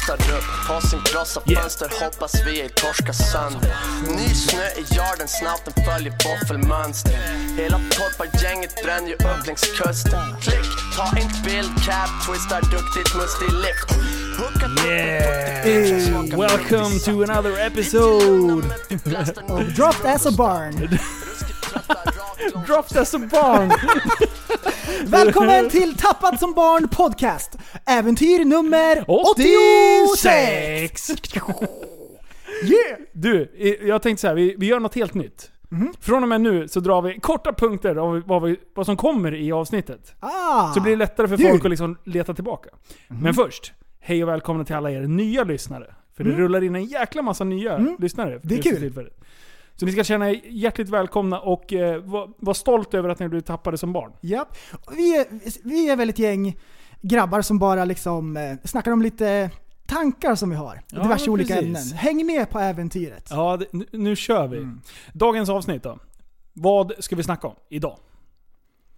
Postar 0.00 0.36
upp, 0.36 0.44
påsen 0.68 1.00
krossar 1.04 1.42
fönster, 1.54 1.90
hoppas 2.04 2.34
vi 2.46 2.60
ej 2.60 2.68
torskar 2.68 3.12
sönder. 3.12 3.76
Ny 4.16 4.28
snö 4.34 4.62
i 4.62 4.94
yarden, 4.96 5.28
snabbt 5.28 5.64
den 5.64 5.84
följer 5.84 6.12
våffelmönster. 6.24 7.12
Hela 7.56 7.80
torpargänget 7.90 8.82
bränner 8.84 9.08
ju 9.08 9.14
upp 9.14 9.46
längs 9.46 9.60
kusten. 9.60 10.20
Klick, 10.40 10.70
ta 10.96 11.20
inte 11.20 11.40
bild, 11.44 11.70
cap, 11.86 12.10
twistar 12.26 12.60
duktigt, 12.60 13.14
mustig 13.14 13.52
lift. 13.52 13.90
Hooka 14.38 14.68
Hey, 15.62 16.10
welcome 16.36 16.98
to 16.98 17.22
another 17.22 17.66
episode! 17.66 18.64
Dropped 19.76 20.04
as 20.04 20.26
a 20.26 20.32
barn. 20.32 20.74
Dropped 22.66 22.96
as 22.96 23.14
a 23.14 23.18
barn! 23.18 23.70
Välkommen 25.06 25.68
till 25.68 25.96
Tappad 25.96 26.38
som 26.38 26.52
barn 26.54 26.88
podcast. 26.88 27.58
Äventyr 27.86 28.44
nummer 28.44 29.04
86! 29.08 31.10
86! 31.10 31.42
Yeah! 32.64 33.00
Du, 33.12 33.50
jag 33.82 34.02
tänkte 34.02 34.20
så 34.20 34.26
här, 34.26 34.34
vi, 34.34 34.54
vi 34.58 34.66
gör 34.66 34.80
något 34.80 34.94
helt 34.94 35.14
nytt. 35.14 35.50
Mhm. 35.68 35.92
Från 36.00 36.22
och 36.22 36.28
med 36.28 36.40
nu 36.40 36.68
så 36.68 36.80
drar 36.80 37.02
vi 37.02 37.20
korta 37.20 37.52
punkter 37.52 37.96
av 37.96 38.22
vad, 38.26 38.42
vi, 38.42 38.56
vad 38.74 38.86
som 38.86 38.96
kommer 38.96 39.34
i 39.34 39.52
avsnittet. 39.52 40.14
Ah, 40.20 40.72
Så 40.72 40.80
blir 40.80 40.92
det 40.92 40.96
lättare 40.98 41.28
för 41.28 41.36
Du. 41.36 41.48
folk 41.48 41.64
att 41.64 41.70
liksom 41.70 41.96
leta 42.04 42.34
tillbaka. 42.34 42.70
Men 43.08 43.34
först, 43.34 43.72
hej 44.00 44.22
och 44.22 44.28
välkomna 44.28 44.64
till 44.64 44.74
alla 44.74 44.90
er 44.90 45.00
nya 45.00 45.44
lyssnare. 45.44 45.94
För 46.16 46.24
det 46.24 46.30
rullar 46.30 46.62
in 46.64 46.74
en 46.74 46.84
jäkla 46.84 47.22
massa 47.22 47.44
nya 47.44 47.78
lyssnare. 47.98 48.40
för 48.40 48.48
Det 48.48 48.54
är 48.58 48.62
kul. 48.62 48.76
tillfället. 48.80 49.19
Så 49.80 49.86
ni 49.86 49.92
ska 49.92 50.04
känna 50.04 50.30
er 50.30 50.40
hjärtligt 50.44 50.88
välkomna 50.88 51.40
och 51.40 51.72
eh, 51.72 52.02
vara 52.02 52.28
var 52.38 52.54
stolt 52.54 52.94
över 52.94 53.08
att 53.08 53.18
ni 53.18 53.28
blev 53.28 53.40
tappade 53.40 53.78
som 53.78 53.92
barn. 53.92 54.12
ja. 54.20 54.48
vi, 54.96 55.16
är, 55.16 55.26
vi 55.68 55.88
är 55.90 55.96
väl 55.96 56.10
ett 56.10 56.18
gäng 56.18 56.58
grabbar 57.00 57.42
som 57.42 57.58
bara 57.58 57.84
liksom 57.84 58.36
eh, 58.36 58.56
snackar 58.64 58.92
om 58.92 59.02
lite 59.02 59.50
tankar 59.86 60.34
som 60.34 60.50
vi 60.50 60.56
har. 60.56 60.82
Ja, 60.92 61.02
diverse 61.02 61.30
olika 61.30 61.54
precis. 61.54 61.66
ämnen. 61.66 61.98
Häng 61.98 62.26
med 62.26 62.50
på 62.50 62.58
äventyret. 62.58 63.28
Ja, 63.30 63.56
det, 63.56 63.66
nu, 63.72 63.86
nu 63.92 64.16
kör 64.16 64.48
vi. 64.48 64.56
Mm. 64.56 64.80
Dagens 65.12 65.48
avsnitt 65.48 65.82
då. 65.82 65.98
Vad 66.52 66.92
ska 66.98 67.16
vi 67.16 67.22
snacka 67.22 67.46
om 67.48 67.54
idag? 67.68 67.96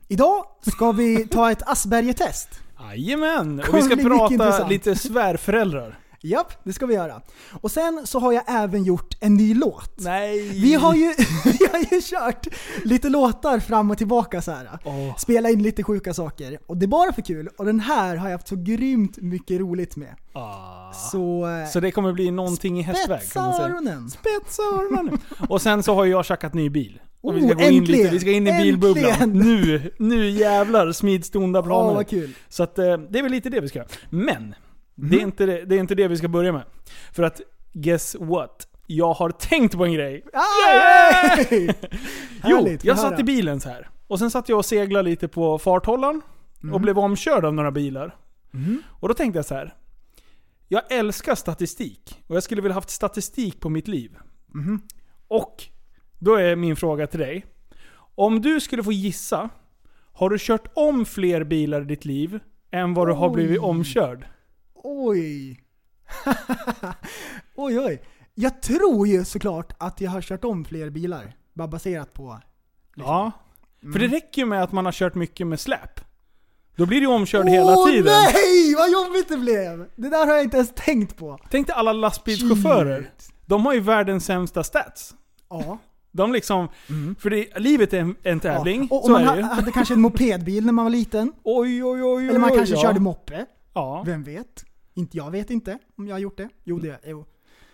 Idag 0.08 0.44
ska 0.62 0.92
vi 0.92 1.26
ta 1.26 1.50
ett 1.50 1.62
Asperger-test. 1.68 2.48
Jajamän! 2.80 3.60
Och 3.68 3.76
vi 3.76 3.82
ska 3.82 3.96
prata 3.96 4.68
lite 4.68 4.96
svärföräldrar. 4.96 5.98
Japp, 6.24 6.64
det 6.64 6.72
ska 6.72 6.86
vi 6.86 6.94
göra. 6.94 7.20
Och 7.60 7.70
sen 7.70 8.00
så 8.04 8.18
har 8.18 8.32
jag 8.32 8.42
även 8.46 8.84
gjort 8.84 9.14
en 9.20 9.34
ny 9.34 9.54
låt. 9.54 9.92
Nej! 9.98 10.48
Vi 10.48 10.74
har 10.74 10.94
ju, 10.94 11.14
vi 11.44 11.66
har 11.72 11.78
ju 11.78 12.00
kört 12.02 12.46
lite 12.84 13.08
låtar 13.08 13.58
fram 13.58 13.90
och 13.90 13.98
tillbaka 13.98 14.42
så 14.42 14.50
här. 14.50 14.68
Åh. 14.84 15.16
Spela 15.16 15.50
in 15.50 15.62
lite 15.62 15.82
sjuka 15.82 16.14
saker. 16.14 16.58
Och 16.66 16.76
det 16.76 16.84
är 16.84 16.88
bara 16.88 17.12
för 17.12 17.22
kul. 17.22 17.48
Och 17.58 17.64
den 17.64 17.80
här 17.80 18.16
har 18.16 18.28
jag 18.28 18.36
haft 18.38 18.48
så 18.48 18.56
grymt 18.56 19.16
mycket 19.16 19.60
roligt 19.60 19.96
med. 19.96 20.14
Ah. 20.32 20.92
Så... 20.92 21.48
eh, 21.62 21.68
Så 21.68 21.80
det 21.80 21.90
kommer 21.90 22.12
bli 22.12 22.30
någonting 22.30 22.78
i 22.78 22.82
hästväg 22.82 23.20
spetsa 23.22 23.40
öronen! 23.40 24.10
Spetsa 24.10 24.62
öronen! 24.62 25.18
Och 25.48 25.62
sen 25.62 25.82
så 25.82 25.94
har 25.94 26.04
jag 26.06 26.24
tjackat 26.24 26.54
ny 26.54 26.70
bil. 26.70 27.00
Och 27.20 27.36
vi 27.36 27.40
Oh, 27.40 27.46
ska 27.48 27.54
gå 27.54 27.62
in 27.62 27.78
äntligen! 27.78 28.02
lite, 28.02 28.14
vi 28.14 28.20
ska 28.20 28.30
in 28.30 28.46
i 28.46 28.62
bilbubblan. 28.62 29.04
Äntligen! 29.20 29.38
Nu, 29.60 29.92
nu 29.98 30.30
jävlar 30.30 30.92
smids 30.92 31.30
det 31.30 31.38
onda 31.38 31.62
planer. 31.62 31.94
vad 31.94 32.08
kul. 32.08 32.30
Så 32.48 32.62
att, 32.62 32.78
eh, 32.78 32.84
det 32.98 33.18
är 33.18 33.22
väl 33.22 33.32
lite 33.32 33.50
det 33.50 33.60
vi 33.60 33.68
ska 33.68 33.78
göra. 33.78 33.88
Men, 34.10 34.54
det, 34.94 35.06
Mhm. 35.06 35.18
är 35.18 35.22
inte 35.22 35.46
det, 35.46 35.64
det 35.64 35.74
är 35.76 35.80
inte 35.80 35.94
det 35.94 36.08
vi 36.08 36.16
ska 36.16 36.28
börja 36.28 36.52
med. 36.52 36.62
För 37.12 37.22
att, 37.22 37.40
guess 37.72 38.16
what? 38.20 38.68
Jag 38.86 39.12
har 39.12 39.30
tänkt 39.30 39.76
på 39.76 39.84
en 39.84 39.92
grej. 39.92 40.24
Yay! 40.70 41.68
Jo, 42.44 42.68
jag 42.82 42.98
satt 42.98 43.20
i 43.20 43.24
bilen 43.24 43.60
så 43.60 43.68
här. 43.68 43.88
Och 44.06 44.18
sen 44.18 44.30
satt 44.30 44.48
jag 44.48 44.58
och 44.58 44.64
seglade 44.64 45.08
lite 45.10 45.28
på 45.28 45.58
farthållaren. 45.58 46.22
Mhm. 46.60 46.74
Och 46.74 46.80
blev 46.80 46.98
omkörd 46.98 47.44
av 47.44 47.54
några 47.54 47.70
bilar. 47.70 48.16
Och 49.00 49.08
då 49.08 49.14
tänkte 49.14 49.38
jag 49.38 49.46
så 49.46 49.54
här. 49.54 49.74
Jag 50.68 50.82
älskar 50.92 51.34
statistik. 51.34 52.22
Och 52.26 52.36
jag 52.36 52.42
skulle 52.42 52.62
vilja 52.62 52.74
haft 52.74 52.90
statistik 52.90 53.60
på 53.60 53.68
mitt 53.68 53.88
liv. 53.88 54.16
Mhm. 54.54 54.80
Och 55.28 55.64
då 56.18 56.34
är 56.34 56.56
min 56.56 56.76
fråga 56.76 57.06
till 57.06 57.20
dig. 57.20 57.46
Om 58.14 58.40
du 58.42 58.60
skulle 58.60 58.82
få 58.82 58.92
gissa. 58.92 59.48
Har 60.12 60.30
du 60.30 60.36
kört 60.40 60.68
om 60.74 61.04
fler 61.04 61.44
bilar 61.44 61.80
i 61.82 61.84
ditt 61.84 62.04
liv 62.04 62.40
än 62.70 62.94
vad 62.94 63.08
du 63.08 63.12
har 63.12 63.30
blivit 63.30 63.58
Oj. 63.60 63.64
omkörd? 63.68 64.26
Oj. 64.84 65.60
oj 67.54 67.78
oj. 67.80 68.02
Jag 68.34 68.62
tror 68.62 69.06
ju 69.08 69.24
såklart 69.24 69.72
att 69.78 70.00
jag 70.00 70.10
har 70.10 70.20
kört 70.22 70.44
om 70.44 70.64
fler 70.64 70.90
bilar. 70.90 71.36
Bara 71.52 71.68
baserat 71.68 72.12
på... 72.12 72.40
Ja. 72.94 73.32
Mm. 73.82 73.92
För 73.92 74.00
det 74.00 74.06
räcker 74.06 74.42
ju 74.42 74.46
med 74.46 74.62
att 74.62 74.72
man 74.72 74.84
har 74.84 74.92
kört 74.92 75.14
mycket 75.14 75.46
med 75.46 75.60
släp. 75.60 76.00
Då 76.76 76.86
blir 76.86 77.00
du 77.00 77.06
omkörd 77.06 77.48
hela 77.48 77.76
Åh 77.76 77.86
tiden. 77.86 78.12
nej! 78.34 78.74
Vad 78.74 78.90
jobbigt 78.90 79.28
det 79.28 79.36
blev! 79.36 79.88
Det 79.96 80.08
där 80.08 80.26
har 80.26 80.34
jag 80.34 80.42
inte 80.44 80.56
ens 80.56 80.72
tänkt 80.74 81.16
på. 81.16 81.38
Tänk 81.50 81.66
dig 81.66 81.76
alla 81.76 81.92
lastbilschaufförer. 81.92 83.10
De 83.46 83.66
har 83.66 83.72
ju 83.74 83.80
världens 83.80 84.24
sämsta 84.24 84.64
stats. 84.64 85.14
Ja. 85.50 85.78
De 86.12 86.32
liksom, 86.32 86.68
för 87.18 87.30
det, 87.30 87.58
livet 87.58 87.92
är 87.92 87.98
en, 88.00 88.16
en 88.22 88.40
tävling, 88.40 88.76
Mm. 88.76 88.88
Ja. 88.90 88.96
Och, 88.96 89.04
och 89.04 89.10
man 89.10 89.24
ha, 89.24 89.42
hade 89.42 89.72
kanske 89.72 89.94
en 89.94 90.00
mopedbil 90.00 90.66
när 90.66 90.72
man 90.72 90.84
var 90.84 90.90
liten. 90.90 91.32
Oj, 91.42 91.84
oj, 91.84 92.02
oj, 92.02 92.28
Eller 92.28 92.38
man 92.38 92.50
oj, 92.50 92.56
kanske 92.56 92.74
ja. 92.74 92.82
körde 92.82 93.00
moppe. 93.00 93.46
Ja. 93.74 94.02
Vem 94.06 94.22
vet? 94.22 94.64
Inte 94.94 95.16
jag 95.16 95.30
vet 95.30 95.50
inte 95.50 95.78
om 95.98 96.06
jag 96.06 96.14
har 96.14 96.20
gjort 96.20 96.36
det. 96.36 96.48
Jo, 96.64 96.78
det 96.78 97.00
jo. 97.06 97.24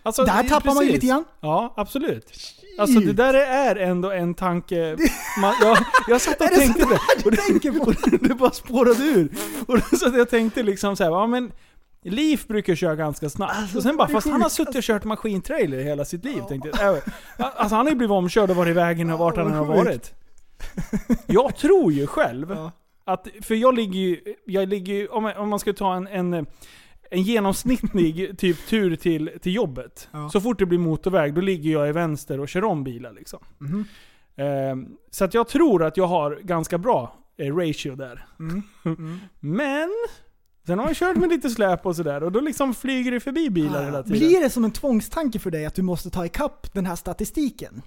Alltså, 0.02 0.24
Där 0.24 0.42
det- 0.42 0.48
tappar 0.48 0.74
man 0.74 0.84
ju 0.84 0.90
precis. 0.90 0.94
lite 1.02 1.06
grann. 1.06 1.24
Ja, 1.40 1.74
absolut. 1.76 2.32
Alltså 2.78 3.00
det 3.00 3.12
där 3.12 3.34
är 3.34 3.76
ändå 3.76 4.10
en 4.10 4.34
tanke... 4.34 4.96
Man, 5.40 5.54
jag, 5.62 5.78
jag 6.08 6.20
satt 6.20 6.36
och 6.40 6.46
Är 6.46 6.50
det 6.50 6.56
tänkte 6.56 6.84
det. 7.24 7.30
du 7.30 7.36
tänker 7.36 7.72
på? 7.72 7.92
det 8.28 8.34
bara 8.34 8.50
spårade 8.50 9.02
ur. 9.04 9.32
Och 9.66 9.78
då 9.78 9.96
så 9.96 10.16
jag 10.16 10.30
tänkte 10.30 10.62
liksom 10.62 10.96
så 10.96 11.04
här, 11.04 11.10
ja 11.10 11.26
men... 11.26 11.52
Liv 12.02 12.40
brukar 12.48 12.74
köra 12.74 12.96
ganska 12.96 13.30
snabbt. 13.30 13.52
Alltså, 13.56 13.76
och 13.76 13.82
sen 13.82 13.96
bara, 13.96 14.06
det 14.06 14.12
är 14.12 14.14
fast 14.14 14.28
han 14.28 14.42
har 14.42 14.48
suttit 14.48 14.74
och 14.76 14.82
kört 14.82 15.04
maskintrailer 15.04 15.80
hela 15.82 16.04
sitt 16.04 16.24
liv. 16.24 16.42
Tänkte 16.48 16.70
jag. 16.80 17.00
Alltså 17.38 17.76
han 17.76 17.86
har 17.86 17.90
ju 17.90 17.96
blivit 17.96 18.12
omkörd 18.12 18.50
och 18.50 18.56
varit 18.56 18.70
i 18.70 18.72
vägen 18.72 19.10
och 19.10 19.18
vart 19.18 19.36
han 19.36 19.44
vad 19.44 19.52
än 19.54 19.58
har 19.58 19.76
varit. 19.76 20.14
Jag 21.26 21.56
tror 21.56 21.92
ju 21.92 22.06
själv 22.06 22.50
Ja. 22.50 22.72
att, 23.04 23.28
för 23.42 23.54
jag 23.54 23.74
ligger 23.74 24.00
ju, 24.00 24.20
jag 24.46 24.68
ligger 24.68 24.94
ju, 24.94 25.06
om, 25.08 25.22
man- 25.22 25.36
om 25.36 25.48
man 25.48 25.58
ska 25.58 25.72
ta 25.72 25.94
en, 25.94 26.06
en, 26.06 26.46
en 27.10 27.22
genomsnittlig 27.22 28.38
typ 28.38 28.66
tur 28.66 28.96
till, 28.96 29.30
till 29.42 29.54
jobbet. 29.54 30.08
Ja. 30.12 30.30
Så 30.30 30.40
fort 30.40 30.58
det 30.58 30.66
blir 30.66 30.78
motorväg, 30.78 31.34
då 31.34 31.40
ligger 31.40 31.72
jag 31.72 31.88
i 31.88 31.92
vänster 31.92 32.40
och 32.40 32.48
kör 32.48 32.64
om 32.64 32.84
bilar 32.84 33.12
liksom. 33.12 33.38
Mhm. 33.58 33.84
Ehm, 34.36 34.88
så 35.10 35.24
att 35.24 35.34
jag 35.34 35.48
tror 35.48 35.84
att 35.84 35.96
jag 35.96 36.06
har 36.06 36.38
ganska 36.42 36.78
bra 36.78 37.16
eh, 37.38 37.56
ratio 37.56 37.94
där. 37.94 38.26
Mm. 38.38 38.62
Mm. 38.84 39.18
Men, 39.40 39.90
sen 40.66 40.78
har 40.78 40.86
jag 40.86 40.96
kört 40.96 41.16
med 41.16 41.28
lite 41.28 41.50
släp 41.50 41.86
och 41.86 41.96
sådär 41.96 42.22
och 42.22 42.32
då 42.32 42.40
liksom 42.40 42.74
flyger 42.74 43.10
det 43.10 43.20
förbi 43.20 43.50
bilar 43.50 43.84
hela 43.84 44.02
tiden. 44.02 44.16
Ah, 44.16 44.28
Blir 44.28 44.40
det 44.40 44.50
som 44.50 44.64
en 44.64 44.70
tvångstanke 44.70 45.38
för 45.38 45.50
dig 45.50 45.66
att 45.66 45.74
du 45.74 45.82
måste 45.82 46.10
ta 46.10 46.26
ikapp 46.26 46.74
den 46.74 46.86
här 46.86 46.96
statistiken? 46.96 47.82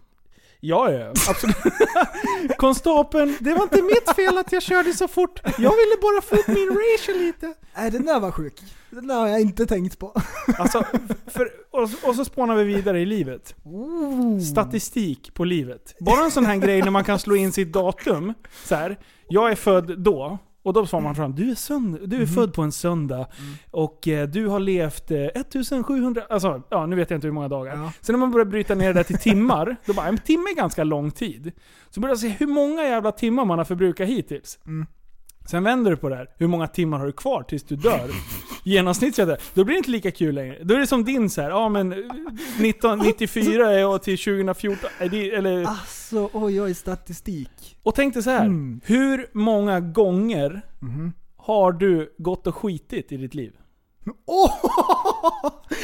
Ja, 0.63 0.92
ja, 0.92 1.10
absolut. 1.30 1.56
Konstapeln, 2.58 3.38
det 3.40 3.54
var 3.54 3.63
inte 3.63 3.81
mitt 3.81 4.16
fel 4.16 4.38
att 4.38 4.52
jag 4.52 4.63
körde 4.63 4.94
så 4.94 5.08
fort. 5.08 5.40
Jag 5.44 5.56
ville 5.56 5.98
bara 6.02 6.22
få 6.22 6.36
upp 6.36 6.48
min 6.48 6.69
ratio 6.69 7.25
lite. 7.25 7.54
Nej, 7.75 7.92
den 7.92 8.06
där 8.06 8.19
var 8.19 8.31
sjuk. 8.31 8.54
Den 8.90 9.08
där 9.08 9.16
har 9.16 9.28
jag 9.28 9.42
inte 9.42 9.66
tänkt 9.66 10.00
på. 10.00 10.13
Alltså, 10.58 10.84
för, 11.28 11.50
och, 11.72 12.10
och 12.10 12.16
så 12.16 12.25
spånar 12.25 12.56
vi 12.56 12.63
vidare 12.63 13.00
i 13.00 13.06
livet. 13.06 13.56
Statistik 14.52 15.34
på 15.34 15.44
livet. 15.44 15.96
Bara 16.00 16.24
en 16.24 16.31
sån 16.31 16.46
här 16.46 16.56
grej 16.58 16.81
när 16.81 16.92
man 16.92 17.04
kan 17.04 17.19
slå 17.19 17.36
in 17.36 17.52
sitt 17.52 17.74
datum. 17.74 18.34
Så 18.66 18.75
här, 18.75 19.00
jag 19.28 19.52
är 19.52 19.56
född 19.56 20.00
då. 20.00 20.38
Och 20.63 20.74
då 20.74 20.86
svarar 20.86 21.04
man 21.04 21.16
fram, 21.16 21.36
du 21.36 21.52
är, 21.52 21.56
sönd- 21.56 22.08
du 22.08 22.22
är 22.22 22.25
född 22.25 22.54
på 22.54 22.62
en 22.62 22.72
söndag 22.72 23.28
och 23.72 24.08
eh, 24.08 24.28
du 24.28 24.48
har 24.48 24.60
levt 24.60 25.12
eh, 25.12 25.18
1700, 25.25 26.22
alltså 26.30 26.62
ja, 26.69 26.86
nu 26.86 26.96
vet 26.96 27.10
jag 27.10 27.18
inte 27.18 27.28
hur 27.28 27.31
många 27.34 27.48
dagar. 27.48 27.75
Ja. 27.78 27.92
Sen 28.02 28.13
när 28.13 28.19
man 28.19 28.31
börjar 28.31 28.46
bryta 28.46 28.75
ner 28.75 28.88
det 28.88 28.94
där 28.94 29.04
till 29.04 29.18
timmar, 29.18 29.75
då 29.86 29.94
bara, 29.94 30.08
en 30.08 30.18
timme 30.18 30.44
är 30.52 30.56
ganska 30.56 30.84
lång 30.84 31.12
tid. 31.12 31.52
Så 31.90 32.00
börjar 32.00 32.12
jag 32.12 32.19
se 32.19 32.28
hur 32.30 32.48
många 32.48 32.84
jävla 32.84 33.12
timmar 33.12 33.46
man 33.46 33.58
har 33.58 33.66
förbrukat 33.66 34.08
hittills. 34.10 34.60
Mm. 34.66 34.86
Sen 35.46 35.64
vänder 35.64 35.92
du 35.92 35.98
på 35.98 36.10
det 36.10 36.16
här. 36.16 36.28
Hur 36.38 36.48
många 36.48 36.68
timmar 36.68 37.00
har 37.00 37.06
du 37.06 37.12
kvar 37.12 37.44
tills 37.44 37.64
du 37.64 37.76
dör? 37.76 38.10
Genomsnittligt 38.64 39.30
Då 39.54 39.64
blir 39.64 39.74
det 39.76 39.78
inte 39.78 39.92
lika 39.92 40.12
kul 40.12 40.36
längre. 40.36 40.58
Då 40.64 40.76
är 40.76 40.80
det 40.80 40.88
som 40.88 41.04
din 41.06 41.30
så 41.30 41.42
här. 41.42 41.50
ja 41.50 41.70
men 41.70 41.92
1994 41.92 43.72
är 43.72 43.80
jag 43.80 44.04
till 44.04 44.18
2014. 44.18 44.90
Är 45.00 45.10
det, 45.10 45.32
eller, 45.32 45.64
Alltså, 45.66 46.30
oj 46.34 46.62
oj, 46.62 46.74
statistik. 46.74 47.78
och 47.84 47.96
tänk 47.96 48.14
dig 48.14 48.24
så 48.24 48.30
här. 48.30 48.46
Mm. 48.46 48.82
Hur 48.84 49.28
många 49.34 49.80
gånger 49.80 50.62
har 51.38 51.72
du 51.72 52.16
gått 52.18 52.48
och 52.48 52.56
skitit 52.56 53.12
i 53.12 53.18
ditt 53.18 53.34
liv? 53.34 53.54
Åh! 54.26 54.52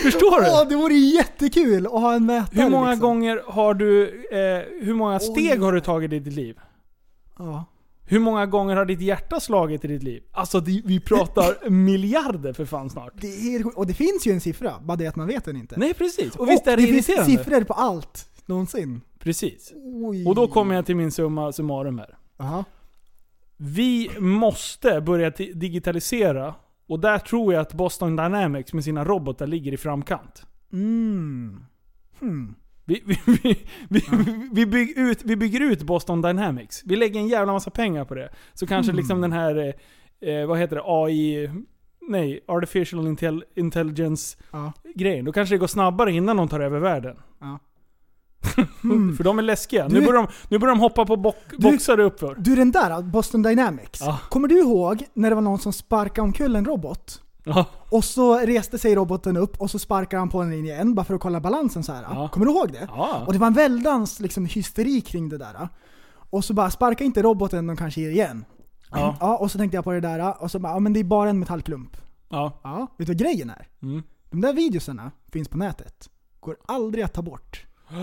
Förstår 0.03 0.41
du? 0.41 0.47
Åh, 0.47 0.67
det 0.69 0.75
vore 0.75 0.93
jättekul 0.93 1.85
att 1.85 1.91
ha 1.91 2.13
en 2.13 2.25
mätare 2.25 2.61
Hur 2.63 2.69
många 2.69 2.89
liksom. 2.89 3.07
gånger 3.07 3.41
har 3.47 3.73
du, 3.73 4.03
eh, 4.31 4.85
hur 4.85 4.93
många 4.93 5.19
steg 5.19 5.51
Oj. 5.59 5.65
har 5.65 5.71
du 5.73 5.79
tagit 5.81 6.13
i 6.13 6.19
ditt 6.19 6.33
liv? 6.33 6.59
Ja. 7.37 7.65
Hur 8.09 8.19
många 8.19 8.45
gånger 8.45 8.75
har 8.75 8.85
ditt 8.85 9.01
hjärta 9.01 9.39
slagit 9.39 9.85
i 9.85 9.87
ditt 9.87 10.03
liv? 10.03 10.23
Alltså 10.31 10.59
vi 10.59 10.99
pratar 10.99 11.69
miljarder 11.69 12.53
för 12.53 12.65
fan 12.65 12.89
snart. 12.89 13.13
Det 13.15 13.27
är 13.27 13.51
helt 13.51 13.65
sjukt. 13.65 13.77
Och 13.77 13.87
det 13.87 13.93
finns 13.93 14.27
ju 14.27 14.31
en 14.31 14.41
siffra, 14.41 14.73
bara 14.81 14.97
det 14.97 15.07
att 15.07 15.15
man 15.15 15.27
vet 15.27 15.45
den 15.45 15.55
inte. 15.55 15.79
Nej 15.79 15.93
precis. 15.93 16.35
Och 16.35 16.49
visst 16.49 16.67
är 16.67 16.77
det, 16.77 16.85
det 16.85 17.03
finns 17.03 17.25
siffror 17.25 17.63
på 17.63 17.73
allt, 17.73 18.29
någonsin. 18.45 19.01
Precis. 19.19 19.73
Oj. 20.03 20.25
Och 20.25 20.35
då 20.35 20.47
kommer 20.47 20.75
jag 20.75 20.85
till 20.85 20.95
min 20.95 21.11
summa 21.11 21.51
summarum 21.51 21.97
här. 21.97 22.17
Aha. 22.37 22.63
Vi 23.57 24.09
måste 24.19 25.01
börja 25.01 25.29
digitalisera. 25.53 26.55
Och 26.87 26.99
där 26.99 27.19
tror 27.19 27.53
jag 27.53 27.61
att 27.61 27.73
Boston 27.73 28.15
Dynamics 28.15 28.73
med 28.73 28.83
sina 28.83 29.05
robotar 29.05 29.47
ligger 29.47 29.73
i 29.73 29.77
framkant. 29.77 30.45
Mm. 30.73 31.65
Hmm. 32.19 32.55
Vi, 32.87 33.03
vi, 33.05 33.19
vi, 33.25 33.57
vi, 33.89 34.01
vi, 34.51 34.65
bygger 34.65 35.01
ut, 35.01 35.21
vi 35.23 35.35
bygger 35.35 35.59
ut 35.61 35.83
Boston 35.83 36.21
Dynamics. 36.21 36.81
Vi 36.85 36.95
lägger 36.95 37.19
en 37.19 37.27
jävla 37.27 37.53
massa 37.53 37.69
pengar 37.71 38.05
på 38.05 38.15
det. 38.15 38.29
Så 38.53 38.67
kanske 38.67 38.89
Mm. 38.91 38.97
liksom 38.97 39.21
den 39.21 39.31
här, 39.31 39.73
eh, 40.21 40.47
vad 40.47 40.59
heter 40.59 40.75
det, 40.75 40.81
AI... 40.85 41.49
Nej, 42.09 42.39
Artificial 42.47 43.07
Intel, 43.07 43.43
Intelligence 43.55 44.37
Ja. 44.51 44.73
Då 45.25 45.31
kanske 45.31 45.55
det 45.55 45.59
går 45.59 45.67
snabbare 45.67 46.11
innan 46.11 46.37
de 46.37 46.47
tar 46.47 46.59
över 46.59 46.79
världen. 46.79 47.17
Ja. 47.39 47.59
För 49.17 49.23
de 49.23 49.39
är 49.39 49.43
läskiga. 49.43 49.87
Du 49.87 49.99
Nu 49.99 50.05
börjar, 50.05 50.21
de, 50.21 50.27
nu 50.49 50.57
börjar 50.59 50.75
de 50.75 50.79
hoppa 50.79 51.05
på 51.05 51.15
bock, 51.15 51.35
Du- 51.51 51.57
boxar 51.71 51.99
uppför. 51.99 52.35
Du 52.39 52.55
den 52.55 52.71
där, 52.71 53.01
Boston 53.01 53.43
Dynamics. 53.43 53.99
Ja. 54.01 54.19
Kommer 54.29 54.47
du 54.47 54.59
ihåg 54.59 55.03
när 55.13 55.29
det 55.29 55.35
var 55.35 55.41
någon 55.41 55.59
som 55.59 55.73
sparkade 55.73 56.21
omkull 56.21 56.55
en 56.55 56.65
robot? 56.65 57.21
Ja. 57.47 57.65
Och 57.89 58.03
så 58.03 58.37
reste 58.37 58.77
sig 58.77 58.95
roboten 58.95 59.37
upp 59.37 59.61
och 59.61 59.71
så 59.71 59.79
sparkade 59.79 60.19
han 60.19 60.29
på 60.29 60.43
den 60.43 60.53
igen 60.53 60.95
bara 60.95 61.05
för 61.05 61.13
att 61.13 61.21
kolla 61.21 61.39
balansen 61.39 61.83
så 61.83 61.93
här. 61.93 62.03
Ja. 62.09 62.27
Kommer 62.27 62.45
du 62.45 62.51
ihåg 62.51 62.71
det? 62.71 62.87
Ja. 62.95 63.23
Och 63.27 63.33
det 63.33 63.39
var 63.39 63.47
en 63.47 63.53
väldans 63.53 64.19
liksom, 64.19 64.45
hysteri 64.45 65.01
kring 65.01 65.29
det 65.29 65.37
där. 65.37 65.69
Och 66.29 66.45
så 66.45 66.53
bara, 66.53 66.71
sparka 66.71 67.03
inte 67.03 67.21
roboten, 67.21 67.67
de 67.67 67.77
kanske 67.77 68.01
ger 68.01 68.09
igen. 68.09 68.45
Ja. 68.91 69.17
Ja, 69.19 69.37
och 69.37 69.51
så 69.51 69.57
tänkte 69.57 69.77
jag 69.77 69.83
på 69.83 69.91
det 69.91 69.99
där 69.99 70.43
och 70.43 70.51
så 70.51 70.59
bara, 70.59 70.73
ja 70.73 70.79
men 70.79 70.93
det 70.93 70.99
är 70.99 71.03
bara 71.03 71.29
en 71.29 71.39
metallklump. 71.39 71.97
Ja. 72.29 72.59
Ja, 72.63 72.87
vet 72.97 73.07
du 73.07 73.13
vad 73.13 73.17
grejen 73.17 73.49
är? 73.49 73.67
Mm. 73.81 74.03
De 74.29 74.41
där 74.41 74.53
videosarna 74.53 75.11
finns 75.31 75.47
på 75.47 75.57
nätet. 75.57 76.09
Går 76.39 76.57
aldrig 76.65 77.03
att 77.03 77.13
ta 77.13 77.21
bort. 77.21 77.65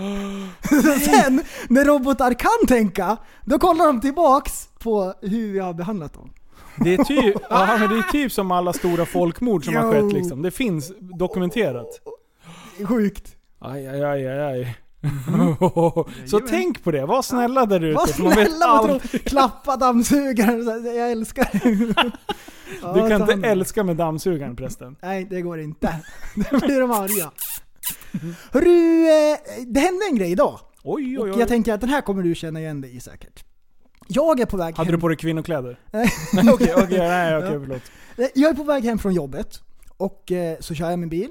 Sen, 1.05 1.41
när 1.69 1.85
robotar 1.85 2.33
kan 2.33 2.67
tänka, 2.67 3.17
då 3.45 3.59
kollar 3.59 3.85
de 3.85 4.01
tillbaks 4.01 4.69
på 4.79 5.13
hur 5.21 5.53
vi 5.53 5.59
har 5.59 5.73
behandlat 5.73 6.13
dem. 6.13 6.29
Det 6.79 6.93
är, 6.93 7.03
typ, 7.03 7.35
ja, 7.49 7.77
men 7.79 7.89
det 7.89 7.95
är 7.97 8.11
typ 8.11 8.31
som 8.31 8.51
alla 8.51 8.73
stora 8.73 9.05
folkmord 9.05 9.65
som 9.65 9.75
har 9.75 9.83
Jo. 9.83 9.91
skett 9.91 10.13
liksom. 10.13 10.41
Det 10.41 10.51
finns 10.51 10.91
dokumenterat. 10.99 11.87
Sjukt. 12.87 13.35
Aj, 13.59 13.87
aj, 13.87 14.03
aj, 14.03 14.27
aj, 14.27 14.39
aj. 14.39 14.75
Så 16.27 16.39
tänk 16.39 16.83
på 16.83 16.91
det, 16.91 17.05
var 17.05 17.21
snälla 17.21 17.65
där 17.65 17.83
ute. 17.83 17.95
Var 17.95 18.07
för 18.07 18.23
man 18.23 18.31
vet 18.35 18.47
snälla 18.49 18.81
och 18.81 19.01
klappa 19.25 19.77
dammsugaren, 19.77 20.85
jag 20.95 21.11
älskar 21.11 21.49
ja, 22.81 22.93
Du 22.93 23.09
kan 23.09 23.31
inte 23.31 23.47
älska 23.47 23.83
med 23.83 23.97
dammsugaren 23.97 24.55
prästen. 24.55 24.95
Nej, 25.01 25.27
det 25.29 25.41
går 25.41 25.59
inte. 25.59 25.95
Då 26.51 26.59
blir 26.59 26.79
de 26.79 26.91
arga. 26.91 27.31
Hörru, 28.51 29.07
eh, 29.07 29.37
det 29.67 29.79
hände 29.79 30.05
en 30.09 30.15
grej 30.15 30.31
idag. 30.31 30.59
Oj, 30.83 31.17
Och 31.17 31.23
oj, 31.25 31.31
oj. 31.31 31.39
jag 31.39 31.47
tänker 31.47 31.73
att 31.73 31.81
den 31.81 31.89
här 31.89 32.01
kommer 32.01 32.23
du 32.23 32.35
känna 32.35 32.59
igen 32.59 32.81
dig 32.81 32.95
i 32.95 32.99
säkert. 32.99 33.43
Jag 34.07 34.39
är 34.39 34.45
på 34.45 34.57
väg 34.57 34.75
Hade 34.77 34.87
hem. 34.87 34.95
du 34.95 35.01
på 35.01 35.07
dig 35.07 35.17
kvinnokläder? 35.17 35.79
Nej. 35.91 36.09
Okej, 36.53 36.73
nej 36.89 37.31
Ja. 37.31 37.41
förlåt. 37.41 37.81
Jag 38.35 38.49
är 38.51 38.53
på 38.53 38.63
väg 38.63 38.83
hem 38.83 38.99
från 38.99 39.13
jobbet 39.13 39.59
och 39.97 40.31
eh, 40.31 40.57
så 40.59 40.73
kör 40.75 40.89
jag 40.89 40.99
min 40.99 41.09
bil. 41.09 41.29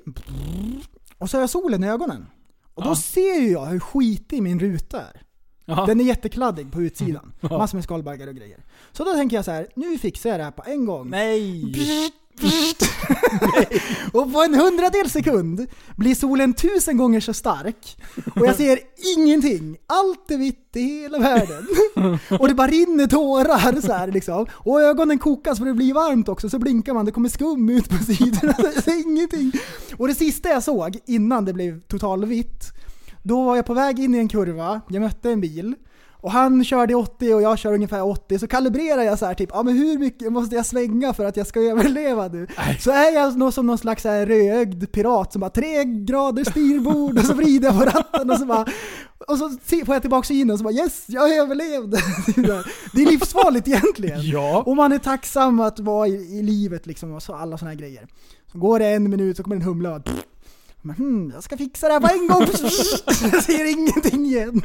Och 1.19 1.31
så 1.31 1.37
har 1.37 1.43
jag 1.43 1.51
solen 1.51 1.85
i 1.85 1.89
ögonen. 1.89 2.27
Och 2.75 2.83
då 2.83 2.91
Ja. 2.91 2.95
ser 2.97 3.41
ju 3.41 3.51
jag 3.53 3.67
hur 3.67 3.81
skitig 3.81 4.43
min 4.43 4.61
ruta 4.61 5.01
är. 5.01 5.23
Ja. 5.65 5.87
Den 5.87 6.01
är 6.01 6.05
jättekladdig 6.05 6.73
på 6.73 6.83
utsidan. 6.83 7.33
Massor 7.41 7.77
med 7.77 7.85
skalbaggar 7.85 8.27
och 8.27 8.35
grejer. 8.35 8.65
Så 8.93 9.05
då 9.05 9.13
tänker 9.15 9.37
jag 9.37 9.45
så 9.45 9.51
här, 9.51 9.67
nu 9.77 9.99
fixar 9.99 10.31
jag 10.31 10.41
det 10.41 10.45
här 10.45 10.51
på 10.51 10.63
en 10.67 10.85
gång. 10.87 11.11
Nej! 11.11 11.75
och 14.13 14.33
på 14.33 14.43
en 14.43 14.55
hundradel 14.55 15.11
sekund 15.11 15.67
blir 15.97 16.15
solen 16.15 16.55
tusen 16.55 16.97
gånger 16.97 17.21
så 17.21 17.35
stark. 17.35 17.97
Och 18.35 18.47
jag 18.47 18.57
ser 18.57 18.79
ingenting. 19.17 19.77
Allt 19.87 20.31
är 20.31 20.39
vitt 20.39 20.71
i 20.75 20.81
hela 20.81 21.19
världen. 21.19 21.67
och 22.41 22.49
det 22.49 22.55
bara 22.55 22.69
rinner 22.69 23.07
tårar 23.07 23.81
så 23.81 23.93
här 23.93 24.13
liksom. 24.13 24.47
Och 24.53 24.83
ögonen 24.83 25.19
kokas 25.19 25.59
för 25.59 25.67
det 25.67 25.75
blir 25.75 25.95
varmt 25.95 26.29
också. 26.29 26.49
Så 26.49 26.59
blinkar 26.59 26.95
man, 26.95 27.05
det 27.05 27.13
kommer 27.13 27.29
skum 27.29 27.69
ut 27.69 27.89
på 27.89 28.05
sidorna. 28.05 28.55
Jag 28.75 28.85
ser 28.85 29.11
ingenting. 29.11 29.53
Och 29.97 30.09
det 30.09 30.15
sista 30.15 30.49
jag 30.49 30.63
såg 30.63 30.99
innan 31.07 31.45
det 31.45 31.53
blev 31.53 31.81
totalvitt. 31.81 32.73
Då 33.23 33.45
var 33.45 33.57
jag 33.57 33.67
på 33.67 33.75
väg 33.75 33.99
in 33.99 34.15
i 34.15 34.19
en 34.19 34.29
kurva, 34.29 34.81
jag 34.89 35.03
mötte 35.03 35.31
en 35.31 35.41
bil. 35.41 35.75
Och 36.25 36.33
han 36.33 36.65
körde 36.65 36.93
i 36.93 36.95
80 36.95 37.35
och 37.35 37.43
jag 37.43 37.59
kör 37.59 37.73
ungefär 37.73 38.03
80, 38.03 38.39
så 38.39 38.47
kalibrerar 38.47 39.03
jag 39.03 39.19
så 39.19 39.27
här 39.27 39.35
typ, 39.35 39.51
ja 39.53 39.63
men 39.63 39.79
hur 39.79 39.99
mycket 39.99 40.33
måste 40.33 40.57
jag 40.57 40.67
svänga 40.67 41.13
för 41.13 41.25
att 41.25 41.37
jag 41.37 41.47
ska 41.47 41.61
överleva 41.61 42.29
nu? 42.29 42.47
Så 42.81 42.91
är 42.91 43.15
jag 43.15 43.39
nog 43.39 43.53
som 43.53 43.67
någon 43.67 43.79
slags 43.79 44.05
rödögd 44.05 44.93
pirat 44.93 45.33
som 45.33 45.41
bara 45.41 45.51
tre 45.51 45.85
grader 45.85 46.45
styrbord 46.45 47.19
och 47.19 47.25
så 47.25 47.35
vrider 47.35 47.69
jag 47.69 47.79
på 47.79 47.85
ratten 47.85 48.31
och 48.31 48.39
så 48.39 48.47
bara 48.47 48.67
och 49.29 49.39
så 49.39 49.51
får 49.87 49.95
jag 49.95 50.03
tillbaka 50.03 50.27
synen 50.27 50.51
och 50.51 50.59
så 50.59 50.65
bara 50.65 50.75
yes, 50.75 51.05
jag 51.07 51.37
överlevde! 51.37 51.99
Det 52.93 53.03
är 53.03 53.11
livsfarligt 53.11 53.69
egentligen. 53.69 54.21
Ja. 54.23 54.63
Och 54.67 54.77
man 54.77 54.93
är 54.93 54.99
tacksam 54.99 55.61
att 55.61 55.81
vara 55.81 56.09
i, 56.09 56.39
i 56.39 56.43
livet 56.43 56.87
liksom 56.87 57.13
och 57.13 57.23
så, 57.23 57.35
alla 57.35 57.59
såna 57.59 57.71
här 57.71 57.79
grejer. 57.79 58.09
Så 58.53 58.59
går 58.59 58.79
det 58.79 58.87
en 58.87 59.11
minut 59.11 59.37
så 59.37 59.43
kommer 59.43 59.57
en 59.57 59.63
humla 59.63 59.95
och 59.95 60.09
men, 60.85 60.97
hmm, 60.97 61.31
jag 61.35 61.43
ska 61.43 61.57
fixa 61.57 61.87
det 61.89 61.93
här 61.93 62.01
på 62.01 62.07
en 62.07 62.29
gång. 62.29 62.41
jag 63.33 63.43
ser 63.43 63.73
ingenting 63.73 64.25
igen. 64.27 64.63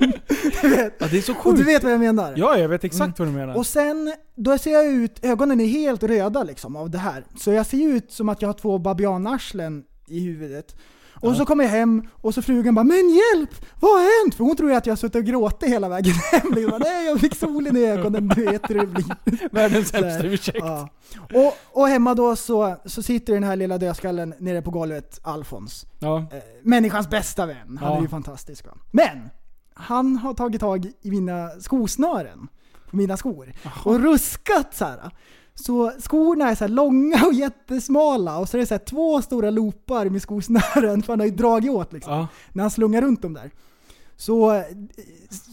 Du 0.62 0.70
vet. 0.70 0.96
Ja, 1.00 1.08
det 1.12 1.18
är 1.18 1.22
så 1.22 1.32
Och 1.32 1.38
sjukt. 1.38 1.58
du 1.58 1.64
vet 1.64 1.84
vad 1.84 1.92
jag 1.92 2.00
menar? 2.00 2.34
Ja, 2.38 2.58
jag 2.58 2.70
vet 2.70 2.84
exakt 2.84 3.20
vad 3.20 3.28
du 3.28 3.32
menar. 3.32 3.56
Och 3.58 3.68
sen, 3.68 4.14
då 4.36 4.58
ser 4.58 4.72
jag 4.72 4.86
ut, 4.86 5.26
ögonen 5.26 5.60
är 5.60 5.66
helt 5.66 6.04
röda 6.04 6.44
liksom 6.44 6.76
av 6.76 6.90
det 6.90 6.98
här. 6.98 7.26
Så 7.38 7.52
jag 7.52 7.66
ser 7.66 7.88
ut 7.88 8.12
som 8.12 8.30
att 8.30 8.42
jag 8.42 8.50
har 8.50 8.54
två 8.54 8.78
babianarslen 8.78 9.84
i 10.08 10.20
huvudet. 10.20 10.76
Och 11.22 11.36
så 11.36 11.46
kommer 11.46 11.64
jag 11.64 11.72
hem 11.72 12.08
och 12.22 12.34
så 12.34 12.42
frugan 12.42 12.76
bara 12.76 12.84
'Men 12.84 13.10
hjälp! 13.10 13.66
Vad 13.80 13.92
har 13.92 14.24
hänt?' 14.24 14.36
För 14.36 14.44
hon 14.44 14.56
tror 14.56 14.70
ju 14.70 14.76
att 14.76 14.86
jag 14.86 14.92
har 14.92 14.98
suttit 14.98 15.16
och 15.16 15.24
gråtit 15.24 15.70
hela 15.70 15.90
vägen 15.90 16.14
hem. 16.32 16.54
Liksom, 16.56 16.80
Nej, 16.80 17.06
jag 17.06 17.20
fick 17.20 17.36
solen 17.36 17.78
i 17.78 17.86
ögonen, 17.86 18.28
du 18.28 18.46
vet 18.46 18.70
hur 18.70 18.76
det 18.80 18.88
blir. 18.88 19.50
Världens 19.52 19.90
sämsta 19.90 20.24
ursäkt. 20.28 20.58
Ja. 20.62 20.90
Och, 21.34 21.82
och 21.82 21.88
hemma 21.88 22.14
då 22.16 22.36
så, 22.36 22.76
så 22.86 23.04
sitter 23.04 23.34
den 23.34 23.44
här 23.44 23.56
lilla 23.56 23.78
dödskallen 23.78 24.34
nere 24.40 24.62
på 24.62 24.72
golvet, 24.72 25.20
Alfons. 25.24 25.86
Ja. 26.00 26.18
Eh, 26.18 26.26
människans 26.64 27.10
bästa 27.10 27.46
vän. 27.46 27.78
Han 27.82 27.98
är 27.98 28.02
ju 28.02 28.08
fantastisk. 28.08 28.66
Men! 28.92 29.30
Han 29.74 30.18
har 30.18 30.34
tagit 30.34 30.62
tag 30.62 30.86
i 31.02 31.12
mina 31.12 31.50
skosnören. 31.60 32.48
På 32.90 32.98
mina 32.98 33.18
skor. 33.18 33.54
Och 33.86 34.00
ruskat 34.00 34.76
så 34.76 34.86
här. 34.86 35.12
Så 35.66 35.92
skorna 36.00 36.50
är 36.50 36.56
så 36.56 36.68
långa 36.68 37.26
och 37.26 37.34
jättesmala 37.34 38.38
och 38.38 38.50
så 38.50 38.58
är 38.58 38.60
det 38.60 38.66
så 38.68 38.78
två 38.78 39.22
stora 39.22 39.50
loopar 39.50 40.06
med 40.10 40.22
skosnören 40.22 41.04
för 41.04 41.14
han 41.14 41.20
har 41.20 41.28
ju 41.28 41.34
dragit 41.34 41.72
åt 41.72 41.94
liksom. 41.94 42.14
Ja. 42.14 42.28
När 42.54 42.64
han 42.64 42.72
slungar 42.72 43.02
runt 43.02 43.22
dem 43.22 43.34
där. 43.34 43.52
Så 44.18 44.52
eh, 44.56 44.64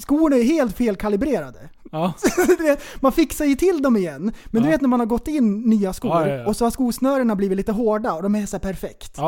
skorna 0.03 0.37
är 0.37 0.43
helt 0.43 0.77
felkalibrerade. 0.77 1.59
Ja. 1.93 2.15
du 2.47 2.77
man 3.01 3.13
fixar 3.13 3.45
ju 3.45 3.55
till 3.55 3.83
dem 3.83 3.97
igen. 3.97 4.33
Men 4.47 4.63
du 4.63 4.69
Ja. 4.69 4.73
vet 4.73 4.81
när 4.81 4.89
man 4.89 5.01
har 5.01 5.07
gått 5.07 5.29
in 5.29 5.61
nya 5.61 5.93
skor 5.93 6.27
Ja, 6.29 6.47
och 6.47 6.57
så 6.57 6.65
har 6.65 6.71
skosnörena 6.71 7.37
blivit 7.37 7.57
lite 7.57 7.73
hårda 7.73 8.13
och 8.13 8.23
de 8.23 8.35
är 8.35 8.47
så 8.47 8.59
perfekt. 8.59 9.19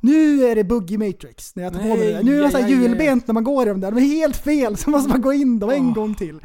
Nu 0.00 0.44
är 0.44 0.54
det 0.54 0.64
buggy 0.64 0.98
matrix 0.98 1.56
när 1.56 1.62
jag 1.64 1.72
tar 1.72 1.80
på 1.80 1.86
mig 1.86 1.98
Nej, 1.98 2.12
det. 2.12 2.22
Nu 2.22 2.38
är 2.38 2.42
de 2.42 2.50
så 2.50 2.58
här 2.58 2.68
hjulbent 2.68 3.26
när 3.26 3.34
man 3.34 3.44
går 3.44 3.66
i 3.66 3.68
dem 3.68 3.80
där. 3.80 3.90
De 3.90 3.96
är 4.02 4.06
helt 4.06 4.36
fel, 4.36 4.76
så 4.76 4.90
måste 4.90 5.08
man 5.08 5.20
gå 5.20 5.32
in 5.32 5.58
dem 5.58 5.70
en 5.70 5.92
gång 5.92 6.14
till. 6.14 6.40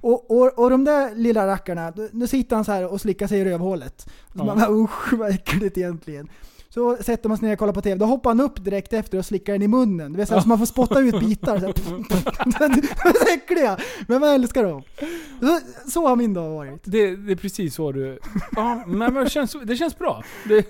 Och, 0.00 0.30
och, 0.30 0.58
och 0.58 0.70
de 0.70 0.84
där 0.84 1.14
lilla 1.14 1.46
rackarna, 1.46 1.92
nu 2.12 2.26
sitter 2.26 2.56
han 2.56 2.64
så 2.64 2.72
här 2.72 2.92
och 2.92 3.00
slickar 3.00 3.26
sig 3.26 3.38
i 3.40 3.44
rövhålet. 3.44 4.00
Så 4.32 4.38
Ja. 4.38 4.44
man 4.44 4.74
usch 4.84 5.12
vad 5.12 5.30
äckligt 5.30 5.78
egentligen. 5.78 6.28
Så 6.68 6.96
sätter 6.96 7.28
man 7.28 7.38
sig 7.38 7.46
ner 7.48 7.52
och 7.52 7.58
kollar 7.58 7.72
på 7.72 7.82
TV, 7.82 7.96
då 7.98 8.04
hoppar 8.06 8.30
han 8.30 8.40
upp 8.40 8.64
direkt 8.64 8.92
efter 8.92 9.18
och 9.18 9.26
slickar 9.26 9.52
den 9.52 9.62
i 9.62 9.68
munnen. 9.68 10.12
Det 10.12 10.18
vill 10.18 10.26
säga, 10.26 10.40
så 10.42 10.48
man 10.48 10.58
får 10.58 10.66
spotta 10.66 11.00
ut 11.00 11.20
bitar. 11.20 11.58
Så, 11.58 11.66
här. 11.66 11.74
de 12.58 12.64
är 13.08 13.12
så 13.26 13.34
äckliga, 13.34 13.76
men 14.08 14.20
man 14.20 14.28
älskar 14.30 14.64
dem. 14.64 14.82
Så, 15.40 15.60
så 15.90 16.06
har 16.08 16.16
min 16.16 16.34
dag 16.34 16.50
varit. 16.50 16.80
Det, 16.84 17.16
det 17.16 17.32
är 17.32 17.36
precis 17.36 17.74
så 17.74 17.92
du... 17.92 18.18
Ja, 18.56 18.82
men 18.86 19.14
det 19.14 19.30
känns, 19.30 19.56
det 19.64 19.76
känns 19.76 19.98
bra. 19.98 20.24
Det, 20.48 20.66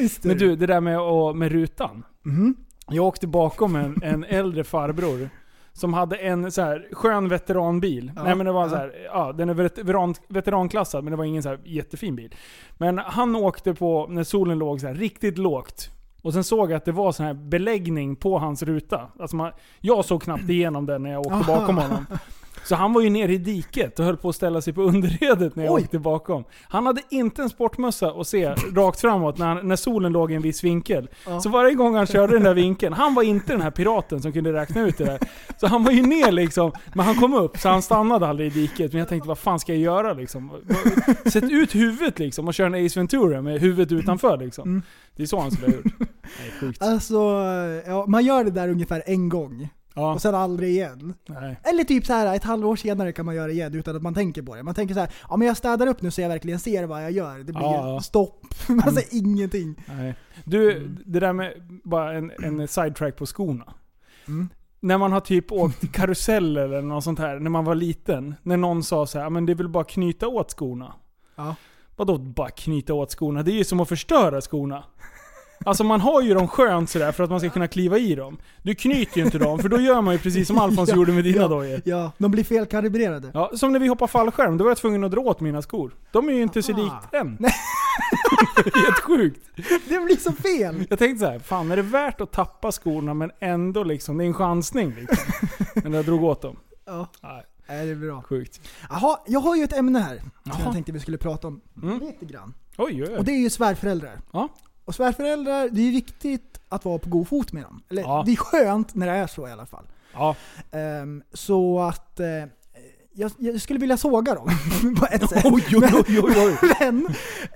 Visst 0.00 0.24
är 0.24 0.28
men 0.28 0.38
du, 0.38 0.56
det 0.56 0.66
där 0.66 0.80
med, 0.80 0.98
att- 0.98 1.36
med 1.36 1.52
rutan. 1.52 2.02
Mhm. 2.22 2.54
Jag 2.90 3.04
åkte 3.06 3.26
bakom 3.26 3.76
en, 3.76 4.02
en 4.02 4.24
äldre 4.24 4.64
farbror 4.64 5.30
Som 5.78 5.94
hade 5.94 6.16
en 6.16 6.52
så 6.52 6.62
här 6.62 6.88
skön 6.92 7.28
veteranbil. 7.28 8.12
Ja, 8.16 8.22
Nej 8.22 8.34
men 8.34 8.46
det 8.46 8.52
var 8.52 8.62
ja. 8.62 8.68
så 8.68 8.76
här, 8.76 8.92
ja 9.12 9.32
den 9.32 9.48
är 9.48 9.54
veteran, 9.54 10.14
veteranklassad 10.28 11.04
men 11.04 11.10
det 11.10 11.16
var 11.16 11.24
ingen 11.24 11.42
så 11.42 11.48
här 11.48 11.58
jättefin 11.64 12.16
bil. 12.16 12.34
Men 12.76 12.98
han 12.98 13.36
åkte 13.36 13.74
på, 13.74 14.06
när 14.08 14.24
solen 14.24 14.58
låg 14.58 14.80
så 14.80 14.86
här 14.86 14.94
riktigt 14.94 15.38
lågt. 15.38 15.90
Och 16.22 16.32
sen 16.32 16.44
såg 16.44 16.70
jag 16.70 16.76
att 16.76 16.84
det 16.84 16.92
var 16.92 17.12
sån 17.12 17.26
här 17.26 17.34
beläggning 17.34 18.16
på 18.16 18.38
hans 18.38 18.62
ruta. 18.62 19.08
Alltså 19.18 19.36
man, 19.36 19.52
jag 19.80 20.04
såg 20.04 20.22
knappt 20.22 20.48
igenom 20.48 20.86
den 20.86 21.02
när 21.02 21.10
jag 21.10 21.26
åkte 21.26 21.44
bakom 21.46 21.76
honom. 21.78 22.06
Så 22.68 22.74
han 22.74 22.92
var 22.92 23.00
ju 23.00 23.10
nere 23.10 23.32
i 23.32 23.38
diket 23.38 23.98
och 23.98 24.04
höll 24.04 24.16
på 24.16 24.28
att 24.28 24.34
ställa 24.34 24.60
sig 24.60 24.72
på 24.72 24.82
underredet 24.92 25.56
när 25.56 25.64
jag 25.64 25.74
Oj. 25.74 25.82
åkte 25.82 25.98
bakom. 25.98 26.44
Han 26.62 26.86
hade 26.86 27.02
inte 27.10 27.42
en 27.42 27.48
sportmössa 27.48 28.10
att 28.10 28.26
se 28.26 28.54
rakt 28.74 29.00
framåt 29.00 29.38
när, 29.38 29.46
han, 29.46 29.68
när 29.68 29.76
solen 29.76 30.12
låg 30.12 30.32
i 30.32 30.34
en 30.34 30.42
viss 30.42 30.64
vinkel. 30.64 31.08
Ja. 31.26 31.40
Så 31.40 31.48
varje 31.48 31.74
gång 31.74 31.94
han 31.94 32.06
körde 32.06 32.32
den 32.32 32.42
där 32.42 32.54
vinkeln, 32.54 32.92
han 32.94 33.14
var 33.14 33.22
inte 33.22 33.52
den 33.52 33.60
här 33.60 33.70
piraten 33.70 34.22
som 34.22 34.32
kunde 34.32 34.52
räkna 34.52 34.80
ut 34.80 34.98
det 34.98 35.04
där. 35.04 35.18
Så 35.56 35.66
han 35.66 35.84
var 35.84 35.92
ju 35.92 36.02
ner 36.02 36.32
liksom, 36.32 36.72
men 36.94 37.06
han 37.06 37.14
kom 37.14 37.34
upp 37.34 37.58
så 37.58 37.68
han 37.68 37.82
stannade 37.82 38.26
aldrig 38.26 38.56
i 38.56 38.60
diket. 38.60 38.92
Men 38.92 38.98
jag 38.98 39.08
tänkte 39.08 39.28
vad 39.28 39.38
fan 39.38 39.60
ska 39.60 39.72
jag 39.72 39.82
göra 39.82 40.12
liksom? 40.12 40.52
Sätt 41.24 41.44
ut 41.50 41.74
huvudet 41.74 42.18
liksom 42.18 42.48
och 42.48 42.54
kör 42.54 42.66
en 42.66 42.86
Ace 42.86 43.00
Ventura 43.00 43.42
med 43.42 43.60
huvudet 43.60 43.92
utanför 43.92 44.36
liksom. 44.36 44.68
Mm. 44.68 44.82
Det 45.16 45.22
är 45.22 45.26
så 45.26 45.40
han 45.40 45.50
skulle 45.50 45.66
ha 45.66 45.76
gjort. 45.76 45.92
Nej, 45.98 46.52
sjukt. 46.60 46.82
Alltså, 46.82 47.14
ja, 47.86 48.04
man 48.08 48.24
gör 48.24 48.44
det 48.44 48.50
där 48.50 48.68
ungefär 48.68 49.02
en 49.06 49.28
gång. 49.28 49.68
Ja, 49.98 50.14
Och 50.14 50.22
sen 50.22 50.34
aldrig 50.34 50.70
igen. 50.70 51.14
nej. 51.28 51.60
Eller 51.64 51.84
typ 51.84 52.06
så 52.06 52.12
här 52.12 52.36
ett 52.36 52.44
halvår 52.44 52.76
senare 52.76 53.12
kan 53.12 53.26
man 53.26 53.34
göra 53.34 53.46
det 53.46 53.52
igen 53.52 53.74
utan 53.74 53.96
att 53.96 54.02
man 54.02 54.14
tänker 54.14 54.42
på 54.42 54.54
det. 54.54 54.62
Man 54.62 54.74
tänker 54.74 54.94
så 54.94 55.00
här, 55.00 55.10
ja 55.30 55.36
men 55.36 55.48
jag 55.48 55.56
städar 55.56 55.86
upp 55.86 56.02
nu 56.02 56.10
så 56.10 56.20
jag 56.20 56.28
verkligen 56.28 56.58
ser 56.60 56.84
vad 56.86 57.04
jag 57.04 57.10
gör. 57.10 57.38
Det 57.38 57.44
blir 57.44 57.62
Ja, 57.62 57.88
ja. 57.94 58.00
stopp. 58.00 58.46
Man 58.68 58.94
säger 58.94 59.08
ingenting. 59.16 59.74
nej. 59.86 60.14
Du, 60.44 60.88
det 61.06 61.20
där 61.20 61.32
med 61.32 61.52
bara 61.84 62.14
en, 62.14 62.32
en 62.42 62.68
sidetrack 62.68 63.16
på 63.16 63.26
skorna. 63.26 63.74
Mm. 64.28 64.48
När 64.80 64.98
man 64.98 65.12
har 65.12 65.20
typ 65.20 65.52
åkt 65.52 65.92
karusell 65.92 66.56
eller 66.56 66.82
något 66.82 67.04
sånt 67.04 67.18
här, 67.18 67.38
när 67.38 67.50
man 67.50 67.64
var 67.64 67.74
liten. 67.74 68.34
När 68.42 68.56
någon 68.56 68.82
sa 68.82 69.06
så 69.06 69.18
här, 69.18 69.24
"Ja, 69.24 69.30
men 69.30 69.46
det 69.46 69.52
är 69.52 69.54
väl 69.54 69.68
bara 69.68 69.84
knyta 69.84 70.28
åt 70.28 70.50
skorna. 70.50 70.92
Ja. 71.36 71.54
Vadå 71.96 72.18
bara 72.18 72.50
knyta 72.50 72.94
åt 72.94 73.10
skorna? 73.10 73.42
Det 73.42 73.50
är 73.50 73.56
ju 73.56 73.64
som 73.64 73.80
att 73.80 73.88
förstöra 73.88 74.40
skorna. 74.40 74.84
Alltså 75.64 75.84
man 75.84 76.00
har 76.00 76.22
ju 76.22 76.34
dem 76.34 76.48
skönt 76.48 76.90
sådär 76.90 77.12
för 77.12 77.24
att 77.24 77.30
man 77.30 77.40
ska 77.40 77.50
kunna 77.50 77.68
kliva 77.68 77.98
i 77.98 78.14
dem. 78.14 78.38
Du 78.62 78.74
knyter 78.74 79.18
ju 79.18 79.24
inte 79.24 79.38
dem, 79.38 79.58
för 79.58 79.68
då 79.68 79.80
gör 79.80 80.00
man 80.00 80.14
ju 80.14 80.20
precis 80.20 80.46
som 80.48 80.58
Alfons 80.58 80.88
Ja, 80.90 80.96
gjorde 80.96 81.12
med 81.12 81.24
dina 81.24 81.42
ja. 81.42 81.48
dojor. 81.48 81.80
Ja, 81.84 82.12
de 82.18 82.30
blir 82.30 82.44
felkalibrerade. 82.44 83.30
Ja, 83.34 83.50
som 83.54 83.72
när 83.72 83.78
vi 83.80 83.86
hoppar 83.88 84.06
fallskärm, 84.06 84.56
då 84.58 84.64
var 84.64 84.70
jag 84.70 84.78
tvungen 84.78 85.04
att 85.04 85.10
dra 85.10 85.20
åt 85.20 85.40
mina 85.40 85.62
skor. 85.62 85.94
De 86.12 86.28
är 86.28 86.32
ju 86.32 86.42
inte 86.42 86.62
så 86.62 86.72
Ah. 86.72 86.76
likt 86.76 87.14
än. 87.14 87.38
Helt 88.74 88.98
sjukt. 89.00 89.40
Det 89.88 90.00
blir 90.04 90.16
så 90.16 90.32
fel! 90.32 90.86
Jag 90.90 90.98
tänkte 90.98 91.24
så 91.26 91.30
här, 91.30 91.38
fan 91.38 91.70
är 91.70 91.76
det 91.76 91.82
värt 91.82 92.20
att 92.20 92.32
tappa 92.32 92.72
skorna 92.72 93.14
men 93.14 93.30
ändå 93.40 93.82
liksom, 93.84 94.18
det 94.18 94.24
är 94.24 94.26
en 94.26 94.34
chansning 94.34 94.94
liksom. 94.94 95.48
Men 95.74 95.92
jag 95.92 96.04
drog 96.04 96.24
åt 96.24 96.42
dem. 96.42 96.56
Ja, 96.86 97.08
Nej, 97.22 97.42
nej, 97.68 97.86
det 97.86 97.92
är 97.92 97.96
bra. 97.96 98.22
sjukt. 98.22 98.60
Jaha, 98.90 99.18
jag 99.26 99.40
har 99.40 99.56
ju 99.56 99.64
ett 99.64 99.72
ämne 99.72 99.98
här 99.98 100.16
som 100.16 100.30
Jaha. 100.44 100.56
jag 100.64 100.72
tänkte 100.72 100.92
vi 100.92 101.00
skulle 101.00 101.18
prata 101.18 101.48
om 101.48 101.60
Mm. 101.82 102.00
lite 102.00 102.24
grann. 102.24 102.54
Oj, 102.76 103.02
oj, 103.02 103.02
Och 103.02 103.18
oj. 103.18 103.24
det 103.24 103.32
är 103.32 103.38
ju 103.40 103.50
svärföräldrar. 103.50 104.20
Ja. 104.32 104.48
Och 104.88 104.94
svärföräldrar, 104.94 105.68
det 105.72 105.80
är 105.88 105.90
viktigt 105.92 106.60
att 106.68 106.84
vara 106.84 106.98
på 106.98 107.08
god 107.10 107.28
fot 107.28 107.52
med 107.52 107.62
dem. 107.62 107.82
Eller 107.90 108.02
Ja. 108.02 108.22
det 108.26 108.32
är 108.32 108.36
skönt 108.36 108.94
när 108.94 109.06
det 109.06 109.12
är 109.12 109.26
så 109.26 109.48
i 109.48 109.52
alla 109.52 109.66
fall. 109.66 109.84
Ja. 110.14 110.36
Ehm, 110.70 111.22
så 111.32 111.80
att 111.80 112.20
eh, 112.20 112.26
jag, 113.14 113.30
jag 113.38 113.60
skulle 113.60 113.78
vilja 113.78 113.96
såga 113.96 114.34
dem 114.34 114.48
på 114.98 115.06
ett 115.10 115.30
sätt. 115.30 115.44
Oj, 115.44 115.64
oj, 115.76 116.20
oj. 116.22 116.56
Men 116.80 117.06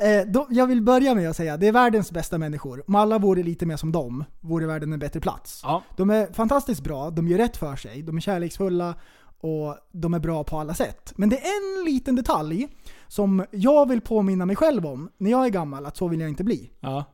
eh, 0.00 0.26
då, 0.26 0.46
jag 0.50 0.66
vill 0.66 0.82
börja 0.82 1.14
med 1.14 1.30
att 1.30 1.36
säga 1.36 1.56
det 1.56 1.66
är 1.68 1.72
världens 1.72 2.12
bästa 2.12 2.38
människor. 2.38 2.82
Om 2.86 2.94
alla 2.94 3.18
vore 3.18 3.42
lite 3.42 3.66
mer 3.66 3.76
som 3.76 3.92
dem, 3.92 4.24
vore 4.40 4.66
världen 4.66 4.92
en 4.92 4.98
bättre 4.98 5.20
plats. 5.20 5.60
Ja. 5.64 5.82
De 5.96 6.10
är 6.10 6.32
fantastiskt 6.32 6.80
bra, 6.80 7.10
de 7.10 7.28
gör 7.28 7.38
rätt 7.38 7.56
för 7.56 7.76
sig, 7.76 8.02
de 8.02 8.16
är 8.16 8.20
kärleksfulla 8.20 8.94
och 9.40 9.76
de 9.92 10.14
är 10.14 10.18
bra 10.18 10.44
på 10.44 10.58
alla 10.58 10.74
sätt. 10.74 11.12
Men 11.16 11.28
det 11.28 11.36
är 11.38 11.78
en 11.80 11.84
liten 11.84 12.16
detalj 12.16 12.68
som 13.08 13.44
jag 13.50 13.88
vill 13.88 14.00
påminna 14.00 14.46
mig 14.46 14.56
själv 14.56 14.86
om 14.86 15.08
när 15.18 15.30
jag 15.30 15.44
är 15.44 15.48
gammal, 15.50 15.86
att 15.86 15.96
så 15.96 16.08
vill 16.08 16.20
jag 16.20 16.28
inte 16.28 16.44
bli. 16.44 16.70
Ja. 16.80 17.04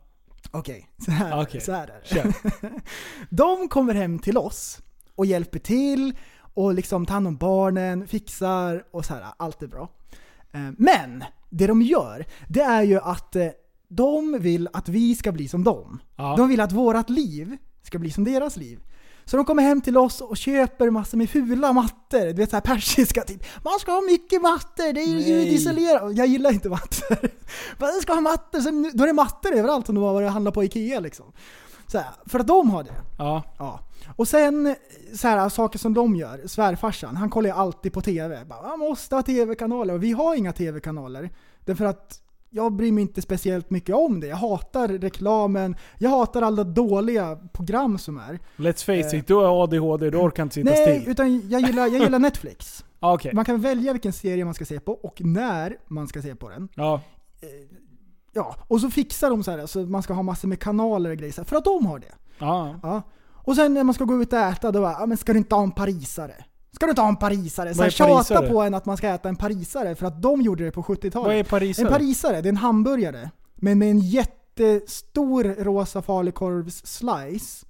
Okej, 0.50 0.88
så, 1.05 1.11
här, 1.11 1.43
Okej. 1.43 1.61
så 1.61 1.73
här 1.73 1.88
är 1.88 2.14
det. 2.14 2.33
De 3.31 3.69
kommer 3.69 3.95
hem 3.95 4.19
till 4.19 4.38
oss 4.38 4.78
och 5.14 5.26
hjälper 5.26 5.59
till 5.59 6.17
och 6.55 6.75
liksom 6.75 7.07
tar 7.07 7.14
hand 7.14 7.26
om 7.26 7.37
barnen, 7.37 8.07
fixar 8.09 8.85
och 8.90 9.05
så 9.05 9.14
här. 9.14 9.25
allt 9.37 9.62
är 9.62 9.67
bra. 9.67 9.88
Eh, 10.52 10.71
Men 10.78 11.25
det 11.50 11.67
de 11.67 11.83
gör, 11.83 12.26
det 12.49 12.61
är 12.61 12.83
ju 12.83 12.99
att 13.00 13.37
eh, 13.37 13.49
de 13.88 14.38
vill 14.40 14.69
att 14.73 14.88
vi 14.88 15.14
ska 15.14 15.33
bli 15.33 15.49
som 15.49 15.64
dem. 15.64 16.00
Ja. 16.17 16.35
De 16.37 16.49
vill 16.49 16.61
att 16.61 16.73
vårat 16.73 17.11
liv 17.11 17.57
ska 17.83 17.99
bli 17.99 18.11
som 18.11 18.25
deras 18.25 18.57
liv. 18.57 18.81
Så 19.28 19.37
de 19.37 19.44
kommer 19.44 19.62
hem 19.62 19.80
till 19.80 19.97
oss 19.97 20.20
och 20.20 20.37
köper 20.37 20.90
massor 20.90 21.18
med 21.18 21.30
fula 21.30 21.73
mattor. 21.73 22.26
Du 22.26 22.32
vet 22.32 22.50
såhär 22.50 22.61
persiska 22.61 23.23
typ. 23.23 23.64
Man 23.64 23.78
ska 23.80 23.92
ha 23.92 24.00
mycket 24.00 24.42
mattor, 24.42 24.92
det 24.92 25.00
är 25.00 25.06
ju 25.06 25.18
ljudisolerat. 25.18 26.16
Jag 26.16 26.26
gillar 26.26 26.52
inte 26.52 26.68
mattor. 26.68 27.30
Man 27.78 28.00
ska 28.02 28.12
ha 28.14 28.20
mattor, 28.20 28.61
sen, 28.61 28.90
då 28.94 29.04
är 29.04 29.06
det 29.06 29.12
mattor 29.12 29.52
överallt 29.52 29.88
om 29.88 29.94
du 29.94 30.00
har 30.00 30.12
varit 30.12 30.26
och 30.26 30.32
handlat 30.32 30.54
på 30.54 30.64
Ikea 30.64 31.00
liksom. 31.00 31.26
Så 31.87 31.99
här, 31.99 32.06
för 32.26 32.38
att 32.38 32.47
de 32.47 32.70
har 32.70 32.82
det. 32.82 32.94
Ja. 33.18 33.42
Ja. 33.58 33.80
Och 34.16 34.28
sen 34.28 34.76
så 35.14 35.28
här, 35.28 35.49
saker 35.49 35.78
som 35.78 35.94
de 35.94 36.16
gör. 36.16 36.47
Svärfarsan, 36.47 37.16
han 37.16 37.30
kollar 37.30 37.50
ju 37.50 37.56
alltid 37.56 37.92
på 37.92 38.00
TV. 38.00 38.44
Bara, 38.44 38.62
Man 38.62 38.78
måste 38.78 39.14
ha 39.14 39.23
TV-kanaler 39.23 39.94
och 39.94 40.02
vi 40.02 40.12
har 40.12 40.35
inga 40.35 40.52
TV-kanaler. 40.52 41.30
Därför 41.64 41.85
att 41.85 42.20
jag 42.50 42.73
bryr 42.73 42.93
mig 42.93 43.02
inte 43.02 43.23
speciellt 43.23 43.71
mycket 43.71 43.95
om 43.95 44.21
det. 44.21 44.26
Jag 44.26 44.37
hatar 44.37 44.88
reklamen, 44.88 45.76
jag 45.99 46.11
hatar 46.11 46.43
alla 46.43 46.64
dåliga 46.64 47.37
program 47.52 47.99
som 47.99 48.19
är. 48.19 48.38
Let's 48.57 48.85
face 48.85 49.17
it, 49.17 49.26
du 49.26 49.35
har 49.35 49.62
ADHD, 49.62 50.11
du 50.11 50.19
orkar 50.19 50.43
inte 50.43 50.55
sitta 50.55 50.71
Nej, 50.71 51.00
still. 51.00 51.11
utan 51.11 51.49
jag 51.49 51.61
gillar, 51.61 51.87
jag 51.87 52.02
gillar 52.02 52.19
Netflix. 52.19 52.85
Ja, 53.00 53.12
Okej. 53.14 53.35
Man 53.35 53.45
kan 53.45 53.61
välja 53.61 53.93
vilken 53.93 54.12
serie 54.12 54.45
man 54.45 54.55
ska 54.55 54.64
se 54.64 54.81
på 54.81 54.93
och 54.93 55.21
när 55.25 55.76
man 55.87 56.09
ska 56.09 56.23
se 56.23 56.35
på 56.35 56.49
den. 56.49 56.69
Ja. 56.75 57.00
Ja, 58.33 58.57
och 58.69 58.81
så 58.81 58.90
fixar 58.90 59.31
de 59.31 59.43
så 59.43 59.50
här, 59.50 59.67
så 59.67 59.78
man 59.81 60.02
ska 60.02 60.14
ha 60.14 60.23
massor 60.23 60.49
med 60.49 60.61
kanaler 60.61 61.11
och 61.11 61.17
grejer, 61.17 61.35
här, 61.37 61.45
för 61.45 61.57
att 61.57 61.64
de 61.64 61.87
har 61.87 61.99
det. 61.99 62.14
Ja. 62.38 62.75
Ja. 62.83 63.02
Och 63.45 63.57
sen 63.57 63.75
när 63.75 63.85
man 63.85 63.95
ska 63.95 64.05
gå 64.05 64.23
ut 64.23 64.33
och 64.33 64.38
äta, 64.38 64.73
då 64.73 64.81
bara, 64.81 64.97
ja, 65.00 65.07
men 65.07 65.17
ska 65.17 65.33
du 65.33 65.38
inte 65.38 65.55
ha 65.55 65.62
en 65.62 65.71
parisare? 65.71 66.35
Ska 66.78 66.87
du 66.87 67.00
ha 67.00 67.08
en 67.08 67.16
parisare? 67.16 67.75
Så 67.75 67.82
här, 67.82 67.87
är 67.87 67.90
tjata 67.90 68.49
på 68.49 68.62
en 68.62 68.75
att 68.75 68.87
man 68.87 68.97
ska 68.97 69.08
äta 69.08 69.28
en 69.28 69.37
parisare 69.37 69.94
för 69.94 70.06
att 70.06 70.23
de 70.23 70.42
gjorde 70.42 70.64
det 70.64 70.70
på 70.70 70.82
70-talet. 70.82 71.26
Vad 71.26 71.35
är 71.35 71.44
parisare? 71.44 71.87
En 71.87 71.92
parisare, 71.92 72.40
det 72.40 72.49
är 72.49 72.50
en 72.50 72.56
hamburgare. 72.56 73.30
Men 73.54 73.78
med 73.78 73.90
en 73.90 73.99
jättestor 73.99 75.44
rosa 75.44 76.02
falukorvs-slice. 76.02 77.64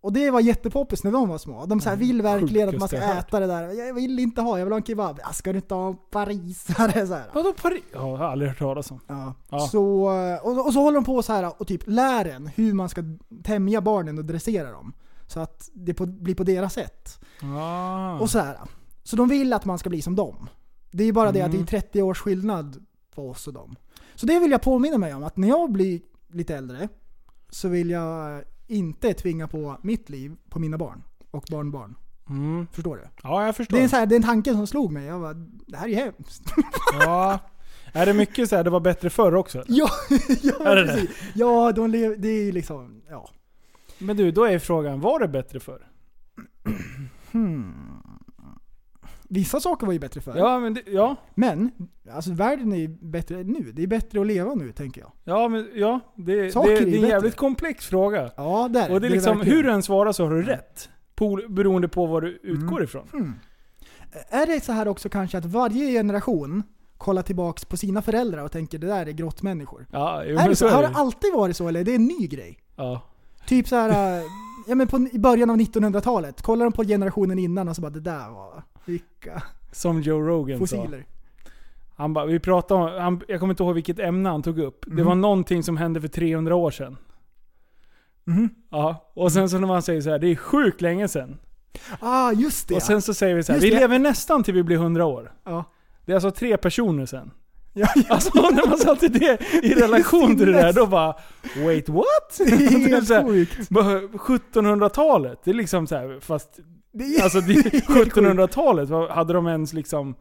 Och 0.00 0.12
det 0.12 0.30
var 0.30 0.40
jättepoppis 0.40 1.04
när 1.04 1.12
de 1.12 1.28
var 1.28 1.38
små. 1.38 1.66
De 1.66 1.80
så 1.80 1.88
här 1.88 1.96
vill 1.96 2.22
verkligen 2.22 2.68
att 2.68 2.78
man 2.78 2.88
ska 2.88 2.96
Mm. 2.96 3.08
Jag 3.08 3.18
äta 3.18 3.40
det 3.40 3.46
där. 3.46 3.86
Jag 3.86 3.94
vill 3.94 4.18
inte 4.18 4.40
ha, 4.40 4.58
jag 4.58 4.66
vill 4.66 4.72
ha 4.72 4.78
en 4.78 4.84
kebab. 4.84 5.20
Ja, 5.22 5.32
ska 5.32 5.52
du 5.52 5.58
inte 5.58 5.74
ha 5.74 5.88
en 5.88 5.96
parisare? 6.10 7.06
Så 7.06 7.14
här. 7.14 7.30
Vadå 7.34 7.52
Paris? 7.52 7.82
Ja, 7.92 7.98
jag 8.10 8.16
har 8.16 8.24
aldrig 8.24 8.50
hört 8.50 8.58
talas 8.58 8.90
om. 8.90 9.00
Ja. 9.06 9.34
Ja. 9.50 9.58
Så, 9.58 10.02
och, 10.42 10.66
och 10.66 10.72
så 10.72 10.80
håller 10.80 10.94
de 10.94 11.04
på 11.04 11.22
så 11.22 11.32
här 11.32 11.52
och 11.60 11.66
typ 11.66 11.82
lär 11.86 12.24
en 12.24 12.46
hur 12.46 12.72
man 12.72 12.88
ska 12.88 13.02
tämja 13.44 13.80
barnen 13.80 14.18
och 14.18 14.24
dressera 14.24 14.70
dem. 14.70 14.92
Så 15.28 15.40
att 15.40 15.70
det 15.74 15.94
på, 15.94 16.06
blir 16.06 16.34
på 16.34 16.44
deras 16.44 16.72
sätt. 16.74 17.20
Ah. 17.42 18.18
Och 18.18 18.30
så 18.30 18.38
här. 18.38 18.58
Så 19.02 19.16
de 19.16 19.28
vill 19.28 19.52
att 19.52 19.64
man 19.64 19.78
ska 19.78 19.90
bli 19.90 20.02
som 20.02 20.16
dem. 20.16 20.48
Det 20.90 21.02
är 21.02 21.06
ju 21.06 21.12
bara 21.12 21.32
det 21.32 21.42
att 21.42 21.50
det 21.50 21.56
är 21.56 21.58
Mm. 21.58 21.66
30 21.66 22.02
års 22.02 22.18
skillnad 22.20 22.84
på 23.14 23.30
oss 23.30 23.46
och 23.46 23.52
dem. 23.52 23.76
Så 24.14 24.26
det 24.26 24.38
vill 24.38 24.50
jag 24.50 24.62
påminna 24.62 24.98
mig 24.98 25.14
om, 25.14 25.24
att 25.24 25.36
när 25.36 25.48
jag 25.48 25.72
blir 25.72 26.00
lite 26.32 26.56
äldre 26.56 26.88
så 27.50 27.68
vill 27.68 27.90
jag 27.90 28.42
inte 28.66 29.14
tvinga 29.14 29.48
på 29.48 29.76
mitt 29.82 30.08
liv 30.08 30.36
på 30.48 30.58
mina 30.58 30.78
barn 30.78 31.02
och 31.30 31.44
barnbarn. 31.50 31.94
Mm. 32.28 32.66
Förstår 32.72 32.96
du? 32.96 33.02
Ja, 33.22 33.46
jag 33.46 33.56
förstår. 33.56 33.76
Det 33.76 33.84
är, 33.84 33.88
så 33.88 33.96
här, 33.96 34.06
det 34.06 34.14
är 34.14 34.16
en 34.16 34.22
tanke 34.22 34.52
som 34.52 34.66
slog 34.66 34.92
mig. 34.92 35.06
Jag 35.06 35.20
bara, 35.20 35.34
det 35.66 35.76
här 35.76 35.88
är 35.88 35.94
hemskt. 35.94 36.42
Ja. 37.00 37.38
Är 37.92 38.06
det 38.06 38.14
mycket 38.14 38.48
så 38.48 38.56
här, 38.56 38.64
det 38.64 38.70
var 38.70 38.80
bättre 38.80 39.10
förr 39.10 39.34
också? 39.34 39.64
ja, 39.68 39.88
ja, 40.42 40.64
Är 40.64 40.76
det 40.76 40.84
precis. 40.86 41.10
Ja, 41.34 41.72
de 41.72 41.90
lev, 41.90 42.20
det 42.20 42.28
är 42.28 42.42
ju 42.44 42.52
liksom, 42.52 43.02
ja. 43.10 43.30
Men 43.98 44.16
du, 44.16 44.30
då 44.30 44.44
är 44.44 44.58
frågan, 44.58 45.00
var 45.00 45.20
det 45.20 45.28
bättre 45.28 45.60
förr? 45.60 45.86
Hmm. 47.32 47.72
Vissa 49.28 49.60
saker 49.60 49.86
var 49.86 49.92
ju 49.92 49.98
bättre 49.98 50.20
förr. 50.20 50.34
Ja, 50.36 50.58
men 50.58 50.74
det, 50.74 50.82
ja. 50.86 51.16
Men, 51.34 51.70
alltså 52.12 52.32
världen 52.32 52.72
är 52.72 52.76
ju 52.76 52.88
bättre 52.88 53.44
nu. 53.44 53.72
Det 53.72 53.82
är 53.82 53.86
bättre 53.86 54.20
att 54.20 54.26
leva 54.26 54.54
nu, 54.54 54.72
tänker 54.72 55.00
jag. 55.00 55.12
Ja, 55.24 55.48
men 55.48 55.68
ja. 55.74 56.00
Det, 56.16 56.42
det, 56.42 56.50
Saker 56.52 56.70
är 56.72 56.74
det 56.76 56.80
är 56.82 56.84
en 56.86 56.90
bättre. 56.92 57.06
jävligt 57.08 57.36
komplex 57.36 57.86
fråga. 57.86 58.30
Ja, 58.36 58.68
där. 58.70 58.92
Och 58.92 59.00
det 59.00 59.06
är 59.06 59.10
liksom, 59.10 59.40
hur 59.40 59.62
du 59.62 59.70
än 59.70 59.82
svarar 59.82 60.12
så 60.12 60.24
har 60.24 60.30
du 60.34 60.42
rätt. 60.42 60.88
Beroende 61.48 61.88
på 61.88 62.06
vad 62.06 62.22
du 62.22 62.28
utgår 62.42 62.70
Mm. 62.76 62.84
ifrån. 62.84 63.08
Hmm. 63.12 63.32
Är 64.28 64.46
det 64.46 64.64
så 64.64 64.72
här 64.72 64.88
också 64.88 65.08
kanske 65.08 65.38
att 65.38 65.44
varje 65.44 65.92
generation 65.92 66.62
kollar 66.98 67.22
tillbaks 67.22 67.64
på 67.64 67.76
sina 67.76 68.02
föräldrar 68.02 68.42
och 68.44 68.52
tänker 68.52 68.78
det 68.78 68.86
där 68.86 69.06
är 69.06 69.10
grottmänniskor? 69.12 69.86
Ja, 69.92 70.24
jo, 70.26 70.38
Är 70.38 70.48
det 70.48 70.56
så? 70.56 70.68
Har 70.68 70.82
det. 70.82 70.88
det 70.88 70.94
alltid 70.94 71.32
varit 71.34 71.56
så 71.56 71.68
eller 71.68 71.80
är 71.80 71.84
det 71.84 71.94
en 71.94 72.04
ny 72.04 72.26
grej? 72.26 72.58
Ja. 72.76 73.02
Typ 73.48 73.68
så 73.68 73.76
här, 73.76 74.18
äh, 74.18 74.24
ja 74.66 74.74
men 74.74 74.88
på, 74.88 75.08
i 75.12 75.18
början 75.18 75.50
av 75.50 75.56
1900-talet, 75.56 76.42
kollar 76.42 76.64
de 76.64 76.72
på 76.72 76.84
generationen 76.84 77.38
innan 77.38 77.68
och 77.68 77.76
så 77.76 77.82
bara 77.82 77.90
det 77.90 78.00
där 78.00 78.30
var, 78.30 78.62
vilka 78.84 79.42
Som 79.72 80.02
Joe 80.02 80.20
Rogan 80.20 80.58
sa. 80.58 80.76
fossiler. 80.76 81.04
Han 81.96 82.12
bara, 82.12 82.26
vi 82.26 82.38
pratade 82.38 82.80
om, 82.96 83.02
han, 83.02 83.20
jag 83.28 83.40
kommer 83.40 83.52
inte 83.52 83.62
ihåg 83.62 83.74
vilket 83.74 83.98
ämne 83.98 84.28
han 84.28 84.42
tog 84.42 84.58
upp. 84.58 84.84
Det 84.86 84.92
Mhm. 84.92 85.06
var 85.06 85.14
någonting 85.14 85.62
som 85.62 85.76
hände 85.76 86.00
för 86.00 86.08
300 86.08 86.54
år 86.54 86.70
sedan. 86.70 86.96
Mhm. 88.24 88.48
Ja, 88.70 89.10
och 89.14 89.32
sen 89.32 89.48
så 89.48 89.58
när 89.58 89.68
man 89.68 89.82
säger 89.82 90.00
så 90.00 90.10
här, 90.10 90.18
det 90.18 90.26
är 90.28 90.36
sjukt 90.36 90.80
länge 90.80 91.08
sedan. 91.08 91.38
Ah, 92.00 92.32
just 92.32 92.68
det. 92.68 92.74
Och 92.74 92.82
sen 92.82 93.02
så 93.02 93.14
säger 93.14 93.34
vi 93.34 93.42
så 93.42 93.52
här, 93.52 93.60
vi 93.60 93.70
det. 93.70 93.80
lever 93.80 93.98
nästan 93.98 94.42
till 94.42 94.54
vi 94.54 94.62
blir 94.62 94.76
100 94.76 95.04
år. 95.06 95.32
ja. 95.44 95.64
Det 96.04 96.12
är 96.12 96.16
alltså 96.16 96.30
tre 96.30 96.56
personer 96.56 97.06
sen. 97.06 97.30
Ja, 97.78 97.86
ja. 97.94 98.02
Alltså 98.08 98.40
när 98.50 98.68
man 98.68 98.78
satte 98.78 99.08
det 99.08 99.38
i 99.62 99.74
relation 99.74 100.36
till 100.36 100.46
det 100.46 100.52
där, 100.52 100.72
då 100.72 100.86
bara 100.86 101.14
Wait 101.64 101.88
what? 101.88 102.04
Det 102.38 102.44
är 102.44 102.88
helt 102.88 103.26
sjukt. 103.28 103.68
bara 103.70 104.00
1700-talet, 104.00 105.40
det 105.44 105.50
är 105.50 105.54
liksom 105.54 105.86
så 105.86 105.96
här, 105.96 106.18
fast 106.20 106.58
Det 106.92 107.04
är, 107.04 107.22
alltså 107.22 107.40
det, 107.40 107.52
det 107.52 107.58
är 107.66 107.70
helt 107.72 107.86
sjukt. 107.86 108.16
1700-talet, 108.16 108.88
vad- 108.88 109.10
hade 109.10 109.32
de 109.32 109.46
ens 109.46 109.72
liksom 109.72 110.14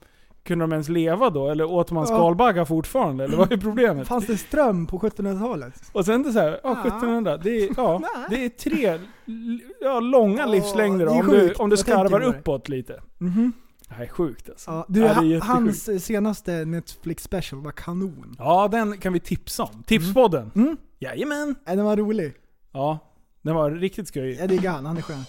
kunde 0.46 0.64
de 0.64 0.72
ens 0.72 0.90
leva 0.90 1.30
då? 1.30 1.50
Eller 1.50 1.72
åt 1.72 1.92
man 1.92 2.06
Ja. 2.10 2.16
skalbaggar 2.16 2.66
fortfarande? 2.66 3.24
Eller 3.24 3.38
vad 3.38 3.52
är 3.52 3.58
problemet? 3.58 4.08
Fanns 4.08 4.26
det 4.28 4.38
ström 4.38 4.88
på 4.88 5.00
1700-talet? 5.00 5.74
Och 5.92 6.06
sen 6.06 6.24
det 6.24 6.32
så 6.32 6.40
här, 6.40 6.60
ja, 6.64 6.78
Ja. 6.84 6.88
1700, 6.88 7.38
det 7.38 7.50
är, 7.64 7.70
ja, 7.78 8.02
det 8.30 8.46
är 8.46 8.50
tre 8.50 9.00
ja, 9.82 10.00
långa 10.00 10.40
Ja, 10.40 10.46
livslängder 10.46 11.08
om 11.08 11.28
du, 11.28 11.54
om 11.54 11.70
du 11.70 11.78
skarvar 11.78 12.22
uppåt 12.22 12.70
lite. 12.70 13.02
Mhm. 13.18 13.54
Det 13.88 13.94
här 13.96 14.04
är 14.04 14.08
sjukt 14.08 14.50
alltså. 14.50 14.72
Ja, 14.72 14.86
du, 14.90 15.00
Ja, 15.00 15.06
det 15.06 15.12
är 15.12 15.16
ha- 15.16 15.24
jättesjukt. 15.24 15.48
hans 15.88 16.06
senaste 16.06 16.66
Netflix 16.66 17.24
special 17.24 17.62
var 17.62 17.72
kanon. 17.72 18.36
Ja, 18.40 18.68
den 18.68 18.98
kan 18.98 19.14
vi 19.14 19.20
tipsa 19.20 19.64
om. 19.64 19.84
Tipspodden. 19.84 20.52
Mm. 20.56 20.78
Jajamän. 21.00 21.56
Ja, 21.66 21.76
den 21.76 21.86
var 21.86 21.98
rolig. 21.98 22.34
Ja, 22.72 23.00
den 23.42 23.56
var 23.56 23.72
riktigt 23.72 24.08
skojig. 24.08 24.40
Jag 24.40 24.50
diggar 24.50 24.72
han, 24.72 24.86
han 24.86 24.98
är 24.98 25.02
skön. 25.02 25.24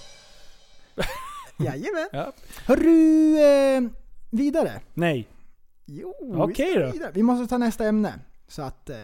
Jajamän. 1.58 2.08
Ja. 2.12 2.32
Hörru, 2.66 3.38
eh, 3.38 3.82
vidare. 4.30 4.80
Nej. 4.94 5.28
Jo, 5.86 6.14
Okej 6.36 6.66
vi 6.66 6.72
ska 6.72 6.80
då. 6.86 6.92
vidare. 6.92 7.10
Vi 7.14 7.22
måste 7.22 7.46
ta 7.46 7.58
nästa 7.58 7.84
ämne. 7.84 8.14
Så 8.48 8.62
att, 8.62 8.90
eh, 8.90 8.96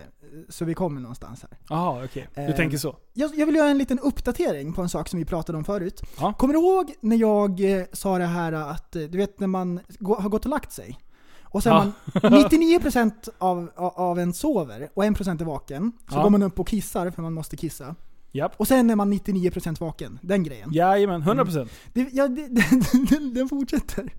så 0.48 0.64
vi 0.64 0.74
kommer 0.74 1.00
någonstans 1.00 1.42
här. 1.42 1.58
Jaha, 1.68 2.04
okej. 2.04 2.28
Du 2.34 2.40
Eh, 2.42 2.56
tänker 2.56 2.78
så. 2.78 2.96
Jag, 3.12 3.30
jag 3.38 3.46
vill 3.46 3.54
göra 3.54 3.68
en 3.68 3.78
liten 3.78 3.98
uppdatering 3.98 4.72
på 4.72 4.82
en 4.82 4.88
sak 4.88 5.08
som 5.08 5.18
vi 5.18 5.24
pratade 5.24 5.58
om 5.58 5.64
förut. 5.64 6.02
Ja. 6.20 6.32
Kommer 6.32 6.54
du 6.54 6.60
ihåg 6.60 6.94
när 7.00 7.16
jag 7.16 7.78
eh, 7.80 7.84
sa 7.92 8.18
det 8.18 8.24
här 8.26 8.52
att, 8.52 8.96
eh, 8.96 9.02
du 9.02 9.18
vet 9.18 9.40
när 9.40 9.46
man 9.46 9.80
har 10.00 10.28
gått 10.28 10.44
och 10.44 10.50
lagt 10.50 10.72
sig? 10.72 10.98
Och 11.42 11.62
sen 11.62 11.72
Ja. 11.72 11.92
man, 12.22 12.32
99% 12.32 13.28
av, 13.38 13.70
av, 13.76 14.18
en 14.18 14.32
sover 14.34 14.88
och 14.94 15.04
1% 15.04 15.40
är 15.40 15.44
vaken. 15.44 15.92
Så 16.10 16.16
Ja. 16.16 16.22
går 16.22 16.30
man 16.30 16.42
upp 16.42 16.60
och 16.60 16.68
kissar 16.68 17.10
för 17.10 17.22
man 17.22 17.32
måste 17.32 17.56
kissa. 17.56 17.94
Japp. 18.32 18.52
Och 18.56 18.68
sen 18.68 18.90
är 18.90 18.96
man 18.96 19.12
99% 19.12 19.80
vaken. 19.80 20.18
Den 20.22 20.42
grejen. 20.42 20.72
Jajamän, 20.72 21.22
100%. 21.22 21.68
Det, 21.92 22.08
ja, 22.12 22.28
det, 22.28 22.46
den, 23.10 23.34
den 23.34 23.48
fortsätter. 23.48 24.12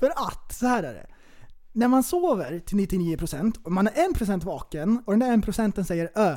För 0.00 0.10
att, 0.16 0.52
så 0.54 0.66
här 0.66 0.82
är 0.82 0.94
det. 0.94 1.06
När 1.76 1.88
man 1.88 2.02
sover 2.02 2.58
till 2.58 2.78
99% 2.78 3.56
och 3.62 3.72
man 3.72 3.86
är 3.86 4.14
1% 4.14 4.44
vaken 4.44 5.02
och 5.06 5.12
den 5.18 5.20
där 5.20 5.52
1% 5.52 5.84
säger 5.84 6.10
Ö, 6.14 6.36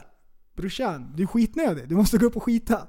brorsan, 0.56 1.14
du 1.16 1.24
är 1.24 1.28
skitnödig, 1.28 1.90
du 1.90 1.96
måste 1.96 2.18
gå 2.18 2.26
upp 2.26 2.36
och 2.36 2.44
skita. 2.44 2.88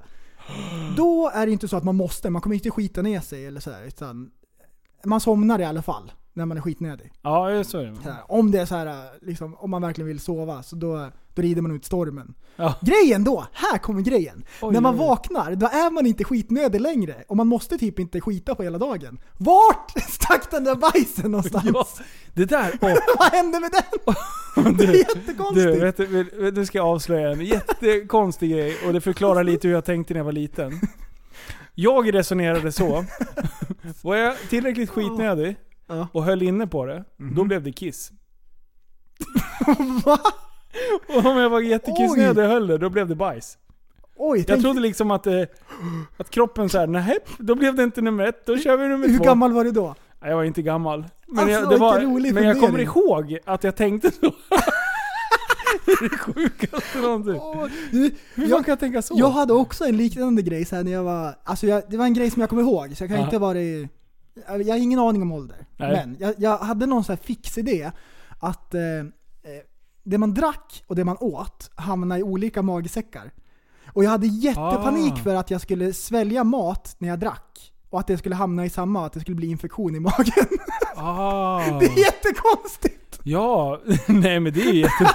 Då 0.96 1.30
är 1.34 1.46
det 1.46 1.52
inte 1.52 1.68
så 1.68 1.76
att 1.76 1.84
man 1.84 1.96
måste, 1.96 2.30
man 2.30 2.42
kommer 2.42 2.56
inte 2.56 2.70
skita 2.70 3.02
ner 3.02 3.20
sig 3.20 3.46
eller 3.46 3.60
sådär. 3.60 3.84
Utan 3.86 4.30
man 5.04 5.20
somnar 5.20 5.58
i 5.58 5.64
alla 5.64 5.82
fall 5.82 6.12
när 6.38 6.46
man 6.46 6.56
är 6.56 6.60
skitnödig. 6.60 7.12
Ja, 7.22 7.64
så 7.64 7.78
är 7.78 7.84
det. 7.84 7.96
Så 7.96 8.10
här, 8.10 8.22
om 8.28 8.50
det 8.50 8.60
är 8.60 8.66
så 8.66 8.74
här, 8.74 9.08
liksom, 9.22 9.54
om 9.54 9.70
man 9.70 9.82
verkligen 9.82 10.08
vill 10.08 10.20
sova, 10.20 10.62
så 10.62 10.76
då, 10.76 11.08
då 11.34 11.42
rider 11.42 11.62
man 11.62 11.76
ut 11.76 11.84
stormen. 11.84 12.34
Ja. 12.56 12.74
Grejen 12.80 13.24
då, 13.24 13.46
här 13.52 13.78
kommer 13.78 14.02
grejen. 14.02 14.44
Oj, 14.62 14.72
När 14.72 14.80
man 14.80 14.94
oj, 14.94 14.98
vaknar, 14.98 15.54
då 15.54 15.66
är 15.66 15.90
man 15.90 16.06
inte 16.06 16.24
skitnödig 16.24 16.80
längre. 16.80 17.14
Och 17.28 17.36
man 17.36 17.46
måste 17.46 17.78
typ 17.78 17.98
inte 17.98 18.20
skita 18.20 18.54
på 18.54 18.62
hela 18.62 18.78
dagen. 18.78 19.20
Vart 19.38 19.90
stack 20.08 20.50
den 20.50 20.64
där 20.64 20.74
bajsen 20.74 21.30
någonstans? 21.30 21.70
Ja, 21.74 21.86
det 22.34 22.44
där, 22.44 22.78
åh, 22.80 22.94
Vad 23.18 23.32
hände 23.32 23.60
med 23.60 23.70
den? 23.72 24.14
Det 24.76 24.84
är 24.84 24.94
jättekonstigt. 24.94 25.96
du, 25.96 26.24
du, 26.24 26.52
nu 26.52 26.66
ska 26.66 26.78
jag 26.78 26.86
avslöja 26.86 27.30
en 27.30 27.40
jättekonstig 27.44 28.50
grej 28.50 28.76
och 28.86 28.92
det 28.92 29.00
förklarar 29.00 29.44
lite 29.44 29.68
hur 29.68 29.74
jag 29.74 29.84
tänkte 29.84 30.14
när 30.14 30.18
jag 30.18 30.24
var 30.24 30.32
liten. 30.32 30.80
Jag 31.74 32.14
resonerade 32.14 32.72
så, 32.72 33.04
var 34.02 34.16
jag 34.16 34.36
tillräckligt 34.50 34.90
skitnödig 34.90 35.56
Ja. 35.88 36.08
och 36.12 36.24
höll 36.24 36.42
inne 36.42 36.66
på 36.66 36.84
det, 36.86 37.04
då 37.16 37.44
blev 37.44 37.62
det 37.62 37.72
kiss. 37.72 38.12
Va? 40.04 40.18
Och 41.08 41.26
om 41.26 41.36
jag 41.36 41.50
var 41.50 41.60
jättekissnödig 41.60 42.44
och 42.44 42.50
höll 42.50 42.66
det, 42.66 42.78
då 42.78 42.90
blev 42.90 43.08
det 43.08 43.14
bajs. 43.14 43.58
Oj, 44.16 44.38
Jag 44.38 44.46
tänk, 44.46 44.62
trodde 44.62 44.80
liksom 44.80 45.10
att, 45.10 45.26
eh, 45.26 45.42
att 46.16 46.30
kroppen 46.30 46.68
såhär, 46.68 46.86
nej, 46.86 47.18
då 47.38 47.54
blev 47.54 47.74
det 47.74 47.82
inte 47.82 48.00
nummer 48.00 48.26
ett, 48.26 48.46
då 48.46 48.58
kör 48.58 48.76
vi 48.76 48.88
nummer 48.88 49.08
hur 49.08 49.18
två. 49.18 49.24
gammal 49.24 49.52
var 49.52 49.64
du 49.64 49.70
då? 49.70 49.94
Nej, 50.20 50.30
jag 50.30 50.36
var 50.36 50.44
inte 50.44 50.62
gammal. 50.62 51.04
Men, 51.26 51.38
Alltså, 51.38 51.52
jag, 51.52 51.68
det 51.70 51.76
var, 51.76 52.00
rolig 52.00 52.34
men 52.34 52.44
jag 52.44 52.60
kommer 52.60 52.78
ihåg 52.78 53.38
att 53.44 53.64
jag 53.64 53.76
tänkte 53.76 54.10
så. 54.10 54.20
det 55.86 55.92
är 55.92 56.08
det 56.10 56.18
sjukaste 56.18 56.98
någonsin. 56.98 57.34
Åh, 57.36 57.66
du, 57.90 58.10
Hur 58.34 58.48
jag, 58.48 58.64
kan 58.64 58.72
jag 58.72 58.80
tänka 58.80 59.02
så? 59.02 59.14
jag 59.18 59.30
hade 59.30 59.52
också 59.52 59.84
en 59.84 59.96
liknande 59.96 60.42
grej 60.42 60.64
så 60.64 60.76
här 60.76 60.84
när 60.84 60.92
jag 60.92 61.02
var, 61.02 61.34
alltså 61.44 61.66
jag, 61.66 61.82
det 61.88 61.96
var 61.96 62.04
en 62.04 62.14
grej 62.14 62.30
som 62.30 62.40
jag 62.40 62.48
kommer 62.50 62.62
ihåg, 62.62 62.96
så 62.96 63.02
jag 63.02 63.08
kan 63.10 63.18
Aha. 63.18 63.24
inte 63.26 63.38
vara 63.38 63.58
i, 63.60 63.88
jag 64.48 64.74
har 64.74 64.76
ingen 64.78 64.98
aning 64.98 65.22
om 65.22 65.32
ålder. 65.32 65.66
Nej. 65.76 65.90
Men 65.90 66.16
jag, 66.20 66.34
jag 66.38 66.58
hade 66.58 66.86
någon 66.86 67.04
sån 67.04 67.12
här 67.12 67.22
fix 67.24 67.58
idé 67.58 67.90
att 68.38 68.74
eh, 68.74 68.82
eh, 68.82 69.04
det 70.02 70.18
man 70.18 70.34
drack 70.34 70.84
och 70.86 70.96
det 70.96 71.04
man 71.04 71.16
åt 71.20 71.70
hamnade 71.74 72.20
i 72.20 72.22
olika 72.22 72.62
magsäckar. 72.62 73.30
Och 73.92 74.04
jag 74.04 74.10
hade 74.10 74.26
jättepanik 74.26 75.12
Ah. 75.12 75.16
för 75.16 75.34
att 75.34 75.50
jag 75.50 75.60
skulle 75.60 75.92
svälja 75.92 76.44
mat 76.44 76.96
när 76.98 77.08
jag 77.08 77.18
drack. 77.18 77.72
Och 77.90 78.00
att 78.00 78.06
det 78.06 78.18
skulle 78.18 78.34
hamna 78.34 78.64
i 78.64 78.70
samma, 78.70 79.06
att 79.06 79.12
det 79.12 79.20
skulle 79.20 79.34
bli 79.34 79.46
infektion 79.46 79.94
i 79.94 80.00
magen. 80.00 80.46
Ah. 80.96 81.58
Det 81.80 81.86
är 81.86 81.98
jättekonstigt! 81.98 82.97
Ja, 83.30 83.80
nej 84.06 84.40
men 84.40 84.52
det 84.52 84.60
är 84.60 84.72
jätte... 84.72 85.14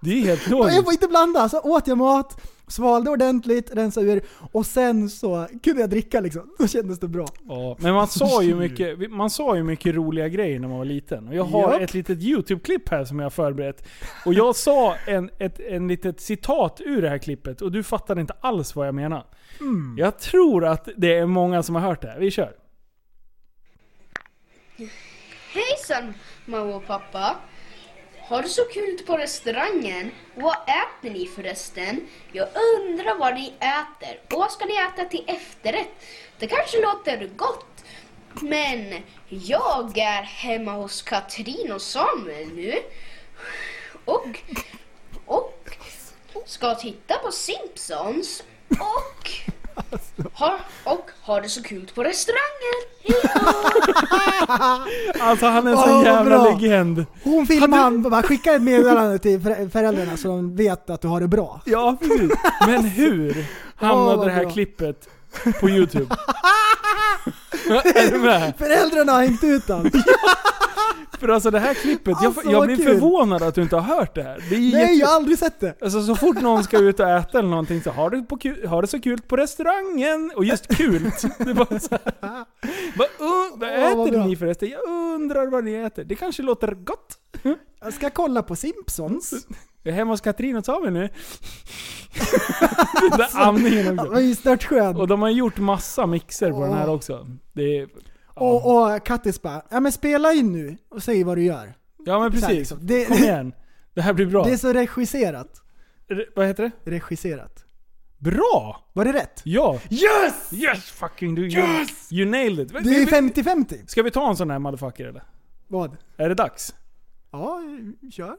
Det 0.00 0.10
är 0.10 0.24
helt 0.26 0.42
Jag 0.48 0.58
logiskt. 0.58 0.84
får 0.84 0.92
inte 0.92 1.08
blanda, 1.08 1.48
så 1.48 1.60
åt 1.60 1.86
jag 1.86 1.98
mat, 1.98 2.40
svalde 2.68 3.10
ordentligt, 3.10 3.74
rensade 3.74 4.06
ur 4.12 4.22
och 4.52 4.66
sen 4.66 5.10
så 5.10 5.46
kunde 5.62 5.80
jag 5.80 5.90
dricka 5.90 6.20
liksom. 6.20 6.54
Då 6.58 6.66
kändes 6.66 7.00
det 7.00 7.08
bra. 7.08 7.26
Ja, 7.48 7.76
men 7.80 7.94
man 7.94 8.08
sa, 8.08 8.42
ju 8.42 8.54
mycket, 8.54 9.10
man 9.10 9.30
sa 9.30 9.56
ju 9.56 9.62
mycket 9.62 9.94
roliga 9.94 10.28
grejer 10.28 10.58
när 10.60 10.68
man 10.68 10.78
var 10.78 10.84
liten. 10.84 11.28
Och 11.28 11.34
jag 11.34 11.44
har 11.44 11.72
Japp. 11.72 11.82
ett 11.82 11.94
litet 11.94 12.18
YouTube-klipp 12.22 12.88
här 12.88 13.04
som 13.04 13.18
jag 13.18 13.24
har 13.24 13.30
förberett. 13.30 13.88
Och 14.24 14.34
jag 14.34 14.56
sa 14.56 14.94
en, 15.06 15.30
ett 15.38 15.60
en 15.60 15.88
litet 15.88 16.20
citat 16.20 16.80
ur 16.84 17.02
det 17.02 17.08
här 17.08 17.18
klippet 17.18 17.62
och 17.62 17.72
du 17.72 17.82
fattade 17.82 18.20
inte 18.20 18.34
alls 18.40 18.76
vad 18.76 18.86
jag 18.86 18.94
menar. 18.94 19.26
Mm. 19.60 19.96
Jag 19.98 20.18
tror 20.18 20.64
att 20.64 20.88
det 20.96 21.14
är 21.18 21.26
många 21.26 21.62
som 21.62 21.74
har 21.74 21.82
hört 21.82 22.02
det 22.02 22.08
här. 22.08 22.18
Vi 22.20 22.30
kör. 22.30 22.52
Hejsan 25.54 26.14
mamma 26.50 26.76
och 26.76 26.86
pappa! 26.86 27.36
Har 28.18 28.42
du 28.42 28.48
så 28.48 28.64
kul 28.64 28.98
på 29.06 29.16
restaurangen? 29.16 30.10
Vad 30.34 30.54
äter 30.54 31.10
ni 31.10 31.26
förresten? 31.26 32.08
Jag 32.32 32.48
undrar 32.54 33.18
vad 33.18 33.34
ni 33.34 33.52
äter 33.58 34.20
och 34.30 34.38
vad 34.38 34.52
ska 34.52 34.64
ni 34.64 34.76
äta 34.76 35.04
till 35.04 35.24
efterrätt? 35.26 36.06
Det 36.38 36.46
kanske 36.46 36.80
låter 36.80 37.30
gott. 37.36 37.84
Men 38.40 39.02
jag 39.28 39.98
är 39.98 40.22
hemma 40.22 40.72
hos 40.72 41.02
Katrin 41.02 41.72
och 41.72 41.82
Samuel 41.82 42.48
nu. 42.48 42.74
Och, 44.04 44.26
och 45.26 45.76
ska 46.46 46.74
titta 46.74 47.14
på 47.14 47.32
Simpsons 47.32 48.42
och 48.68 49.30
har, 50.32 50.54
och 50.84 51.10
har 51.22 51.40
det 51.40 51.48
så 51.48 51.62
kul 51.62 51.90
på 51.94 52.04
restaurangen. 52.04 52.80
Hejdå! 53.02 54.84
Alltså 55.20 55.46
han 55.46 55.66
är 55.66 55.70
en 55.70 55.76
sån 55.76 55.94
vad 55.94 56.04
jävla 56.04 56.38
bra. 56.38 56.50
legend. 56.58 57.06
Hon 57.24 57.46
filmar, 57.46 57.78
han 57.78 58.02
bara 58.02 58.22
skickar 58.22 58.54
ett 58.54 58.62
meddelande 58.62 59.18
till 59.18 59.40
förä- 59.40 59.70
föräldrarna 59.70 60.16
så 60.16 60.28
de 60.28 60.56
vet 60.56 60.90
att 60.90 61.00
du 61.02 61.08
har 61.08 61.20
det 61.20 61.28
bra. 61.28 61.60
Ja, 61.64 61.96
precis. 62.00 62.30
Men 62.66 62.84
hur 62.84 63.46
hamnade 63.76 64.16
vad 64.16 64.26
det 64.26 64.32
här 64.32 64.42
bra. 64.42 64.50
klippet 64.52 65.08
på 65.60 65.68
YouTube? 65.70 66.06
är 67.84 68.10
du 68.10 68.18
med? 68.18 68.54
Föräldrarna 68.58 69.12
har 69.12 69.22
hängt 69.22 69.44
ut 69.44 69.66
den. 69.66 69.90
För 71.20 71.28
alltså 71.28 71.50
det 71.50 71.58
här 71.58 71.74
klippet, 71.74 72.16
Alltså, 72.16 72.40
jag, 72.44 72.52
jag 72.52 72.58
vad 72.58 72.66
blir 72.68 72.76
kul. 72.76 72.84
förvånad 72.86 73.42
att 73.42 73.54
du 73.54 73.62
inte 73.62 73.76
har 73.76 73.96
hört 73.96 74.14
det 74.14 74.22
här. 74.22 74.44
Det 74.50 74.54
är 74.54 74.58
Nej, 74.58 74.70
jätte- 74.70 74.92
jag 74.92 75.06
har 75.08 75.14
aldrig 75.16 75.38
sett 75.38 75.60
det. 75.60 75.74
Alltså 75.82 76.02
så 76.02 76.16
fort 76.16 76.40
någon 76.40 76.64
ska 76.64 76.78
ut 76.78 77.00
och 77.00 77.08
äta 77.08 77.38
eller 77.38 77.48
någonting 77.48 77.82
så 77.82 77.90
har 77.90 78.10
du, 78.10 78.22
på 78.22 78.36
kul, 78.36 78.66
har 78.66 78.82
det 78.82 78.88
så 78.88 79.00
kul 79.00 79.20
på 79.20 79.36
restaurangen. 79.36 80.32
Och 80.36 80.44
just 80.44 80.76
kul. 80.76 81.02
Det 81.38 81.50
är 81.50 81.54
bara 81.54 81.80
så 81.80 81.88
här. 81.90 82.12
Vad, 82.96 83.08
uh, 83.08 83.48
vad 83.56 83.68
Åh, 83.70 83.96
vad 83.96 84.06
äter 84.06 84.12
bra. 84.16 84.26
ni 84.26 84.36
förresten? 84.36 84.68
Jag 84.68 84.80
undrar 85.14 85.46
vad 85.46 85.64
ni 85.64 85.74
äter. 85.74 86.04
Det 86.04 86.14
kanske 86.16 86.42
låter 86.42 86.72
gott. 86.74 87.18
Jag 87.80 87.92
ska 87.92 88.10
kolla 88.10 88.42
på 88.42 88.56
Simpsons. 88.56 89.34
Jag 89.82 89.92
är 89.92 89.96
hemma 89.96 90.12
hos 90.12 90.20
Katrin 90.20 90.56
och 90.56 90.64
Samuel 90.64 90.92
nu. 90.92 91.00
Den 93.10 93.18
där 93.18 93.28
andningen 93.40 93.96
Det 93.96 94.02
också. 94.02 94.50
ju 94.50 94.58
skön. 94.58 94.96
Och 94.96 95.08
de 95.08 95.22
har 95.22 95.28
gjort 95.28 95.58
massa 95.58 96.06
mixer 96.06 96.50
på 96.52 96.60
den 96.64 96.72
här 96.72 96.88
också. 96.88 97.26
Det 97.52 97.78
är, 97.78 97.88
Och, 98.34 98.82
och 98.94 99.06
Kattis 99.06 99.42
bara, 99.42 99.62
ja 99.70 99.80
men 99.80 99.92
spela 99.92 100.32
in 100.32 100.52
nu 100.52 100.76
och 100.90 101.02
säg 101.02 101.24
vad 101.24 101.36
du 101.36 101.44
gör. 101.44 101.74
ja 102.06 102.20
men 102.20 102.30
precis. 102.32 102.48
liksom. 102.48 102.78
Det, 102.82 103.04
Kom 103.04 103.16
igen. 103.16 103.52
Det 103.94 104.02
här 104.02 104.12
blir 104.12 104.26
bra. 104.26 104.44
det 104.44 104.52
är 104.52 104.56
så 104.56 104.72
regisserat. 104.72 105.62
Re- 106.08 106.24
Vad 106.36 106.46
heter 106.46 106.62
det? 106.84 106.90
Regisserat. 106.90 107.64
Bra! 108.18 108.90
Var 108.92 109.04
det 109.04 109.12
rätt? 109.12 109.40
Ja! 109.44 109.78
Yes! 109.90 110.52
Yes! 110.52 110.84
Fucking 110.90 111.34
du! 111.34 111.48
Yes! 111.50 112.12
You 112.12 112.30
nailed 112.30 112.66
it. 112.66 112.84
Det 112.84 112.90
är 113.02 113.06
50-50. 113.06 113.86
Ska 113.86 114.02
vi 114.02 114.10
ta 114.10 114.28
en 114.30 114.36
sån 114.36 114.50
här 114.50 114.58
motherfucker 114.58 115.04
eller? 115.06 115.22
Vad? 115.68 115.96
Är 116.16 116.28
det 116.28 116.34
dags? 116.34 116.74
Ja, 117.30 117.60
kör. 118.12 118.36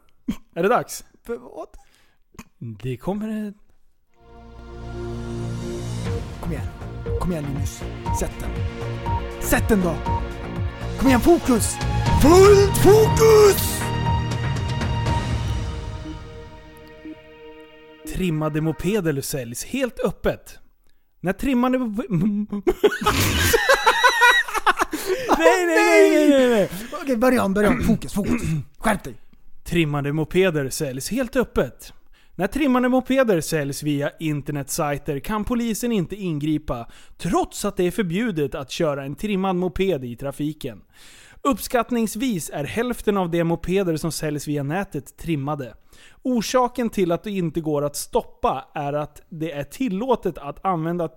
Är 0.56 0.64
det 0.64 0.70
dags? 0.70 1.04
Vad? 1.26 1.68
Det 2.60 2.98
kommer 2.98 3.28
det... 3.28 3.54
Kom 6.42 6.52
igen. 6.52 6.68
Kom 7.20 7.32
igen 7.32 7.46
Linus. 7.54 7.82
Sätt 8.20 8.32
den. 8.40 8.50
Sätt 9.42 9.70
den 9.70 9.82
då! 9.82 9.96
Kom 11.00 11.08
igen, 11.08 11.22
fokus! 11.22 11.76
Fullt 12.22 12.78
fokus! 12.78 13.82
Trimmade 18.14 18.62
mopeder 18.62 19.22
säljs 19.22 19.66
helt 19.66 20.00
öppet. 20.00 20.60
När 21.20 21.34
trimmade... 21.34 21.78
nej, 21.78 21.96
nej, 25.38 26.10
nej, 26.12 26.30
nej, 26.30 26.50
nej. 26.50 26.70
Okej, 27.02 27.18
börja 27.18 27.44
om, 27.44 27.54
börja 27.54 27.70
om. 27.70 27.84
Fokus, 27.84 28.14
fokus. 28.14 28.42
Skärp 28.78 29.04
dig. 29.04 29.16
Trimmade 29.72 30.14
mopeder 30.14 30.70
säljs 30.70 31.10
helt 31.10 31.36
öppet. 31.36 31.94
När 32.36 32.48
trimmade 32.48 32.90
mopeder 32.90 33.42
säljs 33.42 33.84
via 33.84 34.12
internetsajter 34.20 35.20
kan 35.20 35.44
polisen 35.44 35.92
inte 35.92 36.16
ingripa 36.16 36.88
trots 37.18 37.66
att 37.66 37.78
det 37.78 37.84
är 37.84 37.92
förbjudet 37.92 38.56
att 38.56 38.72
köra 38.72 39.04
en 39.04 39.16
trimmad 39.16 39.56
moped 39.56 40.04
i 40.04 40.16
trafiken. 40.16 40.82
Uppskattningsvis 41.42 42.50
är 42.54 42.64
hälften 42.64 43.18
av 43.18 43.32
de 43.32 43.44
mopeder 43.44 43.98
som 43.98 44.12
säljs 44.12 44.48
via 44.48 44.64
nätet 44.64 45.18
trimmade. 45.18 45.74
Orsaken 46.22 46.90
till 46.90 47.12
att 47.12 47.24
det 47.24 47.32
inte 47.32 47.62
går 47.62 47.86
att 47.86 47.96
stoppa 47.96 48.66
är 48.74 48.94
att 48.94 49.22
det 49.30 49.52
är 49.52 49.64
tillåtet 49.64 50.38
att 50.38 50.66
använda 50.66 51.10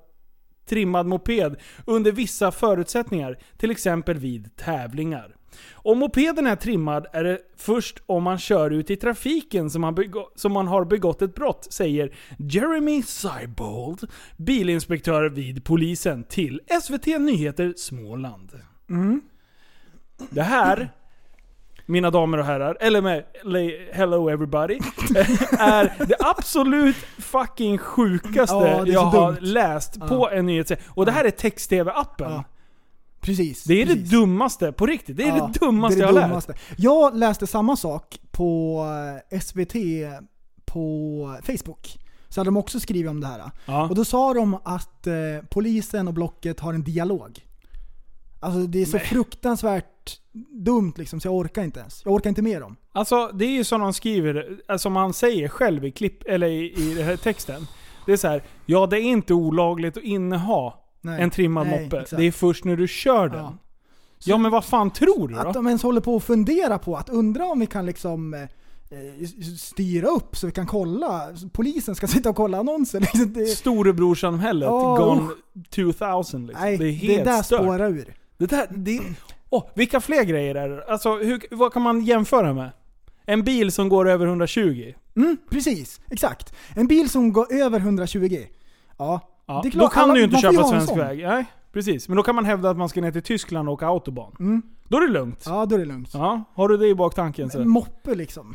trimmad 0.69 1.07
moped 1.07 1.57
under 1.87 2.13
vissa 2.13 2.53
förutsättningar, 2.53 3.39
till 3.57 3.71
exempel 3.71 4.19
vid 4.19 4.57
tävlingar. 4.57 5.37
Om 5.75 5.99
mopeden 5.99 6.47
är 6.47 6.57
trimmad 6.57 7.07
är 7.13 7.25
det 7.25 7.39
först 7.57 8.03
om 8.07 8.23
man 8.23 8.39
kör 8.39 8.71
ut 8.71 8.91
i 8.91 8.97
trafiken 8.97 9.71
som 9.71 9.81
man, 9.81 9.97
som 10.35 10.53
man 10.53 10.67
har 10.67 10.85
begått 10.85 11.23
ett 11.23 11.35
brott, 11.35 11.67
säger 11.71 12.15
Jeremy 12.39 13.03
Seibold, 13.03 14.11
bilinspektör 14.37 15.29
vid 15.29 15.65
polisen 15.65 16.25
till 16.25 16.61
SVT 16.83 17.07
Nyheter 17.07 17.75
Småland. 17.77 18.53
Det 20.31 20.43
här, 20.43 20.93
mina 21.87 22.11
damer 22.11 22.39
och 22.39 22.45
herrar, 22.45 22.77
eller 22.81 23.03
med 23.03 23.25
hello 23.93 24.29
everybody, 24.29 24.75
är 25.59 26.07
det 26.07 26.17
absolut 26.21 26.97
fucking 27.19 27.79
sjukaste 27.79 28.55
Ja, 28.55 28.87
jag 28.87 29.01
har 29.01 29.37
läst 29.41 30.01
på 30.01 30.31
en 30.31 30.47
nyhetssida. 30.47 30.81
Och 30.89 31.07
det 31.07 31.13
här 31.13 31.25
är 31.25 31.31
text-tv-appen. 31.31 32.31
Ja. 32.33 32.45
Precis. 33.25 33.65
Det 33.65 33.83
är 33.83 33.87
precis. 33.87 34.11
det 34.11 34.17
dummaste, 34.17 34.73
på 34.73 34.87
riktigt. 34.87 35.17
Det 35.17 35.23
är 35.23 35.37
Ja, 35.37 35.51
det 35.53 35.59
dummaste 35.67 35.99
det 35.99 36.03
är 36.03 36.07
jag 36.07 36.15
det 36.15 36.21
har 36.21 36.29
dummaste. 36.29 36.53
läst. 36.53 36.65
Jag 36.77 37.17
läste 37.17 37.47
samma 37.47 37.77
sak 37.77 38.21
på 38.31 38.81
eh, 39.31 39.39
SVT 39.41 39.75
på 40.65 41.37
Facebook. 41.43 41.99
Så 42.29 42.41
hade 42.41 42.49
de 42.49 42.57
också 42.57 42.81
skrivit 42.81 43.11
om 43.11 43.21
det 43.21 43.27
här. 43.27 43.51
Ja. 43.67 43.89
Och 43.89 43.95
då 43.95 44.05
sa 44.05 44.35
de 44.35 44.55
att 44.65 45.07
eh, 45.07 45.15
polisen 45.51 46.09
och 46.09 46.15
Blocket 46.15 46.61
har 46.61 46.75
en 46.75 46.83
dialog. 46.85 47.41
Alltså 48.41 48.61
det 48.61 48.83
är 48.83 48.87
så 48.87 48.99
fruktansvärt 48.99 50.21
dumt 50.51 50.93
liksom, 50.97 51.21
så 51.21 51.29
jag 51.29 51.35
orkar 51.35 51.63
inte 51.63 51.81
ens. 51.81 52.03
Jag 52.05 52.15
orkar 52.15 52.29
inte 52.31 52.43
med 52.43 52.61
dem. 52.61 52.77
Alltså 52.93 53.31
det 53.35 53.45
är 53.45 53.51
ju 53.51 53.65
som 53.65 53.81
de 53.81 53.93
skriver, 53.93 54.59
alltså, 54.69 54.83
som 54.83 54.97
han 54.97 55.13
säger 55.13 55.49
själv 55.49 55.85
i 55.85 55.91
klipp, 55.91 56.23
eller 56.27 56.47
i, 56.47 56.73
i 56.77 56.95
den 56.95 57.05
här 57.05 57.17
texten. 57.17 57.67
Det 58.07 58.13
är 58.13 58.17
så 58.17 58.29
här, 58.29 58.43
ja 58.67 58.87
det 58.87 58.97
är 59.01 59.03
inte 59.03 59.35
olagligt 59.35 59.97
att 59.97 60.03
inneha 60.03 60.75
Nej. 61.05 61.23
en 61.23 61.31
trimmad 61.31 61.67
Nej, 61.67 61.85
moppe. 61.85 61.97
exakt. 62.01 62.17
Det 62.21 62.25
är 62.27 62.33
först 62.33 62.65
när 62.65 62.77
du 62.77 62.89
kör 62.89 63.29
den. 63.29 63.39
Ja. 63.39 63.55
Ja, 64.27 64.39
men 64.39 64.51
vad 64.51 64.65
fan 64.65 64.91
tror 64.91 65.29
du 65.29 65.35
då? 65.35 65.41
Att 65.41 65.55
de 65.55 65.67
ens 65.67 65.83
håller 65.83 66.01
på 66.01 66.17
att 66.17 66.25
fundera 66.25 66.79
på 66.79 66.97
att 66.97 67.09
undra 67.09 67.45
om 67.45 67.61
vi 67.61 67.67
kan 67.67 67.87
liksom 67.87 68.35
eh, 68.35 68.43
eh, 68.43 69.29
styra 69.59 70.09
upp 70.09 70.37
så 70.37 70.47
vi 70.47 70.53
kan 70.53 70.67
kolla. 70.67 71.29
Polisen 71.53 71.95
ska 71.95 72.07
sitta 72.17 72.31
och 72.31 72.37
kolla 72.37 72.59
annonser. 72.59 73.01
Liksom, 73.01 73.33
det, 73.33 73.47
Storebrorssamhället, 73.47 74.67
Ja, 74.67 74.97
gone 74.97 75.29
2000 75.71 76.47
liksom. 76.47 76.65
nej, 76.65 76.79
det 76.79 76.85
är 76.85 76.87
det, 76.87 76.93
helt 76.93 77.25
där 77.25 77.43
stört. 77.43 77.61
spårar 77.61 77.91
ur. 77.91 78.15
Det 78.39 78.47
där, 78.47 78.67
det... 78.71 79.01
Åh, 79.51 79.65
vilka 79.75 80.01
fler 80.01 80.25
grejer 80.25 80.55
är 80.55 80.69
det? 80.69 80.85
Alltså, 80.87 81.17
hur, 81.17 81.47
vad 81.51 81.73
kan 81.73 81.83
man 81.83 82.01
jämföra 82.05 82.53
med? 82.55 82.71
En 83.27 83.43
bil 83.45 83.73
som 83.73 83.89
går 83.89 84.09
över 84.09 84.27
120? 84.27 84.93
Mm, 85.17 85.37
precis, 85.51 86.01
exakt. 86.11 86.55
En 86.77 86.87
bil 86.87 87.11
som 87.11 87.33
går 87.33 87.53
över 87.53 87.81
120. 87.81 88.39
Ja, 88.99 89.21
Ja, 89.47 89.61
det 89.63 89.69
är 89.69 89.71
klart, 89.71 89.83
då 89.85 89.89
kan 89.89 90.03
alla- 90.05 90.13
du 90.15 90.19
ju 90.21 90.25
inte 90.25 90.37
köpa 90.39 90.65
svensk 90.65 90.97
väg. 90.97 91.23
Nej, 91.23 91.45
precis. 91.73 92.09
Men 92.09 92.17
då 92.17 92.23
kan 92.23 92.35
man 92.35 92.45
hävda 92.45 92.71
att 92.71 92.77
man 92.77 92.89
ska 92.89 93.01
ner 93.01 93.13
till 93.13 93.23
Tyskland 93.23 93.69
och 93.69 93.75
åka 93.75 93.87
autobahn. 93.87 94.33
Mm. 94.41 94.63
Då 94.89 94.97
är 94.97 95.01
det 95.01 95.13
lugnt. 95.13 95.43
Ja. 95.47 95.53
Ja, 95.61 95.67
då 95.67 95.75
är 95.75 95.79
det 95.79 95.85
lugnt. 95.85 96.13
har 96.55 96.69
du 96.69 96.77
det 96.77 96.89
i 96.89 96.95
baktanken 96.95 97.51
så. 97.51 97.65
Moppe 97.65 98.15
liksom. 98.15 98.55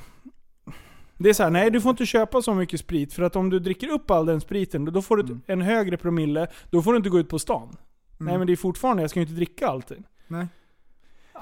Det 1.17 1.29
är 1.29 1.33
så 1.33 1.43
här, 1.43 1.49
nej 1.49 1.71
du 1.71 1.81
får 1.81 1.89
inte 1.89 2.05
köpa 2.05 2.41
så 2.41 2.53
mycket 2.53 2.79
sprit 2.79 3.13
för 3.13 3.23
att 3.23 3.35
om 3.35 3.49
du 3.49 3.59
dricker 3.59 3.89
upp 3.89 4.11
all 4.11 4.25
den 4.25 4.41
spriten, 4.41 4.85
då 4.85 5.01
får 5.01 5.17
du 5.17 5.23
Mm. 5.23 5.41
en 5.47 5.61
högre 5.61 5.97
promille, 5.97 6.47
då 6.69 6.81
får 6.81 6.91
du 6.93 6.97
inte 6.97 7.09
gå 7.09 7.19
ut 7.19 7.29
på 7.29 7.39
stan. 7.39 7.77
Nej 8.17 8.37
men 8.37 8.47
det 8.47 8.53
är 8.53 8.57
fortfarande, 8.57 9.03
jag 9.03 9.09
ska 9.09 9.19
ju 9.19 9.25
inte 9.25 9.35
dricka 9.35 9.67
allting. 9.67 10.03
Nej. 10.27 10.47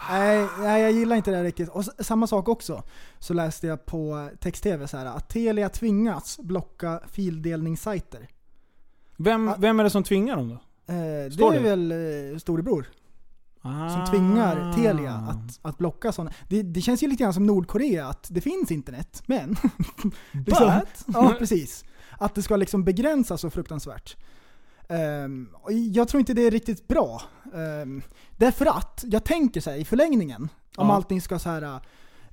Nej, 0.10 0.48
nej, 0.60 0.82
jag 0.82 0.92
gillar 0.92 1.16
inte 1.16 1.32
det 1.32 1.44
riktigt. 1.44 1.70
Och 1.70 1.86
samma 1.86 2.28
sak 2.28 2.48
också. 2.50 2.84
Så 3.20 3.34
läste 3.34 3.68
jag 3.68 3.86
på 3.86 4.30
text-tv 4.40 4.88
så 4.88 4.98
här 4.98 5.06
att 5.06 5.30
Telia 5.30 5.70
tvingas 5.70 6.40
blocka 6.40 7.02
fildelningssajter. 7.12 8.28
Vem, 9.17 9.47
Ah. 9.47 9.56
vem 9.60 9.80
är 9.80 9.84
det 9.84 9.89
som 9.89 10.03
tvingar 10.03 10.36
dem 10.36 10.49
då? 10.49 10.53
Eh, 10.93 10.97
det 11.30 11.43
är 11.43 11.51
det? 11.51 11.60
väl 11.60 11.91
eh, 11.91 12.38
storebror 12.38 12.86
Ah. 13.62 13.89
som 13.89 14.06
tvingar 14.06 14.73
Telia 14.73 15.12
att, 15.13 15.60
att 15.62 15.77
blocka 15.77 16.12
sådana. 16.12 16.32
Det, 16.49 16.62
det 16.63 16.82
känns 16.82 17.03
ju 17.03 17.08
lite 17.08 17.23
grann 17.23 17.34
som 17.34 17.45
Nordkorea, 17.45 18.08
att 18.08 18.27
det 18.32 18.41
finns 18.41 18.71
internet, 18.71 19.23
men... 19.25 19.56
liksom, 20.45 20.82
ja, 21.08 21.36
precis. 21.39 21.86
Att 22.17 22.36
det 22.36 22.41
ska 22.43 22.56
liksom 22.56 22.84
begränsas 22.84 23.41
så 23.41 23.49
fruktansvärt. 23.49 24.15
Och 25.62 25.71
jag 25.73 26.08
tror 26.08 26.19
inte 26.19 26.34
det 26.34 26.41
är 26.41 26.51
riktigt 26.51 26.88
bra. 26.88 27.21
Um, 27.53 28.01
därför 28.38 28.65
att, 28.65 29.03
jag 29.08 29.23
tänker 29.23 29.62
så 29.62 29.69
här, 29.69 29.77
i 29.77 29.86
förlängningen, 29.86 30.41
om 30.75 30.88
Ja. 30.88 30.93
allting 30.95 31.21
ska 31.21 31.39
så 31.39 31.49
här 31.49 31.62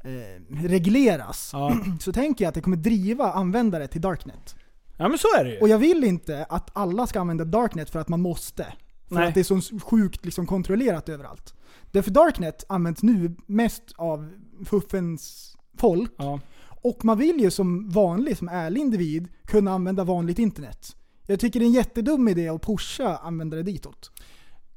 eh, 0.04 0.54
regleras, 0.62 1.50
Ja. 1.52 1.76
så 2.00 2.12
tänker 2.12 2.44
jag 2.44 2.48
att 2.48 2.54
det 2.54 2.60
kommer 2.60 2.76
driva 2.76 3.32
användare 3.32 3.86
till 3.86 4.00
Darknet. 4.00 4.54
Ja 4.96 5.08
men 5.08 5.18
så 5.18 5.28
är 5.38 5.44
det 5.44 5.50
ju. 5.50 5.58
Och 5.60 5.68
jag 5.68 5.78
vill 5.78 6.04
inte 6.04 6.46
att 6.48 6.70
alla 6.72 7.06
ska 7.06 7.20
använda 7.20 7.44
Darknet 7.44 7.90
för 7.90 7.98
att 7.98 8.08
man 8.08 8.20
måste. 8.20 8.66
För 9.08 9.14
Nej. 9.14 9.28
att 9.28 9.34
det 9.34 9.40
är 9.40 9.60
så 9.60 9.78
sjukt 9.78 10.24
liksom 10.24 10.46
kontrollerat 10.46 11.08
överallt. 11.08 11.54
Därför 11.90 12.10
Darknet 12.10 12.64
används 12.68 13.02
nu 13.02 13.36
mest 13.46 13.82
av 13.96 14.32
fuffens 14.64 15.54
folk. 15.78 16.12
Ja. 16.16 16.40
Och 16.82 17.04
man 17.04 17.18
vill 17.18 17.40
ju 17.40 17.50
som 17.50 17.88
vanlig, 17.88 18.36
som 18.36 18.48
ärlig 18.48 18.80
individ, 18.80 19.28
kunna 19.44 19.72
använda 19.72 20.04
vanligt 20.04 20.38
internet. 20.38 20.96
Jag 21.26 21.40
tycker 21.40 21.60
det 21.60 21.64
är 21.64 21.68
en 21.68 21.72
jättedum 21.72 22.28
idé 22.28 22.48
att 22.48 22.62
pusha 22.62 23.16
användare 23.16 23.62
ditåt. 23.62 24.10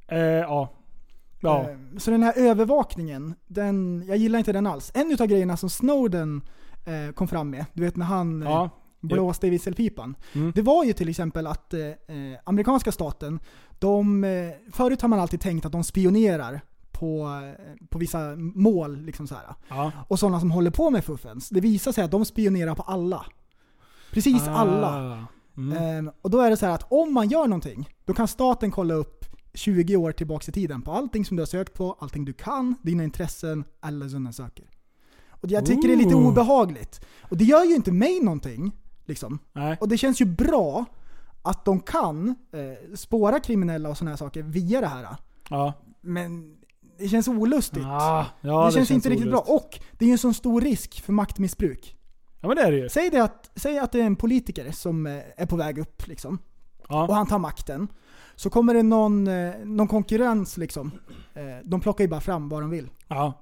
Eh, 0.08 0.18
ja. 0.18 0.72
Ja. 1.40 1.70
Eh, 1.70 1.76
Så 1.98 2.10
den 2.10 2.22
här 2.22 2.38
övervakningen, 2.38 3.34
den, 3.46 4.04
jag 4.06 4.16
gillar 4.16 4.38
inte 4.38 4.52
den 4.52 4.66
alls. 4.66 4.90
En 4.94 5.12
utav 5.12 5.26
grejerna 5.26 5.56
som 5.56 5.70
Snowden 5.70 6.42
eh, 6.86 7.12
kom 7.14 7.28
fram 7.28 7.50
med, 7.50 7.64
du 7.72 7.82
vet 7.82 7.96
när 7.96 8.06
han 8.06 8.42
eh, 8.42 8.48
ja. 8.48 8.70
Blåste 9.00 9.46
i 9.46 9.50
visselpipan. 9.50 10.16
Mm. 10.32 10.52
Det 10.54 10.62
var 10.62 10.84
ju 10.84 10.92
till 10.92 11.08
exempel 11.08 11.46
att 11.46 11.74
eh, 11.74 11.80
eh, 11.80 12.38
amerikanska 12.44 12.92
staten, 12.92 13.40
de, 13.78 14.24
eh, 14.24 14.50
förut 14.72 15.02
har 15.02 15.08
man 15.08 15.20
alltid 15.20 15.40
tänkt 15.40 15.66
att 15.66 15.72
de 15.72 15.84
spionerar 15.84 16.60
på, 16.92 17.40
eh, 17.58 17.86
på 17.88 17.98
vissa 17.98 18.36
mål. 18.36 19.00
Liksom 19.00 19.26
så 19.26 19.34
ja. 19.68 19.92
Och 20.08 20.18
sådana 20.18 20.40
som 20.40 20.50
håller 20.50 20.70
på 20.70 20.90
med 20.90 21.04
fuffens. 21.04 21.48
Det 21.48 21.60
visar 21.60 21.92
sig 21.92 22.04
att 22.04 22.10
de 22.10 22.24
spionerar 22.24 22.74
på 22.74 22.82
alla. 22.82 23.26
Precis 24.10 24.48
alla. 24.48 24.88
Ah. 24.88 25.26
Mm. 25.56 26.06
Eh, 26.06 26.12
och 26.22 26.30
då 26.30 26.40
är 26.40 26.50
det 26.50 26.56
så 26.56 26.66
här 26.66 26.74
att 26.74 26.92
om 26.92 27.14
man 27.14 27.28
gör 27.28 27.46
någonting, 27.46 27.88
då 28.04 28.14
kan 28.14 28.28
staten 28.28 28.70
kolla 28.70 28.94
upp 28.94 29.24
20 29.54 29.96
år 29.96 30.12
tillbaks 30.12 30.48
i 30.48 30.52
tiden 30.52 30.82
på 30.82 30.92
allting 30.92 31.24
som 31.24 31.36
du 31.36 31.40
har 31.40 31.46
sökt 31.46 31.74
på, 31.74 31.96
allting 32.00 32.24
du 32.24 32.32
kan, 32.32 32.74
dina 32.82 33.04
intressen, 33.04 33.64
alla 33.80 34.08
sådana 34.08 34.32
saker. 34.32 34.64
Och 35.30 35.50
jag 35.50 35.66
tycker 35.66 35.88
det 35.88 35.94
är 35.94 35.98
lite 35.98 36.14
Ooh. 36.14 36.28
obehagligt. 36.28 37.00
Och 37.20 37.36
det 37.36 37.44
gör 37.44 37.64
ju 37.64 37.74
inte 37.74 37.92
mig 37.92 38.20
någonting. 38.20 38.72
Liksom. 39.08 39.38
Och 39.80 39.88
det 39.88 39.98
känns 39.98 40.20
ju 40.20 40.24
bra 40.24 40.84
att 41.42 41.64
de 41.64 41.80
kan 41.80 42.28
eh, 42.52 42.94
spåra 42.96 43.40
kriminella 43.40 43.88
och 43.88 43.96
sådana 43.98 44.10
här 44.10 44.16
saker 44.16 44.42
via 44.42 44.80
det 44.80 44.86
här. 44.86 45.06
Ja. 45.50 45.72
Men 46.00 46.56
det 46.98 47.08
känns 47.08 47.28
olustigt. 47.28 47.84
Ah, 47.86 48.26
ja, 48.40 48.66
det, 48.66 48.72
känns 48.72 48.90
inte 48.90 49.08
riktigt 49.10 49.26
olustigt. 49.28 49.46
bra. 49.46 49.54
Och 49.56 49.80
det 49.98 50.04
är 50.04 50.06
ju 50.06 50.12
en 50.12 50.18
sån 50.18 50.34
stor 50.34 50.60
risk 50.60 51.00
för 51.02 51.12
maktmissbruk. 51.12 51.96
Ja 52.40 52.48
men 52.48 52.56
det 52.56 52.62
är 52.62 52.70
det 52.72 52.78
ju. 52.78 52.88
Säg, 52.88 53.10
det 53.10 53.22
att, 53.22 53.50
säg 53.56 53.78
att 53.78 53.92
det 53.92 54.00
är 54.00 54.04
en 54.06 54.16
politiker 54.16 54.70
som 54.72 55.06
eh, 55.06 55.20
är 55.36 55.46
på 55.46 55.56
väg 55.56 55.78
upp 55.78 56.06
liksom. 56.06 56.38
Och 56.78 56.86
Ja. 56.88 57.12
han 57.12 57.26
tar 57.26 57.38
makten. 57.38 57.88
Så 58.36 58.50
kommer 58.50 58.74
det 58.74 58.82
någon, 58.82 59.26
eh, 59.28 59.54
någon 59.64 59.88
konkurrens 59.88 60.56
liksom. 60.56 60.90
Eh, 61.34 61.42
de 61.64 61.80
plockar 61.80 62.04
ju 62.04 62.08
bara 62.10 62.20
fram 62.20 62.48
vad 62.48 62.62
de 62.62 62.70
vill. 62.70 62.90
Ja. 63.08 63.32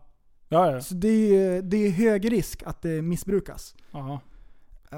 Ja, 0.48 0.70
ja. 0.72 0.80
Så 0.80 0.94
det 0.94 1.08
är, 1.08 1.62
det 1.62 1.76
är 1.76 1.90
hög 1.90 2.32
risk 2.32 2.62
att 2.66 2.82
det 2.82 3.02
missbrukas. 3.02 3.74
ja. 3.90 4.20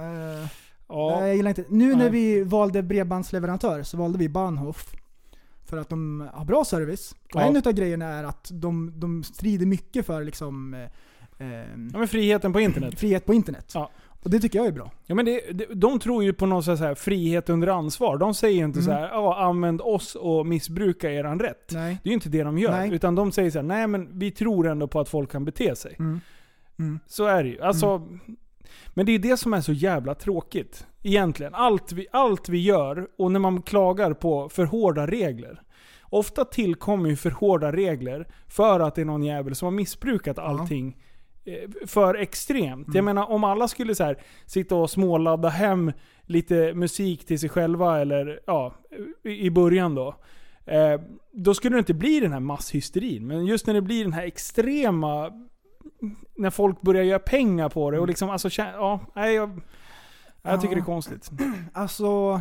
Eh, 0.03 0.47
ja. 0.89 1.17
Nej, 1.21 1.29
jag 1.29 1.37
gillar 1.37 1.49
inte. 1.49 1.65
Nu 1.69 1.95
när 1.97 2.11
vi 2.11 2.43
valde 2.43 2.83
bredbandsleverantör 2.83 3.83
så 3.83 3.97
valde 3.97 4.19
vi 4.19 4.29
Bahnhof. 4.29 4.95
För 5.65 5.77
att 5.77 5.89
de 5.89 6.29
har 6.33 6.45
bra 6.45 6.65
service. 6.65 7.13
Och 7.35 7.41
Ja. 7.41 7.45
en 7.47 7.57
utav 7.57 7.73
grejerna 7.73 8.07
är 8.07 8.25
att 8.25 8.51
de, 8.53 8.93
de 9.01 9.23
strider 9.25 9.67
mycket 9.67 10.07
för 10.07 10.25
liksom, 10.25 10.75
eh, 10.75 10.81
eh, 11.47 11.59
Ja 11.93 11.99
men 11.99 12.09
friheten 12.09 12.53
på 12.53 12.61
internet. 12.61 12.99
frihet 13.01 13.27
på 13.27 13.35
internet. 13.35 13.71
Ja. 13.75 13.91
Och 14.23 14.31
det 14.31 14.41
tycker 14.41 14.59
jag 14.59 14.67
är 14.69 14.73
bra. 14.73 14.91
Ja, 15.07 15.15
men 15.15 15.25
det, 15.25 15.41
de 15.75 15.99
tror 15.99 16.25
ju 16.25 16.33
på 16.33 16.47
någon 16.47 16.63
så 16.65 16.75
här 16.75 16.95
frihet 16.95 17.49
under 17.49 17.69
ansvar. 17.69 18.19
De 18.19 18.35
säger 18.35 18.65
inte 18.65 18.79
Mm. 18.79 18.87
så 18.87 18.93
här, 18.93 19.09
ja, 19.09 19.39
använd 19.45 19.81
oss 19.81 20.15
och 20.15 20.47
missbruka 20.47 21.11
eran 21.13 21.41
rätt. 21.41 21.71
Nej. 21.73 21.99
Det 22.03 22.09
är 22.09 22.11
ju 22.11 22.15
inte 22.15 22.29
det 22.29 22.43
de 22.43 22.59
gör. 22.59 22.71
Nej. 22.71 22.95
Utan 22.95 23.15
de 23.15 23.33
säger 23.33 23.51
så 23.51 23.59
här, 23.59 23.63
nej 23.63 23.87
men 23.87 24.19
vi 24.19 24.31
tror 24.31 24.67
ändå 24.69 24.87
på 24.89 25.01
att 25.01 25.09
folk 25.09 25.31
kan 25.33 25.45
bete 25.45 25.77
sig. 25.77 25.97
Mm. 25.99 26.21
Mm. 26.79 27.01
Så 27.07 27.25
är 27.27 27.43
det 27.45 27.49
ju. 27.51 27.61
Alltså, 27.61 28.09
Men 28.95 29.07
det 29.07 29.13
är 29.13 29.19
det 29.19 29.37
som 29.37 29.55
är 29.55 29.61
så 29.61 29.73
jävla 29.73 30.15
tråkigt. 30.15 30.87
Egentligen. 31.03 31.55
Allt 31.55 31.93
vi, 31.93 32.07
allt 32.13 32.49
vi 32.49 32.59
gör, 32.59 33.09
och 33.19 33.33
när 33.33 33.41
man 33.41 33.63
klagar 33.63 34.13
på 34.13 34.49
för 34.49 34.65
hårda 34.65 35.07
regler. 35.07 35.63
Ofta 36.03 36.45
tillkommer 36.45 37.11
ju 37.11 37.17
för 37.17 37.31
hårda 37.31 37.73
regler 37.73 38.29
för 38.49 38.81
att 38.81 38.95
det 38.95 39.01
är 39.01 39.05
någon 39.05 39.23
jävel 39.23 39.55
som 39.55 39.67
har 39.67 39.73
missbrukat 39.73 40.39
allting 40.39 40.97
eh, 41.45 41.87
för 41.87 42.15
extremt. 42.15 42.87
Mm. 42.87 42.97
Jag 42.97 43.05
menar 43.05 43.31
om 43.31 43.45
alla 43.45 43.69
skulle 43.69 43.95
så 43.95 44.05
här, 44.05 44.19
sitta 44.47 44.75
och 44.75 44.91
småladda 44.91 45.49
hem 45.49 45.93
lite 46.23 46.75
musik 46.75 47.27
till 47.27 47.39
sig 47.39 47.49
själva, 47.49 48.01
eller 48.01 48.41
ja, 48.47 48.75
i 49.25 49.47
i 49.47 49.51
början 49.51 49.95
då. 49.95 50.15
Eh, 50.67 51.01
då 51.33 51.55
skulle 51.55 51.77
det 51.77 51.79
inte 51.79 51.95
bli 51.95 52.21
den 52.21 52.33
här 52.33 52.41
masshysterin. 52.41 53.27
Men 53.27 53.47
just 53.47 53.67
när 53.67 53.75
det 53.75 53.83
blir 53.83 54.05
den 54.05 54.13
här 54.13 54.27
extrema 54.27 55.33
när 56.37 56.51
folk 56.51 56.81
börjar 56.81 57.03
göra 57.03 57.19
pengar 57.19 57.69
på 57.69 57.91
det 57.91 57.99
och 57.99 58.07
liksom, 58.07 58.31
alltså, 58.31 58.49
ja, 58.57 59.01
nej, 59.15 59.35
jag, 59.35 59.61
jag 60.43 60.61
tycker 60.61 60.73
Ja. 60.73 60.77
det 60.77 60.83
är 60.83 60.85
konstigt. 60.85 61.31
Alltså, 61.73 62.41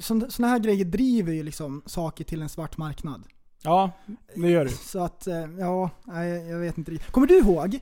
sådana 0.00 0.52
här 0.52 0.58
grejer 0.58 0.84
driver 0.84 1.32
ju 1.32 1.42
liksom 1.42 1.82
saker 1.86 2.24
till 2.24 2.42
en 2.42 2.48
svart 2.48 2.76
marknad. 2.76 3.22
Ja, 3.62 3.90
det 4.34 4.48
gör 4.50 4.64
det. 4.64 4.70
Så 4.70 5.04
att, 5.04 5.26
eh, 5.26 5.46
ja, 5.58 5.90
nej, 6.04 6.48
jag 6.48 6.58
vet 6.58 6.78
inte. 6.78 6.98
Kommer 6.98 7.26
du 7.26 7.38
ihåg 7.38 7.74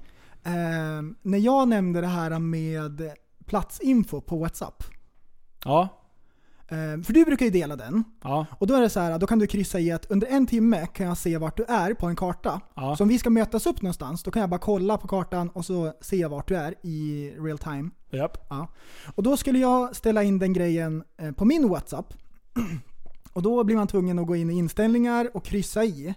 eh, 0.45 1.03
när 1.23 1.39
jag 1.39 1.69
nämnde 1.69 2.01
det 2.01 2.07
här 2.07 2.39
med 2.39 3.13
platsinfo 3.47 4.21
på 4.21 4.39
WhatsApp? 4.39 4.85
Ja, 5.65 5.89
för 7.05 7.13
du 7.13 7.25
brukar 7.25 7.45
ju 7.47 7.51
dela 7.51 7.77
den. 7.77 8.05
ja, 8.23 8.47
Och 8.59 8.67
då 8.67 8.75
är 8.75 8.81
det 8.81 8.91
så 8.91 9.01
här, 9.01 9.19
då 9.19 9.27
kan 9.27 9.39
du 9.39 9.47
kryssa 9.47 9.81
i 9.81 9.93
att 9.93 10.11
under 10.11 10.27
en 10.27 10.47
timme 10.47 10.87
kan 10.87 11.07
jag 11.07 11.19
se 11.19 11.39
vart 11.39 11.57
du 11.57 11.65
är 11.65 11.95
på 11.95 12.07
en 12.07 12.17
karta. 12.17 12.61
ja. 12.75 12.97
Så 12.97 13.03
om 13.03 13.09
vi 13.09 13.19
ska 13.19 13.31
mötas 13.31 13.67
upp 13.67 13.83
någonstans, 13.83 14.23
då 14.23 14.31
kan 14.31 14.41
jag 14.41 14.51
bara 14.51 14.61
kolla 14.61 14.99
på 14.99 15.09
kartan 15.09 15.49
och 15.49 15.65
så 15.65 15.93
se 16.01 16.27
vart 16.27 16.49
du 16.49 16.57
är 16.57 16.75
i 16.83 17.31
real 17.39 17.59
time. 17.59 17.91
Japp. 18.11 18.47
Ja. 18.51 18.69
Och 19.15 19.23
då 19.23 19.37
skulle 19.37 19.59
jag 19.59 19.97
ställa 19.97 20.23
in 20.23 20.39
den 20.39 20.53
grejen 20.53 21.05
eh, 21.19 21.33
på 21.33 21.45
min 21.45 21.69
WhatsApp. 21.69 22.15
Och 23.33 23.43
då 23.43 23.65
blir 23.65 23.77
man 23.77 23.87
tvungen 23.87 24.19
att 24.19 24.27
gå 24.27 24.37
in 24.37 24.51
i 24.51 24.59
inställningar 24.59 25.31
och 25.35 25.45
kryssa 25.45 25.85
i 25.85 26.15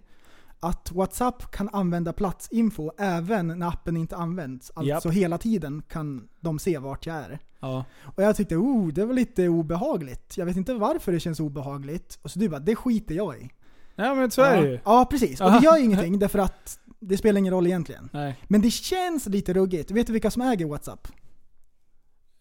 att 0.63 0.91
WhatsApp 0.91 1.51
kan 1.51 1.69
använda 1.73 2.13
platsinfo 2.13 2.91
även 2.97 3.47
när 3.47 3.67
appen 3.67 3.97
inte 3.97 4.15
används. 4.15 4.71
Alltså 4.75 5.07
Japp. 5.07 5.13
hela 5.13 5.37
tiden 5.37 5.83
kan 5.89 6.27
de 6.39 6.59
se 6.59 6.77
vart 6.77 7.05
jag 7.05 7.15
är. 7.15 7.39
Ja. 7.59 7.85
Och 8.15 8.23
jag 8.23 8.35
tyckte 8.35 8.55
oh, 8.55 8.87
det 8.87 9.05
var 9.05 9.13
lite 9.13 9.47
obehagligt. 9.47 10.37
Jag 10.37 10.45
vet 10.45 10.57
inte 10.57 10.73
varför 10.73 11.11
det 11.11 11.19
känns 11.19 11.39
obehagligt. 11.39 12.19
Och 12.21 12.31
så 12.31 12.39
du 12.39 12.49
bara, 12.49 12.59
det 12.59 12.75
skiter 12.75 13.15
jag 13.15 13.37
i. 13.37 13.49
ja, 13.95 14.15
men 14.15 14.31
så 14.31 14.41
är 14.41 14.61
det 14.61 14.67
ju. 14.67 14.79
Ja, 14.85 15.07
precis. 15.09 15.41
Och 15.41 15.47
Aha. 15.47 15.59
det 15.59 15.65
gör 15.65 15.83
ingenting 15.83 16.19
därför 16.19 16.39
att 16.39 16.79
det 16.99 17.17
spelar 17.17 17.39
ingen 17.39 17.53
roll 17.53 17.67
egentligen. 17.67 18.09
Nej. 18.13 18.35
Men 18.47 18.61
det 18.61 18.71
känns 18.71 19.25
lite 19.25 19.53
ruggigt. 19.53 19.91
Vet 19.91 20.07
du 20.07 20.13
vilka 20.13 20.31
som 20.31 20.41
äger 20.41 20.65
WhatsApp? 20.65 21.07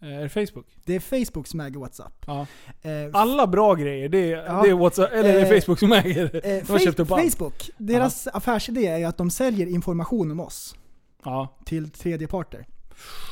Eh, 0.03 0.09
Är 0.09 0.23
det 0.23 0.29
Facebook? 0.29 0.67
Det 0.85 0.95
är 0.95 1.01
Facebook 1.25 1.47
som 1.47 1.61
äger 1.61 1.81
WhatsApp. 1.81 2.25
Ja. 2.27 2.47
Eh, 2.83 2.91
Alla 3.13 3.47
bra 3.47 3.75
grejer, 3.75 4.09
det 4.09 4.19
är, 4.33 4.45
Ja. 4.47 4.63
det 4.63 4.69
är, 4.71 4.75
WhatsApp, 4.75 5.13
eller 5.13 5.23
det 5.33 5.41
är 5.41 5.55
Eh, 5.55 5.61
Facebook 5.61 5.79
som 5.79 5.93
äger 5.93 6.29
det. 6.33 6.59
Eh, 6.59 6.67
De 6.67 6.79
köpt 6.79 7.01
upp. 7.01 7.09
Facebook, 7.09 7.71
deras 7.79 8.27
affärsidé 8.27 8.87
är 8.87 9.07
att 9.07 9.17
de 9.17 9.31
säljer 9.31 9.67
information 9.67 10.31
om 10.31 10.41
oss 10.41 10.75
Ja. 11.25 11.57
till 11.65 11.91
tredjeparter. 11.91 12.67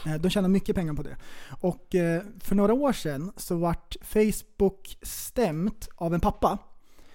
Eh, 0.07 0.15
De 0.15 0.31
tjänar 0.31 0.49
mycket 0.49 0.77
pengar 0.77 0.95
på 0.95 1.03
det. 1.03 1.17
Och 1.61 1.95
eh, 1.95 2.23
för 2.41 2.55
några 2.55 2.73
år 2.75 2.93
sedan 2.93 3.33
så 3.37 3.57
vart 3.57 3.97
Facebook 4.03 4.99
stämt 5.03 5.89
av 5.97 6.15
en 6.15 6.21
pappa. 6.21 6.59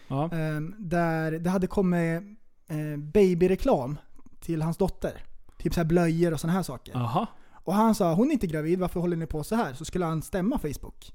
Ja. 0.07 0.23
eh, 0.23 0.59
Där 0.79 1.31
det 1.31 1.49
hade 1.49 1.67
kommit 1.67 2.21
eh, 2.67 2.97
babyreklam 2.97 3.97
till 4.41 4.61
hans 4.61 4.77
dotter. 4.77 5.23
Typ 5.57 5.73
så 5.73 5.79
här 5.79 5.85
blöjor 5.85 6.33
och 6.33 6.39
sådana 6.39 6.53
här 6.57 6.63
saker. 6.63 6.95
Aha. 6.95 7.27
Och 7.65 7.73
han 7.73 7.95
sa 7.95 8.13
hon 8.13 8.27
är 8.27 8.33
inte 8.33 8.47
gravid, 8.47 8.79
varför 8.79 8.99
håller 8.99 9.17
ni 9.17 9.25
på 9.25 9.43
så 9.43 9.55
här? 9.55 9.73
Så 9.73 9.85
skulle 9.85 10.05
han 10.05 10.21
stämma 10.21 10.59
Facebook. 10.59 11.13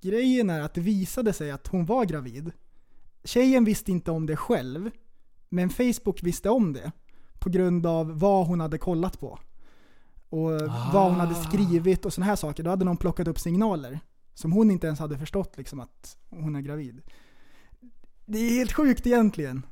Grejen 0.00 0.50
är 0.50 0.60
att 0.60 0.74
det 0.74 0.80
visade 0.80 1.32
sig 1.32 1.50
att 1.50 1.66
hon 1.66 1.86
var 1.86 2.04
gravid. 2.04 2.52
Tjejen 3.24 3.64
visste 3.64 3.90
inte 3.90 4.10
om 4.10 4.26
det 4.26 4.36
själv, 4.36 4.90
men 5.48 5.70
Facebook 5.70 6.22
visste 6.22 6.50
om 6.50 6.72
det. 6.72 6.92
På 7.38 7.50
grund 7.50 7.86
av 7.86 8.18
vad 8.18 8.46
hon 8.46 8.60
hade 8.60 8.78
kollat 8.78 9.20
på. 9.20 9.38
Och 10.28 10.50
vad 10.92 11.10
hon 11.10 11.20
hade 11.20 11.34
skrivit 11.34 12.04
och 12.04 12.12
sådana 12.12 12.26
här 12.26 12.36
saker. 12.36 12.62
Då 12.62 12.70
hade 12.70 12.84
någon 12.84 12.96
plockat 12.96 13.28
upp 13.28 13.38
signaler. 13.38 14.00
Som 14.34 14.52
hon 14.52 14.70
inte 14.70 14.86
ens 14.86 14.98
hade 15.00 15.18
förstått 15.18 15.56
liksom 15.56 15.80
att 15.80 16.16
hon 16.30 16.56
är 16.56 16.60
gravid. 16.60 17.02
Det 18.26 18.38
är 18.38 18.50
helt 18.50 18.72
sjukt 18.72 19.06
egentligen. 19.06 19.66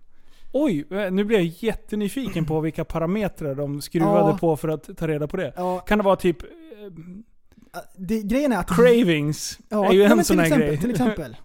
Oj, 0.52 0.86
eh, 0.90 1.10
nu 1.10 1.24
blir 1.24 1.36
jag 1.36 1.46
jättenyfiken 1.46 2.44
på 2.44 2.60
vilka 2.60 2.84
parametrar 2.84 3.54
de 3.54 3.80
skruvade 3.80 4.30
Ja. 4.30 4.38
på 4.38 4.56
för 4.56 4.68
att 4.68 4.96
ta 4.96 5.08
reda 5.08 5.26
på 5.28 5.36
det. 5.36 5.52
Ja, 5.56 5.78
Kan 5.80 5.98
det 5.98 6.04
vara 6.04 6.16
typ 6.16 6.42
eh, 6.42 6.48
det, 7.96 8.22
grejen 8.22 8.52
är 8.52 8.58
att... 8.58 8.68
cravings? 8.76 9.58
Ja, 9.68 9.88
är 9.88 9.92
ju 9.92 10.02
en 10.02 10.24
sån 10.24 10.38
här 10.38 10.46
exempel, 10.46 10.68
grej. 10.68 10.78
Till 10.80 10.90
exempel. 11.00 11.36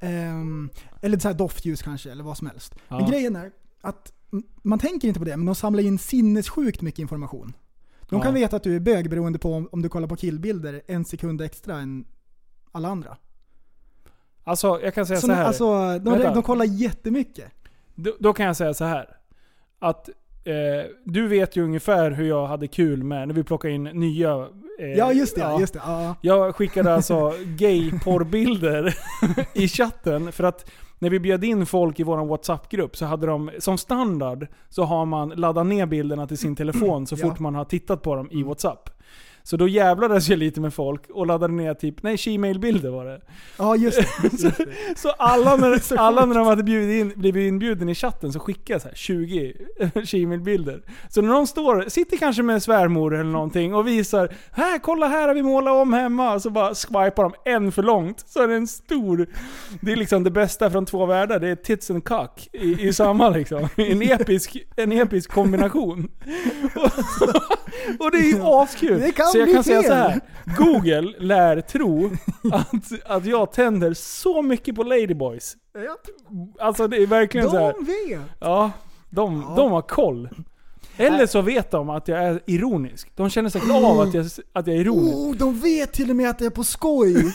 Ehm, 0.00 0.70
eller 1.02 1.18
så 1.18 1.28
här 1.28 1.34
doftljus 1.34 1.82
kanske, 1.82 2.10
eller 2.10 2.24
vad 2.24 2.36
som 2.38 2.46
helst. 2.46 2.74
Ja. 2.88 2.96
Men 2.98 3.10
grejen 3.10 3.36
är 3.36 3.50
att 3.80 4.12
man 4.62 4.78
tänker 4.78 5.08
inte 5.08 5.20
på 5.20 5.26
det, 5.26 5.36
men 5.36 5.46
de 5.46 5.54
samlar 5.54 5.82
in 5.82 5.98
sinnessjukt 5.98 6.82
mycket 6.82 6.98
information. 6.98 7.52
De 8.08 8.20
kan 8.20 8.34
veta 8.34 8.56
att 8.56 8.62
du 8.62 8.76
är 8.76 8.80
bög 8.80 9.10
beroende 9.10 9.38
på 9.38 9.54
om, 9.54 9.68
om 9.72 9.82
du 9.82 9.88
kollar 9.88 10.08
på 10.08 10.16
killbilder 10.16 10.82
en 10.86 11.04
sekund 11.04 11.40
extra 11.40 11.78
än 11.78 12.04
alla 12.72 12.88
andra. 12.88 13.16
Alltså, 14.44 14.80
jag 14.82 14.94
kan 14.94 15.06
säga 15.06 15.20
Så, 15.20 15.26
så 15.26 15.32
här. 15.32 15.44
alltså, 15.44 15.98
de, 15.98 16.18
de 16.34 16.42
kollar 16.42 16.64
jättemycket. 16.64 17.52
Då, 18.02 18.12
då 18.20 18.32
kan 18.32 18.46
jag 18.46 18.56
säga 18.56 18.74
så 18.74 18.84
här. 18.84 19.16
Att 19.78 20.08
eh, 20.44 20.90
du 21.04 21.28
vet 21.28 21.56
ju 21.56 21.64
ungefär 21.64 22.10
hur 22.10 22.24
jag 22.28 22.46
hade 22.46 22.66
kul 22.68 23.02
med 23.04 23.28
när 23.28 23.34
vi 23.34 23.44
plockade 23.44 23.74
in 23.74 23.84
nya... 23.84 24.48
Eh, 24.78 24.88
Ja, 24.96 25.12
just 25.12 25.36
det. 25.36 25.56
Just 25.60 25.72
det 25.74 25.80
ja. 25.86 26.14
Jag 26.20 26.56
skickade 26.56 26.94
alltså 26.94 27.32
gay-porrbilder 27.44 28.94
i 29.54 29.68
chatten 29.68 30.32
för 30.32 30.44
att 30.44 30.70
när 30.98 31.10
vi 31.10 31.20
bjöd 31.20 31.44
in 31.44 31.66
folk 31.66 32.00
i 32.00 32.02
vår 32.02 32.24
WhatsApp-grupp 32.26 32.96
så 32.96 33.04
hade 33.06 33.26
de, 33.26 33.50
som 33.58 33.78
standard, 33.78 34.46
så 34.68 34.84
har 34.84 35.06
man 35.06 35.28
laddat 35.28 35.66
ner 35.66 35.86
bilderna 35.86 36.26
till 36.26 36.38
sin 36.38 36.56
telefon 36.56 37.06
så 37.06 37.16
Ja. 37.18 37.28
fort 37.28 37.38
man 37.38 37.54
har 37.54 37.64
tittat 37.64 38.02
på 38.02 38.14
dem 38.14 38.28
i 38.30 38.42
WhatsApp. 38.42 38.90
Så 39.50 39.56
då 39.56 39.68
jävlades 39.68 40.28
jag 40.28 40.38
lite 40.38 40.60
med 40.60 40.74
folk 40.74 41.10
och 41.10 41.26
laddade 41.26 41.52
ner 41.52 41.74
typ, 41.74 42.02
nej 42.02 42.16
Gmail-bilder 42.16 42.90
var 42.90 43.04
det. 43.04 43.20
ja, 43.58 43.76
just 43.76 43.98
det. 43.98 44.06
Just 44.32 44.58
det. 44.58 44.66
Så 44.96 45.10
alla 45.10 45.56
när, 45.56 45.78
Så 45.82 45.96
alla 45.96 46.26
när 46.26 46.34
de 46.34 46.46
hade 46.46 46.62
bjudit 46.62 47.00
in, 47.00 47.20
blivit 47.20 47.48
inbjuden 47.48 47.88
i 47.88 47.94
chatten 47.94 48.32
så 48.32 48.40
skickade 48.40 48.74
jag 48.74 48.82
så 48.82 48.88
här 48.88 48.94
20 48.94 49.54
Gmail-bilder. 49.94 50.82
Så 51.08 51.22
när 51.22 51.32
de 51.32 51.46
står, 51.46 51.84
sitter 51.88 52.16
kanske 52.16 52.42
med 52.42 52.62
svärmor 52.62 53.14
eller 53.14 53.30
någonting 53.30 53.74
och 53.74 53.88
visar 53.88 54.34
här 54.52 54.78
kolla 54.78 55.08
här 55.08 55.28
har 55.28 55.34
vi 55.34 55.42
målat 55.42 55.74
om 55.74 55.92
hemma. 55.92 56.34
Och 56.34 56.42
så 56.42 56.50
bara 56.50 56.74
swipar 56.74 57.22
de 57.22 57.32
en 57.44 57.72
för 57.72 57.82
långt. 57.82 58.24
Så 58.26 58.42
är 58.42 58.48
det 58.48 58.54
en 58.54 58.66
stor, 58.66 59.26
det 59.80 59.92
är 59.92 59.96
liksom 59.96 60.24
det 60.24 60.30
bästa 60.30 60.70
från 60.70 60.86
två 60.86 61.06
världar. 61.06 61.38
Det 61.38 61.48
är 61.48 61.56
tits 61.56 61.90
and 61.90 62.04
cock 62.04 62.48
i, 62.52 62.88
i 62.88 62.92
samma 62.92 63.28
liksom. 63.28 63.68
En 63.76 64.02
episk, 64.02 64.56
en 64.76 64.92
episk 64.92 65.30
kombination. 65.30 66.08
Och, 66.74 68.04
och 68.04 68.10
det 68.10 68.18
är 68.18 68.34
ju 68.34 68.42
askul. 68.42 69.00
Det 69.00 69.12
kan 69.12 69.26
så 69.26 69.39
jag 69.40 69.54
kan 69.54 69.64
säga 69.64 69.82
fel. 69.82 69.90
så 69.90 69.94
här. 69.94 70.20
Google 70.58 71.14
lär 71.18 71.60
tro 71.60 72.10
att, 72.52 73.06
att 73.10 73.24
jag 73.26 73.52
tänder 73.52 73.94
så 73.94 74.42
mycket 74.42 74.74
på 74.76 74.82
ladyboys. 74.82 75.56
Alltså 76.60 76.88
det 76.88 76.96
är 77.02 77.06
verkligen 77.06 77.50
så 77.50 77.58
här. 77.58 77.72
de 77.72 77.84
vet. 77.84 78.20
Ja, 78.40 78.70
de, 79.10 79.44
Ja. 79.48 79.54
de 79.56 79.72
har 79.72 79.82
koll. 79.82 80.28
Eller 80.96 81.26
så 81.26 81.40
vet 81.40 81.70
de 81.70 81.90
att 81.90 82.08
jag 82.08 82.24
är 82.24 82.40
ironisk. 82.46 83.12
De 83.16 83.30
känner 83.30 83.50
säkert 83.50 83.70
av 83.70 84.00
att 84.00 84.14
jag, 84.14 84.26
att 84.52 84.66
jag 84.66 84.76
är 84.76 84.80
ironisk. 84.80 85.16
Oh, 85.16 85.34
de 85.36 85.60
vet 85.60 85.92
till 85.92 86.10
och 86.10 86.16
med 86.16 86.30
att 86.30 86.40
jag 86.40 86.46
är 86.46 86.50
på 86.56 86.64
skoj. 86.64 87.34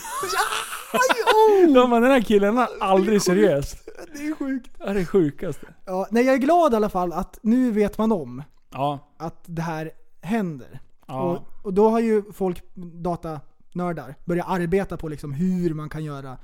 Oh. 1.62 1.74
De 1.74 1.90
bara, 1.90 2.00
den 2.00 2.10
här 2.10 2.20
killen 2.20 2.58
är 2.58 2.68
aldrig 2.80 3.22
seriös. 3.22 3.74
Det 4.14 4.26
är 4.26 4.34
sjukt. 4.34 4.70
Det 4.78 4.84
är 4.84 4.94
det 4.94 5.06
sjukaste. 5.06 5.66
Ja, 5.86 6.06
nej, 6.10 6.24
jag 6.24 6.34
är 6.34 6.38
glad 6.38 6.72
i 6.72 6.76
alla 6.76 6.88
fall 6.88 7.12
att 7.12 7.38
nu 7.42 7.70
vet 7.70 7.98
man 7.98 8.12
om 8.12 8.42
Ja. 8.72 8.98
att 9.18 9.42
det 9.46 9.62
här 9.62 9.90
händer. 10.22 10.80
Ja. 11.06 11.22
Och, 11.22 11.38
och 11.66 11.74
då 11.74 11.90
har 11.90 12.00
ju 12.00 12.32
folk, 12.32 12.62
datanördar, 12.74 14.14
börjat 14.24 14.48
arbeta 14.48 14.96
på 14.96 15.08
liksom 15.08 15.32
hur 15.32 15.74
man 15.74 15.88
kan 15.88 16.04
göra. 16.04 16.38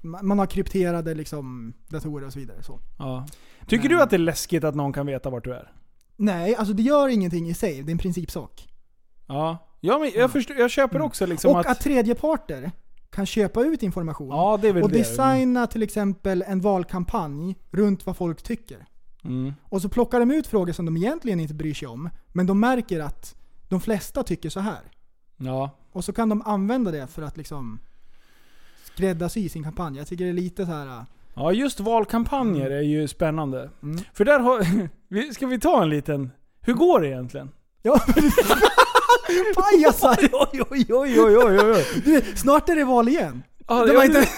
Man 0.00 0.38
har 0.38 0.46
krypterade 0.46 1.14
liksom 1.14 1.72
datorer 1.88 2.26
och 2.26 2.32
så 2.32 2.38
vidare. 2.38 2.62
Så. 2.62 2.80
ja. 2.98 3.26
Tycker 3.66 3.88
du 3.88 4.02
att 4.02 4.10
det 4.10 4.16
är 4.16 4.18
läskigt 4.18 4.64
att 4.64 4.74
någon 4.74 4.92
kan 4.92 5.06
veta 5.06 5.30
vart 5.30 5.44
du 5.44 5.52
är? 5.52 5.72
Nej, 6.16 6.56
alltså 6.56 6.74
det 6.74 6.82
gör 6.82 7.08
ingenting 7.08 7.48
i 7.48 7.54
sig. 7.54 7.82
Det 7.82 7.90
är 7.90 7.92
en 7.92 7.98
principsak. 7.98 8.68
Ja. 9.26 9.58
Ja 9.80 9.98
men 9.98 10.10
jag, 10.14 10.32
förstår, 10.32 10.56
jag 10.56 10.70
köper 10.70 11.00
också 11.00 11.26
liksom 11.26 11.50
och 11.50 11.60
att... 11.60 11.66
att, 11.66 11.80
tredjeparter 11.80 12.70
kan 13.10 13.26
köpa 13.26 13.64
ut 13.64 13.82
information. 13.82 14.28
Ja, 14.28 14.58
det 14.62 14.68
är 14.68 14.72
väl 14.72 14.82
och 14.82 14.90
det. 14.90 14.98
designa 14.98 15.66
till 15.66 15.82
exempel 15.82 16.44
en 16.46 16.60
valkampanj 16.60 17.56
runt 17.70 18.06
vad 18.06 18.16
folk 18.16 18.42
tycker. 18.42 18.86
Mm. 19.24 19.52
Och 19.62 19.82
så 19.82 19.88
plockar 19.88 20.20
de 20.20 20.30
ut 20.30 20.46
frågor 20.46 20.72
som 20.72 20.84
de 20.84 20.96
egentligen 20.96 21.40
inte 21.40 21.54
bryr 21.54 21.74
sig 21.74 21.88
om, 21.88 22.10
men 22.32 22.46
de 22.46 22.60
märker 22.60 23.00
att 23.00 23.34
de 23.68 23.80
flesta 23.80 24.22
tycker 24.22 24.50
så 24.50 24.60
här. 24.60 24.80
Ja. 25.36 25.70
Och 25.92 26.04
så 26.04 26.12
kan 26.12 26.28
de 26.28 26.42
använda 26.42 26.90
det 26.90 27.06
för 27.06 27.22
att 27.22 27.36
liksom 27.36 27.78
skräddarsy 28.94 29.48
sin 29.48 29.64
kampanj. 29.64 29.98
Jag 29.98 30.06
tycker 30.06 30.24
det 30.24 30.30
är 30.30 30.34
lite 30.34 30.66
så 30.66 30.72
här. 30.72 30.86
äh, 30.86 31.02
Ja, 31.36 31.52
just 31.52 31.80
valkampanjer 31.80 32.70
är 32.70 32.80
ju 32.82 33.08
spännande. 33.08 33.70
Mm. 33.82 33.98
För 34.12 34.24
där 34.24 34.38
har... 34.40 35.32
Ska 35.34 35.46
vi 35.46 35.60
ta 35.60 35.82
en 35.82 35.90
liten... 35.90 36.30
Hur 36.60 36.72
går 36.74 37.00
det 37.00 37.08
egentligen? 37.08 37.50
Ja, 37.82 38.00
pajasar! 39.56 40.18
Oj, 40.32 40.62
oj, 40.70 40.86
oj, 40.90 41.20
oj, 41.20 41.36
oj, 41.38 41.60
oj. 41.60 42.02
Du, 42.04 42.22
snart 42.36 42.68
är 42.68 42.76
det 42.76 42.84
val 42.84 43.08
igen. 43.08 43.42
Ja, 43.68 43.86
De 43.86 43.96
har 43.96 44.04
inte... 44.04 44.28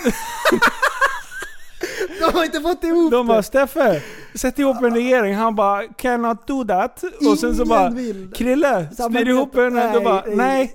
De 2.20 2.24
har 2.34 2.44
inte 2.44 2.60
fått 2.60 2.84
ihop 2.84 3.10
De 3.10 3.26
bara 3.26 3.36
det. 3.36 3.42
Steffe, 3.42 4.02
sätt 4.36 4.58
ihop 4.58 4.82
en 4.82 4.94
regering. 4.94 5.34
Han 5.34 5.54
bara 5.54 5.82
'cannot 5.82 6.46
do 6.46 6.64
that' 6.64 7.04
och 7.30 7.38
sen 7.38 7.54
så 7.56 7.62
Ingen 7.62 7.68
bara 7.68 7.90
vill. 7.90 8.30
'Krille, 8.34 8.88
styr 8.92 9.28
ihop 9.28 9.56
en' 9.56 9.74
Nej, 9.74 9.90
Då 9.94 10.00
bara 10.00 10.22
nej. 10.26 10.36
nej. 10.36 10.74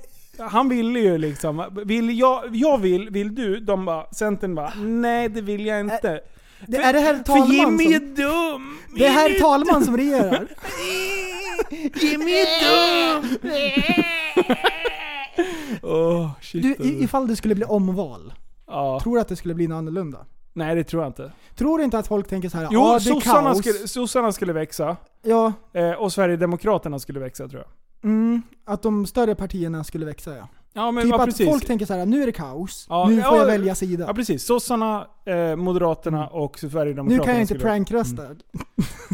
Han 0.50 0.70
ville 0.70 1.00
ju 1.00 1.18
liksom. 1.18 1.64
Vill 1.86 2.20
jag, 2.20 2.56
jag 2.56 2.78
vill, 2.78 3.10
vill 3.10 3.36
du? 3.36 3.60
De 3.60 3.86
bara, 3.86 4.06
Centern 4.12 4.56
bara 4.56 4.72
'Nej 4.76 5.30
det 5.30 5.42
vill 5.42 5.66
jag 5.66 5.80
inte' 5.80 6.20
Det 6.68 6.78
är 6.78 6.94
det 6.94 7.00
här 7.00 7.16
För 7.16 7.24
talman 7.24 7.52
Jimmy 7.52 7.94
är 7.94 8.00
som... 8.00 8.16
dum! 8.16 8.78
Det 8.96 9.06
är 9.06 9.12
här 9.12 9.40
talman 9.40 9.86
som 9.86 9.98
regerar. 9.98 10.48
Jimmy 12.02 12.32
är 12.32 12.48
dum! 12.64 13.38
Åh, 15.84 16.30
shit. 16.42 16.64
Du, 16.64 16.70
alltså. 16.70 16.84
ifall 16.86 17.28
det 17.28 17.36
skulle 17.36 17.56
bli 17.56 17.66
omval, 17.66 18.34
ja. 18.68 19.00
tror 19.04 19.16
du 19.16 19.22
att 19.22 19.28
det 19.28 19.36
skulle 19.36 19.54
bli 19.54 19.68
något 19.68 19.76
annorlunda? 19.78 20.26
Nej 20.54 20.76
det 20.76 20.84
tror 20.84 21.04
jag 21.04 21.10
inte. 21.10 21.32
Tror 21.56 21.78
du 21.78 21.84
inte 21.84 21.98
att 22.00 22.08
folk 22.08 22.28
tänker 22.28 22.50
så 22.50 22.58
här, 22.58 22.68
Jo, 22.72 22.80
ja 22.82 22.94
det 22.94 23.00
sossarna 23.00 23.42
kaos. 23.50 23.58
skulle, 23.60 23.88
sossarna 23.88 24.32
skulle 24.32 24.54
växa. 24.54 24.98
Ja, 25.24 25.54
Eh, 25.74 25.92
och 25.92 26.14
Sverigedemokraterna 26.14 27.00
skulle 27.00 27.20
växa 27.20 27.48
tror 27.48 27.62
jag. 27.62 28.10
mm, 28.10 28.42
att 28.66 28.82
de 28.84 29.06
större 29.06 29.36
partierna 29.36 29.84
skulle 29.84 30.06
växa 30.06 30.36
ja. 30.38 30.48
Ja 30.74 30.92
men 30.92 31.04
typ 31.04 31.12
ja, 31.12 31.20
att 31.20 31.26
precis. 31.26 31.48
folk 31.50 31.66
tänker 31.66 31.86
så 31.86 31.94
här, 31.94 32.06
nu 32.06 32.22
är 32.22 32.26
det 32.26 32.32
kaos, 32.32 32.86
Ja, 32.90 33.08
nu 33.10 33.16
ja, 33.20 33.30
får 33.30 33.38
jag 33.38 33.46
välja 33.46 33.76
sida. 33.76 34.06
Ja 34.08 34.14
precis. 34.14 34.44
Sossarna, 34.46 35.08
eh, 35.26 35.56
Moderaterna 35.56 36.28
och 36.28 36.60
Sverigedemokraterna 36.60 37.18
nu 37.18 37.26
kan 37.26 37.34
jag 37.34 37.42
inte 37.42 37.54
skulle 37.54 37.70
Mm. 37.70 37.86
prankrösta. 37.86 38.24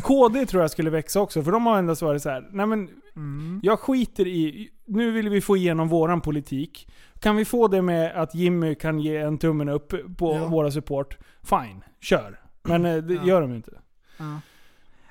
KD 0.04 0.46
tror 0.46 0.62
jag 0.64 0.72
skulle 0.72 0.90
växa 0.90 1.20
också, 1.22 1.44
för 1.44 1.52
de 1.52 1.66
har 1.66 1.78
endast 1.80 2.02
varit 2.02 2.22
så 2.22 2.30
här. 2.30 2.50
nej 2.52 2.66
men 2.66 2.90
Mm. 3.16 3.60
jag 3.64 3.80
skiter 3.80 4.28
i, 4.28 4.70
nu 4.88 5.12
vill 5.12 5.30
vi 5.30 5.42
få 5.42 5.58
igenom 5.58 5.88
våran 5.88 6.22
politik. 6.22 6.88
Kan 7.20 7.36
vi 7.36 7.46
få 7.46 7.68
det 7.68 7.82
med 7.82 8.16
att 8.16 8.36
Jimmy 8.36 8.76
kan 8.76 9.00
ge 9.00 9.18
en 9.18 9.38
tummen 9.38 9.70
upp 9.70 9.90
på 10.18 10.36
Ja. 10.36 10.48
våra 10.48 10.72
support, 10.72 11.18
fine, 11.44 11.84
kör. 12.02 12.40
Men 12.64 12.86
eh, 12.86 12.96
det 12.98 13.14
Ja. 13.14 13.24
gör 13.26 13.42
de 13.42 13.54
inte. 13.54 13.72
Ja. 14.18 14.40